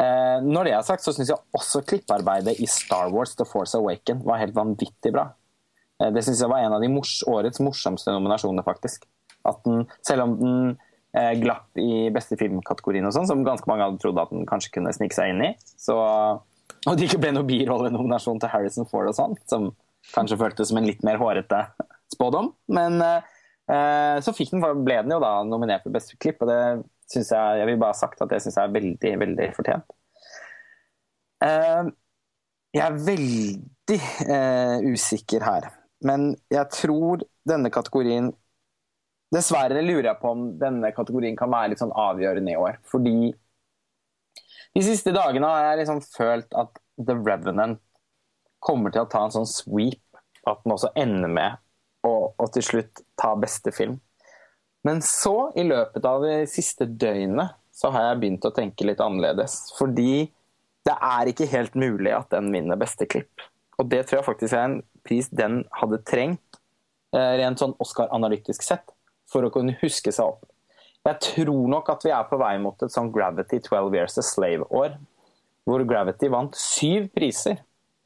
Eh, 0.00 0.38
når 0.46 0.68
det 0.68 0.74
er 0.74 0.84
sagt, 0.86 1.04
så 1.04 1.12
syns 1.12 1.32
jeg 1.32 1.40
også 1.56 1.84
klippearbeidet 1.84 2.56
i 2.62 2.68
Star 2.70 3.12
Wars 3.12 3.34
The 3.36 3.46
Force 3.48 3.76
Awaken 3.76 4.24
var 4.24 4.40
helt 4.40 4.56
vanvittig 4.56 5.12
bra. 5.12 5.28
Eh, 6.00 6.12
det 6.14 6.24
syns 6.24 6.40
jeg 6.40 6.52
var 6.52 6.64
en 6.64 6.76
av 6.76 6.86
mors 6.92 7.18
årets 7.28 7.60
morsomste 7.64 8.14
nominasjoner, 8.14 8.64
faktisk. 8.66 9.04
Den, 9.64 9.84
selv 10.04 10.26
om 10.26 10.38
den 10.40 10.62
Eh, 11.10 11.32
glapp 11.42 11.74
i 11.74 12.06
beste 12.14 12.36
filmkategorien 12.38 13.08
og 13.08 13.10
sånn, 13.16 13.26
som 13.26 13.40
ganske 13.42 13.66
mange 13.66 13.82
hadde 13.82 13.98
trodd 13.98 14.18
at 14.22 14.30
den 14.30 14.44
kanskje 14.46 14.76
kunne 14.76 14.92
snike 14.94 15.16
seg 15.16 15.32
inn 15.32 15.42
i. 15.42 15.48
Så, 15.58 15.96
og 15.98 16.92
det 16.94 17.08
ikke 17.08 17.18
ble 17.24 17.32
noen 17.34 17.48
birollenominasjon 17.48 18.38
til 18.38 18.52
Harrison 18.52 18.86
Ford 18.86 19.10
og 19.10 19.16
sånn, 19.18 19.34
som 19.50 19.72
kanskje 20.12 20.38
føltes 20.38 20.70
som 20.70 20.78
en 20.78 20.86
litt 20.86 21.02
mer 21.06 21.18
hårete 21.18 21.64
spådom. 22.14 22.52
Men 22.70 23.02
så 23.66 24.32
den, 24.38 24.62
ble 24.86 24.96
den 25.02 25.12
jo 25.14 25.18
da 25.22 25.32
nominert 25.46 25.82
for 25.82 25.94
beste 25.94 26.16
klipp, 26.18 26.40
og 26.42 26.50
det 26.50 26.60
syns 27.10 27.32
jeg 27.34 27.60
Jeg 27.60 27.68
vil 27.68 27.80
bare 27.80 27.94
ha 27.94 28.00
sagt 28.00 28.22
at 28.22 28.30
det 28.30 28.40
syns 28.42 28.58
jeg 28.58 28.68
er 28.68 28.76
veldig, 28.76 29.12
veldig 29.24 29.48
fortjent. 29.56 29.96
Eh, 31.44 31.90
jeg 32.76 32.84
er 32.86 32.98
veldig 33.06 34.00
eh, 34.36 34.90
usikker 34.92 35.44
her, 35.44 35.70
men 36.06 36.34
jeg 36.52 36.68
tror 36.76 37.24
denne 37.48 37.72
kategorien 37.72 38.30
Dessverre 39.30 39.78
lurer 39.84 40.08
jeg 40.08 40.18
på 40.18 40.30
om 40.34 40.40
denne 40.58 40.88
kategorien 40.90 41.36
kan 41.38 41.52
være 41.52 41.70
litt 41.70 41.78
sånn 41.78 41.92
avgjørende 41.94 42.50
i 42.50 42.58
år. 42.58 42.80
Fordi 42.90 43.28
de 44.74 44.82
siste 44.82 45.12
dagene 45.14 45.46
har 45.46 45.68
jeg 45.68 45.84
liksom 45.84 46.00
følt 46.02 46.56
at 46.58 46.80
The 46.98 47.14
Revenant 47.14 47.78
kommer 48.58 48.90
til 48.90 49.04
å 49.04 49.10
ta 49.12 49.22
en 49.28 49.34
sånn 49.36 49.46
sweep. 49.46 50.02
At 50.50 50.64
den 50.64 50.74
også 50.74 50.90
ender 50.98 51.30
med 51.30 51.62
å 52.06 52.48
til 52.54 52.64
slutt 52.64 53.02
ta 53.20 53.34
beste 53.38 53.70
film. 53.76 54.00
Men 54.86 55.02
så, 55.04 55.50
i 55.56 55.64
løpet 55.66 56.06
av 56.08 56.22
det 56.24 56.36
siste 56.52 56.86
døgnet, 56.88 57.56
så 57.74 57.90
har 57.94 58.10
jeg 58.10 58.20
begynt 58.20 58.46
å 58.48 58.52
tenke 58.54 58.86
litt 58.88 59.00
annerledes. 59.04 59.72
Fordi 59.78 60.28
det 60.88 60.94
er 60.96 61.30
ikke 61.30 61.48
helt 61.50 61.76
mulig 61.78 62.12
at 62.16 62.30
den 62.32 62.50
vinner 62.52 62.80
beste 62.80 63.08
klipp. 63.08 63.44
Og 63.80 63.88
det 63.92 64.04
tror 64.06 64.20
jeg 64.20 64.28
faktisk 64.28 64.56
er 64.56 64.64
en 64.66 64.78
pris 65.06 65.28
den 65.32 65.62
hadde 65.80 66.00
trengt, 66.08 66.60
eh, 67.16 67.36
rent 67.40 67.60
sånn 67.60 67.76
Oscar-analytisk 67.80 68.64
sett 68.64 68.92
for 69.30 69.46
å 69.46 69.52
kunne 69.52 69.76
huske 69.80 70.12
seg 70.12 70.34
opp. 70.34 70.44
Jeg 71.06 71.20
tror 71.24 71.68
nok 71.72 71.88
at 71.88 72.04
vi 72.04 72.12
er 72.12 72.26
på 72.28 72.38
vei 72.40 72.58
mot 72.60 72.82
et 72.84 72.92
sånn 72.92 73.12
Gravity 73.12 73.60
12 73.64 73.94
Years 73.96 74.18
a 74.20 74.24
Slave-år, 74.26 74.98
hvor 75.64 75.84
Gravity 75.88 76.28
vant 76.32 76.56
syv 76.56 77.08
priser, 77.16 77.62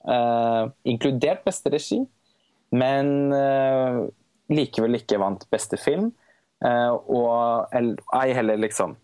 eh, 0.07 0.65
inkludert 0.87 1.43
beste 1.47 1.73
regi, 1.75 2.05
men 2.75 3.33
eh, 3.33 4.05
likevel 4.55 5.01
ikke 5.01 5.19
vant 5.19 5.43
beste 5.51 5.79
film. 5.81 6.13
Uh, 6.64 6.93
og 7.10 7.74
ei 7.74 8.28
heller 8.36 8.60
liksom 8.62 8.94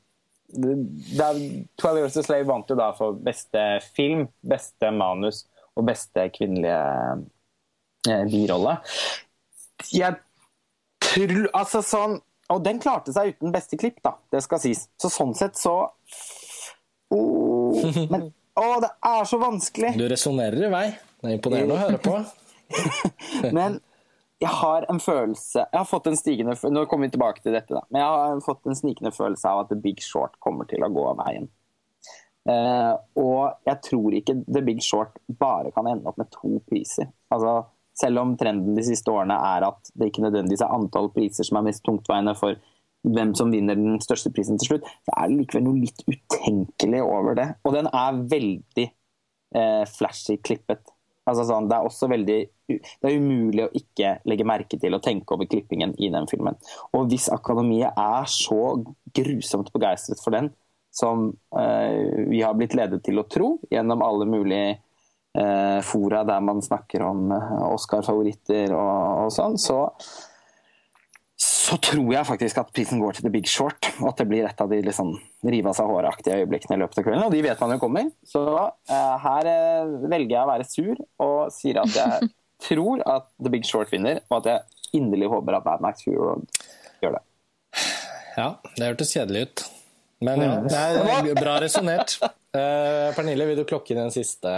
da, 1.19 1.35
12 1.83 1.99
Years 1.99 2.17
a 2.17 2.23
Slave 2.23 2.45
vant 2.45 2.71
jo 2.71 2.77
da 2.79 2.91
for 2.97 3.19
beste 3.23 3.61
film, 3.95 4.27
beste 4.43 4.91
manus 4.95 5.45
og 5.79 5.87
beste 5.87 6.27
kvinnelige 6.35 6.81
birolle. 8.31 8.79
Jeg 9.95 10.19
tror 11.01 11.47
Altså 11.57 11.81
sånn 11.85 12.19
Og 12.53 12.59
den 12.65 12.81
klarte 12.83 13.13
seg 13.15 13.31
uten 13.33 13.53
beste 13.55 13.79
klipp, 13.81 14.01
da. 14.05 14.17
Det 14.33 14.43
skal 14.45 14.61
sies. 14.61 14.89
Så 15.01 15.09
sånn 15.13 15.33
sett 15.39 15.57
så 15.57 15.75
oh, 17.15 17.87
Men 18.11 18.33
å, 18.59 18.81
det 18.83 18.91
er 19.07 19.29
så 19.31 19.39
vanskelig! 19.41 19.95
Du 19.97 20.05
resonnerer 20.11 20.67
i 20.67 20.71
vei. 20.73 20.87
Det 21.23 21.29
er 21.31 21.37
imponerende 21.37 21.77
å 21.77 21.81
høre 21.81 22.01
på. 22.03 22.17
men 23.57 23.79
jeg 24.41 24.57
har 24.57 24.87
en 24.89 25.01
følelse 25.01 25.63
Jeg 25.67 25.77
har 25.77 25.89
fått 25.89 26.07
en 26.09 26.17
stigende 26.17 26.55
Nå 26.73 26.87
kommer 26.89 27.09
vi 27.09 27.15
tilbake 27.15 27.43
til 27.45 27.53
dette, 27.53 27.75
da. 27.77 27.83
Men 27.93 28.03
jeg 28.03 28.13
har 28.17 28.45
fått 28.45 28.69
en 28.69 28.79
snikende 28.79 29.13
følelse 29.13 29.51
av 29.51 29.65
at 29.65 29.73
The 29.73 29.81
Big 29.81 30.01
Short 30.05 30.39
kommer 30.41 30.69
til 30.71 30.85
å 30.85 30.89
gå 30.93 31.05
av 31.11 31.21
veien. 31.21 31.51
Uh, 32.49 32.97
og 33.21 33.67
jeg 33.69 33.83
tror 33.85 34.17
ikke 34.17 34.39
The 34.47 34.63
Big 34.65 34.81
Short 34.85 35.19
bare 35.29 35.73
kan 35.77 35.91
ende 35.91 36.09
opp 36.09 36.17
med 36.21 36.31
to 36.33 36.57
priser. 36.71 37.11
Altså, 37.35 37.59
selv 38.01 38.23
om 38.23 38.33
trenden 38.41 38.79
de 38.79 38.85
siste 38.87 39.13
årene 39.13 39.37
er 39.37 39.67
at 39.69 39.93
det 39.93 40.09
ikke 40.09 40.25
nødvendigvis 40.25 40.65
er 40.65 40.73
antall 40.73 41.11
priser 41.13 41.47
som 41.47 41.61
er 41.61 41.67
mest 41.69 41.85
tungtveiende 41.85 42.35
for 42.39 42.57
hvem 43.09 43.35
som 43.37 43.53
vinner 43.53 43.77
den 43.77 44.01
største 44.01 44.33
prisen 44.33 44.59
til 44.61 44.75
slutt, 44.75 44.89
så 45.09 45.17
er 45.17 45.29
det 45.29 45.39
likevel 45.39 45.67
noe 45.67 45.81
litt 45.81 46.03
utenkelig 46.09 47.01
over 47.05 47.37
det. 47.39 47.47
Og 47.65 47.77
den 47.77 47.89
er 47.89 48.19
veldig 48.33 48.87
eh, 49.57 49.85
flashy 49.89 50.37
klippet. 50.45 50.93
Altså 51.29 51.45
sånn, 51.47 51.69
det 51.71 51.77
er 51.77 51.87
også 51.87 52.09
veldig 52.11 52.39
det 52.71 53.09
er 53.09 53.19
umulig 53.19 53.65
å 53.65 53.73
ikke 53.75 54.13
legge 54.31 54.47
merke 54.47 54.79
til 54.81 54.95
og 54.95 55.03
tenke 55.05 55.35
over 55.35 55.49
klippingen 55.51 55.93
i 55.99 56.11
den 56.13 56.29
filmen. 56.31 56.57
Og 56.97 57.09
hvis 57.11 57.27
Akademiet 57.35 57.99
er 57.99 58.29
så 58.31 58.79
grusomt 59.17 59.73
begeistret 59.75 60.23
for 60.23 60.37
den 60.37 60.53
som 60.91 61.29
eh, 61.59 62.27
vi 62.31 62.43
har 62.43 62.55
blitt 62.59 62.75
ledet 62.79 63.03
til 63.07 63.21
å 63.21 63.27
tro 63.31 63.53
gjennom 63.71 64.03
alle 64.03 64.27
mulige 64.27 64.71
eh, 65.39 65.79
fora 65.87 66.25
der 66.27 66.43
man 66.43 66.63
snakker 66.63 67.05
om 67.07 67.31
eh, 67.35 67.53
Oscar-favoritter 67.71 68.75
og, 68.75 69.27
og, 69.27 69.31
sånn, 69.35 69.59
så, 69.61 69.85
så 71.61 71.77
tror 71.83 72.09
jeg 72.15 72.27
faktisk 72.27 72.59
at 72.63 72.71
prisen 72.73 73.01
går 73.03 73.17
til 73.17 73.27
The 73.27 73.33
Big 73.35 73.49
Short. 73.51 73.91
Og 74.01 74.11
at 74.13 74.21
det 74.23 74.29
blir 74.31 74.47
et 74.49 74.61
av 74.63 74.71
de 74.71 74.81
liksom, 74.85 75.13
rive 75.45 75.69
av 75.69 75.77
seg 75.77 75.91
håret-aktige 75.91 76.39
øyeblikkene 76.43 76.79
i 76.79 76.81
løpet 76.81 77.01
av 77.01 77.07
kvelden. 77.07 77.25
Og 77.27 77.35
de 77.35 77.43
vet 77.45 77.61
man 77.61 77.75
jo 77.75 77.81
kommer. 77.83 78.13
Så 78.27 78.45
uh, 78.49 79.17
her 79.25 79.49
uh, 79.51 79.97
velger 80.07 80.37
jeg 80.37 80.45
å 80.45 80.51
være 80.51 80.69
sur 80.69 81.03
og 81.27 81.53
sier 81.53 81.83
at 81.83 81.99
jeg 81.99 82.31
tror 82.69 83.05
at 83.05 83.29
The 83.41 83.53
Big 83.53 83.69
Short 83.69 83.93
vinner, 83.93 84.23
og 84.31 84.41
at 84.41 84.51
jeg 84.53 85.01
inderlig 85.01 85.29
håper 85.33 85.59
at 85.59 85.67
Bad 85.67 85.85
Max 85.85 86.07
Fury 86.07 86.17
Road 86.17 86.63
gjør 87.05 87.19
det. 87.19 87.25
Ja, 88.39 88.49
det 88.77 88.89
hørtes 88.93 89.13
kjedelig 89.17 89.45
ut. 89.45 89.67
Men 90.25 90.45
ja, 90.45 90.55
det 90.65 91.33
er 91.33 91.39
bra 91.41 91.59
resonnert. 91.61 92.19
Uh, 92.57 93.11
Pernille, 93.17 93.47
vil 93.49 93.61
du 93.61 93.67
klokke 93.69 93.95
inn 93.95 94.03
den 94.03 94.15
siste 94.15 94.53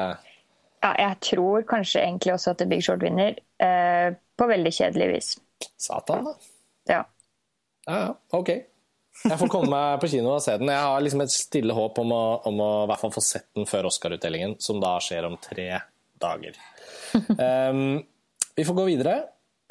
ja, 0.83 0.91
jeg 0.99 1.19
tror 1.23 1.62
kanskje 1.69 2.01
egentlig 2.03 2.33
også 2.35 2.55
at 2.55 2.59
The 2.59 2.66
Big 2.66 2.83
Short 2.83 3.05
vinner, 3.05 3.37
uh, 3.62 4.15
på 4.39 4.49
veldig 4.51 4.73
kjedelig 4.74 5.07
vis. 5.12 5.29
Satan, 5.79 6.27
da. 6.27 6.52
Ja. 6.91 7.03
Ja, 7.87 7.97
ja, 7.99 8.13
ok. 8.39 8.53
Jeg 9.23 9.39
får 9.39 9.51
komme 9.53 9.69
meg 9.71 10.01
på 10.03 10.09
kino 10.11 10.33
og 10.35 10.43
se 10.43 10.55
den. 10.59 10.71
Jeg 10.73 10.83
har 10.83 11.03
liksom 11.05 11.23
et 11.25 11.35
stille 11.35 11.75
håp 11.77 11.99
om 12.03 12.15
å, 12.17 12.23
om 12.49 12.63
å 12.65 12.71
i 12.85 12.89
hvert 12.91 13.03
fall 13.03 13.13
få 13.15 13.23
sett 13.25 13.49
den 13.59 13.69
før 13.69 13.91
Oscar-utdelingen, 13.91 14.57
som 14.63 14.81
da 14.83 14.97
skjer 15.05 15.29
om 15.29 15.37
tre 15.43 15.69
dager. 16.23 16.57
Um, 17.13 18.01
vi 18.59 18.67
får 18.67 18.79
gå 18.79 18.87
videre. 18.89 19.17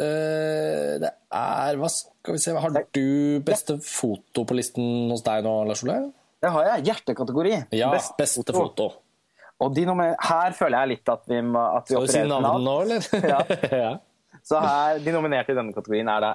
Uh, 0.02 1.02
det 1.02 1.10
er 1.10 1.78
Hva 1.78 1.90
skal 1.92 2.34
vi 2.34 2.40
se 2.42 2.54
Har 2.58 2.72
du 2.74 3.42
beste 3.46 3.76
foto 3.86 4.46
på 4.50 4.56
listen 4.58 5.12
hos 5.12 5.22
deg 5.26 5.44
nå, 5.46 5.56
Lars 5.70 5.84
Ole? 5.86 5.98
Det 6.42 6.52
har 6.54 6.70
jeg. 6.70 6.86
Hjertekategori. 6.90 7.56
Ja, 7.78 7.92
beste, 7.94 8.16
beste 8.22 8.56
foto. 8.56 8.92
Og 9.62 9.76
de 9.76 9.84
nummer, 9.86 10.16
her 10.18 10.56
føler 10.58 10.80
jeg 10.80 10.94
litt 10.96 11.12
at 11.12 11.28
vi, 11.30 11.42
at 11.42 11.90
vi 11.90 11.94
Skal 11.94 12.08
du 12.08 12.14
si 12.14 12.24
navnet 12.30 12.64
nå, 12.66 12.78
eller? 12.86 13.12
Ja. 13.30 13.42
ja. 13.86 13.92
Så 14.48 14.62
her, 14.64 15.02
De 15.06 15.14
nominerte 15.14 15.54
i 15.54 15.58
denne 15.58 15.76
kategorien 15.76 16.10
er 16.10 16.24
da 16.24 16.32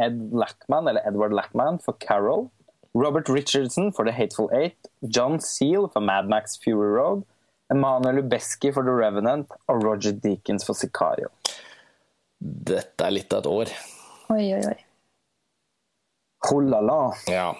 Ed 0.00 0.32
Lackman, 0.32 0.88
eller 0.88 1.04
Edward 1.06 1.34
Lackman 1.36 1.78
for 1.82 1.96
Carol, 2.00 2.50
Robert 2.94 3.28
Richardson 3.28 3.92
for 3.92 4.04
The 4.04 4.12
Hateful 4.12 4.50
Eight, 4.52 4.76
John 5.08 5.40
Seal 5.40 5.88
for 5.88 6.00
Mad 6.00 6.28
Max 6.28 6.58
Fury 6.58 6.92
Road, 6.92 7.24
Emanuel 7.72 8.20
Lubezki 8.20 8.72
for 8.72 8.84
The 8.84 8.92
Revenant 8.92 9.52
og 9.68 9.84
Roger 9.84 10.12
Deakins 10.12 10.66
for 10.66 10.76
Sicario. 10.76 11.30
Dette 12.42 13.06
er 13.06 13.14
litt 13.14 13.32
av 13.32 13.44
et 13.44 13.52
år. 13.52 13.74
Oi, 14.34 14.46
oi, 14.56 14.62
oi. 14.72 14.78
Oh 16.50 16.58
la 16.64 16.80
la. 16.82 17.02
Ja. 17.30 17.52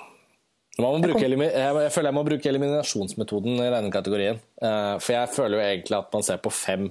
Man 0.80 0.96
må 0.96 1.04
bruke, 1.04 1.20
jeg, 1.22 1.36
jeg 1.38 1.92
føler 1.92 2.08
jeg 2.08 2.16
må 2.16 2.24
bruke 2.26 2.48
eliminasjonsmetoden 2.48 3.60
i 3.60 3.70
denne 3.70 3.92
kategorien. 3.92 4.40
Eh, 4.56 4.94
for 5.04 5.14
jeg 5.14 5.30
føler 5.36 5.58
jo 5.58 5.64
egentlig 5.66 5.98
at 5.98 6.14
man 6.16 6.24
ser 6.26 6.40
på 6.42 6.52
fem 6.52 6.88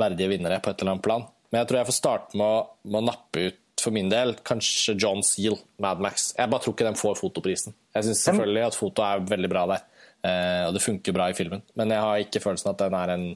verdige 0.00 0.30
vinnere 0.30 0.60
på 0.62 0.70
et 0.70 0.80
eller 0.80 0.94
annet 0.94 1.06
plan. 1.06 1.26
Men 1.50 1.60
jeg 1.60 1.70
tror 1.70 1.80
jeg 1.80 1.90
får 1.90 1.98
starte 1.98 2.38
med 2.38 2.46
å, 2.46 2.62
med 2.86 3.00
å 3.02 3.06
nappe 3.10 3.48
ut, 3.48 3.60
for 3.84 3.94
min 3.94 4.10
del, 4.12 4.34
kanskje 4.46 4.96
John 5.00 5.22
Seal, 5.26 5.58
Mad 5.82 6.00
Max. 6.04 6.30
Jeg 6.38 6.50
bare 6.52 6.64
tror 6.64 6.76
ikke 6.76 6.86
de 6.88 7.00
får 7.00 7.18
fotoprisen. 7.20 7.76
Jeg 7.94 8.08
syns 8.08 8.22
selvfølgelig 8.28 8.64
at 8.68 8.78
foto 8.78 9.04
er 9.06 9.26
veldig 9.28 9.50
bra 9.52 9.66
der, 9.70 9.84
eh, 10.26 10.62
og 10.68 10.76
det 10.76 10.84
funker 10.84 11.16
bra 11.16 11.28
i 11.30 11.36
filmen. 11.36 11.62
Men 11.78 11.92
jeg 11.94 12.06
har 12.06 12.24
ikke 12.24 12.42
følelsen 12.44 12.72
at 12.72 12.80
den 12.80 12.96
er 13.00 13.14
en 13.14 13.26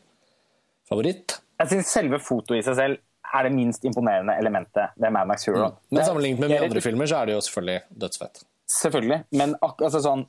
favoritt. 0.89 1.39
Jeg 1.59 1.73
syns 1.75 1.93
selve 1.99 2.21
fotoet 2.23 2.63
i 2.63 2.67
seg 2.67 2.79
selv 2.79 3.05
er 3.29 3.45
det 3.45 3.53
minst 3.53 3.85
imponerende 3.85 4.35
elementet 4.41 4.95
ved 4.97 5.13
Mad 5.13 5.29
Max 5.29 5.45
Hero. 5.49 5.73
Men 5.93 6.05
sammenlignet 6.05 6.41
med 6.41 6.53
mye 6.55 6.63
andre 6.69 6.81
filmer, 6.85 7.11
så 7.11 7.21
er 7.21 7.29
det 7.29 7.37
jo 7.37 7.43
selvfølgelig 7.45 7.81
dødsfett. 8.05 8.43
Selvfølgelig. 8.73 9.19
Men 9.37 9.55
altså 9.65 10.01
sånn, 10.05 10.25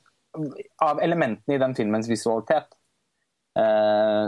av 0.84 1.00
elementene 1.04 1.56
i 1.56 1.62
den 1.62 1.76
filmens 1.78 2.10
visualitet, 2.10 2.68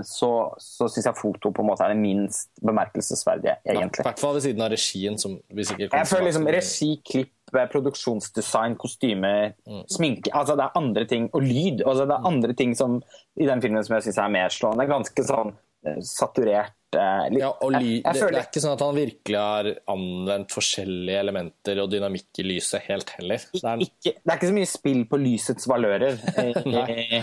så, 0.06 0.30
så 0.60 0.88
syns 0.90 1.06
jeg 1.08 1.18
foto 1.18 1.52
på 1.54 1.62
en 1.62 1.68
måte 1.68 1.84
er 1.86 1.92
det 1.94 2.00
minst 2.00 2.50
bemerkelsesverdige, 2.64 3.56
egentlig. 3.66 4.04
I 4.04 4.08
hvert 4.08 4.22
fall 4.22 4.36
ved 4.36 4.44
siden 4.46 4.64
av 4.64 4.72
regien, 4.72 5.18
som 5.20 5.38
vi 5.52 5.66
sikkert 5.68 5.96
Jeg 5.96 6.10
føler 6.10 6.28
liksom 6.28 6.50
regi, 6.56 6.90
klipp, 7.08 7.34
eh, 7.54 7.68
produksjonsdesign, 7.72 8.76
kostymer, 8.80 9.54
sminke 9.92 10.32
altså 10.32 10.56
Det 10.58 10.66
er 10.66 10.78
andre 10.82 11.06
ting, 11.08 11.30
og 11.32 11.46
lyd. 11.46 11.84
Altså 11.86 12.06
det 12.08 12.16
er 12.16 12.30
andre 12.32 12.56
ting 12.58 12.76
som, 12.78 13.00
i 13.40 13.48
den 13.48 13.64
filmen 13.64 13.84
som 13.86 13.98
jeg 13.98 14.08
syns 14.08 14.22
er 14.24 14.36
mer 14.36 14.54
slående. 14.54 14.88
Ganske 14.90 15.26
sånn 15.28 15.54
eh, 15.86 16.00
saturert. 16.06 16.76
Eh, 16.98 17.24
litt- 17.32 17.40
Ja, 17.42 17.48
og 17.64 17.72
ly, 17.72 17.78
jeg, 17.78 18.02
jeg 18.04 18.14
det, 18.14 18.28
det 18.32 18.38
er 18.40 18.46
ikke 18.48 18.62
sånn 18.64 18.74
at 18.76 18.82
han 18.84 18.96
virkelig 18.98 19.38
har 19.40 19.68
anvendt 19.94 20.54
forskjellige 20.54 21.20
elementer 21.24 21.80
og 21.82 21.90
dynamikk 21.92 22.40
i 22.42 22.46
lyset 22.46 22.84
helt 22.88 23.10
heller. 23.18 23.44
Det 23.52 23.62
er, 23.62 23.84
ikke, 23.86 24.12
det 24.18 24.32
er 24.32 24.38
ikke 24.40 24.50
så 24.52 24.56
mye 24.58 24.70
spill 24.70 25.02
på 25.10 25.20
lysets 25.22 25.68
valører 25.70 26.18
i, 26.44 26.46
i, 26.92 27.22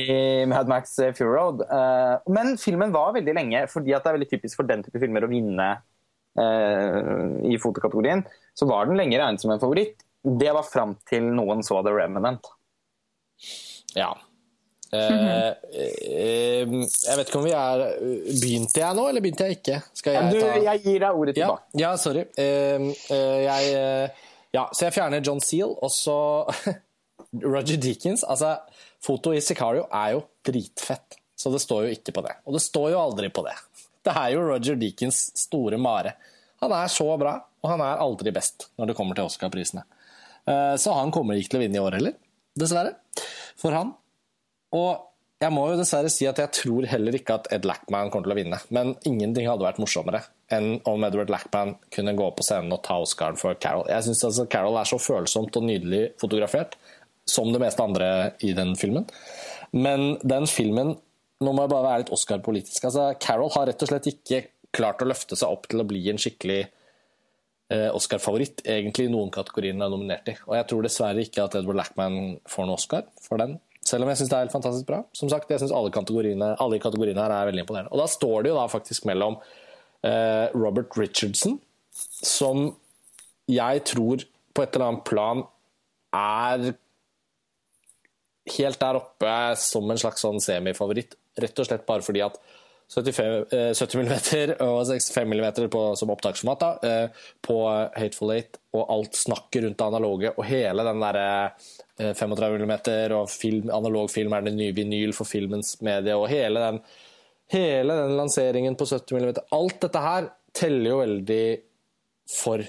i 0.00 0.18
Mad 0.50 0.68
Max 0.72 0.96
Fury 1.18 1.30
Road. 1.30 1.64
Eh, 1.66 2.14
men 2.34 2.56
filmen 2.60 2.92
var 2.94 3.14
veldig 3.16 3.34
lenge, 3.38 3.64
fordi 3.72 3.92
det 3.94 4.00
er 4.02 4.18
veldig 4.18 4.30
typisk 4.34 4.60
for 4.62 4.68
den 4.70 4.82
type 4.86 5.00
filmer 5.02 5.26
å 5.26 5.30
vinne 5.30 5.70
eh, 6.40 7.00
i 7.52 7.58
fotokategorien, 7.62 8.24
så 8.58 8.66
var 8.70 8.86
den 8.90 8.98
lenge 9.00 9.18
regnet 9.20 9.42
som 9.44 9.52
en 9.54 9.62
favoritt. 9.62 10.02
Det 10.24 10.52
var 10.56 10.64
fram 10.64 10.94
til 11.10 11.26
noen 11.36 11.60
så 11.66 11.82
The 11.84 11.92
Remnant. 11.94 12.46
ja. 13.94 14.12
Eh, 14.94 15.80
eh, 15.80 16.74
jeg 16.84 17.16
vet 17.18 17.28
ikke 17.30 17.40
om 17.40 17.46
vi 17.48 17.54
er 17.56 17.82
Begynte 18.40 18.82
jeg 18.82 18.96
nå, 18.98 19.04
eller 19.10 19.24
begynte 19.24 19.48
jeg 19.48 19.58
ikke? 19.58 19.78
Skal 19.96 20.16
jeg 20.18 20.34
Du, 20.34 20.62
jeg 20.68 20.82
gir 20.84 21.00
deg 21.02 21.18
ordet 21.22 21.34
tilbake. 21.38 21.80
ja 21.80 21.90
sorry. 22.00 22.24
Eh, 22.38 22.86
eh, 23.10 23.38
jeg 23.46 23.74
eh, 23.80 24.22
Ja, 24.54 24.68
så 24.72 24.86
jeg 24.86 24.94
fjerner 24.94 25.24
John 25.26 25.40
Seal, 25.42 25.72
og 25.82 25.90
så 25.90 26.16
Roger 27.54 27.80
Deakins. 27.82 28.22
Altså, 28.30 28.54
foto 29.02 29.32
i 29.34 29.40
Sicario 29.42 29.88
er 29.90 30.12
jo 30.14 30.22
dritfett, 30.46 31.18
så 31.36 31.50
det 31.50 31.60
står 31.64 31.88
jo 31.88 31.96
ikke 31.96 32.14
på 32.14 32.22
det. 32.26 32.36
Og 32.46 32.54
det 32.54 32.62
står 32.62 32.92
jo 32.94 33.00
aldri 33.02 33.32
på 33.34 33.42
det. 33.46 33.56
Det 34.04 34.12
er 34.14 34.34
jo 34.36 34.44
Roger 34.46 34.78
Deakins 34.78 35.24
store 35.40 35.78
mare. 35.80 36.14
Han 36.62 36.72
er 36.76 36.86
så 36.92 37.08
bra, 37.20 37.34
og 37.64 37.70
han 37.72 37.82
er 37.82 37.98
aldri 38.04 38.30
best 38.36 38.68
når 38.78 38.92
det 38.92 38.96
kommer 39.00 39.18
til 39.18 39.26
Oscar-prisene. 39.26 39.82
Eh, 40.46 40.76
Så 40.80 40.92
han 40.94 41.10
kommer 41.12 41.34
ikke 41.40 41.56
til 41.56 41.62
å 41.62 41.64
vinne 41.64 41.80
i 41.80 41.82
år 41.82 41.98
heller, 41.98 42.14
dessverre. 42.54 42.94
For 43.58 43.74
han. 43.74 43.90
Og 44.74 45.44
jeg 45.44 45.52
må 45.52 45.64
jo 45.68 45.78
dessverre 45.78 46.10
si 46.12 46.26
at 46.28 46.38
jeg 46.40 46.52
tror 46.56 46.86
heller 46.88 47.16
ikke 47.18 47.36
at 47.36 47.48
Ed 47.52 47.66
Lackman 47.68 48.10
kommer 48.12 48.28
til 48.28 48.34
å 48.34 48.38
vinne. 48.38 48.58
Men 48.74 48.94
ingenting 49.08 49.48
hadde 49.50 49.66
vært 49.66 49.80
morsommere 49.82 50.22
enn 50.54 50.78
om 50.88 51.04
Edward 51.06 51.32
Lackman 51.32 51.74
kunne 51.94 52.14
gå 52.16 52.28
på 52.36 52.44
scenen 52.46 52.72
og 52.76 52.82
ta 52.86 52.96
Oscaren 53.02 53.38
for 53.40 53.56
Carol. 53.60 53.88
Jeg 53.90 54.06
syns 54.06 54.22
altså 54.28 54.46
Carol 54.50 54.78
er 54.80 54.88
så 54.88 55.00
følsomt 55.02 55.56
og 55.58 55.66
nydelig 55.66 56.04
fotografert, 56.20 56.78
som 57.28 57.50
det 57.52 57.60
meste 57.62 57.84
andre 57.84 58.08
i 58.44 58.52
den 58.56 58.74
filmen. 58.78 59.08
Men 59.74 60.14
den 60.22 60.48
filmen 60.50 60.96
Nå 61.42 61.50
må 61.50 61.64
jeg 61.64 61.70
bare 61.72 61.84
være 61.84 62.00
litt 62.04 62.10
Oscar-politisk. 62.14 62.84
Altså, 62.86 63.08
Carol 63.20 63.50
har 63.52 63.66
rett 63.68 63.82
og 63.82 63.88
slett 63.90 64.06
ikke 64.06 64.38
klart 64.72 65.02
å 65.02 65.08
løfte 65.10 65.36
seg 65.36 65.50
opp 65.50 65.66
til 65.68 65.82
å 65.82 65.84
bli 65.84 66.00
en 66.08 66.20
skikkelig 66.22 66.60
eh, 66.62 67.90
Oscar-favoritt, 67.90 68.62
egentlig 68.70 69.08
i 69.08 69.12
noen 69.12 69.32
kategorier 69.34 69.74
den 69.74 69.82
er 69.84 69.90
nominert 69.92 70.30
i. 70.30 70.36
Og 70.46 70.54
jeg 70.56 70.68
tror 70.70 70.86
dessverre 70.86 71.26
ikke 71.26 71.44
at 71.44 71.58
Edward 71.58 71.80
Lackman 71.82 72.38
får 72.48 72.68
noen 72.70 72.78
Oscar 72.78 73.10
for 73.26 73.42
den. 73.42 73.58
Selv 73.84 74.06
om 74.06 74.10
jeg 74.10 74.20
syns 74.20 74.30
det 74.32 74.36
er 74.36 74.46
helt 74.46 74.54
fantastisk 74.54 74.88
bra. 74.88 75.02
Som 75.16 75.28
sagt, 75.32 75.50
jeg 75.52 75.60
synes 75.60 75.74
alle, 75.76 75.92
alle 75.92 76.80
kategoriene 76.80 77.20
her 77.20 77.34
er 77.34 77.50
veldig 77.50 77.64
imponerende. 77.64 77.92
Og 77.92 78.00
da 78.00 78.08
står 78.08 78.44
det 78.44 78.52
jo 78.52 78.56
da 78.56 78.64
faktisk 78.72 79.04
mellom 79.08 79.36
eh, 80.06 80.46
Robert 80.56 80.96
Richardson, 80.96 81.58
som 81.92 82.70
jeg 83.50 83.84
tror 83.90 84.24
på 84.54 84.64
et 84.64 84.76
eller 84.76 84.88
annet 84.88 85.04
plan 85.06 85.44
er 86.14 86.72
helt 88.54 88.80
der 88.80 88.98
oppe 89.00 89.34
som 89.60 89.90
en 89.90 90.00
slags 90.00 90.24
sånn 90.24 90.40
semifavoritt. 90.42 91.16
Rett 91.40 91.60
og 91.60 91.68
slett 91.68 91.86
bare 91.88 92.04
fordi 92.06 92.22
at 92.24 92.38
75, 92.94 93.52
eh, 93.52 93.70
70 93.74 93.98
mm 93.98 94.12
og 94.68 94.86
65 94.86 95.30
mm 95.30 95.46
på, 95.72 95.82
som 95.98 96.12
opptaksformat 96.14 96.62
da, 96.62 96.70
eh, 96.88 97.24
på 97.44 97.56
Hateful 97.96 98.34
Eight, 98.36 98.60
og 98.74 98.92
alt 98.92 99.18
snakket 99.18 99.64
rundt 99.64 99.80
det 99.80 99.88
analoge, 99.88 100.34
og 100.36 100.46
hele 100.48 100.86
den 100.86 101.02
eh, 101.10 102.12
35 102.14 102.60
mm 102.62 102.74
og 103.16 103.30
film, 103.30 103.72
analog 103.74 104.10
film 104.12 104.36
er 104.36 104.46
det 104.46 104.54
nye 104.56 104.76
vinyl 104.76 105.14
for 105.16 105.28
filmens 105.28 105.76
medie, 105.84 106.16
og 106.16 106.28
hele 106.32 106.62
den, 106.62 106.80
hele 107.54 107.98
den 108.04 108.16
lanseringen 108.18 108.78
på 108.78 108.88
70 108.90 109.18
mm 109.18 109.44
Alt 109.54 109.80
dette 109.86 110.06
her 110.06 110.30
teller 110.54 110.90
jo 110.90 111.00
veldig 111.02 111.44
for 112.30 112.62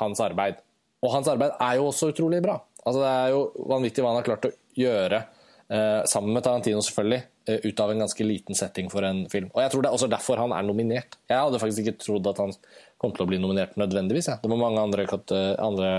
hans 0.00 0.20
arbeid. 0.24 0.58
Og 1.04 1.12
hans 1.12 1.28
arbeid 1.30 1.54
er 1.62 1.78
jo 1.78 1.88
også 1.90 2.10
utrolig 2.12 2.40
bra. 2.42 2.56
Altså, 2.84 3.02
det 3.02 3.10
er 3.10 3.34
jo 3.34 3.66
vanvittig 3.70 4.02
hva 4.02 4.12
han 4.12 4.20
har 4.20 4.26
klart 4.26 4.48
å 4.48 4.54
gjøre, 4.78 5.20
eh, 5.68 6.00
sammen 6.08 6.34
med 6.34 6.44
Tarantino 6.46 6.80
selvfølgelig, 6.84 7.20
eh, 7.20 7.37
ut 7.48 7.80
av 7.80 7.90
en 7.92 8.02
ganske 8.04 8.24
liten 8.26 8.56
setting 8.58 8.90
for 8.92 9.06
en 9.06 9.24
film. 9.32 9.48
Og 9.54 9.62
jeg 9.64 9.72
tror 9.72 9.84
det 9.84 9.90
er 9.90 9.96
også 9.98 10.10
derfor 10.12 10.40
han 10.42 10.54
er 10.56 10.66
nominert. 10.66 11.18
Jeg 11.30 11.40
hadde 11.40 11.60
faktisk 11.62 11.84
ikke 11.84 12.00
trodd 12.04 12.28
at 12.30 12.40
han 12.42 12.52
kom 13.00 13.14
til 13.14 13.24
å 13.24 13.28
bli 13.30 13.38
nominert 13.40 13.76
nødvendigvis. 13.80 14.28
Ja. 14.32 14.38
Det 14.42 14.50
var 14.50 14.60
mange 14.60 14.82
andre, 14.82 15.06
andre 15.62 15.92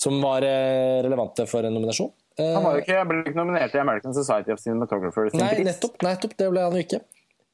som 0.00 0.16
var 0.22 0.46
eh, 0.46 1.00
relevante 1.04 1.46
for 1.50 1.66
en 1.66 1.74
nominasjon. 1.76 2.10
Eh, 2.38 2.54
Han 2.54 2.64
var 2.64 2.78
jo 2.78 2.84
ikke, 2.84 3.02
ble 3.08 3.20
ikke 3.24 3.38
nominert 3.38 3.74
i 3.76 3.82
American 3.82 4.14
Society 4.16 4.54
of 4.54 4.62
Cinematographers. 4.62 5.36
Nei, 5.36 5.52
nettopp, 5.66 6.00
nettopp. 6.06 6.36
Det 6.38 6.48
ble 6.52 6.64
han 6.64 6.76
jo 6.78 6.84
ikke. 6.86 7.02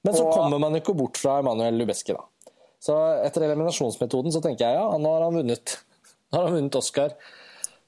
Men 0.06 0.14
så 0.14 0.28
kommer 0.30 0.60
man 0.62 0.76
jo 0.76 0.82
ikke 0.84 0.94
bort 0.94 1.18
fra 1.18 1.40
Emanuel 1.42 1.80
Lubeski, 1.80 2.14
da. 2.14 2.52
Så 2.86 2.94
etter 3.26 3.48
eliminasjonsmetoden 3.48 4.30
så 4.34 4.42
tenker 4.44 4.68
jeg 4.68 4.78
ja, 4.78 4.84
nå 5.02 5.14
har 5.16 5.24
han 5.26 5.40
vunnet. 5.40 5.78
Nå 6.30 6.38
har 6.38 6.46
han 6.46 6.58
vunnet 6.60 6.78
Oscar 6.78 7.16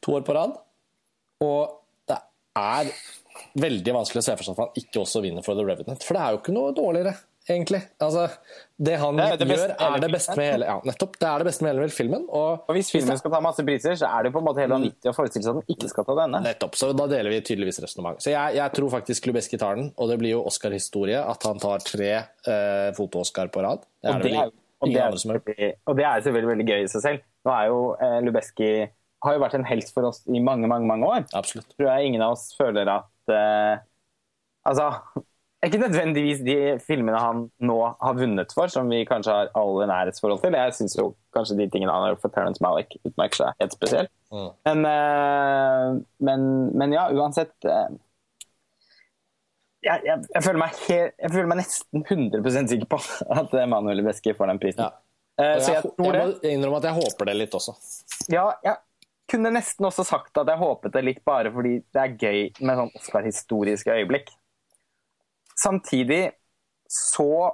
to 0.03 0.17
år 0.17 0.25
på 0.27 0.35
rad. 0.35 0.57
Og 1.45 1.77
det 2.11 2.19
er 2.59 2.91
veldig 3.59 3.97
vanskelig 3.97 4.23
å 4.23 4.27
se 4.29 4.37
for 4.39 4.47
seg 4.47 4.55
at 4.55 4.63
han 4.65 4.85
ikke 4.85 5.03
også 5.03 5.25
vinner 5.25 5.45
for 5.47 5.59
The 5.59 5.67
Revenant. 5.67 6.05
For 6.07 6.17
det 6.17 6.23
er 6.25 6.35
jo 6.35 6.41
ikke 6.41 6.55
noe 6.55 6.75
dårligere, 6.77 7.15
egentlig. 7.49 7.81
Altså, 8.05 8.27
det 8.77 8.97
han 9.01 9.19
Det 9.19 9.27
er 9.27 9.41
det 9.41 9.49
gjør, 9.57 9.73
er 9.87 10.03
det 10.05 10.11
beste 10.13 10.37
med 10.39 10.51
hele 10.53 10.69
Ja, 10.69 10.77
nettopp. 10.85 11.17
Det 11.19 11.29
er 11.31 11.43
det 11.43 11.49
beste 11.49 11.65
med 11.65 11.75
hele 11.75 11.89
filmen. 11.95 12.27
Og 12.29 12.69
Og 12.69 12.77
hvis 12.77 12.93
filmen 12.93 13.21
skal 13.21 13.35
ta 13.35 13.41
masse 13.45 13.65
priser, 13.67 13.97
så 14.01 14.11
er 14.19 14.29
det 14.29 14.35
på 14.35 14.43
en 14.43 14.49
måte 14.49 14.63
helt 14.63 14.75
vanvittig 14.75 15.13
å 15.13 15.17
forestille 15.17 15.47
seg 15.47 15.57
at 15.57 15.63
den 15.63 15.77
ikke 15.77 15.91
skal 15.95 16.09
ta 16.09 16.19
denne. 16.21 16.43
Nettopp, 16.45 16.79
så 16.81 16.93
da 16.97 17.09
deler 17.11 17.35
vi 17.35 17.41
tydeligvis 17.41 17.83
resonnement. 17.85 18.23
Så 18.23 18.35
jeg, 18.35 18.59
jeg 18.61 18.77
tror 18.79 18.95
faktisk 18.99 19.31
Lubeski 19.31 19.61
tar 19.61 19.81
den, 19.81 19.91
og 19.97 20.13
det 20.13 20.21
blir 20.23 20.37
jo 20.37 20.45
Oscar-historie 20.51 21.25
at 21.25 21.49
han 21.49 21.63
tar 21.63 21.85
tre 21.87 22.13
eh, 22.19 22.91
foto-Oscar 22.99 23.51
på 23.55 23.65
rad. 23.67 23.89
Det 24.03 24.13
er 24.13 24.15
Og 24.15 24.23
det 24.23 24.35
det 24.35 24.45
er, 24.45 24.55
og 24.79 24.93
det 24.93 25.01
er, 25.01 25.09
andre 25.09 25.19
som 25.19 25.33
har 25.33 25.43
og 25.91 25.97
det 25.99 26.05
er 26.07 26.21
selvfølgelig 26.23 26.53
veldig 26.53 26.69
gøy 26.69 26.85
i 26.85 26.91
seg 26.93 27.03
selv. 27.03 27.27
Nå 27.49 27.55
er 27.55 27.67
jo 27.73 27.81
eh, 27.99 28.19
Lubeski 28.23 28.71
har 29.25 29.35
jo 29.35 29.43
vært 29.43 29.57
en 29.59 29.67
helt 29.67 29.89
for 29.95 30.07
oss 30.11 30.21
i 30.31 30.41
mange, 30.43 30.69
mange 30.71 30.87
mange 30.87 31.09
år. 31.09 31.25
Absolutt. 31.35 31.71
Tror 31.75 31.91
jeg 31.91 32.13
ingen 32.13 32.23
av 32.23 32.37
oss 32.37 32.53
føler 32.59 32.91
at 32.93 33.09
eh, 33.33 33.85
Altså, 34.69 34.91
ikke 35.65 35.79
nødvendigvis 35.81 36.41
de 36.47 36.57
filmene 36.87 37.19
han 37.19 37.47
nå 37.67 37.77
har 38.03 38.17
vunnet 38.19 38.53
for, 38.55 38.71
som 38.71 38.91
vi 38.91 39.01
kanskje 39.09 39.35
har 39.35 39.49
alle 39.59 39.89
nærhetsforhold 39.91 40.43
til. 40.43 40.55
Jeg 40.55 40.75
syns 40.77 40.99
jo 40.99 41.07
kanskje 41.35 41.57
de 41.59 41.67
tingene 41.73 41.95
han 41.95 42.05
har 42.05 42.13
gjort 42.13 42.27
for 42.27 42.35
Terence 42.35 42.63
Malick, 42.63 42.95
utmerker 43.09 43.41
seg 43.41 43.63
helt 43.63 43.75
spesielt. 43.75 44.13
Mm. 44.31 44.51
Men, 44.69 44.85
uh, 44.85 45.97
men, 46.29 46.47
men, 46.79 46.95
ja, 46.95 47.09
uansett 47.11 47.55
uh, 47.67 47.89
jeg, 49.83 50.05
jeg, 50.05 50.25
jeg, 50.35 50.43
føler 50.45 50.63
helt, 50.63 51.17
jeg, 51.17 51.33
føler 51.33 51.51
meg 51.51 51.61
nesten 51.63 52.05
100 52.05 52.73
sikker 52.75 52.91
på 52.93 53.01
at 53.41 53.59
Emanuel 53.63 54.05
Beske 54.07 54.37
får 54.39 54.53
den 54.53 54.63
prisen. 54.63 54.85
Ja. 54.87 54.95
Uh, 55.39 55.57
jeg, 55.59 55.81
jeg, 55.81 55.95
må 55.99 56.13
innrømme 56.53 56.83
at 56.83 56.91
jeg 56.91 56.99
håper 57.01 57.33
det 57.33 57.39
litt 57.41 57.59
også. 57.59 57.75
Ja, 58.31 58.51
jeg 58.63 58.79
kunne 59.29 59.53
nesten 59.55 59.87
også 59.89 60.05
sagt 60.07 60.41
at 60.41 60.49
jeg 60.49 60.61
håpet 60.61 60.95
det 60.95 61.05
litt 61.05 61.23
bare 61.27 61.53
fordi 61.55 61.79
det 61.95 62.03
er 62.03 62.19
gøy 62.19 62.43
med 62.65 62.81
sånn 62.81 62.93
Oscar-historiske 62.99 63.97
øyeblikk. 64.01 64.31
Samtidig 65.59 66.23
så 66.89 67.51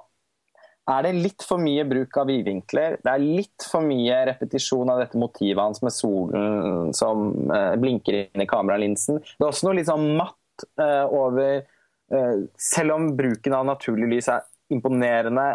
er 0.85 1.07
det 1.07 1.13
litt 1.17 1.45
for 1.49 1.61
mye 1.63 1.85
bruk 1.89 2.17
av 2.21 2.29
vidvinkler. 2.29 2.99
Det 3.01 3.11
er 3.11 3.23
litt 3.23 3.67
for 3.71 3.85
mye 3.85 4.19
repetisjon 4.29 4.91
av 4.93 5.01
dette 5.01 5.21
motivet 5.21 5.63
hans 5.63 5.81
med 5.85 5.95
solen 5.97 6.93
som 6.97 7.31
uh, 7.49 7.73
blinker 7.81 8.19
inn 8.21 8.45
i 8.45 8.49
kameralinsen. 8.49 9.23
Det 9.25 9.41
er 9.41 9.49
også 9.49 9.69
noe 9.71 9.79
litt 9.79 9.89
sånn 9.89 10.11
matt 10.19 10.67
uh, 10.81 11.07
over 11.09 11.63
uh, 11.65 12.45
Selv 12.61 12.99
om 12.99 13.09
bruken 13.17 13.57
av 13.57 13.65
naturlig 13.71 14.11
lys 14.13 14.29
er 14.33 14.45
imponerende 14.75 15.49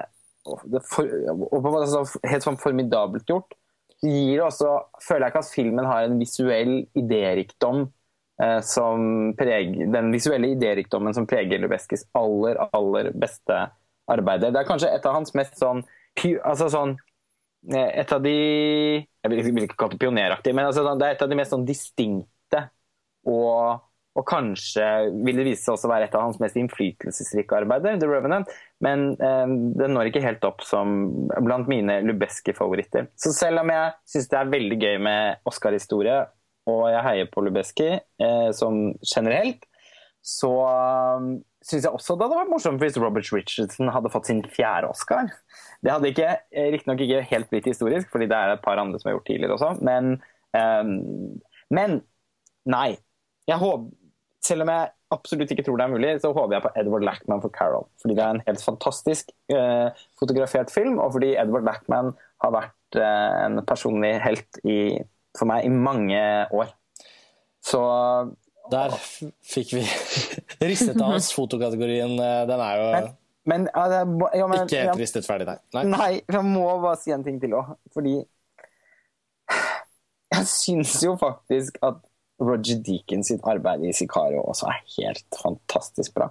og, 0.50 0.80
for, 0.88 1.06
og 1.52 1.70
helt 2.26 2.46
sånn 2.46 2.58
formidabelt 2.58 3.30
gjort, 3.30 3.54
gir 4.04 4.44
også, 4.46 4.76
føler 5.04 5.28
jeg 5.28 5.34
ikke 5.34 5.44
at 5.44 5.54
filmen 5.54 5.88
har 5.90 6.06
en 6.08 6.20
visuell 6.22 6.74
idérikdom 6.98 7.84
eh, 8.42 8.60
som 8.66 9.34
preger, 9.40 9.90
den 9.92 10.14
visuelle 10.14 10.54
idérikdommen 10.56 11.16
som 11.16 11.28
preger 11.30 11.62
Lubeskis 11.62 12.06
aller, 12.18 12.60
aller 12.72 13.12
beste 13.20 13.60
arbeider. 14.10 14.54
Det 14.54 14.62
er 14.62 14.70
kanskje 14.70 14.94
et 14.96 15.06
av 15.06 15.20
hans 15.20 15.36
mest 15.38 15.60
sånn, 15.60 15.84
altså 16.24 16.70
sånn 16.72 16.96
eh, 17.74 17.92
et 18.04 18.16
av 18.16 18.24
de 18.24 18.38
Jeg 18.40 19.32
vil 19.32 19.66
ikke 19.66 19.76
kalle 19.76 19.98
det 19.98 20.02
pioneraktig, 20.02 20.56
men 20.56 20.70
altså, 20.70 20.88
det 20.96 21.08
er 21.08 21.18
et 21.18 21.26
av 21.26 21.32
de 21.32 21.40
mest 21.40 21.56
sånn 21.56 21.68
distinkte 21.68 22.66
og 23.28 23.89
og 24.20 24.26
kanskje 24.28 24.86
vil 25.24 25.38
det 25.40 25.46
vise 25.48 25.64
seg 25.64 25.78
også 25.78 25.90
være 25.92 26.10
et 26.10 26.16
av 26.18 26.26
hans 26.26 26.40
mest 26.42 26.58
innflytelsesrike 26.60 27.56
arbeider, 27.62 28.00
The 28.02 28.10
Revenant. 28.10 28.52
Men 28.84 29.14
eh, 29.16 29.54
det 29.80 29.88
når 29.92 30.10
ikke 30.10 30.24
helt 30.26 30.44
opp 30.48 30.66
som 30.68 30.98
blant 31.46 31.70
mine 31.72 32.02
Lubeski-favoritter. 32.04 33.08
Så 33.20 33.32
selv 33.36 33.64
om 33.64 33.72
jeg 33.72 33.96
syns 34.12 34.30
det 34.32 34.40
er 34.42 34.52
veldig 34.52 34.80
gøy 34.82 35.00
med 35.08 35.50
Oscar-historie, 35.50 36.20
og 36.70 36.86
jeg 36.92 37.06
heier 37.06 37.30
på 37.32 37.44
Lubeski 37.46 37.92
eh, 37.96 38.50
som 38.56 38.90
generelt, 39.08 39.64
så 40.26 40.52
um, 41.16 41.30
syns 41.64 41.86
jeg 41.88 41.96
også 41.96 42.18
det 42.18 42.26
hadde 42.28 42.40
vært 42.42 42.52
morsomt 42.52 42.82
hvis 42.84 42.98
Robert 43.00 43.30
Richardson 43.32 43.92
hadde 43.94 44.12
fått 44.12 44.28
sin 44.30 44.42
fjerde 44.52 44.90
Oscar. 44.92 45.32
Det 45.80 45.94
hadde 45.94 46.12
ikke, 46.12 46.34
eh, 46.52 46.72
riktignok 46.76 47.04
ikke 47.06 47.24
helt 47.32 47.52
blitt 47.54 47.70
historisk, 47.72 48.10
fordi 48.12 48.28
det 48.30 48.38
er 48.38 48.56
et 48.56 48.66
par 48.66 48.82
andre 48.82 49.00
som 49.00 49.10
har 49.10 49.18
gjort 49.18 49.30
tidligere 49.32 49.56
også, 49.56 49.72
men, 49.86 50.18
um, 50.58 51.40
men 51.72 52.02
nei. 52.70 52.98
Jeg 53.50 53.58
håper, 53.58 53.88
selv 54.46 54.64
om 54.64 54.72
jeg 54.72 54.90
absolutt 55.14 55.52
ikke 55.52 55.66
tror 55.68 55.80
det 55.80 55.86
er 55.86 55.94
mulig, 55.94 56.12
så 56.24 56.32
håper 56.36 56.56
jeg 56.56 56.64
på 56.64 56.74
Edward 56.80 57.06
Lackman 57.08 57.42
for 57.44 57.54
Carol. 57.54 57.88
Fordi 58.02 58.16
det 58.18 58.24
er 58.24 58.36
en 58.36 58.44
helt 58.46 58.64
fantastisk 58.64 59.32
uh, 59.54 59.90
fotografert 60.20 60.72
film, 60.72 61.00
og 61.02 61.16
fordi 61.16 61.34
Edward 61.42 61.66
Lackman 61.68 62.14
har 62.44 62.54
vært 62.56 63.00
uh, 63.00 63.46
en 63.46 63.64
personlig 63.68 64.14
helt 64.24 64.62
i, 64.64 64.80
for 65.38 65.50
meg 65.50 65.66
i 65.68 65.74
mange 65.74 66.22
år. 66.56 66.72
Så 67.66 67.82
Der 68.72 68.94
fikk 69.44 69.74
vi 69.76 69.84
ristet 70.72 71.00
av 71.02 71.18
oss 71.18 71.32
fotokategorien. 71.38 72.14
Eh, 72.14 72.44
den 72.50 72.62
er 72.64 72.78
jo 72.80 72.90
men, 73.50 73.66
men, 73.66 73.70
ja, 73.74 74.46
men, 74.46 74.60
ikke 74.62 74.84
helt 74.84 75.00
ristet 75.00 75.26
ferdig, 75.26 75.48
nei. 75.48 75.58
nei. 75.74 75.84
Nei, 75.90 76.10
jeg 76.22 76.46
må 76.46 76.68
bare 76.84 77.00
si 77.02 77.14
en 77.16 77.24
ting 77.26 77.40
til 77.42 77.56
òg. 77.58 77.72
Fordi 77.96 78.20
jeg 80.36 80.50
syns 80.52 81.00
jo 81.02 81.16
faktisk 81.18 81.80
at 81.82 82.04
Roger 82.40 82.82
Deakins 82.86 83.32
sitt 83.32 83.46
arbeid 83.48 83.84
i 83.88 83.94
Sicario 83.96 84.44
også 84.48 84.70
er 84.72 84.84
helt 84.98 85.40
fantastisk 85.42 86.16
bra. 86.18 86.30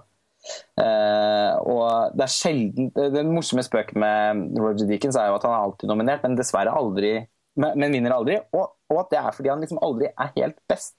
Uh, 0.79 1.55
og 1.67 2.13
det 2.15 2.23
er 2.23 2.31
sjelden 2.31 2.87
Den 2.95 3.33
morsomme 3.35 3.61
spøken 3.65 3.99
med 3.99 4.55
Roger 4.57 4.87
Deakins 4.87 5.17
er 5.19 5.27
jo 5.27 5.35
at 5.35 5.43
han 5.45 5.53
er 5.53 5.65
alltid 5.67 5.91
nominert, 5.91 6.23
men 6.23 6.37
dessverre 6.39 6.73
aldri 6.73 7.17
men 7.59 7.91
vinner 7.91 8.13
aldri. 8.15 8.37
Og, 8.55 8.75
og, 8.87 8.97
at 9.01 9.09
det 9.11 9.19
er 9.19 9.35
fordi 9.35 9.51
han 9.51 9.63
liksom 9.63 9.81
aldri 9.83 10.09
er 10.09 10.29
helt 10.37 10.59
best. 10.69 10.95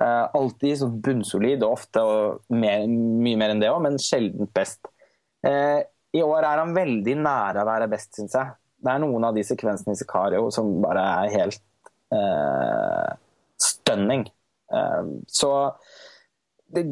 Uh, 0.00 0.26
alltid 0.36 0.78
så 0.80 0.88
bunnsolid, 0.92 1.64
og 1.64 1.78
ofte 1.78 2.02
og 2.04 2.56
mer, 2.56 2.84
mye 2.88 3.38
mer 3.40 3.54
enn 3.54 3.62
det 3.62 3.70
òg, 3.72 3.80
men 3.84 3.96
sjelden 4.00 4.50
best. 4.56 4.90
Uh, 5.46 5.80
I 6.16 6.24
år 6.24 6.44
er 6.44 6.62
han 6.62 6.76
veldig 6.76 7.16
nære 7.22 7.64
å 7.64 7.68
være 7.68 7.88
best, 7.92 8.12
syns 8.18 8.36
jeg. 8.36 8.54
Det 8.80 8.92
er 8.92 9.02
noen 9.02 9.24
av 9.28 9.36
de 9.36 9.44
sekvensene 9.44 9.96
i 9.96 10.00
Sicario 10.00 10.46
som 10.54 10.72
bare 10.84 11.02
er 11.24 11.34
helt 11.34 11.64
stunning. 13.62 14.26
Um, 14.70 15.20
så 15.28 15.50
det, 16.70 16.84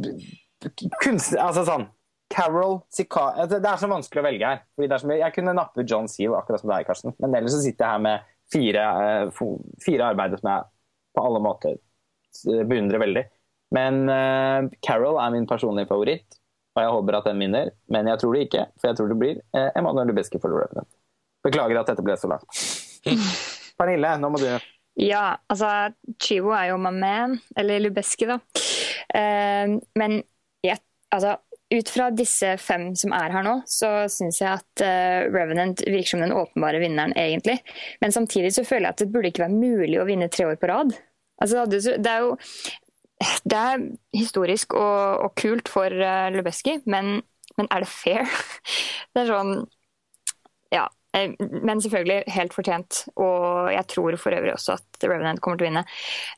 kunst, 0.99 1.36
altså 1.39 1.62
sånn 1.69 1.86
Carol, 2.28 2.81
Sika 2.90 3.28
altså, 3.39 3.61
Det 3.62 3.69
er 3.70 3.78
så 3.81 3.89
vanskelig 3.90 4.23
å 4.23 4.27
velge 4.27 4.51
her. 4.51 4.65
Fordi 4.77 5.01
så, 5.01 5.12
jeg 5.16 5.35
kunne 5.36 5.57
nappe 5.57 5.85
John 5.89 6.09
Seal, 6.11 6.35
akkurat 6.36 6.62
som 6.62 6.73
deg, 6.73 6.86
Karsten. 6.89 7.15
Men 7.23 7.36
ellers 7.39 7.57
så 7.57 7.62
sitter 7.62 7.86
jeg 7.86 7.95
her 7.95 8.05
med 8.05 8.35
fire, 8.53 8.85
uh, 9.32 9.55
fire 9.85 10.11
arbeider 10.12 10.40
som 10.40 10.51
jeg 10.53 10.69
på 11.16 11.24
alle 11.24 11.40
måter 11.43 11.74
eh, 11.74 12.65
beundrer 12.69 13.01
veldig. 13.03 13.24
Men 13.74 14.05
uh, 14.12 14.69
Carol 14.85 15.19
er 15.20 15.32
min 15.35 15.49
personlige 15.49 15.89
favoritt, 15.90 16.39
og 16.77 16.85
jeg 16.85 16.95
håper 16.95 17.19
at 17.19 17.28
den 17.28 17.43
vinner. 17.43 17.73
Men 17.93 18.09
jeg 18.12 18.20
tror 18.23 18.36
det 18.36 18.47
ikke, 18.47 18.66
for 18.78 18.90
jeg 18.90 19.01
tror 19.01 19.12
det 19.12 19.19
blir 19.20 19.40
uh, 19.57 19.70
Emanuel 19.73 20.12
Lubeski 20.12 20.40
for 20.43 20.53
Revenant. 20.55 20.90
Beklager 21.47 21.81
at 21.81 21.90
dette 21.90 22.05
ble 22.05 22.16
så 22.20 22.31
langt. 22.31 22.61
Pernille, 23.78 24.16
nå 24.20 24.31
må 24.32 24.40
du 24.43 24.51
ja, 24.99 25.39
altså 25.47 25.93
Chivo 26.19 26.51
er 26.57 26.73
jo 26.73 26.79
my 26.83 26.91
man, 26.95 27.37
eller 27.59 27.85
Lubeski, 27.85 28.27
da. 28.27 28.41
Uh, 29.15 29.79
men 29.99 30.19
ja, 30.66 30.75
altså, 31.15 31.37
ut 31.75 31.93
fra 31.93 32.09
disse 32.16 32.55
fem 32.59 32.91
som 32.99 33.15
er 33.15 33.35
her 33.37 33.47
nå, 33.47 33.55
så 33.69 34.09
syns 34.11 34.41
jeg 34.43 34.59
at 34.59 34.83
uh, 34.83 35.29
Revenant 35.31 35.85
virker 35.87 36.16
som 36.16 36.25
den 36.25 36.35
åpenbare 36.35 36.83
vinneren, 36.83 37.15
egentlig. 37.15 37.61
Men 38.03 38.15
samtidig 38.15 38.53
så 38.57 38.66
føler 38.66 38.89
jeg 38.89 38.97
at 38.97 39.05
det 39.05 39.11
burde 39.15 39.31
ikke 39.31 39.47
være 39.47 39.61
mulig 39.61 40.01
å 40.03 40.09
vinne 40.09 40.31
tre 40.33 40.49
år 40.51 40.59
på 40.59 40.73
rad. 40.73 40.97
Altså, 41.39 41.62
det 41.70 42.11
er 42.11 42.27
jo 42.27 42.35
det 43.49 43.59
er 43.59 43.83
historisk 44.15 44.75
og, 44.79 45.25
og 45.27 45.35
kult 45.39 45.70
for 45.70 45.95
uh, 45.95 46.29
Lubeski, 46.35 46.79
men, 46.91 47.20
men 47.59 47.70
er 47.70 47.87
det 47.87 47.91
fair? 47.91 48.27
Det 49.15 49.25
er 49.25 49.31
sånn 49.33 49.55
Ja, 50.75 50.85
men 51.16 51.80
selvfølgelig 51.82 52.35
helt 52.35 52.55
fortjent, 52.55 53.02
og 53.16 53.70
jeg 53.72 53.86
tror 53.90 54.18
for 54.20 54.36
øvrig 54.36 54.55
også 54.55 54.76
at 54.76 55.01
The 55.01 55.10
Revenant 55.10 55.40
kommer 55.44 55.60
til 55.60 55.66
å 55.66 55.70
vinne. 55.70 55.85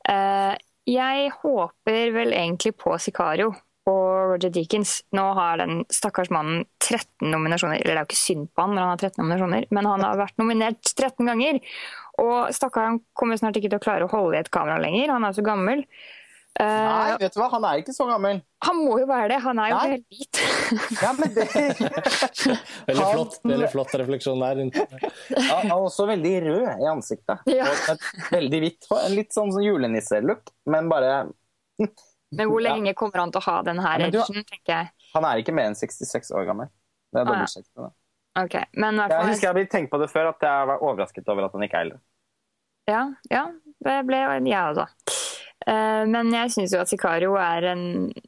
Eh, 0.09 0.55
jeg 0.91 1.33
håper 1.43 2.15
vel 2.15 2.33
egentlig 2.35 2.73
på 2.81 2.95
Sicario 3.03 3.51
og 3.91 4.35
Roger 4.35 4.53
Deakins. 4.53 5.01
Nå 5.17 5.25
har 5.37 5.61
den 5.61 5.83
stakkars 5.93 6.31
mannen 6.35 6.65
13 6.83 7.31
nominasjoner. 7.33 7.81
Eller 7.81 7.95
det 7.95 7.99
er 7.99 8.05
jo 8.05 8.11
ikke 8.11 8.21
synd 8.21 8.49
på 8.55 8.65
han 8.65 8.75
når 8.77 8.87
han 8.87 8.93
har 8.93 9.03
13 9.03 9.21
nominasjoner, 9.23 9.67
men 9.71 9.91
han 9.91 10.07
har 10.07 10.21
vært 10.21 10.41
nominert 10.41 10.93
13 10.95 11.29
ganger. 11.31 11.61
Og 12.21 12.55
stakkaren 12.55 13.01
kommer 13.17 13.41
snart 13.41 13.59
ikke 13.59 13.71
til 13.73 13.81
å 13.81 13.85
klare 13.85 14.07
å 14.07 14.13
holde 14.13 14.39
i 14.39 14.43
et 14.43 14.53
kamera 14.53 14.81
lenger, 14.83 15.15
han 15.15 15.27
er 15.27 15.37
så 15.37 15.45
gammel. 15.47 15.85
Nei, 16.59 17.17
vet 17.21 17.33
du 17.33 17.39
hva, 17.41 17.47
han 17.55 17.65
er 17.65 17.81
ikke 17.81 17.93
så 17.95 18.05
gammel. 18.09 18.41
Han 18.67 18.81
må 18.83 18.99
jo 19.01 19.07
være 19.09 19.31
det, 19.33 19.39
han 19.45 19.61
er 19.63 19.71
jo 19.71 19.77
Nei. 19.79 19.93
helt 19.93 20.07
hvit. 20.13 20.41
ja, 21.01 21.13
men 21.17 21.33
det... 21.37 21.47
veldig, 22.91 23.07
flott, 23.15 23.39
veldig 23.47 23.71
flott 23.73 23.95
refleksjon 24.03 24.43
der. 24.43 24.61
han 25.47 25.71
er 25.71 25.77
også 25.77 26.09
veldig 26.11 26.35
rød 26.49 26.83
i 26.83 26.89
ansiktet. 26.91 27.47
Ja. 27.49 27.71
veldig 28.35 28.63
hvitt. 28.67 28.91
En 28.99 29.17
litt 29.17 29.33
sånn, 29.37 29.55
sånn 29.55 29.65
julenisselook, 29.65 30.53
men 30.71 30.91
bare 30.93 31.15
Men 31.81 32.51
hvor 32.51 32.61
lenge 32.67 32.93
kommer 32.99 33.25
han 33.25 33.33
til 33.33 33.41
å 33.41 33.47
ha 33.47 33.57
den 33.71 33.81
her 33.87 34.09
edgen, 34.11 34.45
tenker 34.45 34.75
jeg? 34.75 34.93
Han 35.15 35.27
er 35.31 35.41
ikke 35.41 35.55
mer 35.57 35.71
enn 35.71 35.79
66 35.79 36.35
år 36.37 36.51
gammel. 36.51 36.69
Det 37.11 37.23
er 37.23 37.31
dobbeltsjekk 37.31 37.67
på 37.73 37.87
det. 37.87 37.95
Okay, 38.41 38.69
men 38.79 39.01
jeg 39.01 39.27
husker 39.27 39.49
jeg 39.49 39.57
har 39.57 39.73
tenkt 39.73 39.91
på 39.91 39.99
det 39.99 40.07
før, 40.13 40.31
at 40.35 40.45
jeg 40.45 40.69
var 40.71 40.85
overrasket 40.85 41.33
over 41.33 41.49
at 41.49 41.57
han 41.57 41.67
ikke 41.67 41.81
er 41.81 41.89
eldre. 41.89 42.03
Ja, 42.91 43.03
ja 43.31 43.49
det 43.87 43.97
ble 44.07 44.21
jeg 44.21 44.61
også. 44.61 44.87
Eh, 45.69 46.03
men 46.09 46.33
jeg 46.33 46.53
syns 46.55 46.73
jo 46.75 46.81
at 46.81 46.91
Sicario 46.91 47.35
er 47.41 47.67
en 47.73 47.85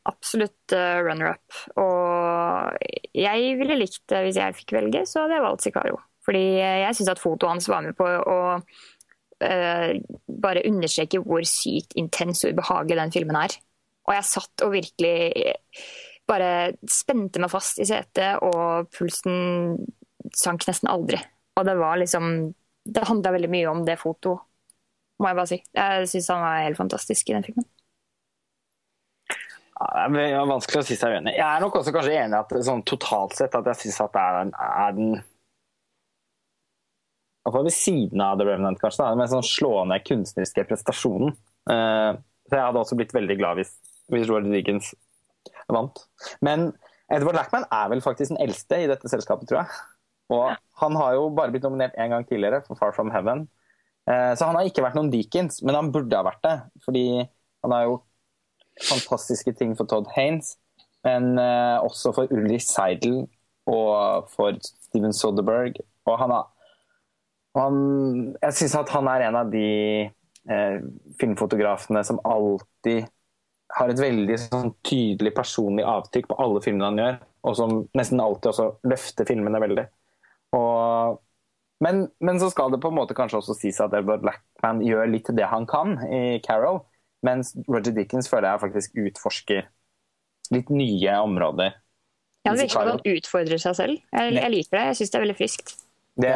absolutt 0.09 0.75
eh, 0.77 1.01
runner-up. 1.07 1.61
Og 1.81 2.79
jeg 3.17 3.59
ville 3.61 3.79
likt 3.81 4.03
det 4.13 4.25
hvis 4.27 4.41
jeg 4.41 4.59
fikk 4.59 4.75
velge, 4.77 5.05
så 5.09 5.25
hadde 5.25 5.39
jeg 5.39 5.47
valgt 5.47 5.67
Sicario. 5.67 6.01
Fordi 6.23 6.45
jeg 6.61 6.97
syns 6.97 7.13
at 7.15 7.23
fotoet 7.23 7.51
hans 7.51 7.69
var 7.71 7.83
med 7.83 7.97
på 7.99 8.07
å 8.07 8.37
uh, 8.55 9.89
bare 10.45 10.63
understreke 10.69 11.19
hvor 11.25 11.43
sykt 11.51 11.97
intens 11.99 12.45
og 12.47 12.55
ubehagelig 12.55 13.01
den 13.01 13.15
filmen 13.17 13.39
er. 13.41 13.57
Og 14.07 14.15
jeg 14.15 14.29
satt 14.29 14.63
og 14.63 14.71
virkelig 14.77 15.33
bare 16.31 16.77
spente 16.87 17.43
meg 17.43 17.51
fast 17.51 17.83
i 17.83 17.89
setet, 17.89 18.39
og 18.39 18.87
pulsen 18.95 19.83
sank 20.39 20.63
nesten 20.69 20.93
aldri. 20.93 21.19
Og 21.59 21.67
det 21.67 21.75
var 21.81 21.99
liksom 22.01 22.53
Det 22.83 23.05
handla 23.07 23.31
veldig 23.31 23.51
mye 23.51 23.67
om 23.71 23.85
det 23.87 23.95
fotoet 24.01 24.43
må 25.23 25.31
jeg 25.31 25.39
bare 25.39 25.51
si. 25.51 25.61
Jeg 25.79 26.11
syns 26.11 26.31
han 26.35 26.45
var 26.45 26.65
helt 26.67 26.81
fantastisk 26.81 27.31
i 27.31 27.37
den 27.37 27.47
filmen. 27.47 27.69
Det 30.13 30.25
er 30.29 30.47
vanskelig 30.47 30.83
å 30.83 30.87
si 30.87 30.97
seg 30.99 31.17
uenig. 31.17 31.35
Jeg 31.35 31.47
er 31.47 31.63
nok 31.63 31.81
også 31.81 31.93
kanskje 31.95 32.19
enig 32.21 32.39
at 32.39 32.53
sånn 32.67 32.85
totalt 32.87 33.35
sett 33.39 33.55
at 33.59 33.71
jeg 33.73 33.81
syns 33.81 34.03
at 34.05 34.13
det 34.15 34.23
er, 34.23 34.51
er 34.87 34.99
den 34.99 35.15
Iallfall 37.43 37.67
ved 37.67 37.75
siden 37.75 38.21
av 38.23 38.37
The 38.39 38.47
Revenant, 38.47 38.79
kanskje. 38.79 39.03
da, 39.03 39.17
mest 39.19 39.35
sånn 39.35 39.47
slående 39.47 39.99
kunstneriske 40.07 40.63
prestasjonen. 40.69 41.35
Uh, 41.67 42.15
så 42.47 42.55
jeg 42.55 42.67
hadde 42.69 42.83
også 42.83 42.99
blitt 42.99 43.15
veldig 43.17 43.37
glad 43.41 43.59
hvis, 43.59 43.73
hvis 44.15 44.29
Roald 44.31 44.47
Dickens 44.55 44.93
vant. 45.73 46.05
Men 46.45 46.71
Edward 47.13 47.41
Lackman 47.41 47.67
er 47.75 47.91
vel 47.91 48.05
faktisk 48.05 48.35
den 48.35 48.43
eldste 48.45 48.85
i 48.85 48.87
dette 48.91 49.11
selskapet, 49.11 49.51
tror 49.51 49.65
jeg. 49.65 49.83
Og 50.33 50.55
han 50.81 50.99
har 51.01 51.17
jo 51.19 51.27
bare 51.35 51.53
blitt 51.53 51.67
nominert 51.67 51.99
én 52.01 52.15
gang 52.15 52.25
tidligere 52.29 52.63
for 52.69 52.79
Far 52.79 52.95
From 52.95 53.11
Heaven. 53.13 53.49
Uh, 54.09 54.33
så 54.35 54.49
han 54.49 54.59
har 54.59 54.67
ikke 54.67 54.85
vært 54.85 54.97
noen 54.99 55.13
Deakins, 55.13 55.61
men 55.63 55.79
han 55.79 55.93
burde 55.95 56.19
ha 56.19 56.27
vært 56.27 56.43
det. 56.47 56.57
Fordi 56.87 57.05
han 57.23 57.75
har 57.75 57.87
gjort 57.87 58.09
fantastiske 58.89 59.55
ting 59.59 59.77
for 59.79 59.91
Todd 59.91 60.09
Haines, 60.17 60.57
men 61.07 61.37
uh, 61.39 61.83
også 61.85 62.15
for 62.17 62.33
Ulrich 62.35 62.67
Seidel 62.71 63.25
og 63.71 64.31
for 64.33 64.59
Steven 64.89 65.15
Soderberg. 65.15 65.79
Og 66.09 66.19
han 66.19 66.35
har 66.35 66.49
han, 67.59 67.75
jeg 68.41 68.57
syns 68.57 68.77
at 68.81 68.93
han 68.95 69.09
er 69.13 69.27
en 69.27 69.39
av 69.43 69.51
de 69.53 69.67
eh, 70.09 70.79
filmfotografene 71.21 72.01
som 72.07 72.21
alltid 72.25 73.05
har 73.77 73.93
et 73.93 74.01
veldig 74.01 74.39
sånn, 74.41 74.73
tydelig 74.85 75.33
personlig 75.37 75.85
avtrykk 75.89 76.31
på 76.31 76.39
alle 76.45 76.63
filmene 76.65 76.89
han 76.91 77.01
gjør, 77.01 77.21
og 77.49 77.59
som 77.59 77.75
nesten 77.97 78.21
alltid 78.21 78.51
også 78.53 78.69
løfter 78.89 79.29
filmene 79.29 79.61
veldig. 79.63 79.85
Og, 80.57 81.21
men, 81.83 82.07
men, 82.23 82.41
så 82.41 82.49
skal 82.53 82.73
det 82.73 82.81
på 82.83 82.93
en 82.93 82.99
måte 83.01 83.17
kanskje 83.19 83.41
også 83.41 83.57
sies 83.59 83.81
at 83.83 83.95
Edward 83.99 84.23
Blackman 84.25 84.83
gjør 84.87 85.11
litt 85.11 85.31
det 85.35 85.49
han 85.51 85.67
kan 85.71 85.97
i 86.07 86.39
Carol, 86.45 86.83
mens 87.27 87.55
Roger 87.69 87.95
Dickens 87.97 88.31
føler 88.31 88.53
jeg 88.53 88.65
faktisk 88.65 89.01
utforsker 89.03 89.67
litt 90.55 90.71
nye 90.75 91.17
områder. 91.23 91.79
Ja, 92.43 92.53
Det 92.53 92.65
virker 92.65 92.75
som 92.75 92.91
han 92.91 93.07
utfordrer 93.17 93.63
seg 93.63 93.79
selv. 93.79 94.03
Jeg, 94.11 94.35
jeg 94.35 94.51
liker 94.51 94.79
det. 94.79 94.85
Jeg 94.91 94.99
syns 94.99 95.13
det 95.13 95.19
er 95.19 95.25
veldig 95.27 95.39
friskt. 95.39 95.75
Det, 96.13 96.33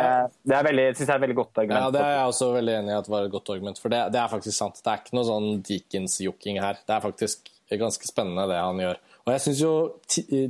det 0.48 0.54
er 0.56 0.64
veldig, 0.64 0.84
synes 0.94 1.02
jeg 1.02 1.12
er 1.12 1.18
et 1.18 1.24
veldig 1.26 1.36
godt 1.36 1.58
argument. 1.60 1.82
Ja, 1.82 1.90
Det 1.92 2.04
er 2.04 2.14
jeg 2.14 2.30
også 2.30 2.46
veldig 2.54 2.76
enig 2.78 2.92
i 2.94 2.96
at 2.96 3.10
var 3.12 3.26
et 3.26 3.34
godt 3.34 3.50
argument, 3.52 3.80
for 3.82 3.92
det, 3.92 4.00
det 4.14 4.20
er 4.22 4.30
faktisk 4.32 4.56
sant. 4.56 4.80
Det 4.80 4.92
er 4.92 5.02
ikke 5.02 5.18
noe 5.18 5.28
sånn 5.28 5.48
Deakins-jokking 5.66 6.60
her. 6.62 6.80
Det 6.86 6.96
er 6.96 7.04
faktisk 7.04 7.50
ganske 7.74 8.08
spennende, 8.08 8.46
det 8.48 8.62
han 8.62 8.80
gjør. 8.80 9.02
Og 9.26 9.32
jeg 9.34 9.42
syns 9.42 9.60
jo 9.60 9.72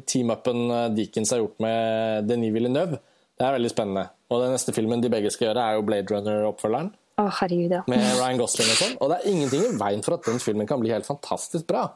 team-upen 0.07 0.63
eh, 0.69 0.89
Deakins 0.99 1.33
har 1.33 1.41
gjort 1.41 1.63
med 1.65 2.29
Denis 2.29 2.53
Villeneuve, 2.55 3.01
det 3.37 3.47
er 3.47 3.57
veldig 3.57 3.73
spennende. 3.73 4.07
Og 4.33 4.43
den 4.43 4.55
neste 4.57 4.75
filmen 4.77 5.03
de 5.05 5.11
begge 5.13 5.31
skal 5.35 5.51
gjøre, 5.51 5.65
er 5.65 5.77
jo 5.79 5.85
Blade 5.87 6.15
Runner-oppfølgeren. 6.15 6.91
Oh, 7.21 7.31
herregud, 7.39 7.73
ja. 7.73 7.83
Med 7.89 8.03
Ryan 8.19 8.41
Gosling 8.41 8.69
og 8.73 8.81
sånn. 8.81 8.97
Og 9.01 9.13
det 9.13 9.19
er 9.19 9.31
ingenting 9.33 9.63
i 9.65 9.77
veien 9.81 10.03
for 10.05 10.19
at 10.19 10.27
den 10.29 10.41
filmen 10.43 10.69
kan 10.69 10.83
bli 10.83 10.93
helt 10.93 11.09
fantastisk 11.09 11.69
bra. 11.69 11.87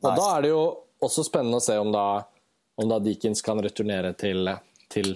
Og 0.00 0.08
nice. 0.08 0.16
da 0.16 0.28
er 0.36 0.46
det 0.46 0.52
jo 0.54 0.62
også 1.04 1.24
spennende 1.26 1.60
å 1.60 1.64
se 1.64 1.76
om 1.80 1.90
da, 1.92 2.06
om 2.80 2.88
da 2.88 3.00
Deakins 3.04 3.44
kan 3.44 3.60
returnere 3.60 4.14
til, 4.20 4.48
til 4.92 5.12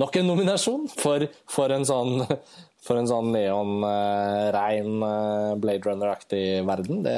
nok 0.00 0.18
en 0.18 0.30
nominasjon 0.30 0.88
for, 0.94 1.26
for 1.50 1.74
en 1.74 1.86
sånn 1.86 2.26
for 2.86 3.00
en 3.00 3.08
sånn 3.10 3.32
neonrein 3.34 5.02
uh, 5.02 5.54
Blade 5.58 5.82
Runner-aktig 5.88 6.44
verden. 6.68 7.02
Det, 7.02 7.16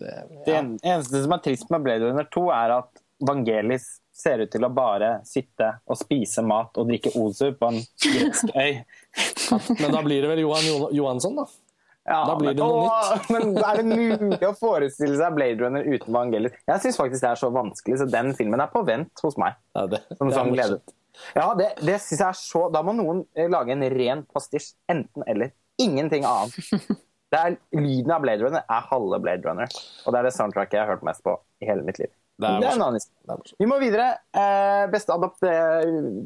det, 0.00 0.12
ja. 0.48 0.62
det, 0.62 0.78
eneste 0.80 1.24
som 1.26 1.34
er 1.36 1.42
trist 1.44 1.68
med 1.72 1.84
Blade 1.84 2.08
Runner 2.08 2.28
2, 2.32 2.44
er 2.56 2.76
at 2.78 3.02
Vangelis 3.22 3.90
ser 4.12 4.44
ut 4.44 4.52
til 4.52 4.64
å 4.66 4.70
bare 4.72 5.16
sitte 5.26 5.68
og 5.88 5.98
spise 5.98 6.44
mat 6.46 6.76
og 6.78 6.88
drikke 6.90 7.14
Ozu 7.18 7.52
på 7.58 7.72
en 7.72 7.80
gresk 7.80 8.52
øy. 8.54 8.82
men 9.80 9.94
da 9.94 10.02
blir 10.04 10.24
det 10.24 10.32
vel 10.32 10.42
Johan 10.44 10.88
Johansson, 10.94 11.38
da? 11.40 11.46
Ja, 12.02 12.24
da 12.26 12.34
blir 12.34 12.56
det 12.56 12.58
noe 12.58 12.82
å, 12.82 12.94
nytt. 13.14 13.28
men 13.30 13.52
Er 13.62 13.78
det 13.78 13.84
mulig 13.92 14.48
å 14.48 14.54
forestille 14.58 15.14
seg 15.20 15.36
Blade 15.36 15.62
Runner 15.62 15.86
uten 15.86 16.16
Vangelis? 16.16 16.56
Jeg 16.66 16.82
syns 16.82 16.98
faktisk 16.98 17.22
det 17.22 17.30
er 17.30 17.40
så 17.44 17.52
vanskelig, 17.54 18.00
så 18.00 18.08
den 18.10 18.32
filmen 18.38 18.62
er 18.62 18.72
på 18.72 18.82
vent 18.86 19.22
hos 19.22 19.38
meg. 19.40 19.60
Ja, 19.76 19.86
det, 19.92 20.02
som 20.18 20.32
sånn 20.34 20.50
gledet. 20.54 20.82
Ja, 21.36 21.52
det, 21.58 21.74
det 21.78 22.00
syns 22.02 22.18
jeg 22.18 22.26
er 22.26 22.36
så 22.38 22.62
Da 22.72 22.80
må 22.84 22.94
noen 22.96 23.18
eh, 23.36 23.50
lage 23.52 23.74
en 23.74 23.84
ren 23.92 24.24
pastisj. 24.32 24.72
Enten 24.90 25.26
eller. 25.28 25.54
Ingenting 25.82 26.26
annet. 26.28 26.58
Det 27.32 27.38
er, 27.40 27.54
lyden 27.72 28.10
av 28.12 28.20
Blade 28.20 28.44
Runner 28.44 28.60
er 28.60 28.88
halve 28.90 29.16
Blade 29.24 29.48
Runner. 29.48 29.76
Og 30.04 30.12
det 30.12 30.18
er 30.18 30.26
det 30.26 30.34
soundtracket 30.36 30.76
jeg 30.76 30.82
har 30.82 30.90
hørt 30.90 31.06
mest 31.08 31.22
på 31.24 31.32
i 31.64 31.68
hele 31.70 31.80
mitt 31.86 31.96
liv. 31.96 32.10
Det 32.42 32.50
er, 32.50 32.60
det 32.60 32.68
er 32.68 32.76
en 32.76 32.84
annen 32.88 32.98
historie. 32.98 33.56
Vi 33.62 33.68
må 33.70 33.78
videre. 33.80 34.08
Eh, 34.34 34.84
beste 34.92 35.14
adapt... 35.14 35.42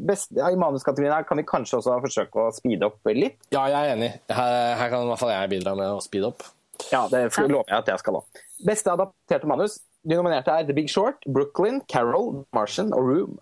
Best, 0.08 0.32
ja, 0.36 0.50
I 0.50 0.58
manuskategorien 0.60 1.28
kan 1.28 1.40
vi 1.40 1.46
kanskje 1.46 1.80
også 1.80 2.00
forsøke 2.04 2.46
å 2.46 2.52
speede 2.56 2.88
opp 2.88 3.12
litt. 3.12 3.38
Ja, 3.54 3.66
jeg 3.70 3.78
er 3.78 3.94
enig. 3.94 4.12
Her, 4.32 4.76
her 4.80 4.92
kan 4.92 5.04
i 5.04 5.10
hvert 5.12 5.22
fall 5.22 5.34
jeg 5.34 5.52
bidra 5.56 5.76
med 5.78 5.96
å 5.98 6.02
speede 6.04 6.32
opp. 6.32 6.46
Ja, 6.90 7.06
det 7.12 7.28
lover 7.40 7.70
jeg 7.70 7.78
at 7.78 7.90
jeg 7.92 8.02
skal 8.02 8.18
òg. 8.20 8.40
Beste 8.66 8.92
adapterte 8.92 9.48
manus. 9.48 9.80
De 10.06 10.14
nominerte 10.14 10.52
er 10.54 10.66
The 10.68 10.76
Big 10.76 10.88
Short, 10.92 11.24
Brooklyn, 11.26 11.80
Carol, 11.90 12.44
Martian 12.54 12.92
og 12.94 13.08
Room. 13.08 13.38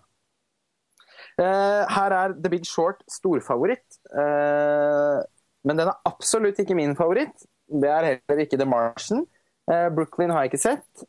Eh, 1.35 1.81
her 1.91 2.15
er 2.15 2.35
The 2.39 2.51
Big 2.51 2.65
Short 2.67 3.03
storfavoritt. 3.11 3.99
Eh, 4.09 5.19
men 5.65 5.81
den 5.81 5.91
er 5.91 5.99
absolutt 6.07 6.61
ikke 6.61 6.77
min 6.77 6.95
favoritt. 6.97 7.45
Det 7.65 7.89
er 7.91 8.09
heller 8.09 8.43
ikke 8.43 8.59
The 8.61 8.67
Martian. 8.69 9.25
Eh, 9.71 9.87
Brooklyn 9.97 10.29
har 10.29 10.45
jeg 10.45 10.53
ikke 10.53 10.61
sett. 10.61 11.05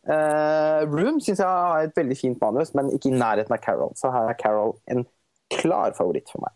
Room 0.88 1.20
syns 1.20 1.42
jeg 1.42 1.46
har 1.46 1.84
et 1.84 1.96
veldig 1.96 2.16
fint 2.16 2.40
manus, 2.40 2.72
men 2.76 2.88
ikke 2.94 3.10
i 3.10 3.16
nærheten 3.16 3.52
av 3.52 3.62
Carol. 3.64 3.92
Så 3.98 4.12
her 4.14 4.30
er 4.30 4.38
Carol 4.40 4.76
en 4.92 5.04
klar 5.52 5.96
favoritt 5.98 6.30
for 6.32 6.44
meg. 6.44 6.54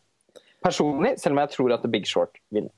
Personlig, 0.65 1.15
selv 1.21 1.37
om 1.37 1.43
jeg 1.43 1.55
tror 1.55 1.75
at 1.77 1.85
The 1.85 1.93
Big 1.93 2.09
Short 2.09 2.41
vinner. 2.53 2.73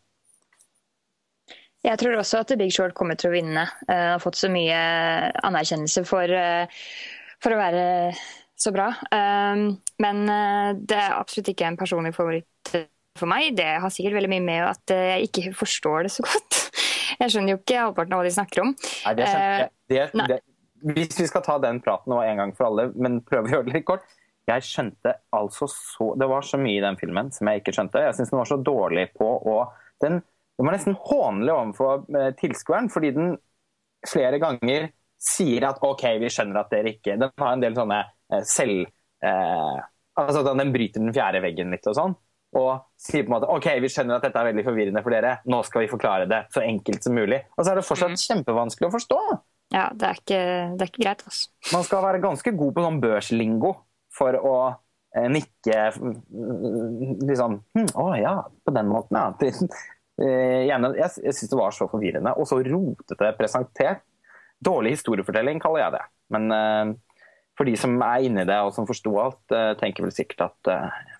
Jeg 1.83 1.99
tror 1.99 2.15
også 2.15 2.43
at 2.43 2.51
The 2.51 2.59
Big 2.59 2.71
Short 2.75 2.95
kommer 2.95 3.19
til 3.19 3.31
å 3.31 3.35
vinne. 3.35 3.67
Uh, 3.89 4.15
har 4.15 4.23
fått 4.23 4.39
så 4.39 4.51
mye 4.51 4.77
anerkjennelse 5.43 6.05
for, 6.07 6.35
for 7.43 7.55
å 7.55 7.59
være 7.59 7.85
så 8.63 8.71
bra. 8.75 8.93
Men 9.11 10.21
det 10.87 10.95
er 10.95 11.17
absolutt 11.17 11.51
ikke 11.51 11.67
en 11.67 11.79
personlig 11.81 12.13
favoritt 12.15 12.71
for 13.19 13.31
meg. 13.31 13.57
Det 13.59 13.67
har 13.83 13.91
sikkert 13.91 14.21
veldig 14.21 14.31
mye 14.31 14.45
med 14.47 14.63
at 14.69 14.95
jeg 14.95 15.27
ikke 15.27 15.55
forstår 15.59 16.07
det 16.07 16.15
så 16.15 16.27
godt. 16.29 16.61
Jeg 17.21 17.35
skjønner 17.35 17.55
jo 17.55 17.61
ikke 17.61 17.85
halvparten 17.85 18.17
av 18.17 18.23
hva 18.23 18.27
de 18.27 18.35
snakker 18.35 18.65
om. 18.65 18.73
Nei, 18.73 19.15
det 19.19 19.29
skjønner 19.29 19.53
jeg. 19.53 19.69
Eh, 19.69 19.71
det, 19.93 20.27
det, 20.33 20.41
hvis 20.93 21.21
vi 21.21 21.29
skal 21.31 21.45
ta 21.47 21.59
den 21.63 21.81
praten 21.85 22.13
nå 22.13 22.23
en 22.25 22.43
gang 22.43 22.55
for 22.57 22.71
alle, 22.71 22.89
men 22.95 23.21
prøve 23.27 23.51
å 23.51 23.55
gjøre 23.57 23.69
det 23.69 23.77
litt 23.79 23.89
kort. 23.89 24.07
Jeg 24.51 24.65
skjønte 24.67 25.13
altså 25.39 25.69
så 25.71 26.09
Det 26.19 26.27
var 26.27 26.43
så 26.43 26.59
mye 26.59 26.81
i 26.81 26.83
den 26.83 26.97
filmen 26.99 27.29
som 27.31 27.47
jeg 27.47 27.61
ikke 27.61 27.77
skjønte. 27.77 28.01
Jeg 28.09 28.17
syns 28.19 28.33
den 28.33 28.41
var 28.41 28.49
så 28.51 28.59
dårlig 28.59 29.07
på 29.15 29.29
å 29.29 29.61
den, 30.03 30.19
den 30.59 30.67
var 30.67 30.75
nesten 30.75 30.99
hånlig 30.99 31.53
overfor 31.55 32.03
eh, 32.19 32.33
tilskueren, 32.41 32.91
fordi 32.91 33.13
den 33.15 33.37
flere 34.09 34.41
ganger 34.43 34.89
sier 35.23 35.69
at 35.69 35.79
OK, 35.87 36.03
vi 36.19 36.33
skjønner 36.35 36.59
at 36.65 36.73
dere 36.75 36.97
ikke 36.97 37.15
Den 37.15 37.31
har 37.39 37.53
en 37.55 37.63
del 37.63 37.77
sånne 37.79 38.01
Eh, 38.33 38.43
selv 38.45 38.81
eh, 39.25 39.79
altså 40.15 40.55
Den 40.55 40.73
bryter 40.73 41.01
den 41.01 41.15
fjerde 41.15 41.43
veggen 41.45 41.73
litt 41.75 41.87
og 41.91 41.97
sånn. 41.99 42.15
Og 42.59 42.83
sier 43.01 43.25
på 43.25 43.31
en 43.31 43.37
måte 43.39 43.49
OK, 43.49 43.71
vi 43.81 43.89
skjønner 43.93 44.19
at 44.19 44.27
dette 44.27 44.41
er 44.41 44.51
veldig 44.51 44.65
forvirrende 44.67 45.03
for 45.05 45.15
dere. 45.15 45.39
Nå 45.49 45.63
skal 45.65 45.85
vi 45.85 45.93
forklare 45.93 46.29
det 46.29 46.43
så 46.53 46.65
enkelt 46.65 47.07
som 47.07 47.17
mulig. 47.17 47.41
Og 47.57 47.65
så 47.65 47.73
er 47.73 47.81
det 47.81 47.87
fortsatt 47.89 48.13
mm. 48.13 48.21
kjempevanskelig 48.27 48.91
å 48.91 48.93
forstå. 48.93 49.21
Ja, 49.73 49.87
det 49.97 50.09
er 50.09 50.21
ikke, 50.21 50.43
det 50.77 50.85
er 50.85 50.91
ikke 50.91 51.05
greit. 51.07 51.25
Altså. 51.31 51.49
Man 51.73 51.87
skal 51.89 52.05
være 52.05 52.21
ganske 52.23 52.53
god 52.59 52.75
på 52.77 52.85
sånn 52.85 53.01
børslingo 53.01 53.73
for 54.13 54.37
å 54.37 54.57
eh, 55.17 55.29
nikke 55.33 55.79
liksom 57.25 57.57
hm, 57.73 57.89
Å 57.97 58.07
ja, 58.21 58.35
på 58.67 58.75
den 58.77 58.91
måten, 58.93 59.17
ja. 59.17 59.53
Eh, 60.21 60.69
jeg, 60.69 60.93
jeg 61.01 61.35
syns 61.39 61.49
det 61.55 61.57
var 61.57 61.73
så 61.73 61.89
forvirrende 61.89 62.35
og 62.37 62.45
så 62.51 62.61
rotete 62.67 63.33
presentert. 63.39 64.05
Dårlig 64.63 64.99
historiefortelling, 64.99 65.59
kaller 65.63 65.87
jeg 65.87 65.97
det. 65.97 66.03
Men 66.37 66.53
eh, 66.55 66.93
for 67.59 67.69
de 67.69 67.75
som 67.79 67.97
er 68.05 68.27
inni 68.27 68.45
det 68.49 68.59
og 68.65 68.73
som 68.77 68.87
forsto 68.89 69.13
alt, 69.21 69.43
eh, 69.55 69.73
tenker 69.81 70.07
vel 70.07 70.15
sikkert 70.15 70.47
at, 70.49 70.71
uh, 70.73 71.12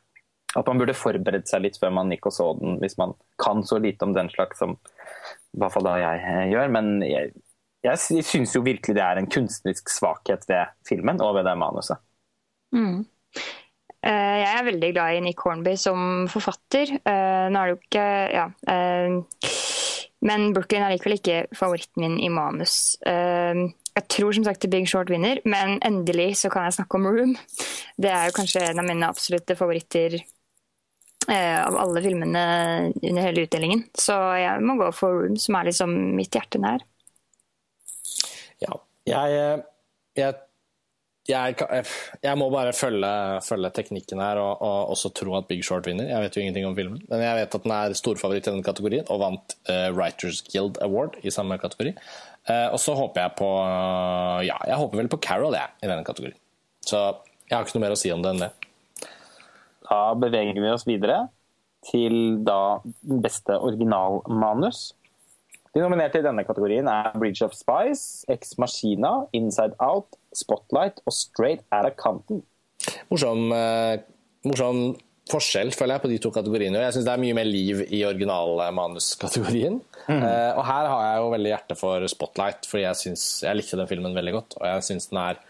at 0.59 0.69
man 0.69 0.81
burde 0.81 0.97
forberedt 0.97 1.49
seg 1.51 1.65
litt 1.65 1.79
før 1.81 1.95
man 1.97 2.13
gikk 2.13 2.29
og 2.29 2.37
så 2.37 2.51
den, 2.59 2.77
hvis 2.83 2.99
man 3.01 3.15
kan 3.41 3.63
så 3.67 3.79
lite 3.81 4.05
om 4.07 4.13
den 4.17 4.29
slags 4.33 4.61
som 4.61 4.77
i 4.77 5.61
hvert 5.61 5.75
fall 5.75 5.87
da 5.89 5.97
jeg 6.01 6.21
uh, 6.27 6.45
gjør. 6.53 6.75
Men 6.77 6.93
jeg, 7.07 7.33
jeg 7.87 8.25
syns 8.27 8.55
jo 8.57 8.65
virkelig 8.67 8.97
det 8.99 9.05
er 9.07 9.21
en 9.21 9.31
kunstnerisk 9.33 9.93
svakhet 9.93 10.47
ved 10.51 10.73
filmen 10.89 11.23
og 11.25 11.39
ved 11.39 11.49
det 11.49 11.57
manuset. 11.61 12.03
Mm. 12.77 13.03
Jeg 14.03 14.49
er 14.51 14.65
veldig 14.67 14.89
glad 14.97 15.15
i 15.15 15.21
Nick 15.23 15.39
Hornby 15.47 15.77
som 15.79 16.25
forfatter. 16.27 16.91
Nå 17.07 17.61
er 17.61 17.69
det 17.69 17.75
jo 17.77 17.77
ikke 17.85 18.07
Ja. 18.35 18.47
Men 20.27 20.49
Brooklyn 20.55 20.83
er 20.83 20.91
likevel 20.95 21.21
ikke 21.21 21.37
favoritten 21.55 22.03
min 22.03 22.17
i 22.19 22.31
manus. 22.33 22.97
Jeg 23.93 24.09
tror 24.09 24.33
som 24.33 24.45
sagt 24.47 24.63
The 24.65 24.71
Big 24.73 24.89
Short 24.89 25.11
vinner, 25.13 25.41
men 25.45 25.77
endelig 25.85 26.39
så 26.41 26.51
kan 26.53 26.65
jeg 26.65 26.79
snakke 26.79 26.97
om 26.97 27.09
Room. 27.11 27.35
Det 28.01 28.09
er 28.09 28.29
jo 28.29 28.37
kanskje 28.39 28.65
en 28.71 28.81
av 28.81 28.89
mine 28.89 29.09
absolutte 29.09 29.57
favoritter 29.59 30.17
eh, 30.17 30.29
av 31.31 31.77
alle 31.79 32.03
filmene 32.03 32.41
under 32.99 33.23
hele 33.23 33.45
utdelingen. 33.47 33.85
Så 33.95 34.17
jeg 34.41 34.63
må 34.67 34.75
gå 34.81 34.89
for 34.97 35.23
Room, 35.23 35.37
som 35.41 35.59
er 35.59 35.69
liksom 35.69 35.93
mitt 36.19 36.35
hjerte 36.35 36.61
nær. 36.63 36.83
Ja, 38.63 38.79
jeg, 39.07 39.63
jeg 40.19 40.35
jeg, 41.31 41.55
jeg, 42.19 42.35
må 42.39 42.49
bare 42.51 42.73
følge, 42.75 43.11
følge 43.47 43.71
teknikken 43.77 44.19
her 44.23 44.41
og, 44.43 44.57
og, 44.59 44.91
også 44.95 45.13
tro 45.15 45.37
at 45.39 45.47
Big 45.47 45.63
Short 45.63 45.87
vinner. 45.87 46.09
Jeg 46.11 46.25
vet 46.25 46.37
jo 46.37 46.43
ingenting 46.43 46.67
om 46.67 46.75
filmen, 46.75 47.03
men 47.07 47.23
jeg 47.23 47.39
vet 47.39 47.55
at 47.59 47.67
den 47.67 47.75
er 47.77 47.95
storfavoritt 47.95 48.49
i 48.49 48.51
denne 48.51 48.67
kategorien 48.67 49.07
og 49.07 49.21
vant 49.23 49.55
uh, 49.71 49.91
Writers 49.95 50.43
Guild 50.49 50.81
Award 50.83 51.21
i 51.23 51.31
samme 51.35 51.59
kategori. 51.63 51.95
Uh, 52.51 52.75
og 52.75 52.81
så 52.83 52.97
håper 52.99 53.23
jeg 53.23 53.37
på 53.39 53.51
Ja, 54.49 54.59
jeg 54.67 54.81
håper 54.81 54.99
vel 54.99 55.13
på 55.13 55.21
Carol, 55.23 55.55
jeg, 55.55 55.71
i 55.79 55.87
denne 55.87 56.03
kategorien. 56.07 56.39
Så 56.83 56.99
jeg 57.47 57.55
har 57.55 57.63
ikke 57.63 57.79
noe 57.79 57.87
mer 57.87 57.95
å 57.95 58.03
si 58.03 58.11
om 58.11 58.25
det 58.25 58.35
enn 58.35 58.47
det. 58.49 58.51
Da 59.93 60.03
beveger 60.17 60.57
vi 60.57 60.73
oss 60.73 60.89
videre 60.89 61.27
til 61.85 62.39
da 62.47 62.81
beste 63.03 63.59
originalmanus. 63.59 64.93
De 65.73 65.81
nominerte 65.81 66.21
i 66.21 66.25
denne 66.25 66.45
kategorien 66.45 66.89
er 66.91 67.15
Bridge 67.17 67.45
of 67.47 67.55
Spice, 67.57 68.27
Ex 68.33 68.57
Machina, 68.61 69.23
Inside 69.37 69.77
Out, 69.81 70.19
Spotlight 70.37 71.01
og 71.07 71.17
Straight 71.17 71.65
Outta 71.73 71.95
Compton. 71.97 72.43
Morsom, 73.09 73.47
eh, 73.57 74.03
morsom, 74.45 74.83
forskjell 75.31 75.73
føler 75.73 75.97
jeg 75.97 76.05
på 76.05 76.11
de 76.11 76.19
to 76.21 76.33
kategoriene. 76.35 76.83
Jeg 76.83 76.97
syns 76.97 77.07
det 77.07 77.15
er 77.15 77.23
mye 77.23 77.37
mer 77.39 77.49
liv 77.49 77.83
i 77.89 78.03
originalmanuskategorien. 78.09 79.81
Mm. 80.09 80.19
Eh, 80.19 80.53
og 80.59 80.65
her 80.67 80.91
har 80.93 81.03
jeg 81.07 81.23
jo 81.23 81.33
veldig 81.37 81.53
hjerte 81.53 81.79
for 81.79 82.07
Spotlight, 82.11 82.69
fordi 82.69 82.85
jeg, 82.85 83.01
synes, 83.05 83.27
jeg 83.47 83.59
likte 83.59 83.79
den 83.81 83.91
filmen 83.91 84.17
veldig 84.19 84.37
godt. 84.39 84.57
Og 84.61 84.67
jeg 84.69 84.87
syns 84.91 85.09
den 85.13 85.21
er 85.23 85.41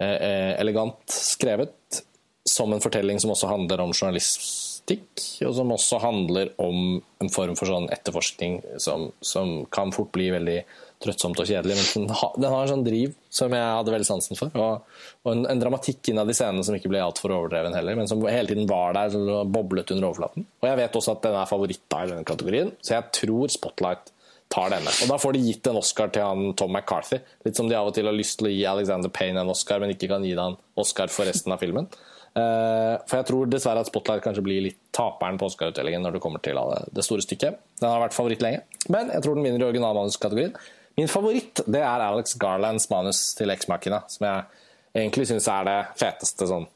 eh, 0.00 0.16
eh, 0.16 0.52
elegant 0.62 1.14
skrevet, 1.14 2.02
som 2.50 2.72
en 2.74 2.82
fortelling 2.82 3.20
som 3.22 3.30
også 3.32 3.50
handler 3.50 3.82
om 3.84 3.94
journalistikk, 3.94 5.24
og 5.46 5.54
som 5.54 5.72
også 5.74 6.00
handler 6.02 6.52
om 6.60 7.00
en 7.22 7.32
form 7.32 7.56
for 7.58 7.70
sånn 7.70 7.90
etterforskning 7.94 8.58
som, 8.82 9.10
som 9.22 9.60
kan 9.70 9.94
fort 9.94 10.10
bli 10.16 10.30
veldig 10.34 10.58
trøttsomt 11.00 11.38
og 11.40 11.48
kjedelig. 11.48 11.76
Men 11.78 11.88
den 11.94 12.14
har, 12.18 12.32
den 12.36 12.52
har, 12.52 12.64
en 12.64 12.72
sånn 12.74 12.84
driv 12.84 13.14
som 13.32 13.54
jeg 13.56 13.72
hadde 13.76 13.94
veldig 13.94 14.08
sansen 14.08 14.38
for. 14.38 14.52
Og, 14.58 15.02
og 15.24 15.32
en, 15.32 15.46
en, 15.48 15.62
dramatikk 15.62 16.12
innad 16.12 16.32
i 16.32 16.36
scenene 16.36 16.66
som 16.66 16.76
ikke 16.76 16.90
ble 16.92 17.02
altfor 17.04 17.32
overdreven 17.36 17.76
heller, 17.76 17.96
men 17.98 18.10
som 18.10 18.22
hele 18.26 18.50
tiden 18.50 18.68
var 18.70 18.96
der, 18.98 19.16
og 19.16 19.52
boblet 19.54 19.94
under 19.94 20.10
overflaten. 20.10 20.48
Og 20.60 20.68
jeg 20.68 20.80
vet 20.82 20.98
også 21.00 21.16
at 21.16 21.26
den 21.28 21.38
er 21.40 21.50
favoritt 21.50 21.84
i 21.86 22.08
denne 22.10 22.26
kategorien, 22.28 22.74
så 22.84 22.98
jeg 22.98 23.14
tror 23.22 23.54
Spotlight 23.54 24.12
tar 24.50 24.72
denne. 24.74 24.92
Og 25.04 25.10
da 25.12 25.16
får 25.22 25.36
de 25.36 25.44
gitt 25.46 25.68
en 25.70 25.78
Oscar 25.78 26.10
til 26.12 26.26
han 26.26 26.54
Tom 26.58 26.74
McCarthy. 26.74 27.20
Litt 27.46 27.58
som 27.58 27.70
de 27.70 27.78
av 27.78 27.88
og 27.88 27.94
til 27.96 28.08
har 28.10 28.16
lyst 28.16 28.40
til 28.40 28.50
å 28.50 28.52
gi 28.52 28.64
Alexander 28.66 29.12
Payne 29.14 29.44
en 29.44 29.52
Oscar, 29.52 29.78
men 29.82 29.94
ikke 29.94 30.10
kan 30.10 30.26
gi 30.26 30.34
han 30.36 30.58
Oscar 30.80 31.12
for 31.12 31.30
resten 31.30 31.54
av 31.54 31.62
filmen. 31.62 31.86
Eh, 32.38 32.96
for 33.10 33.18
jeg 33.18 33.26
tror 33.26 33.48
dessverre 33.50 33.82
at 33.82 33.90
Spotlight 33.90 34.22
kanskje 34.22 34.44
blir 34.46 34.62
litt 34.68 34.78
taperen 34.94 35.38
på 35.40 35.48
Oscar-utdelingen 35.50 36.04
når 36.06 36.16
det 36.16 36.22
kommer 36.22 36.42
til 36.44 36.58
det 36.94 37.04
store 37.06 37.24
stykket. 37.26 37.58
Den 37.82 37.90
har 37.90 38.04
vært 38.04 38.16
favoritt 38.16 38.44
lenge, 38.44 38.62
men 38.88 39.10
jeg 39.10 39.24
tror 39.24 39.38
den 39.38 39.46
vinner 39.46 39.64
i 39.64 39.68
originalmanuskategorien. 39.70 40.54
Min 40.98 41.10
favoritt 41.10 41.62
det 41.66 41.80
er 41.82 42.04
Alex 42.04 42.36
Garlands 42.38 42.90
manus 42.90 43.30
til 43.38 43.50
Eksmakina, 43.52 44.02
som 44.10 44.26
jeg 44.26 44.44
egentlig 45.02 45.30
syns 45.30 45.48
er 45.50 45.66
det 45.66 45.80
feteste 45.98 46.48
sånn 46.50 46.68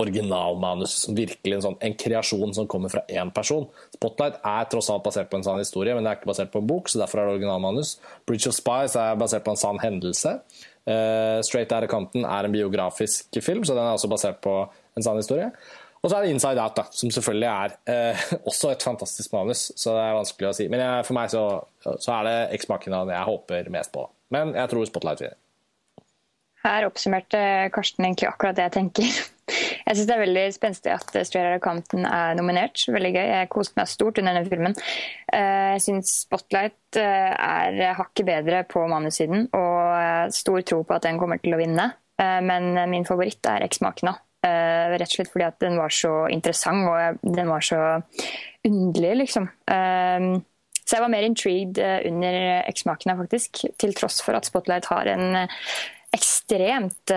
originalmanus. 0.00 0.94
Som 1.04 1.16
virkelig 1.16 1.56
en, 1.56 1.64
sånn, 1.64 1.78
en 1.84 1.96
kreasjon 1.98 2.54
som 2.56 2.68
kommer 2.70 2.92
fra 2.92 3.02
én 3.08 3.30
person. 3.34 3.66
Spotlight 3.96 4.40
er 4.44 4.70
tross 4.70 4.90
alt 4.92 5.04
basert 5.06 5.30
på 5.32 5.40
en 5.40 5.46
sann 5.46 5.60
historie, 5.62 5.94
men 5.96 6.04
det 6.04 6.12
er 6.12 6.20
ikke 6.20 6.32
basert 6.32 6.52
på 6.52 6.62
en 6.62 6.70
bok, 6.70 6.90
så 6.90 7.00
derfor 7.00 7.22
er 7.22 7.28
det 7.28 7.38
originalmanus. 7.38 7.96
Bridge 8.28 8.50
of 8.50 8.56
Spies 8.56 8.96
er 9.00 9.18
basert 9.20 9.46
på 9.46 9.54
en 9.54 9.60
sann 9.60 9.80
hendelse. 9.82 10.36
Uh, 10.86 11.42
Straight 11.42 11.72
Outta 11.74 11.88
Compton 11.90 12.26
er 12.28 12.46
en 12.46 12.54
biografisk 12.54 13.40
film, 13.42 13.64
så 13.66 13.74
den 13.74 13.86
er 13.86 13.96
også 13.96 14.10
basert 14.12 14.42
på 14.44 14.60
en 14.96 15.04
sann 15.04 15.20
historie. 15.20 15.50
Og 16.02 16.10
så 16.10 16.18
er 16.18 16.26
det 16.26 16.34
Inside 16.36 16.62
Out, 16.62 16.76
da, 16.76 16.84
som 16.94 17.10
selvfølgelig 17.10 17.48
er 17.50 17.72
eh, 17.90 18.26
også 18.50 18.70
et 18.74 18.84
fantastisk 18.84 19.32
manus. 19.34 19.70
Så 19.74 19.94
det 19.96 20.04
er 20.04 20.18
vanskelig 20.18 20.50
å 20.50 20.56
si. 20.56 20.68
Men 20.72 20.84
jeg, 20.84 21.06
for 21.08 21.18
meg 21.18 21.32
så, 21.32 21.46
så, 21.86 22.18
er 22.18 22.28
det 22.28 22.36
X-Machina 22.60 23.02
jeg 23.10 23.30
håper 23.30 23.72
mest 23.74 23.92
på. 23.94 24.06
Men 24.34 24.54
jeg 24.54 24.70
tror 24.72 24.86
Spotlight 24.86 25.24
vinner. 25.24 25.40
Her 26.66 26.86
oppsummerte 26.88 27.40
Karsten 27.74 28.06
egentlig 28.06 28.28
akkurat 28.30 28.58
det 28.58 28.68
jeg 28.68 28.78
tenker. 28.80 29.16
Jeg 29.86 29.94
syns 29.94 30.08
det 30.08 30.14
er 30.16 30.22
veldig 30.24 30.44
spenstig 30.50 30.90
at 30.90 31.12
Straight 31.28 31.62
Outta 31.62 32.00
er 32.02 32.32
nominert. 32.34 32.80
Veldig 32.90 33.12
gøy. 33.14 33.22
Jeg 33.22 33.50
koste 33.52 33.78
meg 33.78 33.86
stort 33.86 34.18
under 34.18 34.34
denne 34.34 34.50
filmen. 34.50 34.74
Eh, 35.30 35.76
jeg 35.76 35.84
syns 35.84 36.10
Spotlight 36.24 36.98
eh, 36.98 37.30
er 37.30 37.94
hakket 37.94 38.26
bedre 38.26 38.64
på 38.66 38.82
manussiden, 38.90 39.46
og 39.54 40.34
stor 40.34 40.66
tro 40.66 40.80
på 40.82 40.96
at 40.98 41.06
den 41.06 41.22
kommer 41.22 41.38
til 41.38 41.54
å 41.54 41.60
vinne. 41.62 41.86
Eh, 42.18 42.40
men 42.42 42.72
min 42.90 43.06
favoritt 43.06 43.46
er 43.46 43.62
X-Makena. 43.68 44.16
Uh, 44.46 44.94
rett 44.94 45.08
og 45.08 45.14
slett 45.16 45.30
fordi 45.32 45.46
at 45.46 45.56
den 45.62 45.78
var 45.80 45.92
så 45.94 46.12
interessant 46.30 46.86
og 46.86 47.22
den 47.34 47.48
var 47.50 47.64
så 47.64 47.80
underlig, 48.66 49.14
liksom. 49.22 49.48
Uh, 49.70 50.38
så 50.82 50.96
jeg 50.96 51.02
var 51.02 51.10
mer 51.10 51.26
intrigued 51.26 51.80
uh, 51.82 51.98
under 52.06 52.38
Eksmakene, 52.68 53.16
faktisk. 53.18 53.64
Til 53.80 53.94
tross 53.96 54.20
for 54.22 54.38
at 54.38 54.46
Spotlight 54.46 54.86
har 54.92 55.10
en 55.10 55.46
ekstremt 56.14 57.10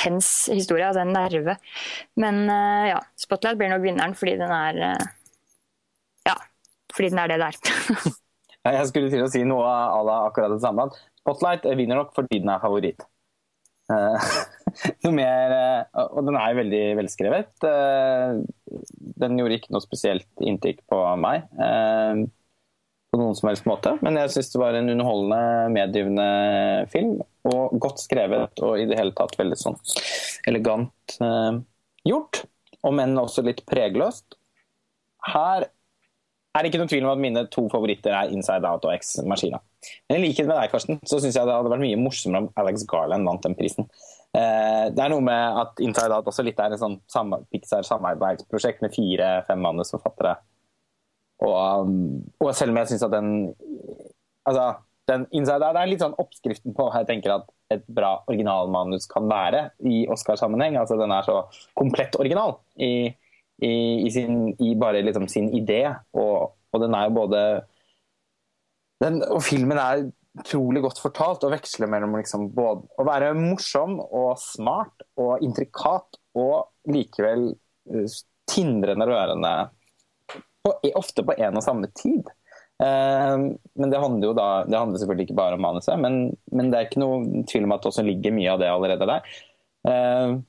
tens 0.00 0.28
historie, 0.48 0.86
altså 0.86 1.02
en 1.02 1.10
nerve. 1.12 1.56
Men 2.22 2.46
ja, 2.88 3.00
Spotlight 3.18 3.58
blir 3.58 3.72
nok 3.72 3.82
vinneren 3.82 4.14
fordi 4.16 4.36
den 4.40 4.54
er 4.54 4.78
Ja, 6.24 6.36
fordi 6.94 7.10
den 7.10 7.20
er 7.20 7.32
det 7.34 7.40
der. 7.42 7.58
jeg 8.78 8.88
skulle 8.88 9.10
til 9.12 9.26
å 9.26 9.28
si 9.34 9.42
noe 9.44 9.66
av 9.66 10.08
akkurat 10.14 10.54
det 10.54 10.62
samme. 10.62 10.86
Spotlight 11.20 11.66
vinner 11.76 12.00
nok 12.00 12.14
fordi 12.16 12.40
den 12.40 12.54
er 12.54 12.62
favoritt. 12.62 13.04
Eh, 14.70 14.90
noe 15.04 15.14
mer 15.16 15.54
eh, 15.54 16.02
Og 16.16 16.26
den 16.26 16.38
er 16.38 16.50
jo 16.50 16.60
veldig 16.60 16.82
velskrevet. 17.00 17.66
Eh, 17.66 18.42
den 19.24 19.40
gjorde 19.40 19.58
ikke 19.58 19.74
noe 19.74 19.84
spesielt 19.84 20.44
inntrykk 20.44 20.84
på 20.90 21.00
meg 21.20 21.48
på 23.10 23.18
noen 23.18 23.34
som 23.34 23.48
helst 23.50 23.66
måte. 23.66 23.96
Men 24.06 24.14
jeg 24.20 24.30
syns 24.36 24.52
det 24.52 24.60
var 24.62 24.76
en 24.78 24.92
underholdende, 24.92 25.72
medgivende 25.74 26.28
film. 26.92 27.16
Og 27.50 27.74
godt 27.82 27.98
skrevet 28.04 28.62
og 28.62 28.78
i 28.78 28.86
det 28.86 28.98
hele 29.00 29.14
tatt 29.18 29.34
veldig 29.40 29.58
sånn 29.58 29.78
elegant 30.46 31.16
gjort. 32.06 32.44
Om 32.86 33.02
enn 33.02 33.18
også 33.18 33.42
litt 33.44 33.64
pregløst. 33.68 34.38
Her 35.26 35.66
er 36.50 36.62
det 36.62 36.70
ikke 36.70 36.80
noen 36.80 36.90
tvil 36.90 37.06
om 37.06 37.12
at 37.12 37.22
mine 37.22 37.42
to 37.52 37.66
favoritter 37.70 38.14
er 38.14 38.32
Inside 38.34 38.66
Out 38.66 38.86
og 38.88 38.94
X 38.96 39.18
Maskina. 39.26 39.60
Men 40.08 40.18
i 40.18 40.24
likhet 40.24 40.48
med 40.48 40.56
deg, 40.58 40.72
Karsten, 40.72 40.98
så 41.06 41.20
syns 41.22 41.36
jeg 41.38 41.46
det 41.46 41.54
hadde 41.54 41.70
vært 41.72 41.84
mye 41.84 42.00
morsommere 42.00 42.44
om 42.44 42.48
Alex 42.60 42.84
Garland 42.90 43.28
vant 43.28 43.46
den 43.46 43.54
prisen. 43.58 43.86
Eh, 44.36 44.84
det 44.94 45.02
er 45.02 45.10
noe 45.10 45.24
med 45.26 45.60
at 45.62 45.80
Inside 45.82 46.14
Out 46.14 46.28
også 46.30 46.44
litt 46.46 46.60
er 46.62 46.76
en 46.76 46.98
Pixar-samarbeidsprosjekt 47.50 48.84
med 48.84 48.94
fire-fem 48.94 49.64
manusforfattere. 49.64 50.36
Og, 51.40 51.56
um, 51.86 52.20
og 52.42 52.52
selv 52.54 52.74
om 52.74 52.82
jeg 52.82 52.92
syns 52.92 53.06
at 53.06 53.14
den 53.14 53.30
Altså, 54.48 54.64
den 55.08 55.24
Inside 55.36 55.64
Out 55.64 55.76
er 55.76 55.88
litt 55.88 56.02
sånn 56.02 56.16
oppskriften 56.18 56.74
på 56.76 56.86
hva 56.86 57.02
jeg 57.02 57.10
tenker 57.10 57.34
at 57.34 57.48
et 57.70 57.82
bra 57.92 58.16
originalmanus 58.30 59.06
kan 59.10 59.28
være 59.30 59.66
i 59.86 60.02
Oscar-sammenheng. 60.10 60.78
Altså, 60.80 60.96
den 60.98 61.12
er 61.14 61.26
så 61.26 61.42
komplett 61.78 62.16
original 62.18 62.56
i 62.80 63.12
i, 63.60 64.06
i, 64.06 64.10
sin, 64.10 64.54
i 64.58 64.74
bare 64.80 65.02
liksom 65.04 65.28
sin 65.28 65.50
idé. 65.56 65.84
Og, 66.12 66.56
og, 66.72 66.80
den 66.82 66.94
er 66.94 67.08
jo 67.08 67.16
både 67.20 67.42
den, 69.00 69.22
Og 69.22 69.42
filmen 69.42 69.78
er 69.78 70.08
utrolig 70.40 70.82
godt 70.84 71.00
fortalt 71.02 71.44
å 71.46 71.52
veksle 71.52 71.88
mellom 71.90 72.16
liksom 72.18 72.48
både 72.56 72.88
å 72.98 73.06
være 73.06 73.32
morsom 73.38 73.98
og 74.02 74.34
smart 74.40 75.06
og 75.20 75.44
intrikat 75.44 76.18
og 76.38 76.90
likevel 76.90 77.50
uh, 77.52 78.18
tindrende 78.50 79.08
rørende. 79.08 79.54
Og 80.68 80.92
ofte 80.98 81.24
på 81.24 81.36
en 81.38 81.56
og 81.56 81.64
samme 81.64 81.88
tid. 81.96 82.28
Uh, 82.80 83.52
men 83.76 83.92
det 83.92 84.00
handler 84.00 84.30
jo 84.30 84.36
da 84.36 84.44
Det 84.64 84.78
handler 84.78 85.00
selvfølgelig 85.02 85.26
ikke 85.28 85.36
bare 85.36 85.56
om 85.58 85.64
manuset, 85.66 85.98
men, 86.00 86.30
men 86.48 86.70
det 86.72 86.78
er 86.78 86.86
ikke 86.88 87.02
noe 87.02 87.44
tvil 87.48 87.66
om 87.68 87.74
at 87.76 87.82
det 87.84 87.90
også 87.92 88.04
ligger 88.06 88.36
mye 88.36 88.54
av 88.54 88.62
det 88.62 88.70
allerede 88.72 89.10
der. 89.10 89.34
Uh, 89.86 90.40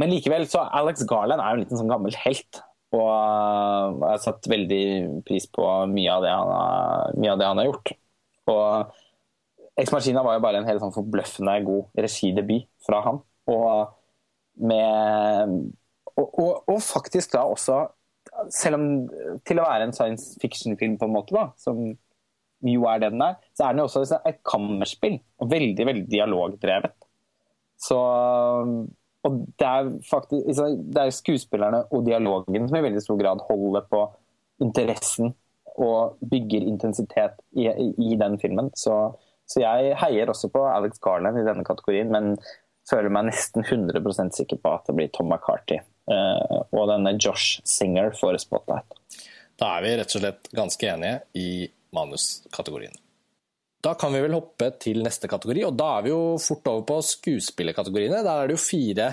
men 0.00 0.12
likevel 0.14 0.46
så 0.48 0.64
Alex 0.72 1.04
Garland 1.08 1.42
er 1.42 1.50
jo 1.50 1.58
en 1.58 1.64
liten 1.66 1.80
sånn 1.80 1.90
gammel 1.90 2.14
helt. 2.24 2.62
Og 2.92 3.08
jeg 3.08 4.04
har 4.04 4.20
satt 4.20 4.48
veldig 4.52 4.84
pris 5.24 5.46
på 5.48 5.64
mye 5.88 6.12
av 6.12 6.24
det 6.24 6.32
han 6.32 6.50
har, 6.52 7.12
av 7.32 7.40
det 7.40 7.48
han 7.48 7.60
har 7.60 7.68
gjort. 7.70 7.92
Og 8.50 8.92
Ex 9.78 9.92
Machina 9.94 10.22
var 10.24 10.36
jo 10.36 10.44
bare 10.44 10.60
en 10.60 10.68
helt 10.68 10.82
sånn 10.82 10.94
forbløffende 10.94 11.56
god 11.66 12.02
regidebut 12.04 12.68
fra 12.86 13.00
han. 13.06 13.20
Og, 13.52 13.92
med, 14.68 15.58
og, 16.14 16.26
og, 16.26 16.52
og, 16.68 16.78
faktisk 16.84 17.34
da 17.34 17.46
også, 17.48 17.80
selv 18.52 18.78
om 18.78 18.88
til 19.48 19.60
å 19.60 19.66
være 19.66 19.88
en 19.88 19.94
science 19.96 20.36
fiction-film 20.42 20.98
på 21.00 21.08
en 21.08 21.14
måte, 21.16 21.34
da, 21.36 21.48
som 21.60 21.80
jo 22.62 22.86
er 22.86 23.00
det 23.02 23.12
den 23.14 23.24
er, 23.24 23.38
så 23.56 23.66
er 23.66 23.74
den 23.74 23.82
jo 23.82 23.88
også 23.88 24.20
et 24.28 24.42
kammerspill. 24.46 25.18
Og 25.42 25.50
veldig, 25.50 25.86
veldig 25.88 26.08
dialogdrevet. 26.10 26.98
Så 27.82 27.98
og 29.22 29.38
det 29.58 29.66
er 29.66 29.90
faktisk 30.10 30.62
det 30.94 31.02
er 31.02 31.14
skuespillerne 31.14 31.84
og 31.94 32.06
dialogen 32.06 32.66
som 32.66 32.78
i 32.78 32.82
veldig 32.82 33.02
stor 33.04 33.20
grad 33.20 33.42
holder 33.46 33.84
på 33.90 34.00
interessen 34.62 35.30
og 35.82 36.30
bygger 36.30 36.66
intensitet 36.68 37.38
i, 37.58 37.68
i 37.68 38.16
den 38.20 38.38
filmen. 38.42 38.70
Så, 38.78 38.96
så, 39.46 39.62
jeg 39.64 39.96
heier 40.02 40.32
også 40.32 40.50
på 40.52 40.64
Alex 40.70 41.00
Garland 41.02 41.40
i 41.40 41.46
denne 41.46 41.66
kategorien, 41.66 42.12
men 42.12 42.36
føler 42.88 43.12
meg 43.14 43.28
nesten 43.30 43.66
100% 43.66 44.38
sikker 44.40 44.58
på 44.62 44.74
at 44.74 44.88
det 44.88 44.96
blir 44.98 45.12
Tom 45.14 45.30
McCarty 45.30 45.78
uh, 46.10 46.62
og 46.74 46.88
denne 46.90 47.14
Josh 47.14 47.60
Singer 47.68 48.10
får 48.18 48.40
Spotlight. 48.42 48.98
Da 49.60 49.76
er 49.76 49.84
vi 49.84 49.94
rett 50.00 50.16
og 50.16 50.24
slett 50.24 50.50
ganske 50.56 50.88
enige 50.90 51.20
i 51.38 51.48
manuskategorien. 51.94 52.96
Da 53.82 53.96
kan 53.98 54.14
vi 54.14 54.22
vel 54.22 54.34
hoppe 54.36 54.68
til 54.82 55.02
neste 55.02 55.28
kategori, 55.30 55.64
og 55.66 55.74
da 55.78 55.88
er 55.98 56.04
vi 56.06 56.12
jo 56.12 56.22
fort 56.42 56.68
over 56.70 56.84
på 56.86 57.00
skuespillerkategoriene. 57.06 58.22
Der 58.22 58.44
er 58.44 58.50
det 58.50 58.54
jo 58.54 58.62
fire 58.62 59.08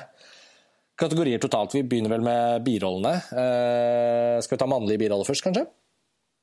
kategorier 1.00 1.42
totalt. 1.42 1.74
Vi 1.74 1.86
begynner 1.88 2.14
vel 2.14 2.26
med 2.26 2.66
birollene. 2.68 3.16
Eh, 3.34 4.36
skal 4.46 4.56
vi 4.56 4.62
ta 4.62 4.68
mannlige 4.70 5.02
biroller 5.02 5.28
først, 5.28 5.46
kanskje? 5.48 5.66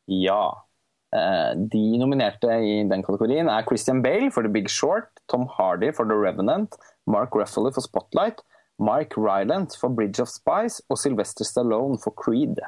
Ja. 0.06 0.66
Eh, 1.16 1.52
de 1.72 1.84
nominerte 2.00 2.50
i 2.62 2.80
den 2.88 3.04
kategorien 3.06 3.48
er 3.50 3.66
Christian 3.68 4.02
Bale 4.02 4.30
for 4.34 4.46
The 4.46 4.52
Big 4.52 4.70
Short, 4.70 5.08
Tom 5.30 5.46
Hardy 5.50 5.92
for 5.94 6.08
The 6.08 6.18
Revenant, 6.18 6.76
Mark 7.06 7.34
Ruffalo 7.34 7.72
for 7.74 7.84
Spotlight, 7.84 8.42
Mike 8.78 9.16
Ryland 9.16 9.76
for 9.80 9.88
Bridge 9.88 10.20
of 10.22 10.28
Spice 10.28 10.82
og 10.90 10.98
Sylvester 11.00 11.46
Stallone 11.46 11.98
for 12.02 12.12
Creed. 12.16 12.60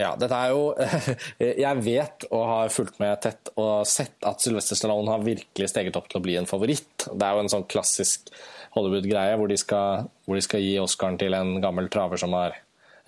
Ja, 0.00 0.14
dette 0.16 0.32
er 0.32 0.54
jo 0.54 0.72
Jeg 1.66 1.84
vet 1.84 2.24
og 2.30 2.46
har 2.48 2.72
fulgt 2.72 2.96
med 3.02 3.20
tett 3.24 3.52
og 3.60 3.84
sett 3.88 4.16
at 4.24 4.40
Sylvester 4.40 4.78
Stallone 4.78 5.12
har 5.12 5.26
virkelig 5.26 5.68
steget 5.68 5.98
opp 5.98 6.08
til 6.08 6.22
å 6.22 6.24
bli 6.24 6.38
en 6.40 6.48
favoritt. 6.48 7.06
Det 7.10 7.26
er 7.26 7.36
jo 7.36 7.44
en 7.44 7.52
sånn 7.52 7.68
klassisk 7.68 8.32
Hollywood-greie 8.72 9.36
hvor, 9.36 9.52
hvor, 9.52 10.38
de 10.38 10.44
skal 10.46 10.64
gi 10.64 10.78
Oscaren 10.80 11.18
til 11.20 11.36
en 11.36 11.58
gammel 11.60 11.90
traver 11.92 12.20
som 12.20 12.32
har 12.38 12.56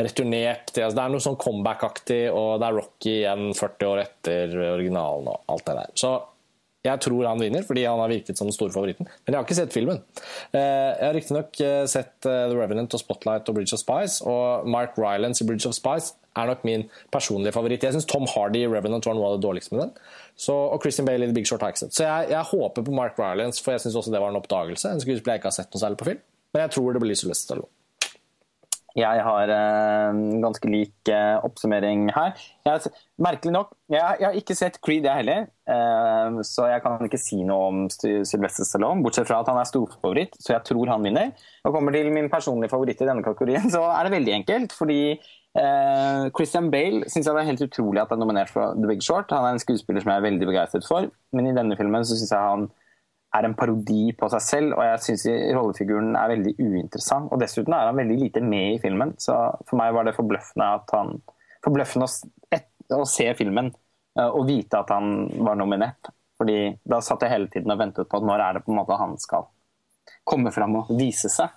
returnert 0.01 0.73
til 0.73 0.85
altså 0.85 0.99
Det 0.99 1.03
er 1.05 1.15
noe 1.15 1.23
sånn 1.23 1.41
comeback-aktig, 1.41 2.23
og 2.35 2.61
det 2.61 2.69
er 2.69 2.79
Rocky 2.81 3.16
igjen 3.21 3.51
40 3.55 3.91
år 3.91 4.05
etter 4.05 4.55
originalen 4.75 5.29
og 5.31 5.53
alt 5.55 5.69
det 5.69 5.77
der. 5.81 5.93
Så 5.99 6.15
jeg 6.85 7.01
tror 7.01 7.25
han 7.25 7.41
vinner, 7.41 7.65
fordi 7.65 7.87
han 7.87 8.01
har 8.03 8.11
virket 8.12 8.37
som 8.37 8.49
den 8.49 8.53
store 8.53 8.75
favoritten. 8.75 9.09
Men 9.25 9.33
jeg 9.33 9.39
har 9.39 9.47
ikke 9.47 9.57
sett 9.57 9.73
filmen. 9.73 10.03
Eh, 10.53 10.61
jeg 10.61 11.07
har 11.07 11.15
riktignok 11.16 11.61
eh, 11.65 11.85
sett 11.89 12.29
eh, 12.29 12.43
The 12.51 12.59
Revenant 12.59 12.97
og 12.97 13.01
Spotlight 13.01 13.49
og 13.49 13.57
Bridge 13.57 13.73
of 13.73 13.81
Spice, 13.81 14.19
og 14.29 14.69
Mark 14.69 14.99
Rylance 15.01 15.41
i 15.41 15.49
Bridge 15.49 15.71
of 15.71 15.77
Spice 15.77 16.12
er 16.37 16.51
nok 16.51 16.66
min 16.69 16.85
personlige 17.15 17.55
favoritt. 17.57 17.87
Jeg 17.87 17.97
syns 17.97 18.09
Tom 18.11 18.29
Hardy 18.29 18.66
i 18.66 18.69
Revenant 18.69 19.09
var 19.09 19.16
noe 19.16 19.31
av 19.31 19.39
det 19.39 19.47
dårligste 19.47 19.73
med 19.73 19.87
den. 19.87 19.95
Så, 20.37 20.53
og 20.53 20.85
Christian 20.85 21.09
Bale 21.09 21.25
i 21.25 21.31
The 21.31 21.39
Big 21.39 21.49
Short 21.49 21.65
har 21.65 21.73
jeg 21.73 21.79
ikke 21.79 21.85
sett. 21.87 21.97
Så 21.97 22.05
jeg, 22.05 22.29
jeg 22.35 22.51
håper 22.51 22.85
på 22.85 22.99
Mark 22.99 23.16
Rylance, 23.23 23.65
for 23.65 23.73
jeg 23.73 23.87
syns 23.87 23.97
også 24.03 24.12
det 24.12 24.21
var 24.21 24.35
en 24.35 24.43
oppdagelse. 24.43 24.93
En 24.93 25.01
skuespiller 25.01 25.39
jeg 25.39 25.45
ikke 25.45 25.53
har 25.55 25.57
sett 25.62 25.73
noe 25.73 25.87
særlig 25.87 26.03
på 26.03 26.11
film. 26.11 26.21
Men 26.53 26.66
jeg 26.66 26.77
tror 26.77 26.93
det 26.93 27.05
blir 27.07 27.16
Sylvester 27.16 27.55
Stallone. 27.55 27.73
Jeg 28.95 29.23
har 29.27 29.51
en 29.51 30.19
eh, 30.23 30.41
ganske 30.45 30.69
lik 30.71 31.11
eh, 31.11 31.35
oppsummering 31.43 32.07
her. 32.15 32.37
Jeg, 32.62 32.93
merkelig 33.19 33.55
nok, 33.57 33.73
jeg, 33.91 33.99
jeg, 34.21 34.27
har 34.29 34.37
ikke 34.39 34.55
sett 34.55 34.79
Creed, 34.87 35.09
jeg 35.09 35.25
heller. 35.25 35.49
Eh, 35.66 36.37
så 36.47 36.69
jeg 36.71 36.85
kan 36.85 37.03
ikke 37.03 37.19
si 37.19 37.41
noe 37.43 37.71
om 37.73 37.81
Sylvester 37.91 38.69
Stallone, 38.69 39.03
bortsett 39.03 39.27
fra 39.27 39.41
at 39.43 39.51
han 39.51 39.59
er 39.59 39.66
storfavoritt, 39.66 40.39
så 40.39 40.55
jeg 40.55 40.66
tror 40.71 40.93
han 40.93 41.03
vinner. 41.07 41.33
Og 41.66 41.75
kommer 41.75 41.97
til 41.97 42.12
min 42.15 42.31
personlige 42.31 42.71
favoritt 42.71 43.03
i 43.03 43.09
denne 43.11 43.27
kategorien, 43.27 43.66
så 43.75 43.83
er 43.97 44.07
det 44.07 44.15
veldig 44.15 44.37
enkelt. 44.39 44.79
fordi 44.79 45.01
eh, 45.11 46.31
Christian 46.39 46.71
Bale 46.71 47.03
syns 47.09 47.27
jeg 47.27 47.35
det 47.35 47.43
er 47.43 47.51
helt 47.51 47.66
utrolig 47.66 48.05
at 48.05 48.15
han 48.15 48.23
er 48.23 48.29
nominert 48.29 48.55
for 48.55 48.79
The 48.79 48.93
Big 48.93 49.03
Short. 49.03 49.35
Han 49.35 49.49
er 49.49 49.59
en 49.59 49.65
skuespiller 49.65 50.07
som 50.07 50.15
jeg 50.15 50.23
er 50.23 50.29
veldig 50.31 50.53
begeistret 50.53 50.87
for, 50.87 51.11
men 51.35 51.51
i 51.51 51.59
denne 51.59 51.75
filmen 51.81 52.07
så 52.07 52.15
syns 52.15 52.31
jeg 52.31 52.47
han 52.53 52.71
er 53.35 53.48
en 53.48 53.56
parodi 53.59 54.12
på 54.19 54.28
seg 54.32 54.43
selv, 54.44 54.74
og 54.77 54.85
jeg 54.86 55.02
syns 55.06 55.24
rollefiguren 55.56 56.12
er 56.19 56.35
veldig 56.35 56.55
uinteressant. 56.61 57.31
Og 57.32 57.40
dessuten 57.43 57.74
er 57.74 57.89
han 57.89 57.98
veldig 57.98 58.19
lite 58.20 58.43
med 58.44 58.77
i 58.77 58.82
filmen, 58.82 59.15
så 59.20 59.39
for 59.66 59.81
meg 59.81 59.94
var 59.97 60.06
det 60.06 60.16
forbløffende, 60.16 60.69
han, 60.93 61.16
forbløffende 61.65 62.06
å, 62.06 62.31
et, 62.55 62.69
å, 62.94 63.02
se 63.09 63.27
filmen 63.39 63.73
uh, 63.73 64.28
og 64.28 64.47
vite 64.51 64.81
at 64.81 64.93
han 64.94 65.27
var 65.47 65.59
nominert. 65.59 66.12
Fordi 66.39 66.59
da 66.86 67.01
satt 67.05 67.24
jeg 67.24 67.35
hele 67.35 67.51
tiden 67.51 67.74
og 67.74 67.81
ventet 67.81 68.11
på 68.11 68.20
at 68.20 68.27
når 68.27 68.43
er 68.43 68.56
det 68.56 68.65
på 68.66 68.73
en 68.74 68.81
måte 68.81 68.98
han 68.98 69.15
skal 69.23 69.47
komme 70.27 70.51
fram 70.55 70.81
og 70.81 70.94
vise 70.98 71.31
seg. 71.32 71.52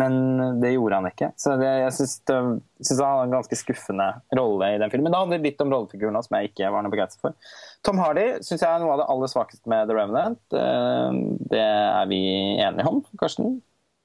Men 0.00 0.14
det 0.62 0.74
gjorde 0.74 1.00
han 1.00 1.08
ikke. 1.10 1.30
Så 1.40 1.56
det, 1.60 1.70
jeg 1.82 1.94
syns 1.96 2.22
han 2.28 3.02
hadde 3.02 3.26
en 3.26 3.36
ganske 3.36 3.58
skuffende 3.58 4.08
rolle 4.38 4.70
i 4.74 4.78
den 4.82 4.92
filmen. 4.92 5.12
Det 5.12 5.20
handler 5.22 5.44
litt 5.44 5.64
om 5.64 5.74
rollefiguren 5.74 6.22
som 6.24 6.38
jeg 6.38 6.52
ikke 6.52 6.70
var 6.74 6.84
noe 6.84 6.94
begeistret 6.94 7.26
for. 7.26 7.58
Tom 7.86 8.00
Hardy 8.02 8.26
syns 8.40 8.62
jeg 8.62 8.68
er 8.68 8.82
noe 8.82 8.94
av 8.94 9.02
det 9.02 9.10
aller 9.14 9.32
svakeste 9.32 9.72
med 9.72 9.90
The 9.90 9.98
Revenant. 9.98 10.42
Eh, 10.62 11.20
det 11.52 11.66
er 11.66 12.08
vi 12.10 12.22
enige 12.62 12.88
om, 12.88 13.02
Karsten. 13.20 13.60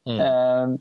Mm. 0.07 0.19
Eh, 0.23 0.77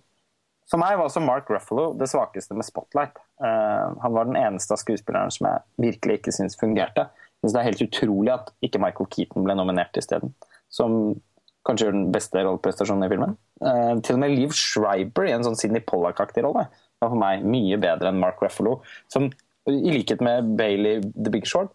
for 0.70 0.82
meg 0.82 0.96
var 0.98 1.06
også 1.06 1.22
Mark 1.22 1.50
Ruffalo 1.50 1.92
det 1.98 2.08
svakeste 2.10 2.56
med 2.58 2.66
Spotlight. 2.66 3.20
Eh, 3.42 3.86
han 4.02 4.16
var 4.16 4.26
den 4.26 4.38
eneste 4.40 4.74
av 4.74 4.82
skuespillerne 4.82 5.30
som 5.34 5.46
jeg 5.50 5.86
virkelig 5.86 6.20
ikke 6.20 6.34
syns 6.34 6.58
fungerte. 6.58 7.06
Jeg 7.06 7.44
synes 7.44 7.54
Det 7.54 7.60
er 7.60 7.68
helt 7.70 7.86
utrolig 7.86 8.32
at 8.34 8.52
ikke 8.64 8.82
Michael 8.82 9.10
Keaton 9.12 9.46
ble 9.46 9.54
nominert 9.54 9.96
isteden. 9.98 10.34
Som 10.72 11.20
kanskje 11.66 11.88
gjør 11.88 11.96
den 11.96 12.10
beste 12.14 12.42
rolleprestasjonen 12.42 13.06
i 13.06 13.12
filmen. 13.12 13.36
Uh, 13.62 13.96
til 14.04 14.16
og 14.16 14.22
med 14.22 14.34
Liv 14.34 14.54
Schreiber 14.56 15.28
i 15.28 15.34
en 15.34 15.46
sånn 15.46 15.58
Sidney 15.58 15.84
Pollack-aktig 15.84 16.44
rolle 16.46 16.68
var 17.02 17.10
for 17.12 17.20
meg 17.20 17.44
mye 17.44 17.78
bedre 17.80 18.10
enn 18.10 18.20
Mark 18.22 18.40
Ruffalo, 18.40 18.78
som 19.12 19.28
i 19.68 19.92
likhet 19.92 20.22
med 20.24 20.54
Bailey 20.56 21.02
The 21.02 21.32
Big 21.34 21.48
Short 21.48 21.72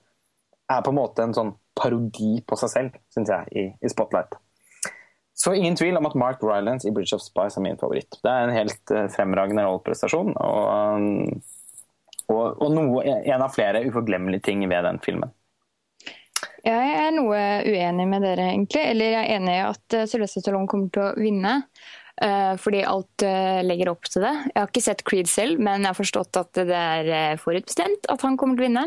er 0.71 0.83
på 0.85 0.93
en 0.93 0.97
måte 0.97 1.25
en 1.25 1.35
sånn 1.35 1.51
parodi 1.77 2.39
på 2.47 2.57
seg 2.59 2.71
selv, 2.71 2.95
syns 3.13 3.31
jeg, 3.31 3.51
i, 3.51 3.65
i, 3.83 3.91
Spotlight. 3.91 4.37
Så 5.37 5.53
ingen 5.57 5.75
tvil 5.79 5.97
om 5.97 6.07
at 6.07 6.15
Mark 6.19 6.43
Rylance 6.45 6.87
i 6.87 6.93
Bridge 6.95 7.15
of 7.17 7.23
Spice 7.23 7.59
er 7.59 7.65
min 7.65 7.79
favoritt. 7.79 8.19
Det 8.23 8.31
er 8.31 8.47
en 8.47 8.55
helt 8.55 8.93
uh, 8.93 9.07
fremragende 9.11 9.65
rolleprestasjon, 9.67 10.35
og, 10.37 10.63
um, 10.95 11.41
og, 12.31 12.61
og 12.61 12.73
noe, 12.75 13.03
en 13.03 13.43
av 13.43 13.53
flere 13.55 13.83
uforglemmelige 13.87 14.47
ting 14.47 14.63
ved 14.67 14.85
den 14.87 15.01
filmen. 15.03 15.33
Jeg 16.61 16.93
er 16.93 17.09
noe 17.15 17.39
uenig 17.65 18.05
med 18.09 18.25
dere, 18.25 18.51
egentlig. 18.53 18.83
Eller 18.91 19.15
jeg 19.15 19.23
er 19.23 19.39
enig 19.39 19.57
i 19.57 19.65
at 19.65 19.97
uh, 19.97 20.05
Sylvester 20.09 20.43
Stallone 20.43 20.69
kommer 20.69 20.93
til 20.93 21.07
å 21.07 21.11
vinne. 21.17 21.55
Uh, 22.21 22.53
fordi 22.61 22.83
alt 22.85 23.25
uh, 23.25 23.61
legger 23.65 23.89
opp 23.93 24.05
til 24.05 24.25
det. 24.27 24.33
Jeg 24.51 24.59
har 24.59 24.69
ikke 24.69 24.83
sett 24.85 25.05
Creed 25.07 25.31
selv, 25.31 25.61
men 25.63 25.81
jeg 25.81 25.89
har 25.89 25.97
forstått 25.97 26.41
at 26.41 26.61
det 26.69 26.77
er 26.77 27.41
forutbestemt 27.41 28.09
at 28.13 28.25
han 28.27 28.37
kommer 28.37 28.59
til 28.59 28.67
å 28.67 28.69
vinne. 28.69 28.85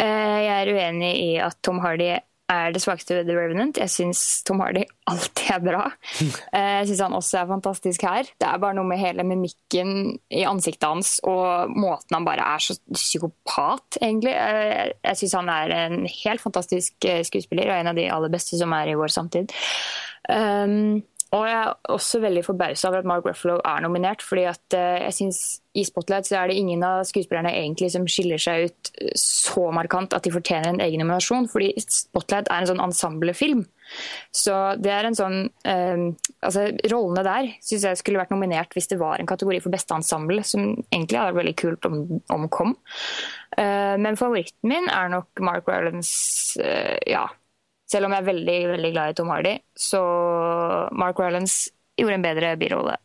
Jeg 0.00 0.48
er 0.54 0.72
uenig 0.72 1.12
i 1.20 1.28
at 1.44 1.60
Tom 1.66 1.82
Hardy 1.84 2.14
er 2.50 2.74
det 2.74 2.82
svakeste 2.82 3.16
ved 3.16 3.28
The 3.28 3.36
Revenant. 3.38 3.78
Jeg 3.80 3.90
syns 3.92 4.42
Tom 4.44 4.60
Hardy 4.60 4.84
alltid 5.10 5.50
er 5.54 5.62
bra. 5.64 5.84
Eh, 6.54 6.80
jeg 6.80 6.88
syns 6.88 7.00
han 7.02 7.16
også 7.16 7.38
er 7.40 7.48
fantastisk 7.48 8.02
her. 8.06 8.28
Det 8.38 8.46
er 8.46 8.60
bare 8.62 8.76
noe 8.76 8.86
med 8.86 9.00
hele 9.00 9.24
mimikken 9.26 10.14
i 10.30 10.44
ansiktet 10.46 10.86
hans 10.86 11.16
og 11.26 11.72
måten 11.72 12.14
han 12.14 12.26
bare 12.26 12.44
er 12.54 12.62
så 12.62 12.76
psykopat, 12.92 13.98
egentlig. 14.00 14.34
Eh, 14.34 14.92
jeg 15.08 15.20
syns 15.20 15.34
han 15.40 15.50
er 15.50 15.74
en 15.78 15.96
helt 16.06 16.44
fantastisk 16.44 17.08
eh, 17.08 17.24
skuespiller 17.26 17.72
og 17.72 17.80
en 17.80 17.90
av 17.90 17.98
de 17.98 18.06
aller 18.12 18.32
beste 18.32 18.60
som 18.60 18.74
er 18.76 18.92
i 18.92 18.96
vår 18.98 19.14
samtid. 19.14 19.54
Um, 20.30 21.02
og 21.32 21.44
jeg 21.48 21.56
er 21.56 21.92
også 21.94 22.20
veldig 22.22 22.44
forbausa 22.46 22.88
over 22.88 23.00
at 23.00 23.08
Mark 23.08 23.26
Ruffalo 23.26 23.56
er 23.64 23.82
nominert. 23.82 24.22
fordi 24.22 24.44
at 24.50 24.76
uh, 24.76 25.02
jeg 25.02 25.14
synes 25.14 25.38
I 25.74 25.84
Spotlight 25.84 26.26
så 26.26 26.36
er 26.38 26.48
det 26.48 26.56
ingen 26.56 26.82
av 26.86 27.04
skuespillerne 27.08 27.50
egentlig 27.50 27.90
som 27.90 28.06
skiller 28.06 28.38
seg 28.38 28.68
ut 28.68 28.90
eh, 29.02 29.10
så 29.18 29.70
markant 29.74 30.14
at 30.14 30.22
de 30.22 30.30
fortjener 30.30 30.70
en 30.70 30.82
egen 30.84 31.02
nominasjon. 31.02 31.48
fordi 31.50 31.72
Spotlight 31.80 32.50
er 32.50 32.62
en 32.62 32.70
sånn 32.70 32.84
ensemblefilm. 32.84 33.64
Så 34.32 34.54
det 34.80 34.92
er 34.94 35.08
en 35.08 35.18
sånn 35.18 35.36
um, 35.44 36.04
altså 36.40 36.68
Rollene 36.88 37.24
der 37.26 37.50
syns 37.60 37.84
jeg 37.84 37.98
skulle 38.00 38.22
vært 38.22 38.32
nominert 38.32 38.72
hvis 38.72 38.88
det 38.88 39.00
var 39.02 39.18
en 39.20 39.28
kategori 39.28 39.60
for 39.60 39.74
beste 39.74 39.94
ensemble, 39.98 40.40
som 40.46 40.70
egentlig 40.88 41.18
hadde 41.18 41.34
vært 41.34 41.42
veldig 41.42 41.56
kult 41.60 41.88
om, 41.90 42.00
om 42.32 42.48
kom. 42.48 42.76
Uh, 43.58 43.98
men 44.00 44.20
favoritten 44.20 44.70
min 44.70 44.86
er 44.88 45.10
nok 45.12 45.42
Mark 45.42 45.68
Rylance. 45.68 46.54
ja, 47.10 47.26
selv 47.90 48.08
om 48.08 48.14
jeg 48.14 48.24
er 48.24 48.28
veldig 48.28 48.58
veldig 48.74 48.92
glad 48.94 49.12
i 49.12 49.16
Tom 49.18 49.32
Hardy, 49.32 49.54
så 49.76 50.02
Mark 50.92 51.20
Rylance 51.20 51.70
gjorde 52.00 52.14
en 52.18 52.24
bedre 52.24 52.54
birolle. 52.60 52.96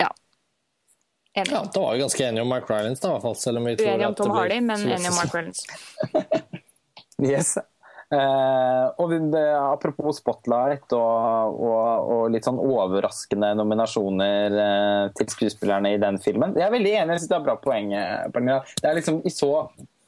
Ja. 0.00 0.08
Enig. 1.34 1.52
Ja, 1.52 1.64
Da 1.74 1.80
var 1.80 1.92
vi 1.92 2.00
ganske 2.00 2.24
enige 2.24 2.42
om 2.42 2.48
Mark 2.48 2.70
Rylance, 2.70 3.02
da, 3.02 3.08
i 3.08 3.12
hvert 3.12 3.28
fall. 3.28 3.36
Selv 3.36 3.60
om 3.60 3.68
vi 3.68 3.76
tror 3.76 3.92
Uenige 3.92 4.08
om 4.08 4.18
Tom 4.18 4.34
Hardy, 4.38 4.60
men 4.60 4.88
enige 4.88 5.12
om 5.12 5.20
Mark 5.20 5.34
Rylance. 5.34 5.66
yes. 7.32 7.56
Eh, 8.14 8.86
og 9.00 9.14
det, 9.32 9.42
Apropos 9.56 10.18
Spotlight 10.20 10.92
og, 10.92 11.56
og, 11.56 12.10
og, 12.12 12.22
litt 12.34 12.46
sånn 12.46 12.60
overraskende 12.60 13.54
nominasjoner 13.58 14.58
eh, 14.64 15.06
til 15.18 15.30
skuespillerne 15.32 15.94
i 15.94 16.00
den 16.02 16.20
filmen. 16.22 16.54
Jeg 16.58 16.68
er 16.68 16.74
veldig 16.74 16.92
enig, 16.92 17.16
jeg 17.16 17.24
synes 17.24 17.32
det 17.32 17.38
er 17.38 17.48
bra 17.48 17.56
poeng. 17.62 17.94
Eh, 17.96 18.28
Pernilla. 18.34 18.60
Det 18.80 18.90
er 18.90 18.98
liksom 19.00 19.20
i 19.24 19.32
så 19.32 19.50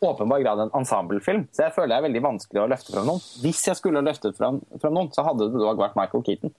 åpenbar 0.09 0.43
grad 0.45 0.63
en 0.65 0.73
ensemblefilm, 0.79 1.47
så 1.55 1.67
jeg 1.67 1.75
føler 1.77 1.95
det 1.95 1.99
er 1.99 2.07
veldig 2.07 2.23
vanskelig 2.25 2.63
å 2.63 2.69
løfte 2.71 2.95
fram 2.95 3.11
noen. 3.11 3.27
Hvis 3.43 3.65
jeg 3.69 3.79
skulle 3.79 4.05
løftet 4.05 4.39
fram, 4.39 4.63
noen, 4.85 5.11
så 5.15 5.25
hadde 5.27 5.51
det 5.51 5.63
dog 5.63 5.83
vært 5.83 5.99
Michael 5.99 6.25
Keaton. 6.27 6.55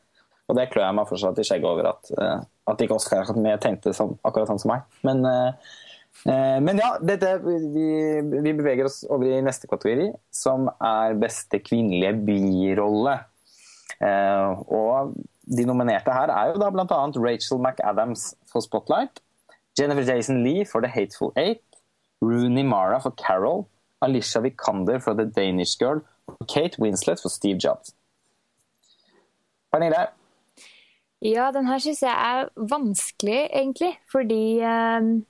Og 0.48 0.56
det 0.56 0.70
klør 0.72 0.86
jeg 0.86 0.96
meg 0.96 1.10
fortsatt 1.10 1.42
i 1.42 1.46
skjegget 1.48 1.68
over 1.68 1.90
at, 1.92 2.10
uh, 2.16 2.40
at 2.72 2.84
ikke 2.84 2.96
Oscar 2.96 3.32
mer 3.36 3.60
tenkte 3.64 3.92
som, 3.96 4.16
akkurat 4.24 4.48
sånn 4.52 4.62
som 4.64 4.72
meg. 4.72 4.86
Men, 5.08 5.26
uh, 5.28 5.74
uh, 6.24 6.58
men 6.64 6.80
ja, 6.80 6.94
dette, 7.04 7.34
vi, 7.44 7.88
vi, 8.32 8.54
beveger 8.54 8.88
oss 8.88 9.02
over 9.10 9.28
i 9.28 9.42
neste 9.44 9.68
kategori, 9.70 10.14
som 10.32 10.70
er 10.80 11.18
beste 11.20 11.60
kvinnelige 11.64 12.16
birolle. 12.28 13.18
og 13.98 15.18
de 15.48 15.64
nominerte 15.66 16.12
her 16.12 16.32
er 16.32 16.52
jo 16.52 16.60
da 16.62 16.70
bl.a. 16.72 17.00
Rachel 17.24 17.60
McAdams 17.60 18.34
for 18.52 18.64
Spotlight, 18.64 19.22
Jennifer 19.80 20.04
Jason 20.04 20.44
Lee 20.44 20.66
for 20.66 20.82
The 20.82 20.92
Hateful 20.92 21.32
Eight, 21.38 21.64
Rooney 22.22 22.64
Mara 22.64 23.00
for 23.00 23.12
Carol, 23.12 23.68
Alicia 24.02 24.42
Vikander 24.42 25.00
for 25.00 25.14
The 25.14 25.26
Danish 25.26 25.78
Girl 25.80 26.02
og 26.28 26.48
Kate 26.48 26.82
Winslet 26.82 27.22
for 27.22 27.30
Steve 27.30 27.60
Jobs. 27.64 27.94
Pernille? 29.72 30.08
Ja, 31.22 31.52
den 31.52 31.68
her 31.68 31.80
syns 31.82 32.04
jeg 32.04 32.14
er 32.14 32.50
vanskelig, 32.70 33.50
egentlig. 33.54 34.00
Fordi 34.12 34.60
uh, 34.62 35.22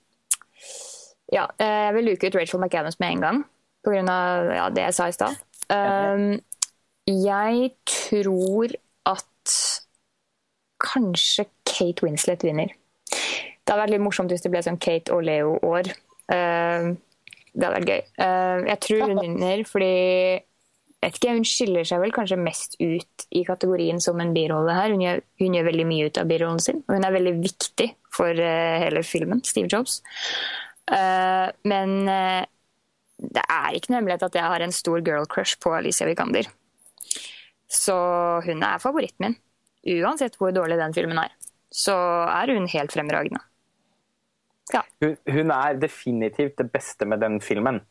Ja, 1.31 1.45
jeg 1.59 1.93
vil 1.93 2.03
luke 2.03 2.27
ut 2.27 2.35
Rachel 2.35 2.59
McAdams 2.59 2.99
med 2.99 3.09
en 3.09 3.21
gang. 3.21 3.45
Pga. 3.83 4.01
Ja, 4.55 4.69
det 4.69 4.83
jeg 4.83 4.93
sa 4.93 5.07
i 5.07 5.11
stad. 5.11 5.35
Um, 5.69 6.39
Jeg 7.07 7.71
tror 7.85 8.67
at 9.05 9.53
kanskje 10.83 11.45
Kate 11.65 12.03
Winslet 12.03 12.43
vinner. 12.43 12.67
Det 13.07 13.73
hadde 13.73 13.81
vært 13.81 13.93
litt 13.95 14.03
morsomt 14.03 14.31
hvis 14.31 14.43
det 14.43 14.51
ble 14.51 14.61
sånn 14.63 14.79
Kate 14.79 15.13
og 15.15 15.23
Leo-år. 15.27 15.91
Uh, 16.27 16.95
det 17.53 17.63
hadde 17.63 17.77
vært 17.79 17.91
gøy. 17.91 18.03
Uh, 18.19 18.67
jeg 18.67 18.79
tror 18.85 19.05
hun 19.07 19.21
vinner 19.23 19.63
fordi 19.67 19.93
vet 20.97 21.17
ikke, 21.19 21.33
Hun 21.37 21.45
skiller 21.45 21.87
seg 21.87 22.01
vel 22.01 22.13
kanskje 22.15 22.39
mest 22.41 22.75
ut 22.81 23.27
i 23.29 23.43
kategorien 23.47 24.01
som 24.03 24.19
en 24.21 24.33
birolle 24.35 24.75
her. 24.75 24.93
Hun 24.93 25.03
gjør, 25.05 25.23
hun 25.43 25.57
gjør 25.57 25.67
veldig 25.69 25.87
mye 25.89 26.09
ut 26.09 26.19
av 26.19 26.29
birollen 26.29 26.61
sin, 26.63 26.83
og 26.87 26.97
hun 26.97 27.07
er 27.07 27.15
veldig 27.15 27.35
viktig 27.43 27.89
for 28.17 28.33
uh, 28.33 28.77
hele 28.83 29.03
filmen. 29.05 29.43
Steve 29.45 29.69
Jobs. 29.71 30.01
men 31.67 31.89
det 33.17 33.41
er 33.43 33.75
ikke 33.75 33.91
noe 33.91 33.97
hemmelighet 33.97 34.23
at 34.23 34.37
jeg 34.39 34.51
har 34.53 34.63
en 34.63 34.71
stor 34.71 35.01
girl 35.03 35.25
crush 35.27 35.57
på 35.59 35.73
Alicia 35.75 36.07
Vikander. 36.07 36.47
Så 37.67 37.97
hun 38.45 38.63
er 38.63 38.79
favoritten 38.79 39.25
min. 39.25 39.35
Uansett 39.99 40.37
hvor 40.39 40.53
dårlig 40.55 40.79
den 40.79 40.95
filmen 40.95 41.19
er, 41.19 41.33
så 41.71 41.95
er 42.31 42.53
hun 42.55 42.67
helt 42.71 42.95
fremragende. 42.95 43.41
Ja. 44.73 44.83
Hun, 45.03 45.15
hun, 45.31 45.53
er 45.55 45.79
definitivt 45.81 46.57
det 46.59 46.69
beste 46.71 47.05
med 47.05 47.21
den 47.23 47.39
filmen. 47.41 47.81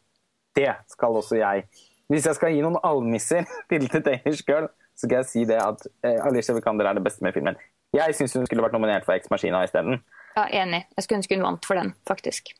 Det 0.56 0.68
skal 0.92 1.20
også 1.20 1.38
jeg. 1.40 1.64
Hvis 2.12 2.26
jeg 2.28 2.38
skal 2.38 2.52
gi 2.54 2.60
noen 2.64 2.78
almisser 2.84 3.46
til 3.70 3.88
The 3.88 4.02
Danish 4.04 4.44
Girl, 4.46 4.68
så 4.96 5.06
skal 5.06 5.18
jeg 5.20 5.30
si 5.30 5.46
det 5.48 5.58
at 5.60 5.88
eh, 6.04 6.20
Alicia 6.24 6.54
Vikander 6.56 6.88
er 6.88 6.98
det 6.98 7.04
beste 7.04 7.24
med 7.24 7.36
filmen. 7.36 7.58
Jeg 7.96 8.14
syns 8.16 8.36
hun 8.36 8.46
skulle 8.48 8.64
vært 8.64 8.76
nominert 8.76 9.06
for 9.06 9.16
Ex 9.16 9.30
Machina 9.32 9.62
isteden. 9.64 10.00
Ja, 10.36 10.46
enig. 10.62 10.84
Jeg 10.96 11.04
skulle 11.04 11.22
ønske 11.22 11.36
hun 11.36 11.44
vant 11.46 11.68
for 11.68 11.78
den, 11.78 11.92
faktisk. 12.08 12.52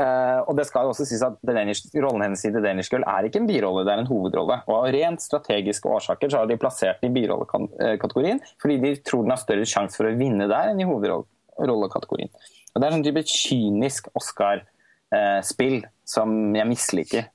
Uh, 0.00 0.40
og 0.48 0.56
det 0.56 0.64
skal 0.64 0.88
også 0.88 1.04
sies 1.04 1.20
at 1.26 1.34
Danish, 1.44 1.90
Rollen 2.00 2.24
hennes 2.24 2.42
i 2.48 2.50
The 2.50 2.62
Danish 2.64 2.88
Girl 2.90 3.04
er 3.04 3.26
ikke 3.28 3.42
en 3.42 3.48
birolle, 3.48 3.82
det 3.84 3.92
er 3.92 4.00
en 4.00 4.08
hovedrolle. 4.08 4.56
Og 4.64 4.72
Av 4.78 4.86
rent 4.94 5.20
strategiske 5.20 5.90
årsaker 5.90 6.32
så 6.32 6.40
har 6.40 6.48
de 6.48 6.56
plassert 6.60 7.02
den 7.02 7.12
i 7.12 7.20
birollekategorien 7.20 8.40
fordi 8.62 8.78
de 8.80 8.94
tror 9.04 9.26
den 9.26 9.34
har 9.34 9.42
større 9.42 9.68
sjanse 9.68 10.00
for 10.00 10.08
å 10.08 10.14
vinne 10.16 10.48
der 10.48 10.72
enn 10.72 10.80
i 10.80 10.88
hovedrollekategorien. 10.88 12.32
Og 12.72 12.80
Det 12.80 12.88
er 12.88 12.94
sånn 12.96 13.06
type 13.06 13.22
kynisk 13.28 14.10
Oscar-spill 14.18 15.78
uh, 15.82 15.88
som 16.08 16.34
jeg 16.56 16.70
misliker. 16.70 17.30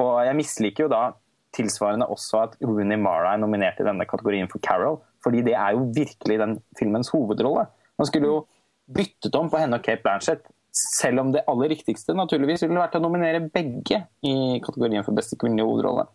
Og 0.00 0.12
jeg 0.24 0.38
misliker 0.38 0.86
jo 0.86 0.92
da 0.92 1.02
tilsvarende 1.56 2.08
også 2.12 2.42
at 2.44 2.56
Rooney 2.62 2.98
Mara 3.00 3.34
er 3.34 3.42
nominert 3.42 3.80
i 3.80 3.86
denne 3.86 4.06
kategorien 4.08 4.50
for 4.50 4.62
Carol, 4.64 5.00
fordi 5.24 5.42
det 5.46 5.56
er 5.58 5.74
jo 5.76 5.88
virkelig 5.96 6.38
den 6.40 6.58
filmens 6.78 7.10
hovedrolle. 7.12 7.66
Man 7.98 8.08
skulle 8.08 8.30
jo 8.30 8.38
byttet 8.94 9.34
om 9.36 9.50
på 9.50 9.60
henne 9.60 9.80
og 9.80 9.84
Kate 9.84 10.04
Blanchett 10.04 10.46
selv 10.78 11.22
om 11.24 11.32
det 11.32 11.44
aller 11.48 11.72
riktigste 11.72 12.14
naturligvis 12.16 12.62
ville 12.64 12.80
vært 12.80 12.98
å 12.98 13.02
nominere 13.02 13.42
begge 13.52 14.02
i 14.26 14.34
kategorien 14.64 15.04
for 15.06 15.16
beste 15.16 15.38
kvinnelige 15.40 15.66
hovedrolle. 15.66 16.06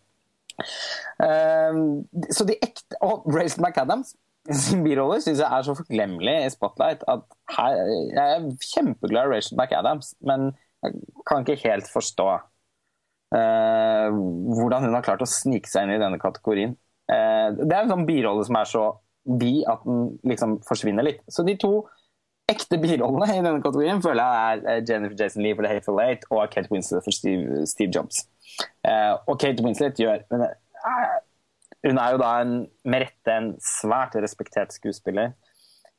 Um, 1.18 2.04
så 2.30 2.44
de 2.46 2.54
ekte 2.62 2.94
Og 3.02 3.24
Rachel 3.26 3.64
McAdams 3.64 4.12
sin 4.64 4.82
birolle 4.84 5.20
syns 5.24 5.40
jeg 5.40 5.48
er 5.48 5.64
så 5.64 5.74
forglemmelig 5.78 6.34
i 6.44 6.50
Spotlight 6.52 7.04
at 7.08 7.24
her, 7.56 7.78
jeg 8.12 8.34
er 8.34 8.48
kjempeglad 8.74 9.28
i 9.28 9.32
Rachel 9.32 9.56
McAdams, 9.58 10.12
men 10.20 10.50
jeg 10.84 10.98
kan 11.24 11.44
ikke 11.44 11.62
helt 11.64 11.88
forstå 11.88 12.26
uh, 12.34 14.08
hvordan 14.12 14.84
hun 14.84 14.96
har 14.96 15.06
klart 15.06 15.24
å 15.24 15.30
snike 15.30 15.70
seg 15.70 15.86
inn 15.86 15.96
i 15.96 16.02
denne 16.02 16.20
kategorien. 16.20 16.76
Uh, 17.08 17.56
det 17.56 17.72
er 17.72 17.82
en 17.82 17.94
sånn 17.94 18.08
birolle 18.08 18.44
som 18.44 18.60
er 18.60 18.68
så 18.68 18.84
bi 19.24 19.62
at 19.70 19.84
den 19.86 20.18
liksom 20.28 20.58
forsvinner 20.68 21.06
litt. 21.06 21.22
Så 21.32 21.44
de 21.46 21.56
to 21.60 21.86
ekte 22.52 22.76
birollene 22.80 23.30
i 23.32 23.40
denne 23.40 23.62
kategorien 23.64 24.02
føler 24.04 24.20
jeg 24.20 24.58
er 24.58 24.66
eh, 24.68 24.82
Jennifer 24.84 25.16
Jason 25.16 25.40
Lee 25.40 25.56
for 25.56 25.64
The 25.64 25.72
Hateful 25.72 26.00
Eight 26.02 26.26
og 26.28 26.42
Kate 26.52 26.68
Winslet 26.72 27.04
for 27.06 27.16
Steve, 27.16 27.62
Steve 27.70 27.92
Jobs. 27.94 28.26
Uh, 28.84 29.16
og 29.24 29.38
Kate 29.40 29.64
Winslet 29.64 29.96
gjør 29.98 30.20
men, 30.28 30.44
Hun 31.84 32.00
er 32.00 32.14
jo 32.14 32.20
da 32.22 32.30
en, 32.42 32.54
med 32.88 33.04
rette 33.04 33.34
en 33.34 33.50
svært 33.62 34.16
respektert 34.22 34.72
skuespiller 34.74 35.34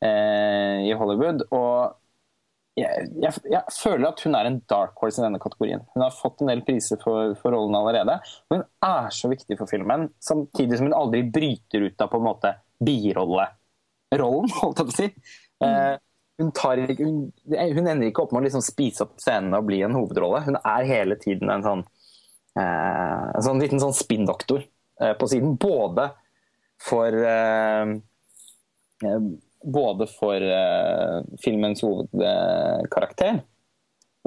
eh, 0.03 0.85
i 0.87 0.95
Hollywood. 0.97 1.45
Og 1.53 1.95
jeg, 2.75 3.09
jeg, 3.21 3.43
jeg, 3.51 3.75
føler 3.77 4.09
at 4.09 4.23
hun 4.25 4.35
er 4.35 4.49
en 4.49 4.61
dark 4.69 4.97
horse 4.99 5.21
i 5.21 5.25
denne 5.25 5.41
kategorien. 5.41 5.85
Hun 5.93 6.03
har 6.03 6.15
fått 6.15 6.41
en 6.43 6.51
del 6.51 6.63
priser 6.67 6.99
for, 7.03 7.35
for 7.39 7.55
rollen 7.55 7.77
allerede. 7.77 8.17
Og 8.49 8.57
hun 8.57 8.65
er 8.87 9.13
så 9.15 9.31
viktig 9.31 9.59
for 9.61 9.71
filmen, 9.71 10.09
samtidig 10.23 10.79
som 10.79 10.89
hun 10.89 10.97
aldri 10.97 11.23
bryter 11.29 11.87
ut 11.87 12.03
av 12.03 12.11
på 12.11 12.19
en 12.19 12.27
måte 12.27 12.55
birollerollen, 12.85 14.51
holdt 14.61 14.83
jeg 14.83 14.89
på 14.89 14.95
å 14.95 14.99
si. 15.03 15.13
Mm 15.63 16.01
hun, 16.37 16.51
tar, 16.51 16.77
hun, 16.77 17.31
hun, 17.47 17.87
ender 17.87 18.09
ikke 18.09 18.25
opp 18.25 18.33
med 18.33 18.43
å 18.43 18.45
liksom 18.47 18.63
spise 18.65 19.05
opp 19.05 19.19
scenen 19.23 19.55
og 19.55 19.67
bli 19.69 19.81
en 19.85 19.95
hovedrolle. 19.95 20.43
Hun 20.47 20.59
er 20.59 20.87
hele 20.89 21.17
tiden 21.21 21.51
en 21.51 21.63
sånn, 21.63 21.83
eh, 22.59 23.21
en 23.31 23.45
sånn 23.45 23.61
liten 23.63 23.81
sånn 23.81 23.95
spinndoktor 23.95 24.63
eh, 24.63 24.71
på 25.19 25.27
siden. 25.31 25.55
Både 25.59 26.09
for 26.81 27.25
eh, 27.25 27.95
eh 29.05 29.27
Både 29.65 30.05
for 30.05 30.37
eh, 30.37 31.23
filmens 31.41 31.79
hovedkarakter 31.81 33.39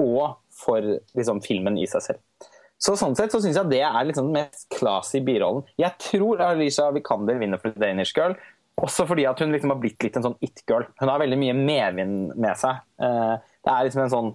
og 0.03 0.33
for 0.51 0.83
liksom, 1.15 1.39
filmen 1.39 1.77
i 1.79 1.85
seg 1.87 2.03
selv. 2.03 2.49
Så 2.79 2.97
Sånn 2.99 3.15
sett 3.15 3.31
så 3.31 3.39
syns 3.43 3.55
jeg 3.59 3.71
det 3.71 3.81
er 3.87 4.07
liksom 4.07 4.29
den 4.29 4.41
mest 4.41 4.67
classy 4.71 5.21
birollen. 5.23 5.63
Jeg 5.79 5.95
tror 5.99 6.43
Alicia 6.43 6.89
Vikander 6.95 7.39
vinner 7.39 7.59
for 7.61 7.75
Danish 7.79 8.15
Girl. 8.15 8.35
Også 8.79 9.03
fordi 9.07 9.25
at 9.27 9.39
hun 9.43 9.51
liksom 9.51 9.73
har 9.73 9.79
blitt 9.81 10.03
litt 10.03 10.15
en 10.15 10.29
sånn 10.29 10.37
it-girl. 10.43 10.85
Hun 11.01 11.11
har 11.11 11.19
veldig 11.19 11.39
mye 11.41 11.55
medvind 11.57 12.35
med 12.39 12.59
seg. 12.59 12.79
Eh, 13.03 13.35
det 13.39 13.73
er 13.73 13.87
liksom 13.87 14.05
en 14.05 14.13
sånn 14.13 14.31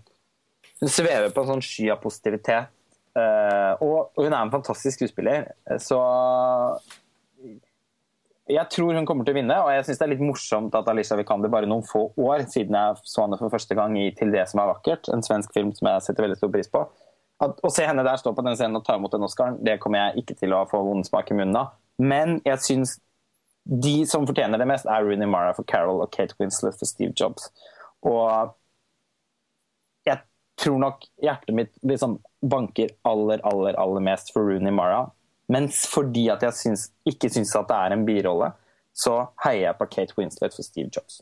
Hun 0.83 0.91
svever 0.91 1.31
på 1.33 1.45
en 1.45 1.53
sånn 1.55 1.65
sky 1.65 1.87
av 1.95 2.01
positivitet. 2.03 2.73
Eh, 3.15 3.73
og 3.85 4.17
hun 4.19 4.33
er 4.33 4.41
en 4.41 4.51
fantastisk 4.51 4.99
skuespiller, 4.99 5.53
eh, 5.71 5.79
så 5.79 6.01
jeg 8.51 8.69
tror 8.75 8.93
hun 8.99 9.07
kommer 9.09 9.25
til 9.25 9.33
å 9.33 9.39
vinne, 9.39 9.57
og 9.65 9.71
jeg 9.73 9.87
syns 9.87 10.01
det 10.01 10.05
er 10.05 10.11
litt 10.13 10.25
morsomt 10.25 10.75
at 10.77 10.89
Alicia 10.91 11.17
Vikander 11.17 11.53
bare 11.53 11.69
noen 11.71 11.87
få 11.87 12.11
år 12.21 12.45
siden 12.53 12.77
jeg 12.77 12.99
så 13.09 13.23
henne 13.25 13.39
for 13.41 13.55
første 13.55 13.77
gang 13.79 13.97
i 13.97 14.11
'Til 14.11 14.35
det 14.35 14.49
som 14.51 14.61
er 14.61 14.75
vakkert', 14.75 15.09
en 15.13 15.23
svensk 15.23 15.55
film 15.55 15.73
som 15.73 15.89
jeg 15.89 16.03
setter 16.03 16.27
veldig 16.27 16.37
stor 16.37 16.53
pris 16.53 16.69
på. 16.69 16.83
At, 17.41 17.57
å 17.65 17.71
se 17.73 17.87
henne 17.87 18.05
der 18.05 18.17
stå 18.17 18.35
på 18.35 18.45
den 18.45 18.57
scenen 18.57 18.77
og 18.77 18.85
ta 18.85 18.97
imot 18.97 19.13
den 19.13 19.25
Oscaren, 19.25 19.65
det 19.65 19.81
kommer 19.81 19.99
jeg 19.99 20.25
ikke 20.25 20.37
til 20.39 20.53
å 20.53 20.69
få 20.69 20.83
vond 20.85 21.07
smak 21.07 21.31
i 21.31 21.35
munnen 21.35 21.57
av. 21.57 21.73
Men 21.99 22.41
jeg 22.45 22.59
syns 22.59 22.99
de 23.65 24.05
som 24.07 24.27
fortjener 24.27 24.59
det 24.61 24.69
mest, 24.69 24.87
er 24.87 25.03
Rooney 25.03 25.27
Mara 25.27 25.55
for 25.57 25.65
Carol 25.65 26.03
og 26.05 26.13
Kate 26.13 26.37
Winslet 26.39 26.77
for 26.77 26.85
Steve 26.85 27.15
Jobs. 27.17 27.49
Og 28.05 28.53
jeg 30.05 30.21
tror 30.61 30.79
nok 30.79 31.07
hjertet 31.23 31.57
mitt 31.57 31.73
liksom 31.83 32.19
banker 32.51 32.93
aller, 33.09 33.41
aller, 33.47 33.77
aller 33.81 34.05
mest 34.05 34.33
for 34.35 34.47
Rooney 34.47 34.75
Mara. 34.75 35.05
Mens 35.53 35.85
fordi 35.91 36.29
at 36.33 36.45
jeg 36.47 36.57
syns, 36.57 36.89
ikke 37.09 37.31
syns 37.33 37.53
at 37.59 37.69
det 37.69 37.79
er 37.79 37.95
en 37.97 38.05
birolle, 38.07 38.51
så 38.95 39.19
heier 39.45 39.69
jeg 39.69 39.79
på 39.81 39.89
Kate 39.93 40.17
Winslet 40.19 40.55
for 40.55 40.67
Steve 40.67 40.93
Jobs. 40.95 41.21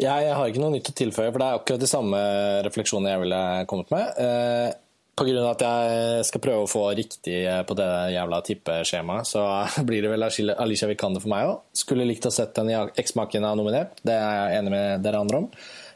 Jeg 0.00 0.30
har 0.34 0.48
ikke 0.50 0.62
noe 0.62 0.74
nytt 0.74 0.90
å 0.90 0.96
tilføye, 0.96 1.30
for 1.30 1.38
det 1.38 1.46
er 1.46 1.60
akkurat 1.60 1.82
de 1.82 1.90
samme 1.90 2.22
refleksjonene 2.66 3.12
jeg 3.12 3.22
ville 3.22 3.42
kommet 3.70 3.92
med. 3.94 4.18
Eh, 4.18 4.72
Pga. 5.14 5.44
at 5.46 5.62
jeg 5.62 6.24
skal 6.26 6.42
prøve 6.42 6.64
å 6.64 6.70
få 6.70 6.88
riktig 6.98 7.36
eh, 7.46 7.60
på 7.62 7.76
det 7.78 7.86
jævla 8.16 8.40
tippeskjemaet, 8.48 9.28
så 9.30 9.44
blir 9.86 10.02
det 10.02 10.10
vel 10.10 10.26
Alicia 10.26 10.90
Vikander 10.90 11.22
for 11.22 11.30
meg 11.30 11.52
òg. 11.52 11.62
Skulle 11.84 12.08
likt 12.08 12.26
å 12.26 12.34
sett 12.34 12.56
den 12.58 12.72
i 12.72 12.78
Eksmaken 12.98 13.46
har 13.46 13.58
nominert, 13.60 14.02
det 14.02 14.16
er 14.18 14.34
jeg 14.40 14.62
enig 14.62 14.74
med 14.74 15.06
dere 15.06 15.22
andre 15.22 15.44
om. 15.44 15.48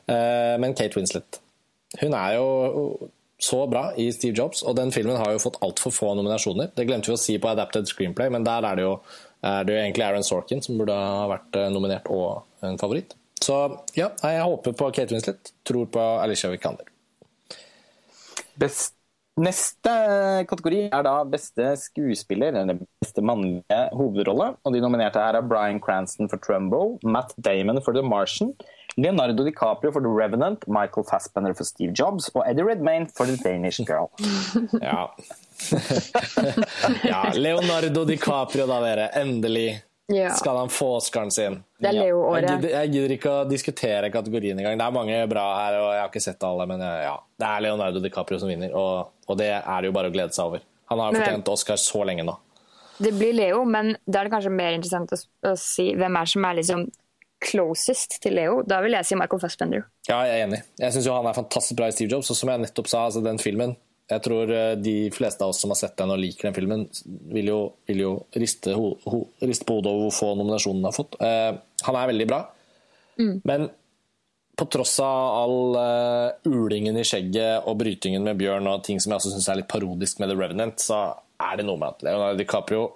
Eh, 0.06 0.54
men 0.62 0.76
Kate 0.78 1.00
Winslet. 1.00 1.40
Hun 1.98 2.14
er 2.14 2.36
jo 2.36 3.10
så 3.38 3.66
bra 3.70 3.92
i 3.96 4.08
Steve 4.12 4.34
Jobs, 4.36 4.64
og 4.66 4.74
den 4.76 4.90
filmen 4.94 5.16
har 5.20 5.32
jo 5.32 5.42
fått 5.42 5.60
altfor 5.62 5.94
få 5.94 6.10
nominasjoner. 6.18 6.72
Det 6.74 6.88
glemte 6.88 7.12
vi 7.12 7.14
å 7.14 7.20
si 7.20 7.36
på 7.38 7.50
Adapted 7.52 7.86
Screenplay, 7.90 8.32
men 8.34 8.46
der 8.46 8.66
er 8.66 8.78
det 8.78 8.86
jo, 8.86 8.96
er 9.46 9.64
det 9.66 9.76
jo 9.76 9.80
egentlig 9.84 10.06
Aaron 10.08 10.26
Sorkin 10.26 10.62
som 10.64 10.80
burde 10.80 10.96
ha 10.98 11.24
vært 11.30 11.58
eh, 11.60 11.70
nominert 11.70 12.10
og 12.10 12.66
en 12.66 12.78
favoritt. 12.80 13.14
Så 13.38 13.56
ja, 13.94 14.10
jeg 14.18 14.42
håper 14.42 14.74
på 14.74 14.90
Kate 14.90 15.14
Winslet. 15.14 15.52
Tror 15.68 15.86
på 15.94 16.04
Alicia 16.18 16.50
Vikander. 16.50 16.90
Best 18.58 18.96
Neste 19.38 19.92
kategori 20.50 20.88
er 20.90 21.04
da 21.06 21.12
beste 21.30 21.68
skuespiller, 21.78 22.56
eller 22.58 22.80
beste 22.98 23.22
mannlige 23.22 23.78
hovedrolle. 23.94 24.48
Og 24.66 24.74
De 24.74 24.80
nominerte 24.82 25.22
her 25.22 25.38
er 25.38 25.46
Bryan 25.46 25.78
Cranston 25.78 26.30
for 26.30 26.42
Trumbo, 26.42 26.98
Matt 27.06 27.36
Damon 27.38 27.78
for 27.84 27.94
The 27.94 28.02
Martian, 28.02 28.50
Leonardo 28.98 29.44
DiCaprio 29.44 29.92
for 29.92 30.00
The 30.00 30.08
Revenant, 30.08 30.66
Michael 30.66 31.04
Fassbender 31.10 31.54
for 31.54 31.64
Steve 31.64 31.92
Jobs 31.94 32.28
og 32.34 32.42
Eddie 32.48 32.64
Redmayne 32.66 33.06
for 33.06 33.30
The 33.30 33.36
Danish 33.36 33.78
Girl. 33.86 34.10
ja. 34.82 35.14
ja, 37.10 37.20
Leonardo 37.34 38.04
DiCaprio, 38.04 38.66
da, 38.66 38.80
dere. 38.82 39.06
Endelig 39.20 39.82
ja. 40.06 40.32
skal 40.34 40.56
han 40.56 40.68
få 40.68 40.96
Oscaren 40.96 41.30
sin. 41.30 41.60
Det 41.78 41.92
er 41.92 41.94
Leo-året. 41.94 42.50
Jeg, 42.50 42.72
jeg, 42.74 42.92
gidder 42.96 43.16
ikke 43.20 43.36
å 43.36 43.46
diskutere 43.46 44.10
kategorien 44.10 44.58
engang. 44.58 44.74
Det 44.80 44.90
er 44.90 44.98
mange 44.98 45.22
bra 45.30 45.46
her, 45.60 45.78
og 45.78 45.88
jeg 45.94 46.02
har 46.02 46.10
ikke 46.10 46.26
sett 46.26 46.50
alle, 46.50 46.66
men 46.66 46.82
ja, 46.82 47.14
det 47.38 47.54
er 47.54 47.66
Leonardo 47.68 48.02
DiCaprio 48.02 48.42
som 48.42 48.50
vinner. 48.50 48.74
Og, 48.74 49.14
og 49.30 49.38
det 49.38 49.52
er 49.60 49.78
det 49.78 49.92
jo 49.92 49.94
bare 49.94 50.10
å 50.10 50.18
glede 50.18 50.34
seg 50.34 50.50
over. 50.50 50.66
Han 50.90 51.04
har 51.04 51.12
jo 51.12 51.22
fortjent 51.22 51.54
Oscar 51.54 51.78
så 51.78 52.02
lenge 52.08 52.26
nå. 52.26 52.34
Det 52.98 53.14
blir 53.14 53.36
Leo, 53.36 53.62
men 53.62 53.94
da 54.10 54.24
er 54.24 54.26
det 54.26 54.34
kanskje 54.34 54.58
mer 54.58 54.74
interessant 54.74 55.14
å, 55.14 55.26
å 55.52 55.58
si 55.60 55.92
hvem 55.94 56.18
er 56.18 56.34
som 56.34 56.46
er 56.48 56.58
liksom 56.58 56.88
closest 57.42 58.18
til 58.22 58.36
Leo. 58.38 58.62
Da 58.66 58.80
vil 58.84 58.96
jeg 58.96 59.06
si 59.06 59.18
Michael 59.18 59.42
Fassbender. 59.42 59.84
Ja, 60.08 60.20
jeg 60.26 60.38
er 60.38 60.46
enig. 60.46 60.62
Jeg 60.80 60.94
syns 60.94 61.10
han 61.12 61.28
er 61.30 61.36
fantastisk 61.36 61.78
bra 61.78 61.90
i 61.90 61.94
Steve 61.94 62.10
Jobs, 62.12 62.30
og 62.32 62.38
som 62.38 62.52
jeg 62.52 62.64
nettopp 62.64 62.90
sa, 62.90 63.04
altså 63.08 63.22
den 63.24 63.40
filmen 63.42 63.76
Jeg 64.08 64.22
tror 64.24 64.48
eh, 64.48 64.74
de 64.80 65.10
fleste 65.12 65.44
av 65.44 65.50
oss 65.52 65.58
som 65.60 65.68
har 65.68 65.76
sett 65.76 65.98
den 66.00 66.14
og 66.14 66.16
liker 66.16 66.48
den 66.48 66.54
filmen, 66.56 66.86
vil 67.28 67.50
jo, 67.50 67.58
vil 67.90 67.98
jo 68.00 68.12
riste, 68.40 68.72
ho, 68.72 68.94
ho, 69.04 69.18
riste, 69.42 69.66
på 69.68 69.76
hodet 69.76 69.90
over 69.92 70.06
hvor 70.06 70.14
få 70.16 70.30
nominasjoner 70.38 70.80
han 70.80 70.88
har 70.88 70.96
fått. 70.96 71.18
Eh, 71.20 71.50
han 71.84 71.98
er 72.00 72.08
veldig 72.08 72.26
bra, 72.30 72.38
mm. 73.20 73.34
men 73.44 73.68
på 74.58 74.66
tross 74.72 74.96
av 75.04 75.26
all 75.38 75.76
uh, 75.78 76.48
ulingen 76.48 76.96
i 76.98 77.04
skjegget 77.06 77.68
og 77.68 77.76
brytingen 77.78 78.24
med 78.26 78.40
Bjørn 78.40 78.66
og 78.66 78.80
ting 78.82 78.98
som 78.98 79.12
jeg 79.12 79.20
også 79.20 79.30
syns 79.36 79.46
er 79.52 79.60
litt 79.60 79.68
parodisk 79.70 80.18
med 80.18 80.32
The 80.32 80.38
Revenant, 80.40 80.82
så 80.82 81.02
er 81.38 81.60
det 81.60 81.66
noe 81.68 81.78
med 81.78 81.92
at 81.92 82.02
Leonardo 82.02 82.40
DiCaprio 82.40 82.88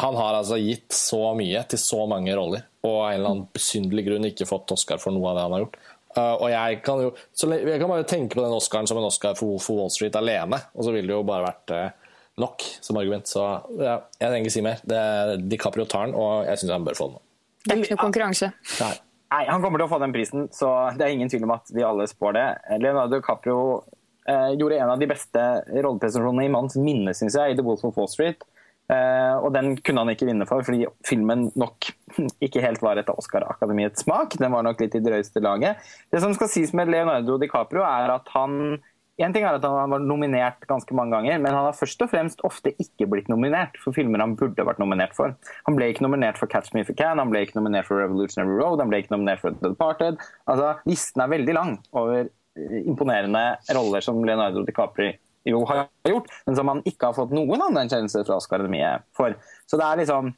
han 0.00 0.16
har 0.16 0.38
altså 0.38 0.56
gitt 0.56 0.94
så 0.94 1.34
mye 1.36 1.60
til 1.68 1.80
så 1.82 2.06
mange 2.08 2.34
roller, 2.38 2.64
og 2.80 2.94
av 2.94 3.06
en 3.10 3.14
eller 3.18 3.30
annen 3.30 3.48
besynderlig 3.54 4.06
grunn 4.08 4.28
ikke 4.30 4.48
fått 4.48 4.72
Oscar 4.74 5.00
for 5.02 5.14
noe 5.14 5.30
av 5.30 5.36
det 5.38 5.46
han 5.46 5.56
har 5.56 5.64
gjort. 5.64 5.80
Uh, 6.10 6.34
og 6.42 6.46
jeg 6.50 6.78
kan 6.82 7.00
jo 7.04 7.10
jeg 7.54 7.78
kan 7.78 7.90
bare 7.92 8.06
tenke 8.08 8.34
på 8.34 8.42
den 8.42 8.54
Oscaren 8.56 8.88
som 8.90 8.98
en 8.98 9.06
Oscar 9.06 9.36
for, 9.38 9.60
for 9.62 9.78
Wall 9.78 9.92
Street 9.94 10.16
alene, 10.18 10.58
og 10.74 10.86
så 10.86 10.94
ville 10.94 11.06
det 11.06 11.14
jo 11.14 11.26
bare 11.26 11.52
vært 11.52 11.74
uh, 11.76 12.16
nok 12.40 12.64
som 12.80 12.98
argument. 12.98 13.30
Så 13.30 13.44
ja, 13.78 14.00
jeg 14.18 14.26
trenger 14.26 14.48
ikke 14.48 14.56
si 14.56 14.64
mer. 14.64 14.82
Det 14.82 14.98
er 14.98 15.44
DiCaprio 15.52 15.86
tar 15.90 16.08
den, 16.08 16.16
og 16.18 16.48
jeg 16.48 16.62
syns 16.62 16.74
han 16.74 16.88
bør 16.88 16.98
få 16.98 17.08
den. 17.12 17.22
Det 17.62 17.74
er 17.74 17.82
ikke 17.84 17.94
noe 17.94 18.04
konkurranse. 18.06 18.50
Nei. 18.80 18.92
Nei. 19.30 19.44
Han 19.52 19.62
kommer 19.62 19.78
til 19.78 19.86
å 19.86 19.92
få 19.92 20.00
den 20.02 20.14
prisen, 20.16 20.48
så 20.56 20.72
det 20.96 21.06
er 21.06 21.14
ingen 21.14 21.30
tvil 21.30 21.46
om 21.46 21.54
at 21.54 21.70
vi 21.70 21.86
alle 21.86 22.08
spår 22.10 22.34
det. 22.34 22.46
Leonardo 22.82 23.20
DiCaprio 23.20 23.60
uh, 23.76 24.50
gjorde 24.56 24.80
en 24.80 24.94
av 24.96 25.02
de 25.02 25.10
beste 25.10 25.44
rolleprestasjonene 25.76 26.48
i 26.48 26.54
manns 26.56 26.78
minne, 26.80 27.14
syns 27.14 27.38
jeg, 27.38 27.52
i 27.52 27.58
The 27.60 27.66
Wolf 27.66 27.84
of 27.86 28.00
Wall 28.00 28.10
Street. 28.10 28.42
Uh, 28.90 29.36
og 29.44 29.52
den 29.54 29.76
kunne 29.86 30.02
han 30.02 30.10
ikke 30.10 30.26
vinne 30.26 30.46
for, 30.48 30.64
fordi 30.66 30.82
filmen 31.06 31.46
nok 31.58 31.92
ikke 32.46 32.62
helt 32.64 32.82
var 32.82 32.98
etter 32.98 33.18
Oscar-akademiets 33.20 34.02
smak. 34.02 34.34
Den 34.40 34.50
var 34.54 34.66
nok 34.66 34.82
litt 34.82 34.96
i 34.98 35.02
drøyeste 35.04 35.42
laget. 35.44 35.78
Det 36.10 36.22
som 36.24 36.34
skal 36.34 36.50
sies 36.50 36.74
med 36.74 36.90
Leonardo 36.90 37.38
DiCaprio, 37.38 37.84
er 37.86 38.16
at 38.16 38.32
han 38.34 38.80
en 39.20 39.34
ting 39.34 39.44
er 39.44 39.58
at 39.58 39.64
Han 39.66 39.92
var 39.92 40.00
nominert 40.00 40.64
ganske 40.68 40.94
mange 40.96 41.12
ganger, 41.12 41.38
men 41.38 41.52
han 41.52 41.66
har 41.66 41.76
først 41.76 42.00
og 42.00 42.08
fremst 42.08 42.40
ofte 42.46 42.72
ikke 42.80 43.08
blitt 43.10 43.28
nominert 43.28 43.76
for 43.82 43.92
filmer 43.92 44.22
han 44.22 44.32
burde 44.38 44.64
vært 44.64 44.80
nominert 44.80 45.12
for. 45.16 45.34
Han 45.66 45.76
ble 45.76 45.90
ikke 45.92 46.06
nominert 46.06 46.40
for 46.40 46.48
'Catch 46.48 46.72
Me 46.72 46.80
If 46.80 46.88
You 46.88 46.96
Can', 46.96 47.20
han 47.20 47.28
ble 47.28 47.44
ikke 47.44 47.58
nominert 47.60 47.86
for 47.86 48.00
'Revolutionary 48.00 48.56
Road', 48.56 48.80
han 48.80 48.88
ble 48.88 49.02
ikke 49.02 49.12
nominert 49.12 49.40
for 49.40 49.50
'The 49.50 49.74
Departed'. 49.74 50.16
Altså, 50.48 50.78
Listen 50.86 51.20
er 51.20 51.34
veldig 51.36 51.54
lang 51.54 51.78
over 51.92 52.30
imponerende 52.56 53.56
roller 53.76 54.00
som 54.00 54.24
Leonardo 54.24 54.64
DiCaprio 54.64 55.12
jo 55.48 55.64
har 55.68 55.88
gjort, 56.04 56.30
men 56.46 56.56
som 56.56 56.68
han 56.68 56.82
ikke 56.88 57.10
har 57.10 57.16
fått 57.16 57.34
noen 57.34 57.64
anerkjennelse 57.70 58.24
fra 58.26 58.38
Oscar-akademiet 58.40 59.06
for. 59.16 59.36
Så 59.66 59.80
det 59.80 59.88
er 59.88 60.02
liksom 60.02 60.32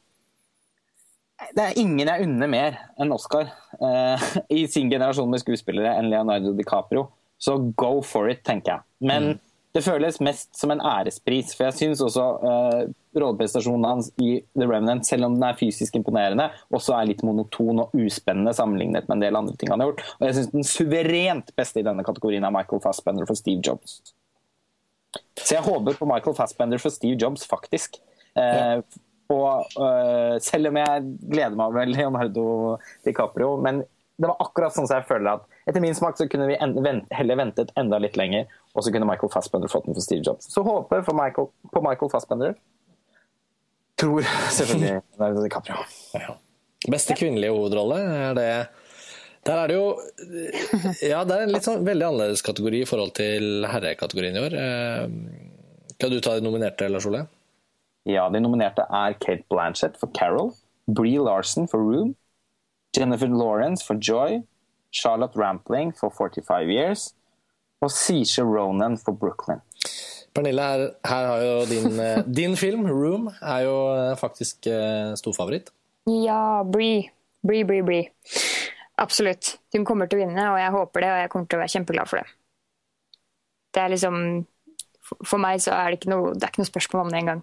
Det 1.53 1.63
er 1.63 1.79
ingen 1.81 2.07
jeg 2.07 2.23
unner 2.23 2.47
mer 2.47 2.75
enn 3.01 3.11
Oscar 3.11 3.49
eh, 3.81 4.27
i 4.59 4.67
sin 4.71 4.91
generasjon 4.91 5.31
med 5.31 5.41
skuespillere 5.41 5.97
enn 5.97 6.11
Leonardo 6.11 6.53
DiCaprio. 6.55 7.09
Så 7.41 7.57
go 7.75 7.97
for 8.05 8.29
it, 8.31 8.45
tenker 8.47 8.77
jeg. 8.77 8.85
Men 9.03 9.25
mm. 9.33 9.41
det 9.75 9.81
føles 9.83 10.21
mest 10.23 10.53
som 10.55 10.71
en 10.71 10.79
ærespris. 10.79 11.51
For 11.57 11.67
jeg 11.67 11.75
syns 11.81 12.03
også 12.05 12.27
eh, 12.47 12.93
rolleprestasjonen 13.19 13.89
hans 13.89 14.07
i 14.23 14.37
The 14.53 14.69
Revenant, 14.69 15.03
selv 15.09 15.27
om 15.27 15.35
den 15.35 15.43
er 15.49 15.59
fysisk 15.59 15.97
imponerende, 15.99 16.47
også 16.71 16.95
er 16.95 17.11
litt 17.11 17.25
monoton 17.27 17.83
og 17.83 17.91
uspennende 18.05 18.55
sammenlignet 18.55 19.09
med 19.09 19.17
en 19.17 19.27
del 19.27 19.41
andre 19.41 19.59
ting 19.59 19.73
han 19.73 19.83
har 19.83 19.91
gjort. 19.91 20.05
Og 20.21 20.27
jeg 20.29 20.39
syns 20.39 20.53
den 20.55 20.69
suverent 20.69 21.51
beste 21.59 21.83
i 21.83 21.87
denne 21.89 22.07
kategorien 22.07 22.47
er 22.47 22.55
Michael 22.55 22.85
Fassbender 22.85 23.27
for 23.27 23.35
Steve 23.35 23.59
Jobs. 23.65 23.99
Så 25.39 25.55
jeg 25.57 25.65
håper 25.65 25.97
på 25.97 26.07
Michael 26.09 26.35
Fassbender 26.37 26.81
for 26.81 26.93
Steve 26.93 27.17
Jobs, 27.19 27.45
faktisk. 27.49 27.99
Eh, 28.39 28.79
og 29.33 29.79
uh, 29.79 30.35
selv 30.43 30.69
om 30.69 30.77
jeg 30.77 31.03
gleder 31.21 31.57
meg 31.57 31.71
over 31.71 31.89
Leonardo 31.89 32.45
DiCaprio, 33.05 33.55
men 33.63 33.81
det 34.19 34.29
var 34.29 34.41
akkurat 34.43 34.75
sånn 34.75 34.85
som 34.85 34.99
jeg 34.99 35.07
føler 35.09 35.39
at 35.39 35.69
etter 35.69 35.81
min 35.81 35.95
smak 35.97 36.19
så 36.19 36.27
kunne 36.29 36.45
vi 36.51 36.57
heller 36.59 37.39
ventet 37.39 37.71
enda 37.79 37.97
litt 38.03 38.17
lenger, 38.19 38.45
og 38.75 38.85
så 38.85 38.93
kunne 38.93 39.07
Michael 39.09 39.31
Fassbender 39.33 39.71
fått 39.71 39.87
den 39.87 39.97
for 39.97 40.05
Steve 40.05 40.21
Jobs. 40.25 40.51
Så 40.53 40.63
håper 40.65 41.05
Michael, 41.17 41.49
på 41.73 41.83
Michael 41.85 42.11
Fassbender. 42.13 42.55
Tror 43.99 44.27
selvfølgelig 44.59 44.99
Leonardo 44.99 45.45
DiCaprio. 45.45 45.81
Ja. 46.19 46.37
Beste 46.91 47.15
kvinnelige 47.17 47.55
hovedrolle, 47.55 47.99
er 48.03 48.37
det 48.37 48.49
der 49.47 49.59
er 49.59 49.71
det 49.71 49.77
jo 49.77 49.87
Ja, 51.03 51.23
det 51.27 51.35
er 51.35 51.45
en 51.45 51.53
litt 51.53 51.67
sånn 51.67 51.85
veldig 51.85 52.07
annerledes 52.09 52.43
kategori 52.45 52.83
i 52.83 52.89
forhold 52.89 53.13
til 53.17 53.65
herrekategorien 53.67 54.37
i 54.39 54.43
år. 54.43 54.55
Eh, 54.57 55.95
kan 55.99 56.11
du 56.11 56.19
ta 56.23 56.37
de 56.37 56.45
nominerte, 56.45 56.87
Lars 56.91 57.07
Ole? 57.09 57.25
Ja, 58.09 58.27
de 58.31 58.41
nominerte 58.43 58.85
er 58.87 59.15
Kate 59.19 59.45
Blanchett 59.51 59.99
for 59.99 60.11
Carol, 60.15 60.53
Bree 60.87 61.19
Larson 61.19 61.69
for 61.71 61.83
Room, 61.83 62.15
Jennifer 62.95 63.31
Lawrence 63.31 63.85
for 63.85 63.99
Joy, 63.99 64.41
Charlotte 64.93 65.39
Rampling 65.39 65.93
for 65.97 66.11
45 66.13 66.71
Years 66.71 67.05
og 67.83 67.91
Sisha 67.91 68.43
Ronan 68.47 68.97
for 68.99 69.15
Brooklyn. 69.15 69.63
Pernille, 70.33 70.65
her, 70.65 70.83
her 71.05 71.27
har 71.29 71.43
jo 71.45 71.55
din, 71.69 71.99
eh, 71.99 72.23
din, 72.41 72.55
film, 72.57 72.87
'Room', 72.87 73.29
er 73.41 73.65
jo 73.67 73.75
eh, 73.93 74.15
faktisk 74.17 74.67
storfavoritt. 75.19 75.71
Ja, 76.07 76.63
Bree. 76.63 77.11
Bree, 77.43 77.63
Bree, 77.67 77.83
Bree. 77.83 78.07
Absolutt. 79.01 79.57
Hun 79.73 79.85
kommer 79.87 80.09
til 80.09 80.19
å 80.19 80.25
vinne, 80.27 80.45
og 80.51 80.59
jeg 80.61 80.73
håper 80.75 81.03
det, 81.03 81.09
og 81.09 81.21
jeg 81.23 81.31
kommer 81.33 81.49
til 81.49 81.57
å 81.57 81.63
være 81.63 81.73
kjempeglad 81.73 82.09
for 82.11 82.21
det. 82.21 82.27
Det 83.73 83.81
er 83.81 83.93
liksom 83.95 84.17
For 85.25 85.41
meg 85.41 85.59
så 85.61 85.73
er 85.75 85.91
det 85.91 85.99
ikke 85.99 86.13
noe, 86.13 86.31
det 86.37 86.47
ikke 86.47 86.61
noe 86.61 86.69
spørsmål 86.69 87.01
om 87.03 87.11
det 87.11 87.19
engang. 87.19 87.41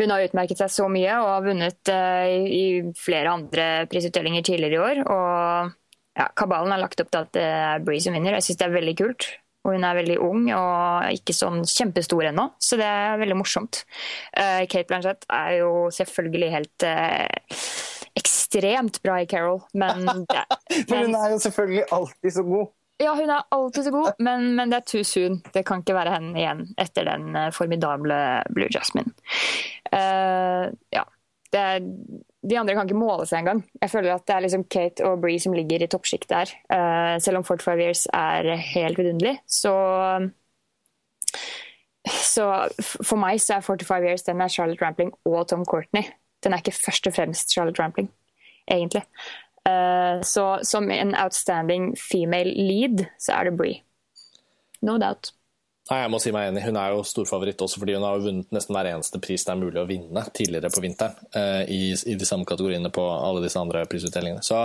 Hun 0.00 0.10
har 0.10 0.24
utmerket 0.24 0.58
seg 0.58 0.72
så 0.74 0.88
mye 0.90 1.20
og 1.20 1.28
har 1.30 1.44
vunnet 1.44 1.92
uh, 1.92 2.26
i 2.26 2.64
flere 2.98 3.30
andre 3.30 3.66
prisutdelinger 3.90 4.42
tidligere 4.42 4.74
i 4.74 4.82
år. 4.82 5.00
Og 5.04 6.18
ja, 6.18 6.26
kabalen 6.34 6.74
har 6.74 6.82
lagt 6.82 7.00
opp 7.04 7.12
til 7.12 7.22
at 7.22 7.30
det 7.36 7.46
er 7.46 7.84
Bree 7.86 8.02
som 8.02 8.16
vinner. 8.16 8.34
Jeg 8.34 8.48
syns 8.48 8.60
det 8.60 8.66
er 8.66 8.74
veldig 8.74 8.96
kult. 8.98 9.28
Og 9.64 9.72
hun 9.72 9.86
er 9.86 9.96
veldig 9.96 10.18
ung 10.20 10.48
og 10.52 11.14
ikke 11.16 11.32
sånn 11.32 11.62
kjempestor 11.64 12.26
ennå, 12.28 12.50
så 12.60 12.76
det 12.76 12.84
er 12.84 13.20
veldig 13.22 13.38
morsomt. 13.38 13.84
Uh, 14.36 14.66
Kate 14.68 14.84
Blanchett 14.90 15.24
er 15.32 15.54
jo 15.62 15.70
selvfølgelig 15.94 16.50
helt 16.52 16.84
uh, 16.84 17.62
ekstremt 18.54 19.02
bra 19.02 19.20
i 19.22 19.26
Carol, 19.26 19.60
men 19.72 20.06
det, 20.28 20.44
For 20.88 20.96
hun 20.96 21.14
er 21.14 21.30
jo 21.30 21.38
selvfølgelig 21.38 21.84
alltid 21.92 22.32
så 22.32 22.42
god. 22.42 22.66
Ja, 23.02 23.14
hun 23.14 23.30
er 23.30 23.42
alltid 23.50 23.84
så 23.84 23.90
god, 23.90 24.12
men, 24.26 24.54
men, 24.54 24.70
det 24.70 24.76
er 24.76 24.86
too 24.86 25.04
soon. 25.04 25.42
Det 25.54 25.66
kan 25.66 25.82
ikke 25.82 25.96
være 25.96 26.14
henne 26.14 26.38
igjen 26.38 26.64
etter 26.78 27.08
den 27.08 27.34
uh, 27.36 27.50
formidable 27.52 28.20
Blue 28.54 28.70
Jasmine. 28.70 29.14
Uh, 29.90 30.70
ja. 30.94 31.04
Er, 31.54 31.78
de 32.42 32.56
andre 32.58 32.74
kan 32.74 32.88
ikke 32.88 32.98
måle 32.98 33.28
seg 33.30 33.44
engang. 33.44 33.60
Jeg 33.78 33.90
føler 33.92 34.16
at 34.16 34.24
det 34.26 34.34
er 34.34 34.42
liksom 34.42 34.64
Kate 34.66 35.04
og 35.06 35.20
Bree 35.22 35.38
som 35.38 35.54
ligger 35.54 35.84
i 35.84 35.86
toppsjiktet 35.86 36.34
her. 36.34 36.54
Uh, 36.66 37.20
selv 37.22 37.38
om 37.38 37.44
45 37.46 37.78
Years 37.78 38.08
er 38.10 38.56
helt 38.74 38.98
vidunderlig, 38.98 39.36
så 39.46 39.74
så 42.04 42.44
for 42.82 43.16
meg 43.16 43.38
så 43.40 43.54
er 43.56 43.62
45 43.64 44.04
Years 44.04 44.26
den 44.26 44.42
er 44.42 44.50
Charlotte 44.52 44.82
Rampling 44.82 45.14
og 45.24 45.46
Tom 45.48 45.62
Courtney. 45.64 46.10
Den 46.44 46.52
er 46.52 46.60
ikke 46.60 46.74
først 46.74 47.06
og 47.06 47.14
fremst 47.16 47.54
Charlotte 47.54 47.80
Rampling 47.80 48.10
egentlig. 48.70 49.04
Uh, 49.64 50.20
så 50.22 50.58
som 50.62 50.90
en 50.90 51.14
outstanding 51.16 51.94
female 51.96 52.52
lead, 52.56 53.06
så 53.18 53.38
er 53.38 53.48
det 53.48 53.56
Bree. 53.58 53.80
No 54.84 54.98
doubt. 55.00 55.32
Nei, 55.90 55.98
jeg 56.00 56.12
må 56.12 56.18
si 56.20 56.32
meg 56.32 56.48
enig. 56.48 56.62
Hun 56.64 56.78
er 56.80 56.94
jo 56.94 57.04
storfavoritt 57.04 57.60
også 57.60 57.80
fordi 57.80 57.96
hun 57.96 58.04
har 58.06 58.20
vunnet 58.20 58.52
nesten 58.56 58.76
hver 58.76 58.88
eneste 58.88 59.20
pris 59.20 59.44
det 59.44 59.52
er 59.52 59.60
mulig 59.60 59.80
å 59.82 59.88
vinne 59.88 60.22
tidligere 60.32 60.72
på 60.72 60.84
vinteren. 60.84 61.16
Uh, 61.36 61.62
i, 61.68 61.80
i, 61.92 62.18
de 62.20 62.28
samme 62.28 62.48
kategoriene 62.48 62.92
på 62.92 63.04
alle 63.04 63.44
disse 63.44 63.60
andre 63.60 63.84
prisutdelingene. 63.88 64.44
Så 64.44 64.60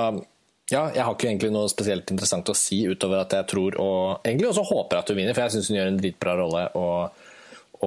ja, 0.69 0.83
jeg 0.93 1.01
har 1.01 1.15
ikke 1.15 1.31
egentlig 1.31 1.49
noe 1.53 1.69
spesielt 1.71 2.11
interessant 2.13 2.51
å 2.51 2.57
si 2.57 2.83
utover 2.85 3.23
at 3.23 3.33
jeg 3.33 3.47
tror 3.49 3.77
og 3.81 4.27
egentlig 4.27 4.51
også 4.51 4.67
håper 4.69 4.99
at 4.99 5.09
hun 5.09 5.17
vinner, 5.17 5.33
for 5.33 5.47
jeg 5.47 5.55
syns 5.55 5.71
hun 5.71 5.79
gjør 5.79 5.89
en 5.89 5.97
dritbra 5.97 6.35
rolle 6.37 6.65
og, 6.77 7.23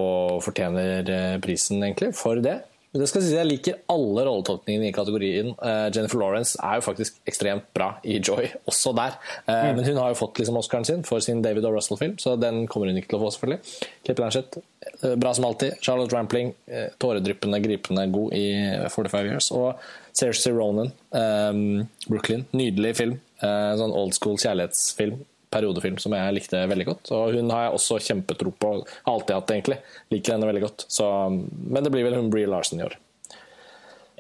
og 0.01 0.41
fortjener 0.43 1.13
eh, 1.15 1.37
prisen 1.45 1.79
egentlig 1.79 2.11
for 2.19 2.43
det. 2.43 2.57
Det 2.93 3.07
skal 3.09 3.23
si 3.25 3.33
Jeg 3.33 3.49
liker 3.49 3.79
alle 3.93 4.25
rolletolkningene 4.27 4.91
i 4.91 4.93
kategorien. 4.93 5.55
Uh, 5.57 5.89
Jennifer 5.95 6.21
Lawrence 6.21 6.59
er 6.61 6.77
jo 6.77 6.85
faktisk 6.85 7.17
ekstremt 7.29 7.71
bra 7.73 7.95
i 8.05 8.19
Joy, 8.19 8.51
også 8.69 8.93
der. 8.99 9.17
Uh, 9.47 9.55
mm. 9.55 9.79
Men 9.79 9.87
hun 9.87 10.01
har 10.03 10.13
jo 10.13 10.19
fått 10.19 10.43
liksom 10.43 10.59
Oscaren 10.61 10.85
sin 10.85 11.07
for 11.09 11.25
sin 11.25 11.41
David 11.45 11.65
og 11.69 11.79
Russell-film, 11.79 12.19
så 12.21 12.37
den 12.37 12.67
kommer 12.69 12.93
hun 12.93 13.01
ikke 13.01 13.15
til 13.15 13.21
å 13.21 13.23
få, 13.25 13.33
selvfølgelig. 13.33 13.81
Kate 14.05 14.19
Blanchett, 14.21 14.61
uh, 15.01 15.15
bra 15.17 15.33
som 15.33 15.49
alltid. 15.49 15.81
Charlotte 15.81 16.13
Rampling, 16.13 16.53
tåredryppende, 17.01 17.63
gripende 17.65 18.07
god 18.13 18.37
i 18.37 18.47
45 18.93 19.33
Years. 19.33 19.51
Og 19.57 19.89
Cersei 20.13 20.53
Ronan, 20.53 20.93
um, 21.17 21.65
Brooklyn. 22.11 22.45
Nydelig 22.53 22.97
film. 23.01 23.21
sånn 23.43 23.91
old 23.99 24.15
school 24.15 24.37
kjærlighetsfilm 24.39 25.17
periodefilm 25.53 26.01
som 26.03 26.17
jeg 26.17 26.37
likte 26.37 26.65
veldig 26.71 26.89
godt. 26.89 27.13
Og 27.17 27.39
hun 27.39 27.53
har 27.55 27.69
jeg 27.69 27.79
også 27.79 28.01
kjempetro 28.09 28.53
på. 28.57 28.75
Har 29.07 29.15
alltid 29.15 29.39
hatt 29.39 29.55
egentlig. 29.55 29.79
Liker 30.15 30.37
henne 30.37 30.51
veldig 30.51 30.67
godt. 30.67 30.87
Så, 30.91 31.07
men 31.31 31.83
det 31.85 31.93
blir 31.95 32.07
vel 32.09 32.19
hun 32.19 32.31
Bree 32.33 32.51
Larsen 32.51 32.83
i 32.83 32.87
år. 32.89 32.99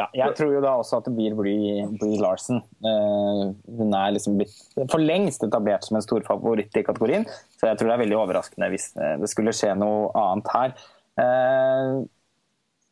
Ja, 0.00 0.06
jeg 0.16 0.34
tror 0.38 0.54
jo 0.54 0.62
da 0.64 0.72
også 0.80 0.98
at 0.98 1.06
det 1.06 1.12
blir 1.14 1.34
Bree, 1.36 1.84
Bree 2.00 2.18
Larsen. 2.20 2.62
Uh, 2.84 3.52
hun 3.78 3.92
er 3.94 4.14
liksom 4.16 4.38
blitt 4.40 4.54
for 4.90 5.02
lengst 5.02 5.44
etablert 5.44 5.84
som 5.86 5.98
en 5.98 6.04
stor 6.04 6.24
favoritt 6.26 6.74
i 6.80 6.84
kategorien, 6.86 7.26
så 7.60 7.68
jeg 7.68 7.78
tror 7.78 7.90
det 7.90 7.96
er 7.98 8.02
veldig 8.06 8.18
overraskende 8.18 8.70
hvis 8.72 8.88
eh, 8.96 9.14
det 9.20 9.28
skulle 9.30 9.54
skje 9.54 9.74
noe 9.78 10.08
annet 10.18 10.50
her. 10.56 10.74
Uh, 11.20 12.00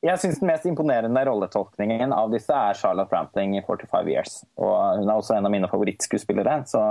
jeg 0.05 0.21
syns 0.21 0.39
den 0.41 0.49
mest 0.49 0.69
imponerende 0.69 1.23
rolletolkningen 1.29 2.13
av 2.17 2.31
disse 2.33 2.57
er 2.57 2.77
Charlotte 2.79 3.13
Rampling 3.13 3.59
i 3.59 3.65
45 3.67 4.13
Years. 4.13 4.37
Og 4.61 5.01
hun 5.01 5.09
er 5.09 5.17
også 5.17 5.37
en 5.37 5.49
av 5.49 5.53
mine 5.53 5.69
favorittskuespillere. 5.73 6.63
så 6.69 6.85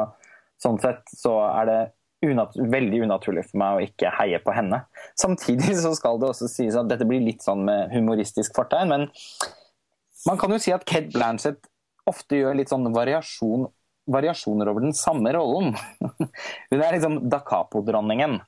Sånn 0.60 0.80
sett 0.84 1.07
så 1.15 1.38
er 1.48 1.69
det 1.69 1.80
unat 2.26 2.56
veldig 2.57 3.06
unaturlig 3.06 3.45
for 3.48 3.61
meg 3.61 3.77
å 3.77 3.84
ikke 3.86 4.11
heie 4.18 4.41
på 4.44 4.53
henne. 4.56 4.81
Samtidig 5.19 5.77
så 5.80 5.94
skal 5.95 6.19
det 6.19 6.34
også 6.34 6.49
sies 6.52 6.76
at 6.80 6.90
dette 6.91 7.07
blir 7.07 7.23
litt 7.23 7.45
sånn 7.45 7.64
med 7.68 7.94
humoristisk 7.94 8.57
fortegn, 8.57 8.91
men 8.91 9.07
man 10.27 10.40
kan 10.40 10.52
jo 10.52 10.60
si 10.60 10.73
at 10.76 10.84
Kate 10.88 11.14
Blanchett 11.14 11.69
ofte 12.10 12.41
gjør 12.41 12.57
litt 12.60 12.72
sånn 12.72 12.90
variasjon, 12.91 13.69
variasjoner 14.10 14.72
over 14.72 14.84
den 14.84 14.95
samme 14.98 15.31
rollen. 15.36 15.76
hun 16.72 16.81
er 16.81 16.95
liksom 16.95 17.22
da 17.31 17.40
Capo-dronningen. 17.45 18.40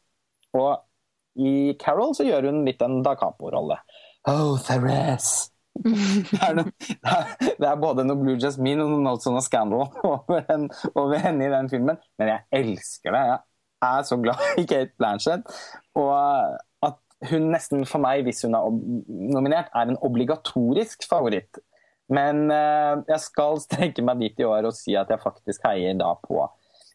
Og 0.57 1.39
i 1.39 1.77
Carol 1.79 2.15
så 2.17 2.25
gjør 2.27 2.49
hun 2.49 2.65
litt 2.67 2.81
en 2.83 2.99
da 3.05 3.15
Capo-rolle. 3.19 3.79
Oh, 4.27 4.57
Therese! 4.59 5.50
Det 6.31 6.39
er, 6.43 6.55
noe, 6.57 6.71
det 7.57 7.67
er, 7.67 7.77
både 7.79 8.03
noe 8.05 8.19
Blue 8.19 8.35
Jasmine 8.39 8.83
og 8.83 8.99
noe 9.01 9.21
sånn 9.23 9.39
Scandal 9.43 9.87
over, 10.05 10.43
en, 10.51 10.67
over, 10.91 11.15
henne 11.23 11.47
i 11.47 11.53
den 11.53 11.71
filmen. 11.71 11.99
Men 12.19 12.33
jeg 12.33 12.61
elsker 12.61 13.15
det. 13.15 13.23
Jeg 13.81 13.87
er 13.87 14.05
så 14.05 14.19
glad 14.21 14.61
i 14.61 14.65
Kate 14.67 14.93
Blanchett. 14.99 15.57
Og 15.97 16.11
at 16.85 16.99
hun 17.31 17.49
nesten 17.53 17.85
for 17.89 18.03
meg, 18.03 18.25
hvis 18.27 18.43
hun 18.45 18.57
er 18.57 18.79
nominert, 19.31 19.71
er 19.73 19.89
en 19.89 19.99
obligatorisk 20.05 21.07
favoritt. 21.09 21.61
Men 22.11 22.49
uh, 22.51 23.01
jeg 23.07 23.23
skal 23.23 23.61
strekke 23.63 24.03
meg 24.05 24.19
dit 24.21 24.41
i 24.43 24.47
år 24.47 24.67
og 24.67 24.75
si 24.75 24.97
at 24.99 25.11
jeg 25.13 25.23
faktisk 25.23 25.63
heier 25.69 25.95
da 25.97 26.11
på 26.19 26.43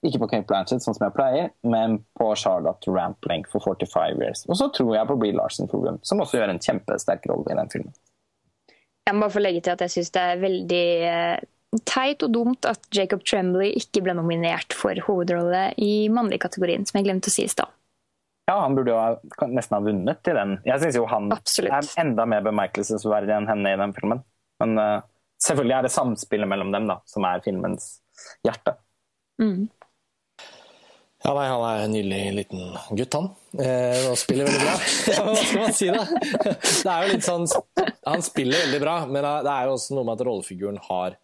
ikke 0.05 0.20
på 0.23 0.28
Kate 0.31 0.47
Blanchett, 0.47 0.85
sånn 0.85 0.94
som 0.94 1.07
jeg 1.07 1.15
pleier, 1.16 1.48
men 1.66 1.97
på 2.19 2.28
Charlotte 2.39 2.93
Rampling 2.93 3.47
for 3.51 3.65
45 3.65 4.20
Years. 4.20 4.44
Og 4.47 4.59
så 4.61 4.69
tror 4.74 4.93
jeg 4.94 5.09
på 5.09 5.16
Brie 5.19 5.35
Larson 5.35 5.70
for 5.73 5.97
som 6.07 6.20
også 6.23 6.39
gjør 6.39 6.53
en 6.53 6.62
kjempesterk 6.62 7.27
rolle 7.31 7.48
i 7.51 7.59
den 7.59 7.73
filmen. 7.73 7.97
Jeg 9.06 9.14
må 9.14 9.26
bare 9.26 9.36
få 9.36 9.42
legge 9.42 9.62
til 9.62 9.76
at 9.76 9.84
jeg 9.84 9.94
syns 9.94 10.12
det 10.14 10.22
er 10.22 10.42
veldig 10.42 10.86
eh, 11.06 11.44
teit 11.86 12.22
og 12.26 12.32
dumt 12.34 12.66
at 12.68 12.82
Jacob 12.94 13.22
Tremblay 13.26 13.72
ikke 13.78 14.02
ble 14.04 14.16
nominert 14.18 14.74
for 14.74 14.98
hovedrolle 15.06 15.68
i 15.82 16.08
mannlig-kategorien, 16.12 16.86
som 16.88 16.98
jeg 16.98 17.06
glemte 17.08 17.30
å 17.30 17.34
si 17.34 17.44
i 17.46 17.52
stad. 17.52 17.70
Ja, 18.46 18.60
han 18.62 18.76
burde 18.78 18.94
jo 18.94 19.46
nesten 19.50 19.74
ha 19.74 19.82
vunnet 19.82 20.30
i 20.30 20.34
den. 20.36 20.56
Jeg 20.66 20.82
syns 20.82 20.98
jo 20.98 21.06
han 21.10 21.32
Absolutt. 21.34 21.74
er 21.74 22.02
enda 22.04 22.26
mer 22.30 22.44
bemerkelsesverdig 22.46 23.34
enn 23.34 23.48
henne 23.50 23.72
i 23.74 23.78
den 23.80 23.94
filmen. 23.96 24.22
Men 24.62 24.78
uh, 24.78 25.06
selvfølgelig 25.42 25.74
er 25.78 25.86
det 25.88 25.94
samspillet 25.94 26.50
mellom 26.50 26.70
dem 26.74 26.86
da, 26.90 27.00
som 27.10 27.26
er 27.26 27.42
filmens 27.46 27.88
hjerte. 28.46 28.76
Mm. 29.42 29.66
Ja, 31.27 31.32
nei, 31.35 31.47
Han 31.51 31.62
er 31.66 31.81
en 31.82 31.90
nydelig 31.90 32.19
liten 32.36 32.61
gutt, 32.94 33.15
han. 33.16 33.24
Eh, 33.59 34.05
og 34.07 34.19
spiller 34.20 34.47
veldig 34.47 34.61
bra. 34.62 34.74
Ja, 35.11 35.23
hva 35.27 35.32
skal 35.40 35.62
man 35.65 35.73
si, 35.74 35.89
da? 35.90 36.05
Det 36.62 36.93
er 36.93 37.01
jo 37.03 37.15
litt 37.16 37.27
sånn, 37.27 37.47
Han 38.07 38.23
spiller 38.23 38.62
veldig 38.69 38.78
bra, 38.85 38.94
men 39.11 39.27
det 39.27 39.51
er 39.51 39.66
jo 39.66 39.73
også 39.74 39.97
noe 39.97 40.07
med 40.07 40.15
at 40.15 40.23
rollefiguren 40.28 40.78
har, 40.86 41.16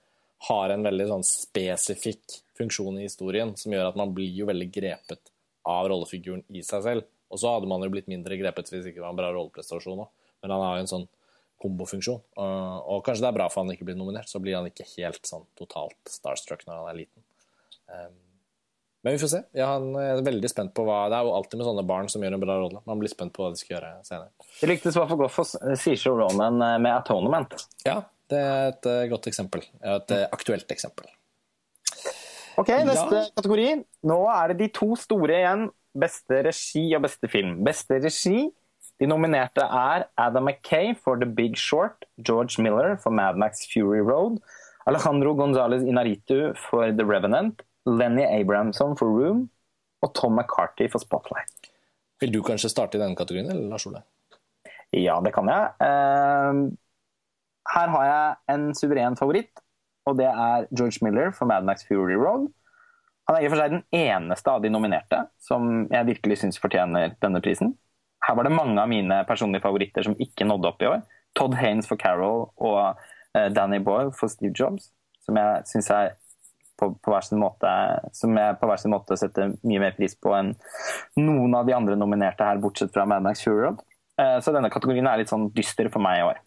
har 0.49 0.75
en 0.75 0.89
veldig 0.89 1.07
sånn 1.13 1.23
spesifikk 1.29 2.41
funksjon 2.59 2.99
i 2.99 3.07
historien, 3.07 3.55
som 3.59 3.77
gjør 3.77 3.93
at 3.93 4.01
man 4.01 4.11
blir 4.17 4.33
jo 4.41 4.49
veldig 4.51 4.69
grepet 4.75 5.31
av 5.71 5.87
rollefiguren 5.93 6.43
i 6.51 6.65
seg 6.67 6.83
selv. 6.89 7.07
Og 7.31 7.39
så 7.39 7.55
hadde 7.55 7.71
man 7.71 7.87
jo 7.87 7.93
blitt 7.95 8.11
mindre 8.11 8.41
grepet 8.43 8.75
hvis 8.75 8.83
det 8.83 8.97
ikke 8.97 9.05
var 9.05 9.15
en 9.15 9.23
bra 9.23 9.31
rolleprestasjon 9.31 10.03
òg. 10.03 10.11
Men 10.43 10.57
han 10.57 10.67
har 10.67 10.81
jo 10.81 10.83
en 10.83 10.93
sånn 10.97 11.07
kombofunksjon. 11.63 12.19
Og, 12.43 12.91
og 12.91 13.07
kanskje 13.07 13.23
det 13.23 13.31
er 13.31 13.39
bra 13.39 13.47
for 13.55 13.63
han 13.63 13.71
ikke 13.77 13.87
blir 13.87 14.03
nominert, 14.03 14.27
så 14.27 14.43
blir 14.43 14.59
han 14.59 14.67
ikke 14.67 14.91
helt 14.97 15.23
sånn 15.31 15.47
totalt 15.59 16.11
starstruck 16.11 16.67
når 16.67 16.81
han 16.81 16.91
er 16.91 17.01
liten. 17.05 17.27
Um, 17.87 18.21
men 19.03 19.17
vi 19.17 19.19
får 19.19 19.31
se. 19.33 19.41
Jeg 19.59 19.67
er 19.67 20.23
veldig 20.23 20.51
spent 20.51 20.73
på 20.77 20.85
hva 20.87 21.05
Det 21.11 21.19
er 21.19 21.27
jo 21.27 21.35
alltid 21.35 21.59
med 21.59 21.67
sånne 21.67 21.85
barn 21.87 22.11
som 22.13 22.23
gjør 22.23 22.37
en 22.37 22.45
bra 22.45 22.59
rolle. 22.61 22.83
Man 22.87 23.01
blir 23.03 23.11
spent 23.11 23.35
på 23.35 23.43
hva 23.43 23.51
de 23.51 23.59
skal 23.59 23.77
gjøre 23.77 23.91
senere. 24.07 24.31
Det 24.61 24.71
lyktes 24.71 24.95
i 24.95 25.01
hvert 25.01 25.11
fall 25.11 25.21
godt 25.25 25.35
for 25.35 26.21
Ronan 26.21 26.63
eh, 26.63 26.79
med 26.79 26.95
Atonement. 26.95 27.57
Ja, 27.87 27.99
det 28.31 28.39
er 28.39 28.71
et 28.71 28.89
uh, 28.89 29.03
godt 29.11 29.27
eksempel. 29.33 29.67
Et 29.83 30.15
uh, 30.15 30.23
aktuelt 30.31 30.71
eksempel. 30.71 31.11
Ok, 32.61 32.71
neste 32.87 33.19
ja. 33.19 33.29
kategori. 33.35 33.69
Nå 34.07 34.19
er 34.31 34.53
det 34.53 34.59
de 34.61 34.71
to 34.77 34.93
store 35.01 35.41
igjen. 35.41 35.67
Beste 35.93 36.39
regi 36.47 36.85
og 36.97 37.03
beste 37.05 37.29
film. 37.33 37.59
Beste 37.67 37.99
regi 38.01 38.47
de 39.03 39.09
nominerte 39.11 39.65
er 39.67 40.07
Adam 40.21 40.47
Mackay 40.47 40.95
for 40.95 41.19
The 41.19 41.27
Big 41.27 41.57
Short, 41.59 42.05
George 42.23 42.63
Miller 42.63 42.95
for 43.03 43.11
Mad 43.11 43.35
Max 43.41 43.67
Fury 43.73 43.99
Road, 43.99 44.39
Alejandro 44.87 45.35
González 45.35 45.83
Inaritu 45.83 46.53
for 46.55 46.87
The 46.87 47.07
Revenant 47.07 47.65
Lenny 47.87 48.25
Abrahamson 48.25 48.97
for 48.99 49.11
Room 49.11 49.47
og 50.03 50.15
Tom 50.15 50.37
McCarthy 50.39 50.89
for 50.91 51.03
Spotlight. 51.03 51.71
Vil 52.23 52.33
du 52.35 52.43
kanskje 52.47 52.71
starte 52.71 52.99
i 52.99 53.03
denne 53.03 53.19
kategorien, 53.19 53.51
eller 53.51 53.69
Lars 53.71 53.87
Ole? 53.87 54.03
Ja, 54.95 55.19
det 55.25 55.33
kan 55.35 55.49
jeg. 55.49 55.71
Ehm, 55.83 56.65
her 57.73 57.93
har 57.95 58.05
jeg 58.07 58.55
en 58.55 58.67
suveren 58.77 59.17
favoritt, 59.19 59.63
og 60.07 60.19
det 60.19 60.29
er 60.29 60.67
George 60.71 61.03
Miller 61.03 61.31
for 61.35 61.47
Mad 61.51 61.65
Max 61.65 61.87
Fury 61.89 62.19
Road. 62.19 62.51
Han 63.29 63.39
er 63.39 63.45
i 63.45 63.47
og 63.47 63.55
for 63.55 63.63
seg 63.63 63.75
den 63.77 63.85
eneste 63.95 64.51
av 64.51 64.63
de 64.63 64.71
nominerte 64.71 65.23
som 65.43 65.87
jeg 65.91 66.09
virkelig 66.11 66.41
syns 66.43 66.59
fortjener 66.63 67.15
denne 67.23 67.41
prisen. 67.43 67.77
Her 68.27 68.37
var 68.39 68.47
det 68.47 68.55
mange 68.55 68.79
av 68.83 68.91
mine 68.91 69.23
personlige 69.27 69.65
favoritter 69.65 70.07
som 70.07 70.19
ikke 70.21 70.47
nådde 70.47 70.71
opp 70.71 70.83
i 70.83 70.91
år. 70.91 71.05
Todd 71.39 71.55
Haines 71.59 71.89
for 71.89 71.99
Carol 71.99 72.51
og 72.61 72.99
eh, 73.35 73.49
Danny 73.55 73.79
Boyle 73.83 74.13
for 74.15 74.31
Steve 74.31 74.55
Jobs, 74.59 74.91
som 75.25 75.39
jeg 75.39 75.63
syns 75.71 75.91
er 75.95 76.13
på, 76.83 76.91
på, 76.99 77.15
hver 77.15 77.25
sin 77.27 77.39
måte, 77.39 77.71
som 78.19 78.35
jeg 78.37 78.59
på 78.59 78.69
hver 78.69 78.81
sin 78.83 78.93
måte 78.93 79.17
setter 79.21 79.55
mye 79.63 79.83
mer 79.83 79.95
pris 79.97 80.17
på 80.19 80.35
enn 80.35 80.53
noen 81.23 81.55
av 81.55 81.69
de 81.69 81.77
andre 81.77 81.97
nominerte 81.99 82.47
her, 82.47 82.61
bortsett 82.63 82.93
fra 82.95 83.07
Mad 83.07 83.23
Max 83.25 83.45
Fury 83.47 83.63
Road. 83.63 83.83
Eh, 84.21 84.39
så 84.43 84.55
denne 84.55 84.71
kategorien 84.73 85.07
er 85.09 85.23
litt 85.23 85.31
sånn 85.31 85.53
dyster 85.55 85.91
for 85.93 86.03
meg 86.05 86.21
i 86.21 86.25
år. 86.33 86.41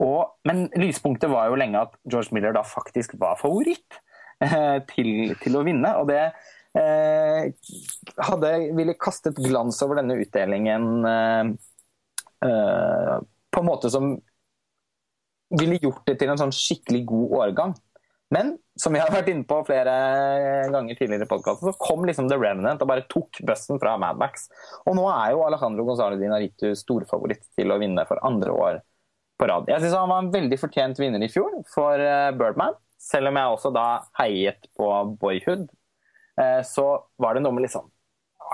Og, 0.00 0.38
men 0.48 0.64
lyspunktet 0.80 1.28
var 1.30 1.50
jo 1.50 1.58
lenge 1.60 1.82
at 1.84 1.98
George 2.08 2.32
Miller 2.32 2.56
da 2.56 2.64
faktisk 2.64 3.18
var 3.20 3.36
favoritt 3.40 4.00
eh, 4.40 4.80
til, 4.88 5.34
til 5.42 5.58
å 5.58 5.64
vinne. 5.66 5.92
Og 6.00 6.08
det 6.08 6.22
eh, 6.80 7.50
hadde, 8.30 8.54
ville 8.78 8.96
kastet 9.00 9.38
glans 9.44 9.80
over 9.84 10.00
denne 10.00 10.16
utdelingen 10.22 10.88
eh, 11.10 11.52
eh, 12.48 13.14
på 13.50 13.62
en 13.62 13.68
måte 13.68 13.92
som 13.92 14.14
ville 15.60 15.80
gjort 15.82 16.04
det 16.06 16.16
til 16.20 16.30
en 16.32 16.40
sånn 16.40 16.54
skikkelig 16.54 17.04
god 17.10 17.38
årgang. 17.42 17.76
Men 18.30 18.52
som 18.78 18.94
vi 18.94 19.00
har 19.02 19.10
vært 19.10 19.28
inne 19.32 19.46
på 19.48 19.56
flere 19.66 19.92
ganger 20.70 20.94
tidligere 20.98 21.26
i 21.26 21.30
podkasten, 21.30 21.72
så 21.72 21.82
kom 21.82 22.04
liksom 22.06 22.28
The 22.30 22.38
Revenant 22.38 22.82
og 22.84 22.90
bare 22.90 23.06
tok 23.10 23.40
bussen 23.46 23.80
fra 23.82 23.96
Mad 23.98 24.20
Max. 24.20 24.46
Og 24.86 24.94
nå 24.98 25.08
er 25.10 25.34
jo 25.34 25.42
Alejandro 25.46 25.88
González 25.88 26.20
Dinaritu 26.20 26.70
storfavoritt 26.78 27.42
til 27.58 27.74
å 27.74 27.80
vinne 27.82 28.06
for 28.06 28.22
andre 28.26 28.54
år 28.54 28.80
på 29.40 29.48
rad. 29.50 29.66
Jeg 29.72 29.82
syns 29.82 29.98
han 29.98 30.12
var 30.12 30.22
en 30.22 30.32
veldig 30.34 30.60
fortjent 30.60 31.02
vinner 31.02 31.22
i 31.26 31.30
fjor 31.32 31.58
for 31.74 31.98
eh, 31.98 32.30
Birdman. 32.38 32.78
Selv 33.00 33.32
om 33.32 33.38
jeg 33.40 33.54
også 33.56 33.72
da 33.74 33.86
heiet 34.20 34.68
på 34.78 34.88
Boyhood, 35.20 35.66
eh, 36.38 36.60
så 36.68 36.86
var 37.18 37.34
det 37.34 37.42
noe 37.42 37.56
med 37.56 37.66
liksom 37.66 37.88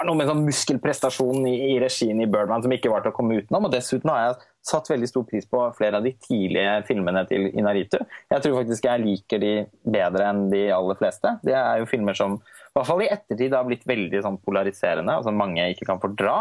noe 0.05 0.19
med 0.19 0.29
sånn 0.29 0.45
muskelprestasjon 0.45 1.47
i, 1.49 1.55
i 1.73 1.77
regien 1.81 2.19
i 2.21 2.29
Birdman 2.29 2.65
som 2.65 2.73
ikke 2.75 2.91
var 2.93 3.05
til 3.05 3.15
å 3.15 3.17
komme 3.17 3.39
utenom. 3.41 3.69
Og 3.69 3.73
dessuten 3.73 4.13
har 4.13 4.23
jeg 4.23 4.35
satt 4.67 4.91
veldig 4.91 5.09
stor 5.09 5.25
pris 5.29 5.47
på 5.49 5.63
flere 5.79 6.01
av 6.01 6.07
de 6.07 6.13
tidlige 6.19 6.73
filmene 6.89 7.23
til 7.31 7.49
Inaritu. 7.53 7.99
Jeg 8.33 8.43
tror 8.43 8.57
faktisk 8.61 8.89
jeg 8.89 9.05
liker 9.05 9.43
de 9.43 9.53
bedre 9.87 10.31
enn 10.31 10.47
de 10.51 10.65
aller 10.75 10.99
fleste. 10.99 11.37
Det 11.47 11.55
er 11.55 11.81
jo 11.81 11.91
filmer 11.91 12.19
som 12.19 12.39
i 12.41 12.77
hvert 12.77 12.89
fall 12.89 13.05
i 13.05 13.11
ettertid 13.13 13.55
har 13.57 13.67
blitt 13.69 13.87
veldig 13.89 14.23
sånn 14.25 14.41
polariserende, 14.45 15.21
som 15.25 15.39
mange 15.39 15.71
ikke 15.73 15.87
kan 15.89 16.03
fordra. 16.03 16.41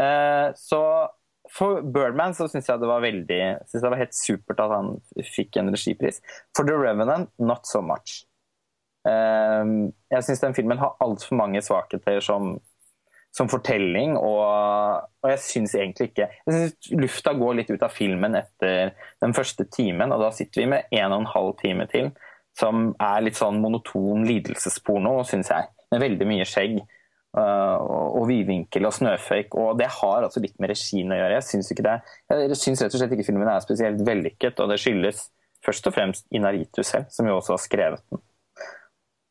Eh, 0.00 0.48
så 0.58 0.82
for 1.52 1.84
Birdman 1.84 2.34
så 2.34 2.48
syns 2.48 2.70
jeg 2.70 2.80
det 2.80 2.88
var 2.88 3.02
veldig 3.04 3.40
synes 3.68 3.82
det 3.82 3.90
var 3.92 4.00
helt 4.00 4.16
supert 4.16 4.60
at 4.62 4.72
han 4.72 4.92
fikk 5.34 5.60
en 5.60 5.72
regipris. 5.74 6.22
For 6.56 6.66
The 6.68 6.76
Revenant, 6.78 7.32
not 7.38 7.68
so 7.68 7.82
much. 7.84 8.22
Eh, 9.08 9.72
jeg 10.14 10.26
syns 10.28 10.44
den 10.46 10.56
filmen 10.56 10.80
har 10.80 10.96
altfor 11.04 11.36
mange 11.38 11.62
svakheter 11.64 12.22
som 12.24 12.56
som 13.32 13.48
fortelling. 13.50 14.16
Og, 14.20 14.42
og 15.22 15.32
jeg 15.32 15.40
syns 15.44 15.76
egentlig 15.78 16.10
ikke 16.10 16.28
jeg 16.28 16.56
synes 16.56 16.92
Lufta 17.00 17.34
går 17.38 17.60
litt 17.60 17.72
ut 17.72 17.84
av 17.84 17.94
filmen 17.94 18.36
etter 18.38 18.92
den 19.24 19.36
første 19.36 19.66
timen, 19.72 20.12
og 20.12 20.24
da 20.24 20.32
sitter 20.36 20.64
vi 20.64 20.70
med 20.74 20.92
en 21.00 21.08
og 21.10 21.22
en 21.22 21.32
halv 21.34 21.56
time 21.62 21.88
til 21.92 22.12
som 22.58 22.90
er 23.00 23.22
litt 23.24 23.38
sånn 23.38 23.62
monoton 23.62 24.26
lidelsesporno, 24.28 25.14
syns 25.24 25.48
jeg. 25.48 25.70
Med 25.92 26.02
veldig 26.02 26.26
mye 26.28 26.44
skjegg 26.48 26.74
uh, 26.82 27.78
og 27.80 28.26
vidvinkel 28.28 28.88
og 28.88 28.92
snøføyk. 28.96 29.56
Og 29.56 29.78
det 29.80 29.88
har 29.88 30.26
altså 30.26 30.42
litt 30.44 30.58
med 30.60 30.72
regien 30.72 31.12
å 31.12 31.16
gjøre. 31.16 31.38
Jeg 31.38 31.46
syns, 31.48 32.82
rett 32.84 32.92
og 32.92 32.98
slett 32.98 33.14
ikke 33.16 33.28
filmen 33.30 33.48
er 33.48 33.64
spesielt 33.64 34.04
vellykket, 34.04 34.60
og 34.60 34.72
det 34.72 34.80
skyldes 34.82 35.24
først 35.64 35.88
og 35.88 35.96
fremst 35.96 36.28
Inaritu 36.34 36.82
selv, 36.84 37.08
som 37.14 37.28
jo 37.28 37.38
også 37.38 37.56
har 37.56 37.64
skrevet 37.64 38.04
den. 38.10 38.22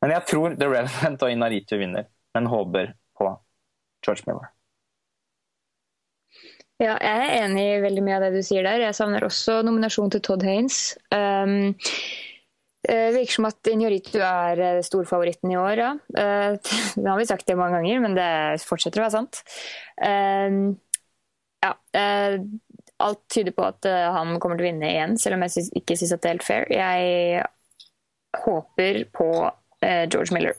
Men 0.02 0.15
jeg 0.15 0.26
tror 0.32 0.57
The 0.57 0.69
Revenant 0.72 1.26
og 1.28 1.34
Inaritu 1.34 1.76
vinner, 1.78 2.10
men 2.34 2.49
håper 2.49 2.95
på 3.19 3.30
George 4.06 4.28
Miller. 4.28 4.49
Ja, 6.82 6.95
jeg 6.98 7.26
er 7.30 7.44
enig 7.44 7.64
i 7.76 7.82
veldig 7.84 8.02
mye 8.02 8.18
av 8.18 8.23
det 8.26 8.40
du 8.40 8.45
sier 8.45 8.65
der. 8.65 8.82
Jeg 8.82 8.98
savner 8.98 9.22
også 9.28 9.60
nominasjon 9.65 10.10
til 10.14 10.22
Todd 10.26 10.41
Haines. 10.48 10.95
Um, 11.14 11.76
det 12.82 13.11
virker 13.14 13.36
som 13.36 13.45
at 13.52 13.69
Injoritu 13.69 14.15
er 14.26 14.57
eh, 14.65 14.80
storfavoritten 14.82 15.52
i 15.53 15.60
år, 15.61 15.73
ja. 15.78 15.91
Uh, 16.15 16.57
det 16.98 17.06
har 17.06 17.19
vi 17.19 17.28
sagt 17.30 17.45
det 17.45 17.57
mange 17.60 17.78
ganger, 17.78 18.02
men 18.02 18.18
det 18.18 18.32
fortsetter 18.65 19.03
å 19.03 19.06
være 19.06 19.14
sant. 19.14 19.44
Uh, 20.02 20.73
ja, 21.61 21.76
alt 23.06 23.22
tyder 23.30 23.53
på 23.53 23.68
at 23.68 23.86
han 23.86 24.40
kommer 24.41 24.57
til 24.57 24.65
å 24.65 24.69
vinne 24.72 24.88
igjen, 24.90 25.14
selv 25.22 25.38
om 25.38 25.45
jeg 25.45 25.68
ikke 25.78 25.94
syns 25.99 26.15
det 26.15 26.26
er 26.26 26.34
helt 26.34 26.45
fair. 26.45 26.65
Jeg 26.73 27.44
håper 28.41 29.03
på 29.14 29.30
George 29.86 30.34
Miller. 30.34 30.57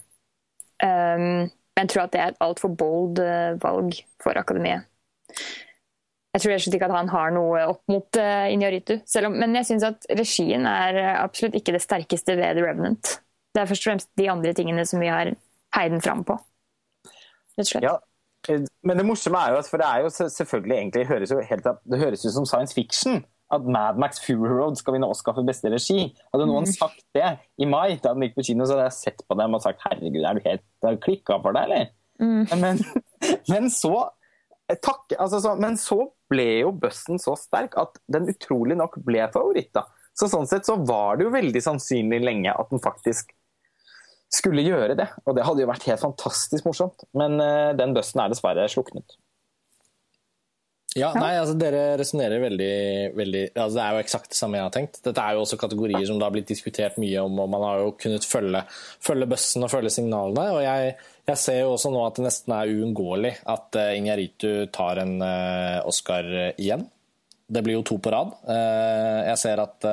Men 1.73 1.87
jeg 1.87 1.95
tror 1.95 2.05
at 2.05 2.15
det 2.15 2.21
er 2.21 2.33
et 2.33 2.43
altfor 2.45 2.73
bold 2.79 3.21
uh, 3.23 3.59
valg 3.63 3.97
for 4.23 4.39
akademiet. 4.39 4.89
Jeg 6.33 6.41
tror 6.41 6.55
rett 6.55 6.75
ikke 6.77 6.89
at 6.89 6.97
han 6.97 7.11
har 7.13 7.33
noe 7.35 7.65
opp 7.75 7.83
mot 7.93 8.21
uh, 8.21 8.47
Injaritu. 8.53 8.99
Om, 9.01 9.37
men 9.41 9.57
jeg 9.61 9.69
syns 9.71 9.89
at 9.89 10.07
regien 10.17 10.69
er 10.69 11.01
absolutt 11.19 11.59
ikke 11.61 11.75
det 11.77 11.83
sterkeste 11.85 12.37
ved 12.39 12.57
The 12.57 12.65
Revenant. 12.65 13.17
Det 13.53 13.61
er 13.61 13.69
først 13.69 13.85
og 13.85 13.91
fremst 13.91 14.11
de 14.17 14.31
andre 14.33 14.55
tingene 14.57 14.85
som 14.89 15.03
vi 15.03 15.11
har 15.13 15.35
heiden 15.77 16.01
fram 16.05 16.25
på. 16.29 16.39
Rett 17.59 17.67
og 17.67 17.69
slett. 17.69 17.89
Ja, 17.89 17.99
men 18.83 18.99
det 18.99 19.05
morsomme 19.07 19.39
er 19.39 19.55
jo 19.55 19.61
at 19.61 19.69
for 19.71 19.79
det 19.79 19.89
er 19.89 20.03
jo 20.03 20.29
selvfølgelig 20.35 20.77
egentlig 20.79 21.07
høres 21.07 21.31
jo 21.31 21.43
helt, 21.47 21.69
det 21.85 22.01
høres 22.01 22.25
ut 22.27 22.35
som 22.35 22.49
science 22.49 22.75
fiction 22.75 23.21
at 23.53 23.67
Mad 23.69 23.99
Max 24.01 24.23
Fury 24.25 24.51
Road 24.51 24.79
skal 24.81 24.97
vinne 24.97 25.09
Oscar 25.11 25.37
for 25.37 25.47
beste 25.47 25.71
regi. 25.73 26.09
Hadde 26.33 26.49
noen 26.49 26.69
mm. 26.69 26.75
sagt 26.75 27.05
det 27.17 27.35
i 27.61 27.69
mai, 27.69 27.99
da 28.03 28.15
den 28.15 28.27
gikk 28.27 28.39
på 28.39 28.47
kino, 28.49 28.67
så 28.67 28.77
hadde 28.77 28.89
jeg 28.89 28.99
sett 28.99 29.23
på 29.29 29.37
dem 29.39 29.59
og 29.59 29.65
sagt 29.65 29.85
herregud, 29.87 30.23
er 30.25 30.39
du 30.39 30.49
helt 30.49 31.05
klikka 31.05 31.39
for 31.45 31.57
deg, 31.57 31.69
eller? 31.69 31.93
Mm. 32.23 32.45
Men, 32.63 32.83
men, 33.51 33.69
så 33.73 33.97
takk, 34.83 35.15
altså, 35.17 35.41
så, 35.43 35.55
men 35.59 35.77
så 35.81 35.97
ble 36.31 36.63
jo 36.63 36.73
bussen 36.85 37.19
så 37.23 37.35
sterk 37.39 37.75
at 37.81 37.99
den 38.11 38.29
utrolig 38.31 38.77
nok 38.79 38.99
ble 39.05 39.25
favoritt. 39.35 39.73
da. 39.75 39.87
Så 40.19 40.29
Sånn 40.31 40.49
sett 40.49 40.69
så 40.69 40.77
var 40.79 41.19
det 41.19 41.27
jo 41.27 41.35
veldig 41.35 41.63
sannsynlig 41.65 42.21
lenge 42.23 42.53
at 42.53 42.71
den 42.73 42.83
faktisk 42.83 43.33
skulle 44.33 44.65
gjøre 44.65 44.97
det. 44.99 45.09
Og 45.27 45.37
det 45.37 45.45
hadde 45.47 45.65
jo 45.65 45.71
vært 45.71 45.89
helt 45.89 46.03
fantastisk 46.03 46.69
morsomt. 46.69 47.05
Men 47.17 47.37
uh, 47.41 47.73
den 47.77 47.95
bussen 47.97 48.23
er 48.23 48.33
dessverre 48.33 48.69
sluknet. 48.73 49.17
Ja, 50.99 51.09
nei, 51.17 51.31
altså 51.41 51.55
Dere 51.57 51.95
resonnerer 51.97 52.43
veldig, 52.43 52.73
veldig 53.17 53.43
altså 53.55 53.79
Det 53.79 53.85
er 53.85 53.95
jo 53.95 54.03
eksakt 54.03 54.33
det 54.35 54.39
samme 54.39 54.59
jeg 54.59 54.67
har 54.67 54.75
tenkt. 54.75 55.01
Dette 55.07 55.25
er 55.25 55.37
jo 55.37 55.45
også 55.47 55.59
kategorier 55.61 56.05
som 56.09 56.19
det 56.21 56.27
har 56.27 56.35
blitt 56.35 56.51
diskutert 56.53 56.99
mye 57.01 57.25
om, 57.25 57.39
og 57.41 57.49
man 57.55 57.65
har 57.65 57.81
jo 57.81 57.95
kunnet 58.03 58.29
følge, 58.29 58.61
følge 59.01 59.29
bøssen 59.33 59.65
og 59.65 59.73
følge 59.73 59.95
signalene. 59.95 60.47
og 60.53 60.61
jeg, 60.67 60.95
jeg, 61.31 61.41
ser 61.41 61.63
jo 61.63 61.73
også 61.79 61.93
nå 61.95 62.05
at 62.05 62.21
det 62.21 62.27
nesten 62.29 62.57
er 62.59 62.75
uunngåelig 62.77 63.33
at 63.55 63.81
uh, 63.81 63.89
Ingjaritu 63.97 64.51
tar 64.75 65.01
en 65.05 65.17
uh, 65.25 65.81
Oscar 65.89 66.29
igjen. 66.53 66.85
Det 67.53 67.65
blir 67.65 67.81
jo 67.81 67.87
to 67.89 67.99
på 68.03 68.13
rad. 68.13 68.37
Uh, 68.45 69.25
jeg 69.31 69.41
ser 69.47 69.65
at 69.65 69.93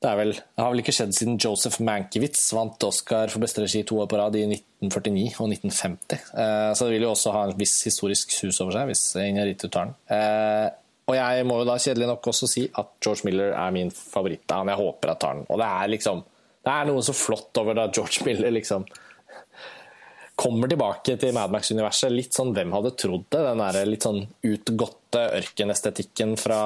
det, 0.00 0.12
vel, 0.16 0.30
det, 0.32 0.62
har 0.62 0.70
vel 0.72 0.80
ikke 0.80 0.94
skjedd 0.96 1.12
siden 1.12 1.38
Joseph 1.40 1.82
Mankiewicz 1.84 2.46
vant 2.56 2.86
Oscar 2.88 3.28
for 3.28 3.42
beste 3.42 3.60
regi 3.60 3.82
to 3.84 3.98
år 4.00 4.08
på 4.08 4.16
rad 4.16 4.38
i 4.38 4.46
1949 4.48 5.26
og 5.36 5.50
1950. 5.52 6.22
Eh, 6.40 6.68
så 6.72 6.86
det 6.86 6.94
vil 6.94 7.04
jo 7.04 7.10
også 7.12 7.34
ha 7.36 7.42
en 7.46 7.58
viss 7.58 7.74
historisk 7.84 8.32
sus 8.32 8.62
over 8.64 8.78
seg 8.78 8.88
hvis 8.88 9.04
Inarito 9.20 9.68
tar 9.68 9.90
den. 9.90 9.98
Eh, 10.16 10.68
og 11.10 11.18
jeg 11.18 11.46
må 11.48 11.58
jo 11.60 11.68
da 11.68 11.76
kjedelig 11.82 12.08
nok 12.08 12.30
også 12.32 12.48
si 12.48 12.64
at 12.80 12.94
George 13.02 13.26
Miller 13.26 13.52
er 13.52 13.74
min 13.74 13.92
favoritt. 13.92 14.46
Han 14.54 14.70
jeg 14.70 14.80
håper 14.80 15.12
jeg 15.12 15.22
tar 15.24 15.36
den. 15.36 15.46
Og 15.50 15.60
det 15.60 15.68
er 15.68 15.94
liksom 15.96 16.26
Det 16.60 16.72
er 16.72 16.88
noe 16.90 17.00
så 17.00 17.14
flott 17.16 17.56
over 17.56 17.76
da 17.76 17.86
George 17.88 18.24
Miller 18.26 18.52
liksom 18.52 18.84
kommer 20.40 20.70
tilbake 20.70 21.16
til 21.20 21.34
Mad 21.36 21.52
Max-universet. 21.52 22.12
Litt 22.14 22.36
sånn 22.36 22.54
hvem 22.56 22.72
hadde 22.72 22.94
trodd 22.98 23.26
det? 23.28 23.42
Den 23.44 23.60
der 23.60 23.78
litt 23.88 24.06
sånn 24.06 24.22
utgåtte 24.46 25.24
ørkenestetikken 25.40 26.36
fra 26.40 26.60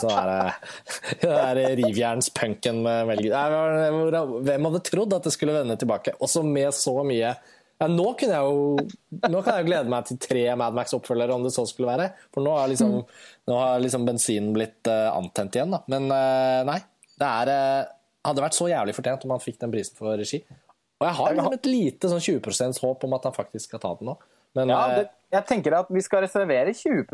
sånn 0.00 0.32
der, 1.22 1.60
rivjernspunken 1.78 2.82
med 2.82 3.12
Mel 3.12 3.22
Hvem 4.48 4.68
hadde 4.70 4.82
trodd 4.88 5.14
at 5.14 5.28
det 5.28 5.34
skulle 5.36 5.54
vende 5.54 5.78
tilbake? 5.78 6.16
Også 6.24 6.42
med 6.46 6.74
så 6.74 6.96
mye 7.06 7.36
ja, 7.78 7.86
nå, 7.86 8.08
jeg 8.18 8.34
jo, 8.34 8.88
nå 9.30 9.40
kan 9.46 9.54
jeg 9.54 9.62
jo 9.62 9.68
glede 9.68 9.92
meg 9.92 10.06
til 10.08 10.18
tre 10.18 10.40
Mad 10.58 10.74
Max-oppfølgere, 10.74 11.36
om 11.36 11.44
det 11.46 11.52
så 11.54 11.62
skulle 11.70 11.92
være. 11.92 12.08
For 12.34 12.42
nå 12.42 12.56
har 12.58 12.66
liksom, 12.72 12.96
nå 13.46 13.58
har 13.60 13.78
liksom 13.84 14.06
bensinen 14.08 14.50
blitt 14.56 14.90
uh, 14.90 15.12
antent 15.12 15.54
igjen. 15.54 15.76
Da. 15.76 15.84
Men 15.94 16.10
uh, 16.10 16.66
nei. 16.66 16.80
Det 17.18 17.28
er, 17.28 17.52
uh, 17.54 17.92
hadde 18.26 18.42
vært 18.42 18.58
så 18.58 18.66
jævlig 18.70 18.96
fortjent 18.98 19.22
om 19.26 19.36
han 19.36 19.44
fikk 19.44 19.60
den 19.62 19.76
prisen 19.76 19.98
for 19.98 20.18
regi. 20.18 20.42
Og 20.98 21.06
jeg 21.06 21.16
har 21.18 21.36
liksom 21.36 21.54
et 21.54 21.70
lite 21.70 22.10
sånn 22.10 22.22
20% 22.24 22.82
håp 22.82 23.06
om 23.06 23.16
at 23.16 23.28
han 23.28 23.36
faktisk 23.36 23.70
skal 23.70 23.82
ta 23.82 23.94
den 23.98 24.10
nå. 24.10 24.16
Men, 24.56 24.72
ja, 24.72 24.84
det, 24.96 25.10
jeg 25.34 25.46
tenker 25.46 25.76
at 25.78 25.90
vi 25.92 26.02
skal 26.02 26.24
reservere 26.24 26.72
20 26.74 27.04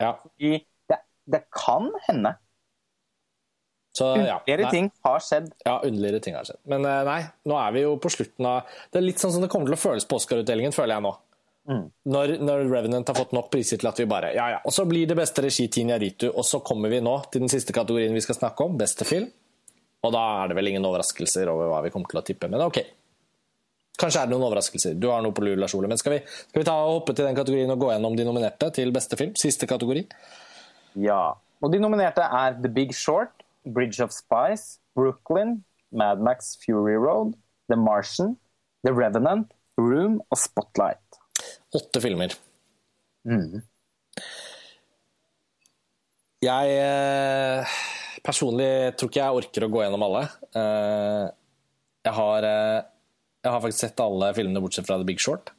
ja. 0.00 0.14
fordi 0.16 0.54
det, 0.90 0.98
det 1.30 1.44
kan 1.54 1.90
hende. 2.08 2.34
Så, 3.92 4.06
ja, 4.24 4.38
underligere 4.40 4.70
ting 4.72 4.88
har 5.04 5.20
skjedd. 5.20 5.50
Ja, 5.66 5.74
underligere 5.84 6.22
ting 6.24 6.34
har 6.34 6.48
skjedd. 6.48 6.62
Men 6.72 6.86
eh, 6.88 7.02
nei, 7.06 7.18
nå 7.44 7.58
er 7.60 7.74
vi 7.76 7.82
jo 7.84 7.92
på 8.00 8.10
slutten 8.14 8.48
av 8.48 8.70
Det 8.88 9.02
er 9.02 9.04
litt 9.04 9.20
sånn 9.20 9.34
som 9.34 9.44
det 9.44 9.50
kommer 9.52 9.68
til 9.68 9.76
å 9.76 9.82
føles 9.82 10.08
på 10.08 10.16
Oscar-utdelingen, 10.16 10.72
føler 10.72 10.96
jeg 10.96 11.04
nå. 11.04 11.12
Mm. 11.68 11.84
Når, 12.10 12.32
når, 12.42 12.64
Revenant 12.72 13.12
har 13.12 13.18
fått 13.20 13.34
nok 13.36 13.52
priser 13.52 13.78
til 13.78 13.86
at 13.86 14.00
vi 14.00 14.08
bare 14.10 14.32
Ja, 14.34 14.48
ja. 14.56 14.62
Og 14.66 14.74
så 14.74 14.82
blir 14.88 15.06
det 15.06 15.14
beste 15.14 15.44
regi 15.44 15.68
Tinia 15.70 16.00
Ritu, 16.00 16.26
og 16.32 16.42
så 16.48 16.58
kommer 16.64 16.90
vi 16.90 16.98
nå 17.04 17.14
til 17.30 17.44
den 17.44 17.52
siste 17.52 17.76
kategorien 17.76 18.16
vi 18.16 18.24
skal 18.24 18.40
snakke 18.40 18.66
om, 18.66 18.80
beste 18.80 19.06
film. 19.06 19.28
Og 20.02 20.16
da 20.16 20.24
er 20.40 20.50
det 20.50 20.56
vel 20.58 20.72
ingen 20.72 20.88
overraskelser 20.88 21.52
over 21.52 21.68
hva 21.70 21.84
vi 21.84 21.92
kommer 21.94 22.10
til 22.10 22.18
å 22.18 22.24
tippe, 22.26 22.48
men 22.50 22.64
OK. 22.64 22.80
Kanskje 24.00 24.22
er 24.22 24.28
det 24.28 24.32
noen 24.32 24.46
overraskelser. 24.48 24.94
Du 24.98 25.10
har 25.12 25.20
noe 25.24 25.34
på 25.36 25.44
lur, 25.44 25.58
Lars 25.60 25.74
Ole. 25.76 25.90
Men 25.90 26.00
skal 26.00 26.16
vi, 26.16 26.20
skal 26.48 26.62
vi 26.62 26.66
ta 26.66 26.74
og 26.80 26.98
hoppe 27.00 27.14
til 27.16 27.28
den 27.28 27.36
kategorien 27.36 27.70
og 27.74 27.82
gå 27.82 27.90
gjennom 27.92 28.16
de 28.18 28.26
nominerte 28.26 28.70
til 28.78 28.92
beste 28.94 29.18
film? 29.20 29.34
Siste 29.38 29.68
kategori. 29.68 30.06
Ja. 31.04 31.34
Og 31.62 31.74
de 31.74 31.80
nominerte 31.82 32.24
er 32.24 32.56
The 32.58 32.70
Big 32.72 32.94
Short, 32.96 33.44
Bridge 33.68 34.02
of 34.02 34.14
Spice, 34.14 34.80
Brooklyn, 34.96 35.60
Mad 35.92 36.24
Max 36.24 36.56
Fury 36.64 36.96
Road, 36.96 37.36
The 37.70 37.76
Martian, 37.78 38.36
The 38.82 38.94
Revenant, 38.96 39.52
Room 39.78 40.20
og 40.30 40.40
Spotlight. 40.40 41.20
Åtte 41.76 42.00
filmer. 42.02 42.34
Mm. 43.28 43.62
Jeg 46.42 46.78
eh, 46.82 47.76
personlig 48.26 48.96
tror 48.98 49.12
ikke 49.12 49.22
jeg 49.22 49.42
orker 49.42 49.66
å 49.66 49.70
gå 49.70 49.84
gjennom 49.84 50.04
alle. 50.08 50.24
Eh, 50.58 51.26
jeg 52.02 52.16
har 52.18 52.48
eh, 52.48 52.80
jeg 53.42 53.50
har 53.50 53.60
faktisk 53.62 53.84
sett 53.84 54.00
alle 54.02 54.30
filmene 54.36 54.62
bortsett 54.62 54.86
fra 54.86 54.98
The 55.00 55.06
Big 55.08 55.20
Short. 55.22 55.52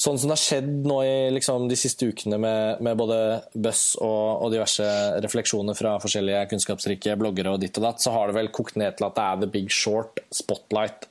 Sånn 0.00 0.16
som 0.16 0.30
det 0.30 0.36
har 0.38 0.40
skjedd 0.40 0.86
nå 0.88 0.96
i 1.04 1.16
liksom, 1.34 1.66
de 1.68 1.76
siste 1.76 2.06
ukene 2.08 2.38
med, 2.40 2.78
med 2.80 2.96
både 2.96 3.18
Buss 3.52 3.98
og, 4.00 4.40
og, 4.40 4.46
diverse 4.54 4.86
refleksjoner 5.20 5.76
fra 5.76 5.98
forskjellige 6.00 6.46
kunnskapsrike 6.54 7.18
bloggere 7.20 7.52
og 7.52 7.60
ditt 7.60 7.76
og 7.76 7.84
datt, 7.84 8.00
så 8.00 8.14
har 8.14 8.30
det 8.30 8.38
vel 8.38 8.48
kokt 8.54 8.78
ned 8.80 8.96
til 8.96 9.10
at 9.10 9.18
det 9.18 9.26
er 9.26 9.42
The 9.42 9.50
Big 9.58 9.68
Short, 9.76 10.22
Spotlight 10.32 11.04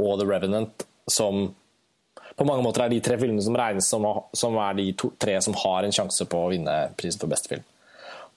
og 0.00 0.22
The 0.22 0.28
Revenant 0.30 0.86
som 1.10 1.50
på 2.40 2.46
mange 2.48 2.64
måter 2.64 2.86
er 2.86 2.94
de 2.94 3.02
tre 3.04 3.18
filmene 3.20 3.44
som 3.44 3.58
regnes 3.60 3.90
som, 3.92 4.06
som 4.32 4.56
er 4.64 4.78
de 4.78 4.88
to, 4.96 5.12
tre 5.20 5.36
som 5.44 5.56
har 5.60 5.84
en 5.84 5.92
sjanse 5.92 6.24
på 6.30 6.40
å 6.40 6.48
vinne 6.54 6.76
prisen 6.96 7.20
for 7.20 7.28
beste 7.28 7.52
film. 7.52 7.66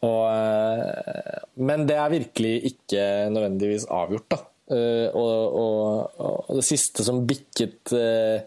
Og, 0.03 0.23
eh, 0.27 1.44
men 1.64 1.88
det 1.88 1.95
er 1.95 2.11
virkelig 2.11 2.73
ikke 2.73 3.06
nødvendigvis 3.31 3.88
avgjort. 3.88 4.27
da. 4.35 4.41
Uh, 4.72 5.11
og, 5.11 5.56
og, 5.60 6.19
og, 6.23 6.52
det 6.56 6.64
siste 6.64 7.03
som 7.03 7.26
bikket 7.27 7.91
uh, 7.91 8.40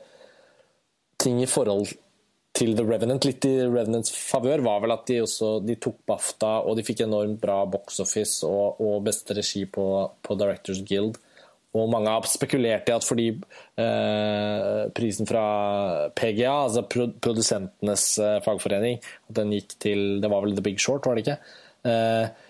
ting 1.21 1.43
i 1.45 1.49
forhold 1.51 1.91
til 2.57 2.73
The 2.73 2.87
Revenant, 2.89 3.27
litt 3.29 3.45
i 3.45 3.59
Revenants 3.67 4.15
favør, 4.17 4.63
var 4.65 4.81
vel 4.81 4.95
at 4.95 5.05
de 5.11 5.19
også 5.27 5.59
de 5.61 5.77
tok 5.77 5.99
BAFTA, 6.09 6.55
og 6.65 6.79
de 6.79 6.85
fikk 6.87 7.03
enormt 7.05 7.37
bra 7.43 7.59
box 7.69 8.01
office 8.01 8.49
og, 8.49 8.81
og 8.81 9.05
beste 9.05 9.37
regi 9.37 9.67
på, 9.69 9.85
på, 10.25 10.39
Directors 10.41 10.81
Guild. 10.89 11.21
Og 11.77 11.91
mange 11.93 12.09
har 12.09 12.25
spekulert 12.33 12.89
i 12.89 12.95
at 12.97 13.05
fordi 13.05 13.29
uh, 13.37 14.89
prisen 14.97 15.29
fra 15.29 15.45
PGA, 16.17 16.55
altså 16.65 16.87
produsentenes 16.89 18.09
fagforening, 18.47 19.05
at 19.29 19.37
den 19.37 19.53
gikk 19.53 19.77
til 19.85 20.07
Det 20.25 20.33
var 20.33 20.47
vel 20.47 20.57
The 20.57 20.65
Big 20.65 20.81
Short, 20.81 21.05
var 21.05 21.21
det 21.21 21.27
ikke? 21.27 21.39
Uh, 21.85 22.46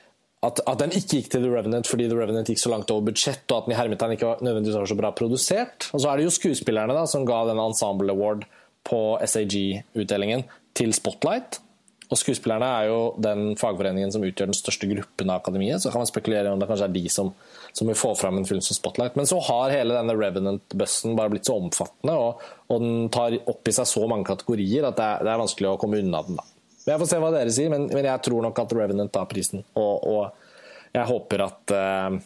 at, 0.47 0.63
at, 0.63 0.79
den 0.81 0.95
ikke 0.95 1.21
gikk 1.21 1.31
til 1.33 1.45
The 1.45 1.53
Revenant 1.53 1.89
fordi 1.91 2.09
The 2.11 2.19
Revenant 2.19 2.51
gikk 2.51 2.63
så 2.63 2.73
langt 2.73 2.91
over 2.95 3.09
budsjett, 3.11 3.45
og 3.51 3.59
at 3.59 3.69
den 3.69 3.75
i 3.75 3.79
hermetegn 3.79 4.17
ikke 4.17 4.31
var, 4.31 4.43
nødvendigvis 4.45 4.79
var 4.79 4.91
så 4.91 4.99
bra 4.99 5.13
produsert. 5.17 5.91
Og 5.93 6.03
så 6.03 6.11
er 6.11 6.19
det 6.19 6.29
jo 6.29 6.35
skuespillerne 6.37 6.97
da, 6.97 7.05
som 7.11 7.27
ga 7.29 7.43
den 7.51 7.63
Ensemble 7.63 8.15
Award 8.15 8.47
på 8.87 9.01
SAG-utdelingen 9.27 10.47
til 10.77 10.93
Spotlight. 10.95 11.61
Og 12.07 12.19
skuespillerne 12.21 12.67
er 12.71 12.85
jo 12.87 12.99
den 13.19 13.57
fagforeningen 13.59 14.13
som 14.15 14.23
utgjør 14.23 14.53
den 14.53 14.57
største 14.57 14.87
gruppen 14.87 15.31
av 15.33 15.41
akademiet. 15.41 15.83
Så 15.83 15.91
kan 15.91 16.05
man 16.05 16.11
spekulere 16.11 16.53
om 16.55 16.61
det 16.63 16.69
kanskje 16.71 16.87
er 16.87 16.95
de 16.95 17.03
som, 17.11 17.33
som 17.75 17.91
vil 17.91 17.99
få 17.99 18.13
fram 18.19 18.39
en 18.39 18.47
film 18.47 18.63
som 18.63 18.79
Spotlight. 18.79 19.17
Men 19.19 19.27
så 19.27 19.41
har 19.49 19.75
hele 19.75 19.97
denne 19.97 20.15
Revenant-bussen 20.15 21.17
bare 21.19 21.33
blitt 21.35 21.51
så 21.51 21.59
omfattende, 21.59 22.15
og, 22.15 22.45
og, 22.69 22.77
den 22.85 23.09
tar 23.15 23.41
opp 23.51 23.67
i 23.67 23.75
seg 23.75 23.91
så 23.91 24.07
mange 24.07 24.29
kategorier 24.29 24.87
at 24.87 25.01
det 25.01 25.09
er, 25.09 25.27
det 25.27 25.35
er 25.35 25.43
vanskelig 25.43 25.73
å 25.73 25.81
komme 25.83 25.99
unna 26.05 26.23
den. 26.29 26.39
da. 26.39 26.47
Jeg 26.87 27.03
får 27.03 27.09
se 27.11 27.19
hva 27.19 27.33
dere 27.35 27.53
sier, 27.55 27.71
men, 27.73 27.89
men 27.91 28.07
jeg 28.07 28.23
tror 28.23 28.45
nok 28.47 28.59
at 28.63 28.73
Revenant 28.79 29.13
tar 29.15 29.27
prisen. 29.31 29.65
Og, 29.75 30.07
og 30.07 30.95
jeg 30.95 31.07
håper 31.09 31.47
at 31.47 31.75
uh, 31.75 32.19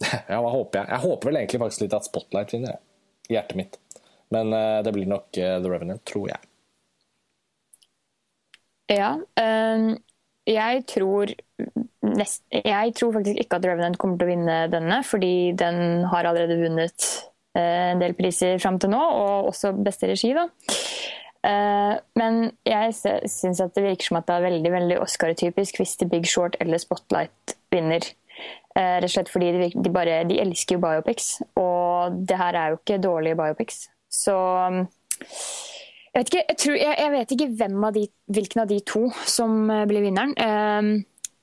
Ja, 0.32 0.38
hva 0.40 0.52
håper 0.54 0.80
jeg? 0.80 0.88
Jeg 0.94 1.04
håper 1.04 1.30
vel 1.30 1.40
egentlig 1.42 1.60
faktisk 1.60 1.84
litt 1.84 1.96
at 1.98 2.08
Spotlight 2.08 2.54
vinner, 2.56 2.78
i 3.28 3.36
hjertet 3.36 3.58
mitt. 3.60 3.80
Men 4.32 4.54
uh, 4.56 4.78
det 4.86 4.94
blir 4.96 5.10
nok 5.10 5.28
uh, 5.36 5.58
The 5.60 5.72
Revenant, 5.72 6.04
tror 6.08 6.30
jeg. 6.32 6.40
Ja. 8.90 9.12
Um, 9.38 9.92
jeg 10.48 10.84
tror 10.90 11.30
nest, 12.02 12.42
Jeg 12.50 12.94
tror 12.96 13.12
faktisk 13.14 13.38
ikke 13.38 13.60
at 13.60 13.66
Revenant 13.68 13.98
kommer 14.00 14.18
til 14.18 14.26
å 14.26 14.32
vinne 14.32 14.56
denne, 14.72 15.02
fordi 15.06 15.52
den 15.58 16.08
har 16.10 16.26
allerede 16.26 16.56
vunnet 16.58 17.10
en 17.58 17.98
del 17.98 18.14
priser 18.14 18.60
fram 18.62 18.76
til 18.78 18.92
nå, 18.92 18.98
og 18.98 19.50
også 19.50 19.72
beste 19.82 20.06
regi, 20.06 20.30
da. 20.36 20.46
Uh, 21.40 21.96
men 22.20 22.50
jeg 22.68 22.92
syns 23.32 23.62
at 23.64 23.72
det 23.76 23.84
virker 23.86 24.10
som 24.10 24.18
at 24.18 24.26
det 24.28 24.34
er 24.36 24.44
veldig 24.44 24.72
veldig 24.74 24.98
Oscar-typisk 25.00 25.80
hvis 25.80 25.96
The 26.00 26.08
Big 26.10 26.28
Short 26.28 26.58
eller 26.60 26.80
Spotlight 26.82 27.56
vinner. 27.72 28.04
Eh, 28.78 28.96
rett 29.02 29.08
og 29.08 29.12
slett 29.12 29.30
fordi 29.32 29.48
de, 29.56 29.68
de, 29.74 29.90
bare, 29.92 30.20
de 30.28 30.38
elsker 30.40 30.76
jo 30.76 30.82
biopics, 30.84 31.40
og 31.58 32.20
det 32.28 32.36
her 32.38 32.56
er 32.56 32.70
jo 32.70 32.78
ikke 32.78 33.00
dårlige 33.02 33.36
biopics. 33.40 33.80
Så 34.10 34.36
jeg 35.20 36.14
vet 36.14 36.30
ikke, 36.30 36.44
jeg 36.48 36.58
tror, 36.62 36.76
jeg, 36.78 36.94
jeg 37.02 37.12
vet 37.16 37.34
ikke 37.34 37.48
av 37.88 37.96
de, 37.96 38.04
hvilken 38.36 38.62
av 38.62 38.70
de 38.70 38.78
to 38.86 39.02
som 39.28 39.58
eh, 39.74 39.86
blir 39.90 40.06
vinneren. 40.06 40.36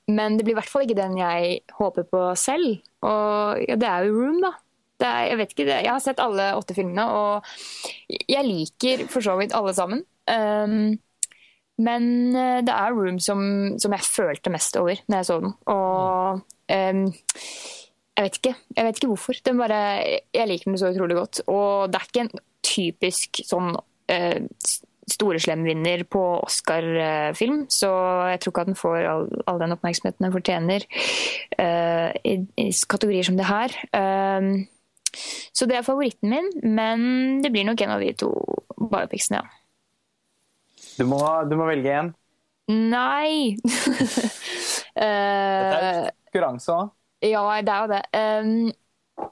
Men 0.08 0.38
det 0.38 0.46
blir 0.48 0.56
i 0.56 0.60
hvert 0.62 0.72
fall 0.72 0.86
ikke 0.86 1.02
den 1.02 1.18
jeg 1.20 1.60
håper 1.76 2.08
på 2.08 2.22
selv. 2.40 2.80
Og 3.04 3.66
ja, 3.68 3.76
det 3.76 3.90
er 3.90 4.08
jo 4.08 4.16
Room, 4.16 4.40
da. 4.46 4.54
Er, 5.06 5.28
jeg 5.30 5.38
vet 5.38 5.52
ikke, 5.54 5.66
jeg 5.70 5.92
har 5.92 6.02
sett 6.02 6.22
alle 6.24 6.52
åtte 6.58 6.74
filmene, 6.78 7.04
og 7.06 7.46
jeg 8.10 8.48
liker 8.48 9.06
for 9.12 9.26
så 9.26 9.36
vidt 9.38 9.54
alle 9.58 9.76
sammen. 9.78 10.02
Um, 10.28 10.98
men 11.78 12.34
eh, 12.34 12.64
det 12.66 12.74
er 12.74 12.96
Room 12.96 13.20
som, 13.22 13.42
som, 13.78 13.94
jeg 13.94 14.10
følte 14.10 14.50
mest 14.54 14.78
over 14.80 14.98
når 15.06 15.20
jeg 15.20 15.30
så 15.30 15.40
den. 15.44 15.54
Og 15.70 16.42
um, 16.74 17.04
jeg 18.18 18.26
vet 18.26 18.40
ikke 18.40 18.54
jeg 18.74 18.88
vet 18.88 19.00
ikke 19.00 19.12
hvorfor. 19.14 19.42
Bare, 19.62 19.80
jeg 20.34 20.50
liker 20.50 20.72
den 20.72 20.82
så 20.82 20.90
utrolig 20.90 21.20
godt. 21.20 21.42
Og 21.46 21.94
det 21.94 22.00
er 22.02 22.10
ikke 22.10 22.26
en 22.26 22.46
typisk 22.66 23.42
sånn 23.46 23.76
uh, 23.78 24.40
storeslem-vinner 25.08 26.02
på 26.12 26.22
Oscar-film, 26.44 27.62
så 27.72 27.90
jeg 28.34 28.42
tror 28.44 28.52
ikke 28.52 28.64
at 28.66 28.72
den 28.74 28.76
får 28.80 28.98
all, 29.08 29.30
all 29.48 29.62
den 29.62 29.72
oppmerksomheten 29.78 30.26
den 30.26 30.34
fortjener 30.34 30.84
uh, 31.62 32.10
i, 32.28 32.34
i, 32.60 32.66
kategorier 32.92 33.24
som 33.24 33.38
det 33.40 33.48
her. 33.48 33.78
Um, 33.96 34.66
så 35.16 35.68
det 35.70 35.78
er 35.78 35.86
favoritten 35.86 36.32
min, 36.32 36.50
men 36.64 37.42
det 37.44 37.52
blir 37.54 37.68
nok 37.68 37.82
en 37.84 37.96
av 37.96 38.04
de 38.04 38.12
to 38.18 38.32
biopicsene, 38.78 39.42
ja. 39.42 39.64
Du 40.98 41.06
må, 41.06 41.20
du 41.46 41.54
må 41.58 41.68
velge 41.70 41.94
én. 41.94 42.08
Nei! 42.68 43.56
uh, 43.56 43.70
Dette 44.98 45.78
er 45.78 46.00
konkurranse 46.28 46.74
òg. 46.74 46.90
Ja, 47.26 47.42
det 47.66 47.74
er 47.74 47.84
jo 47.84 47.92
det. 47.92 48.02
Um, 48.14 49.30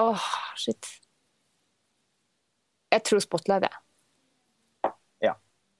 åh, 0.00 0.08
oh, 0.08 0.24
shit. 0.56 0.88
Jeg 2.92 3.04
tror 3.04 3.20
Spotlight, 3.24 3.68
jeg. 3.68 4.92
Ja. 5.24 5.34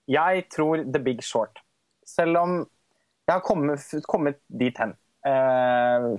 Jeg 0.08 0.44
tror 0.52 0.84
The 0.84 1.02
Big 1.04 1.24
Short. 1.24 1.60
Selv 2.06 2.38
om 2.38 2.58
jeg 3.26 3.34
har 3.34 3.44
kommet, 3.44 3.84
kommet 4.08 4.40
dit 4.48 4.78
hen. 4.80 4.94
Uh, 5.26 6.16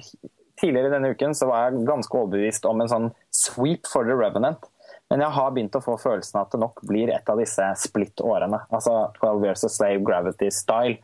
tidligere 0.60 0.92
denne 0.94 1.14
uken 1.16 1.36
så 1.38 1.48
var 1.50 1.68
jeg 1.70 1.86
ganske 1.88 2.20
overbevist 2.20 2.68
om 2.70 2.84
en 2.84 2.92
sånn 2.92 3.08
sweep 3.36 3.88
for 3.90 4.08
The 4.08 4.18
Revenant. 4.18 4.68
Men 5.10 5.24
jeg 5.24 5.34
har 5.34 5.54
begynt 5.56 5.78
å 5.78 5.82
få 5.82 5.96
følelsen 5.98 6.38
av 6.38 6.48
at 6.48 6.54
det 6.54 6.62
nok 6.62 6.84
blir 6.86 7.10
et 7.14 7.30
av 7.32 7.40
disse 7.42 7.66
split-årene. 7.82 8.60
Altså 8.70 8.96
12 9.18 9.48
Years 9.48 9.66
of 9.66 9.74
Slave, 9.74 10.04
Gravity 10.06 10.52
Style. 10.54 11.00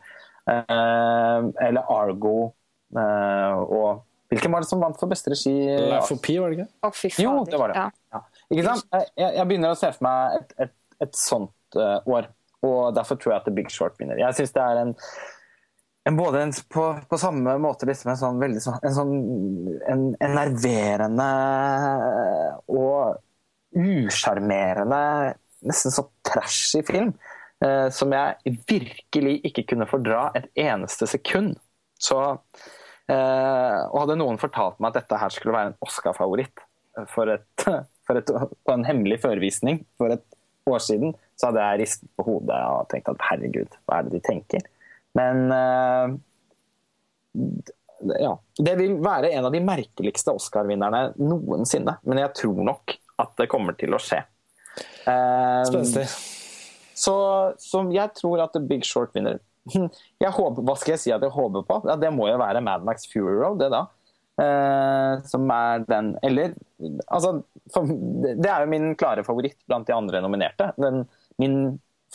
eh, 0.46 1.40
eller 1.66 1.82
Argo. 1.90 2.52
eh, 2.94 3.56
og 3.66 4.04
hvilken 4.30 4.52
var 4.52 4.62
det 4.62 4.68
som 4.68 4.82
vant 4.82 4.98
for 4.98 5.10
beste 5.10 5.30
regi? 5.30 5.54
Life 5.54 6.14
of 6.14 6.22
P, 6.22 6.38
var 6.38 6.50
det 6.50 6.58
ikke? 6.58 6.70
Faen. 6.98 7.22
Jo, 7.22 7.44
det 7.46 7.58
var 7.58 7.72
det. 7.72 7.82
Ja. 7.82 7.90
Ja. 8.14 8.22
Ikke 8.50 8.64
sant? 8.66 8.88
Jeg, 8.92 9.30
jeg, 9.36 9.46
begynner 9.46 9.74
å 9.74 9.78
se 9.78 9.90
for 9.94 10.06
meg 10.06 10.40
et, 10.40 10.54
et, 10.66 10.74
et 11.06 11.18
sånt 11.18 11.78
uh, 11.78 11.98
år. 12.10 12.30
Og 12.66 12.94
derfor 12.96 13.18
tror 13.20 13.34
jeg 13.34 13.42
at 13.42 13.46
The 13.46 13.54
Big 13.54 13.70
Short 13.70 13.98
vinner. 14.00 14.18
Jeg 14.18 14.38
syns 14.38 14.54
det 14.56 14.64
er 14.64 14.82
en 14.82 14.94
både 16.14 16.42
en, 16.42 16.52
på, 16.70 16.84
på, 17.08 17.18
samme 17.18 17.56
måte 17.58 17.88
liksom 17.88 18.12
en 18.12 18.18
sånn 18.20 18.36
veldig 18.38 18.60
sånn, 18.62 18.76
en 18.86 18.94
sånn 18.94 19.14
en 19.90 20.04
enerverende 20.22 21.26
og 22.70 23.16
usjarmerende, 23.76 25.00
nesten 25.66 25.94
så 25.94 26.06
trashy 26.26 26.84
film, 26.86 27.10
eh, 27.64 27.88
som 27.90 28.14
jeg 28.14 28.54
virkelig 28.70 29.40
ikke 29.50 29.66
kunne 29.72 29.88
fordra 29.90 30.28
et 30.38 30.46
eneste 30.68 31.08
sekund. 31.10 31.56
Så 31.98 32.20
eh, 33.10 33.80
Og 33.90 33.98
hadde 34.02 34.18
noen 34.20 34.38
fortalt 34.38 34.78
meg 34.78 34.92
at 34.92 35.02
dette 35.02 35.20
her 35.20 35.34
skulle 35.34 35.56
være 35.56 35.72
en 35.72 35.78
Oscar-favoritt 35.82 36.62
for, 37.10 37.34
for 38.06 38.22
på 38.30 38.76
en 38.76 38.86
hemmelig 38.86 39.24
førvisning 39.24 39.82
for 39.98 40.14
et 40.14 40.24
år 40.70 40.82
siden, 40.86 41.18
så 41.34 41.50
hadde 41.50 41.66
jeg 41.66 41.82
ristet 41.82 42.14
på 42.14 42.30
hodet 42.30 42.62
og 42.70 42.88
tenkt 42.90 43.10
at 43.10 43.28
herregud, 43.32 43.74
hva 43.86 43.98
er 43.98 44.06
det 44.06 44.16
de 44.16 44.24
tenker? 44.30 44.70
Men 45.16 45.42
uh, 45.52 46.16
ja. 48.20 48.32
Det 48.58 48.76
vil 48.78 48.96
være 49.02 49.32
en 49.32 49.48
av 49.48 49.54
de 49.54 49.60
merkeligste 49.64 50.34
Oscar-vinnerne 50.36 51.10
noensinne. 51.20 51.98
Men 52.04 52.22
jeg 52.24 52.34
tror 52.42 52.62
nok 52.70 52.96
at 53.22 53.36
det 53.40 53.48
kommer 53.52 53.76
til 53.78 53.96
å 53.96 54.00
skje. 54.02 54.22
Uh, 55.06 55.62
Spenstig. 55.68 56.06
Så, 56.96 57.16
så, 57.60 57.82
jeg 57.92 58.12
tror 58.16 58.40
at 58.44 58.54
The 58.56 58.62
Big 58.64 58.86
Short 58.88 59.12
vinner. 59.16 59.40
Jeg 59.66 60.30
håper, 60.30 60.62
hva 60.62 60.76
skal 60.78 60.94
jeg 60.94 61.02
si 61.02 61.12
at 61.12 61.24
jeg 61.24 61.34
håper 61.34 61.64
på? 61.66 61.80
Ja, 61.88 61.96
det 62.00 62.12
må 62.14 62.28
jo 62.30 62.38
være 62.40 62.62
Mad 62.64 62.84
Max 62.86 63.08
Fury 63.10 63.34
Road, 63.34 63.58
det 63.60 63.72
da. 63.74 63.86
Uh, 64.36 65.24
som 65.24 65.48
er 65.48 65.86
den 65.88 66.10
Eller 66.20 66.50
altså 67.08 67.38
for, 67.72 67.88
Det 67.88 68.50
er 68.52 68.66
jo 68.66 68.68
min 68.68 68.90
klare 69.00 69.22
favoritt 69.24 69.56
blant 69.64 69.88
de 69.88 69.94
andre 69.96 70.20
nominerte. 70.24 70.70
Den, 70.76 71.06
min 71.40 71.56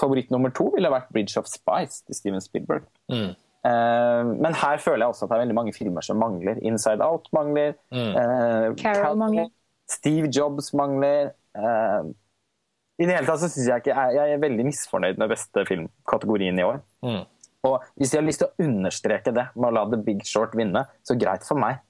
favoritt 0.01 0.31
nummer 0.33 0.51
to 0.53 0.71
ville 0.75 0.91
vært 0.91 1.09
'Bridge 1.13 1.39
of 1.39 1.49
Spice' 1.49 2.01
til 2.05 2.17
Steven 2.17 2.43
Spielberg. 2.43 2.87
Mm. 3.11 3.33
Uh, 3.61 4.23
men 4.41 4.55
her 4.57 4.77
føler 4.81 5.05
jeg 5.05 5.13
også 5.13 5.25
at 5.25 5.29
det 5.29 5.35
er 5.35 5.43
veldig 5.43 5.57
mange 5.57 5.73
filmer 5.73 6.01
som 6.01 6.17
mangler. 6.17 6.57
'Inside 6.61 7.01
Out' 7.05 7.29
mangler. 7.33 7.75
Mm. 7.91 8.13
Uh, 8.17 8.75
Carol 8.81 9.17
mangler. 9.17 9.51
Steve 9.89 10.31
Jobs 10.37 10.73
mangler. 10.73 11.31
Uh, 11.57 12.09
I 12.99 13.05
det 13.05 13.15
hele 13.15 13.25
tatt 13.25 13.41
så 13.41 13.49
syns 13.49 13.67
jeg 13.67 13.81
ikke 13.81 13.95
jeg, 13.95 14.15
jeg, 14.15 14.33
er 14.33 14.41
veldig 14.41 14.65
misfornøyd 14.65 15.17
med 15.17 15.29
beste 15.29 15.65
filmkategorien 15.67 16.59
i 16.59 16.63
år. 16.65 16.81
Mm. 17.05 17.23
Og 17.63 17.83
hvis 17.95 18.11
de 18.11 18.17
har 18.17 18.25
lyst 18.25 18.41
til 18.41 18.49
å 18.49 18.65
understreke 18.65 19.33
det 19.33 19.47
med 19.55 19.69
å 19.69 19.73
la 19.77 19.85
The 19.89 20.01
Big 20.01 20.25
Short 20.25 20.57
vinne, 20.57 20.85
så 21.05 21.17
greit 21.17 21.45
for 21.45 21.61
meg. 21.61 21.81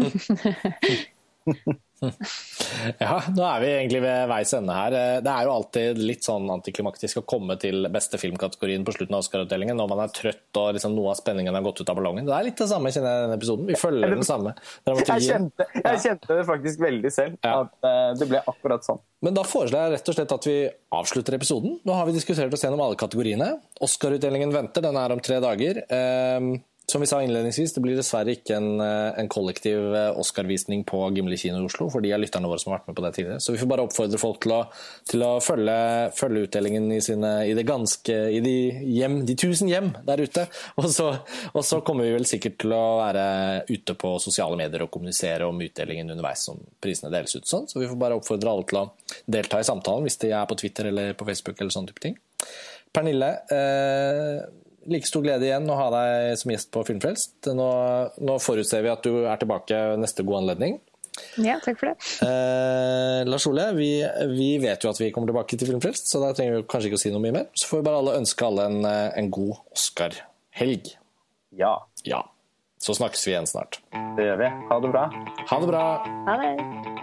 Ja, 3.00 3.18
nå 3.34 3.44
er 3.46 3.62
vi 3.62 3.70
egentlig 3.72 4.00
ved 4.04 4.28
veis 4.30 4.52
ende 4.56 4.76
her. 4.76 4.94
Det 5.24 5.32
er 5.32 5.46
jo 5.46 5.52
alltid 5.54 6.00
litt 6.00 6.26
sånn 6.26 6.48
antiklimaktisk 6.52 7.20
å 7.20 7.24
komme 7.28 7.56
til 7.60 7.88
beste 7.92 8.20
filmkategorien 8.20 8.84
på 8.86 8.94
slutten 8.96 9.16
av 9.16 9.24
Oscar-utdelingen 9.24 9.78
når 9.78 9.90
man 9.92 10.04
er 10.04 10.14
trøtt 10.14 10.60
og 10.60 10.72
liksom 10.76 10.94
noe 10.96 11.12
av 11.12 11.20
spenningen 11.20 11.56
har 11.56 11.64
gått 11.64 11.82
ut 11.82 11.92
av 11.92 11.98
ballongen. 11.98 12.26
Det 12.28 12.36
er 12.36 12.48
litt 12.48 12.60
det 12.60 12.68
samme, 12.70 12.92
kjenner 12.94 13.14
jeg 13.14 13.26
denne 13.26 13.38
episoden. 13.40 13.68
Vi 13.70 13.78
følger 13.80 14.14
den 14.16 14.26
samme 14.26 14.54
Jeg 15.10 15.26
kjente, 15.26 15.66
jeg 15.76 16.02
kjente 16.02 16.36
det 16.38 16.46
faktisk 16.48 16.82
veldig 16.82 17.12
selv, 17.12 17.38
ja. 17.44 17.60
at 17.64 17.86
uh, 17.86 18.18
det 18.18 18.28
ble 18.30 18.40
akkurat 18.52 18.86
sånn. 18.86 19.00
Men 19.24 19.36
da 19.36 19.44
foreslår 19.44 19.82
jeg 19.84 19.94
rett 19.96 20.10
og 20.10 20.16
slett 20.16 20.34
at 20.36 20.46
vi 20.48 20.56
avslutter 20.96 21.36
episoden. 21.36 21.76
Nå 21.84 21.96
har 21.96 22.08
vi 22.08 22.14
diskutert 22.16 22.54
oss 22.56 22.64
gjennom 22.64 22.80
alle 22.84 22.96
kategoriene. 23.00 23.50
Oscar-utdelingen 23.84 24.54
venter, 24.54 24.84
den 24.84 24.96
er 24.96 25.12
om 25.12 25.20
tre 25.24 25.40
dager. 25.44 25.82
Uh, 25.92 26.56
som 26.90 27.02
vi 27.02 27.06
sa 27.06 27.20
innledningsvis, 27.22 27.72
det 27.76 27.82
blir 27.84 27.96
dessverre 27.98 28.34
ikke 28.34 28.56
en, 28.58 28.80
eh, 28.82 29.18
en 29.20 29.28
kollektiv 29.30 29.94
eh, 29.94 30.18
Oscar-visning 30.18 30.82
på 30.88 30.98
Gimli 31.14 31.38
kino 31.38 31.60
i 31.60 31.66
Oslo, 31.68 31.86
for 31.92 32.02
de 32.04 32.10
er 32.12 32.20
lytterne 32.20 32.50
våre 32.50 32.60
som 32.62 32.72
har 32.72 32.80
vært 32.80 32.90
med 32.90 32.98
på 32.98 33.04
det 33.04 33.12
tidligere. 33.16 33.40
Så 33.40 33.54
vi 33.54 33.60
får 33.60 33.70
bare 33.70 33.84
oppfordre 33.86 34.20
folk 34.20 34.42
til 34.44 34.54
å, 34.56 34.60
til 35.08 35.24
å 35.26 35.30
følge, 35.44 35.76
følge, 36.18 36.44
utdelingen 36.48 36.90
i, 36.92 37.00
sine, 37.04 37.32
i, 37.48 37.54
det 37.56 37.66
ganske, 37.68 38.16
i 38.34 38.40
de, 38.44 38.54
hjem, 38.98 39.20
de 39.28 39.36
tusen 39.38 39.70
hjem 39.70 39.92
der 40.06 40.24
ute. 40.24 40.46
Og 40.80 40.90
så, 40.92 41.10
og 41.52 41.62
så, 41.66 41.80
kommer 41.86 42.08
vi 42.08 42.16
vel 42.18 42.28
sikkert 42.28 42.58
til 42.64 42.74
å 42.76 42.84
være 43.00 43.26
ute 43.70 43.96
på 43.98 44.14
sosiale 44.22 44.58
medier 44.58 44.84
og 44.84 44.92
kommunisere 44.94 45.48
om 45.48 45.62
utdelingen 45.64 46.10
underveis 46.12 46.46
som 46.50 46.58
prisene 46.82 47.12
deles 47.14 47.36
ut. 47.36 47.46
Sånn. 47.48 47.68
Så 47.70 47.80
vi 47.80 47.88
får 47.90 48.00
bare 48.00 48.18
oppfordre 48.18 48.52
alle 48.52 48.66
til 48.68 48.82
å 48.82 48.88
delta 49.30 49.60
i 49.60 49.66
samtalen 49.66 50.06
hvis 50.06 50.20
de 50.24 50.34
er 50.34 50.48
på 50.50 50.58
Twitter 50.60 50.90
eller 50.90 51.14
på 51.18 51.28
Facebook 51.28 51.60
eller 51.60 51.74
sånne 51.74 51.92
type 51.92 52.04
ting. 52.04 52.18
Pernille, 52.90 53.30
eh, 53.54 54.42
like 54.88 55.08
stor 55.08 55.24
glede 55.24 55.48
igjen 55.48 55.68
å 55.70 55.78
ha 55.78 55.88
deg 55.94 56.38
som 56.40 56.52
gjest 56.54 56.70
på 56.74 56.84
Filmfrelst. 56.88 57.50
Nå, 57.56 57.70
nå 58.20 58.38
forutser 58.42 58.84
vi 58.86 58.92
at 58.92 59.04
du 59.04 59.24
er 59.24 59.40
tilbake 59.40 59.82
neste 60.00 60.24
god 60.26 60.44
anledning. 60.44 60.78
Ja, 61.42 61.58
takk 61.60 61.80
for 61.80 61.90
det. 61.90 61.96
Eh, 62.24 63.20
Lars 63.28 63.46
Ole, 63.50 63.66
vi, 63.76 63.90
vi, 64.30 64.50
vet 64.62 64.84
jo 64.84 64.92
at 64.92 65.00
vi 65.02 65.10
kommer 65.12 65.30
tilbake 65.30 65.58
til 65.58 65.68
Filmfrelst, 65.72 66.08
så 66.12 66.22
da 66.22 66.32
trenger 66.36 66.60
vi 66.60 66.66
kanskje 66.70 66.92
ikke 66.92 67.00
å 67.00 67.04
si 67.04 67.12
noe 67.12 67.24
mye 67.24 67.36
mer. 67.40 67.50
Så 67.52 67.68
får 67.70 67.82
vi 67.82 67.88
bare 67.90 68.00
alle 68.02 68.16
ønske 68.22 68.46
alle 68.46 68.68
en, 68.70 68.80
en 68.86 69.30
god 69.34 69.58
Oscar-helg. 69.74 70.94
Ja. 71.58 71.74
ja. 72.06 72.24
Så 72.80 72.96
snakkes 72.96 73.26
vi 73.26 73.34
igjen 73.34 73.50
snart. 73.50 73.82
Det 74.16 74.30
gjør 74.30 74.42
vi. 74.46 74.50
Ha 74.70 74.80
det 74.80 74.94
bra. 74.96 75.06
Ha 75.52 75.60
det 75.60 75.70
bra. 75.74 75.84
Ha 76.30 76.40
det. 76.40 76.99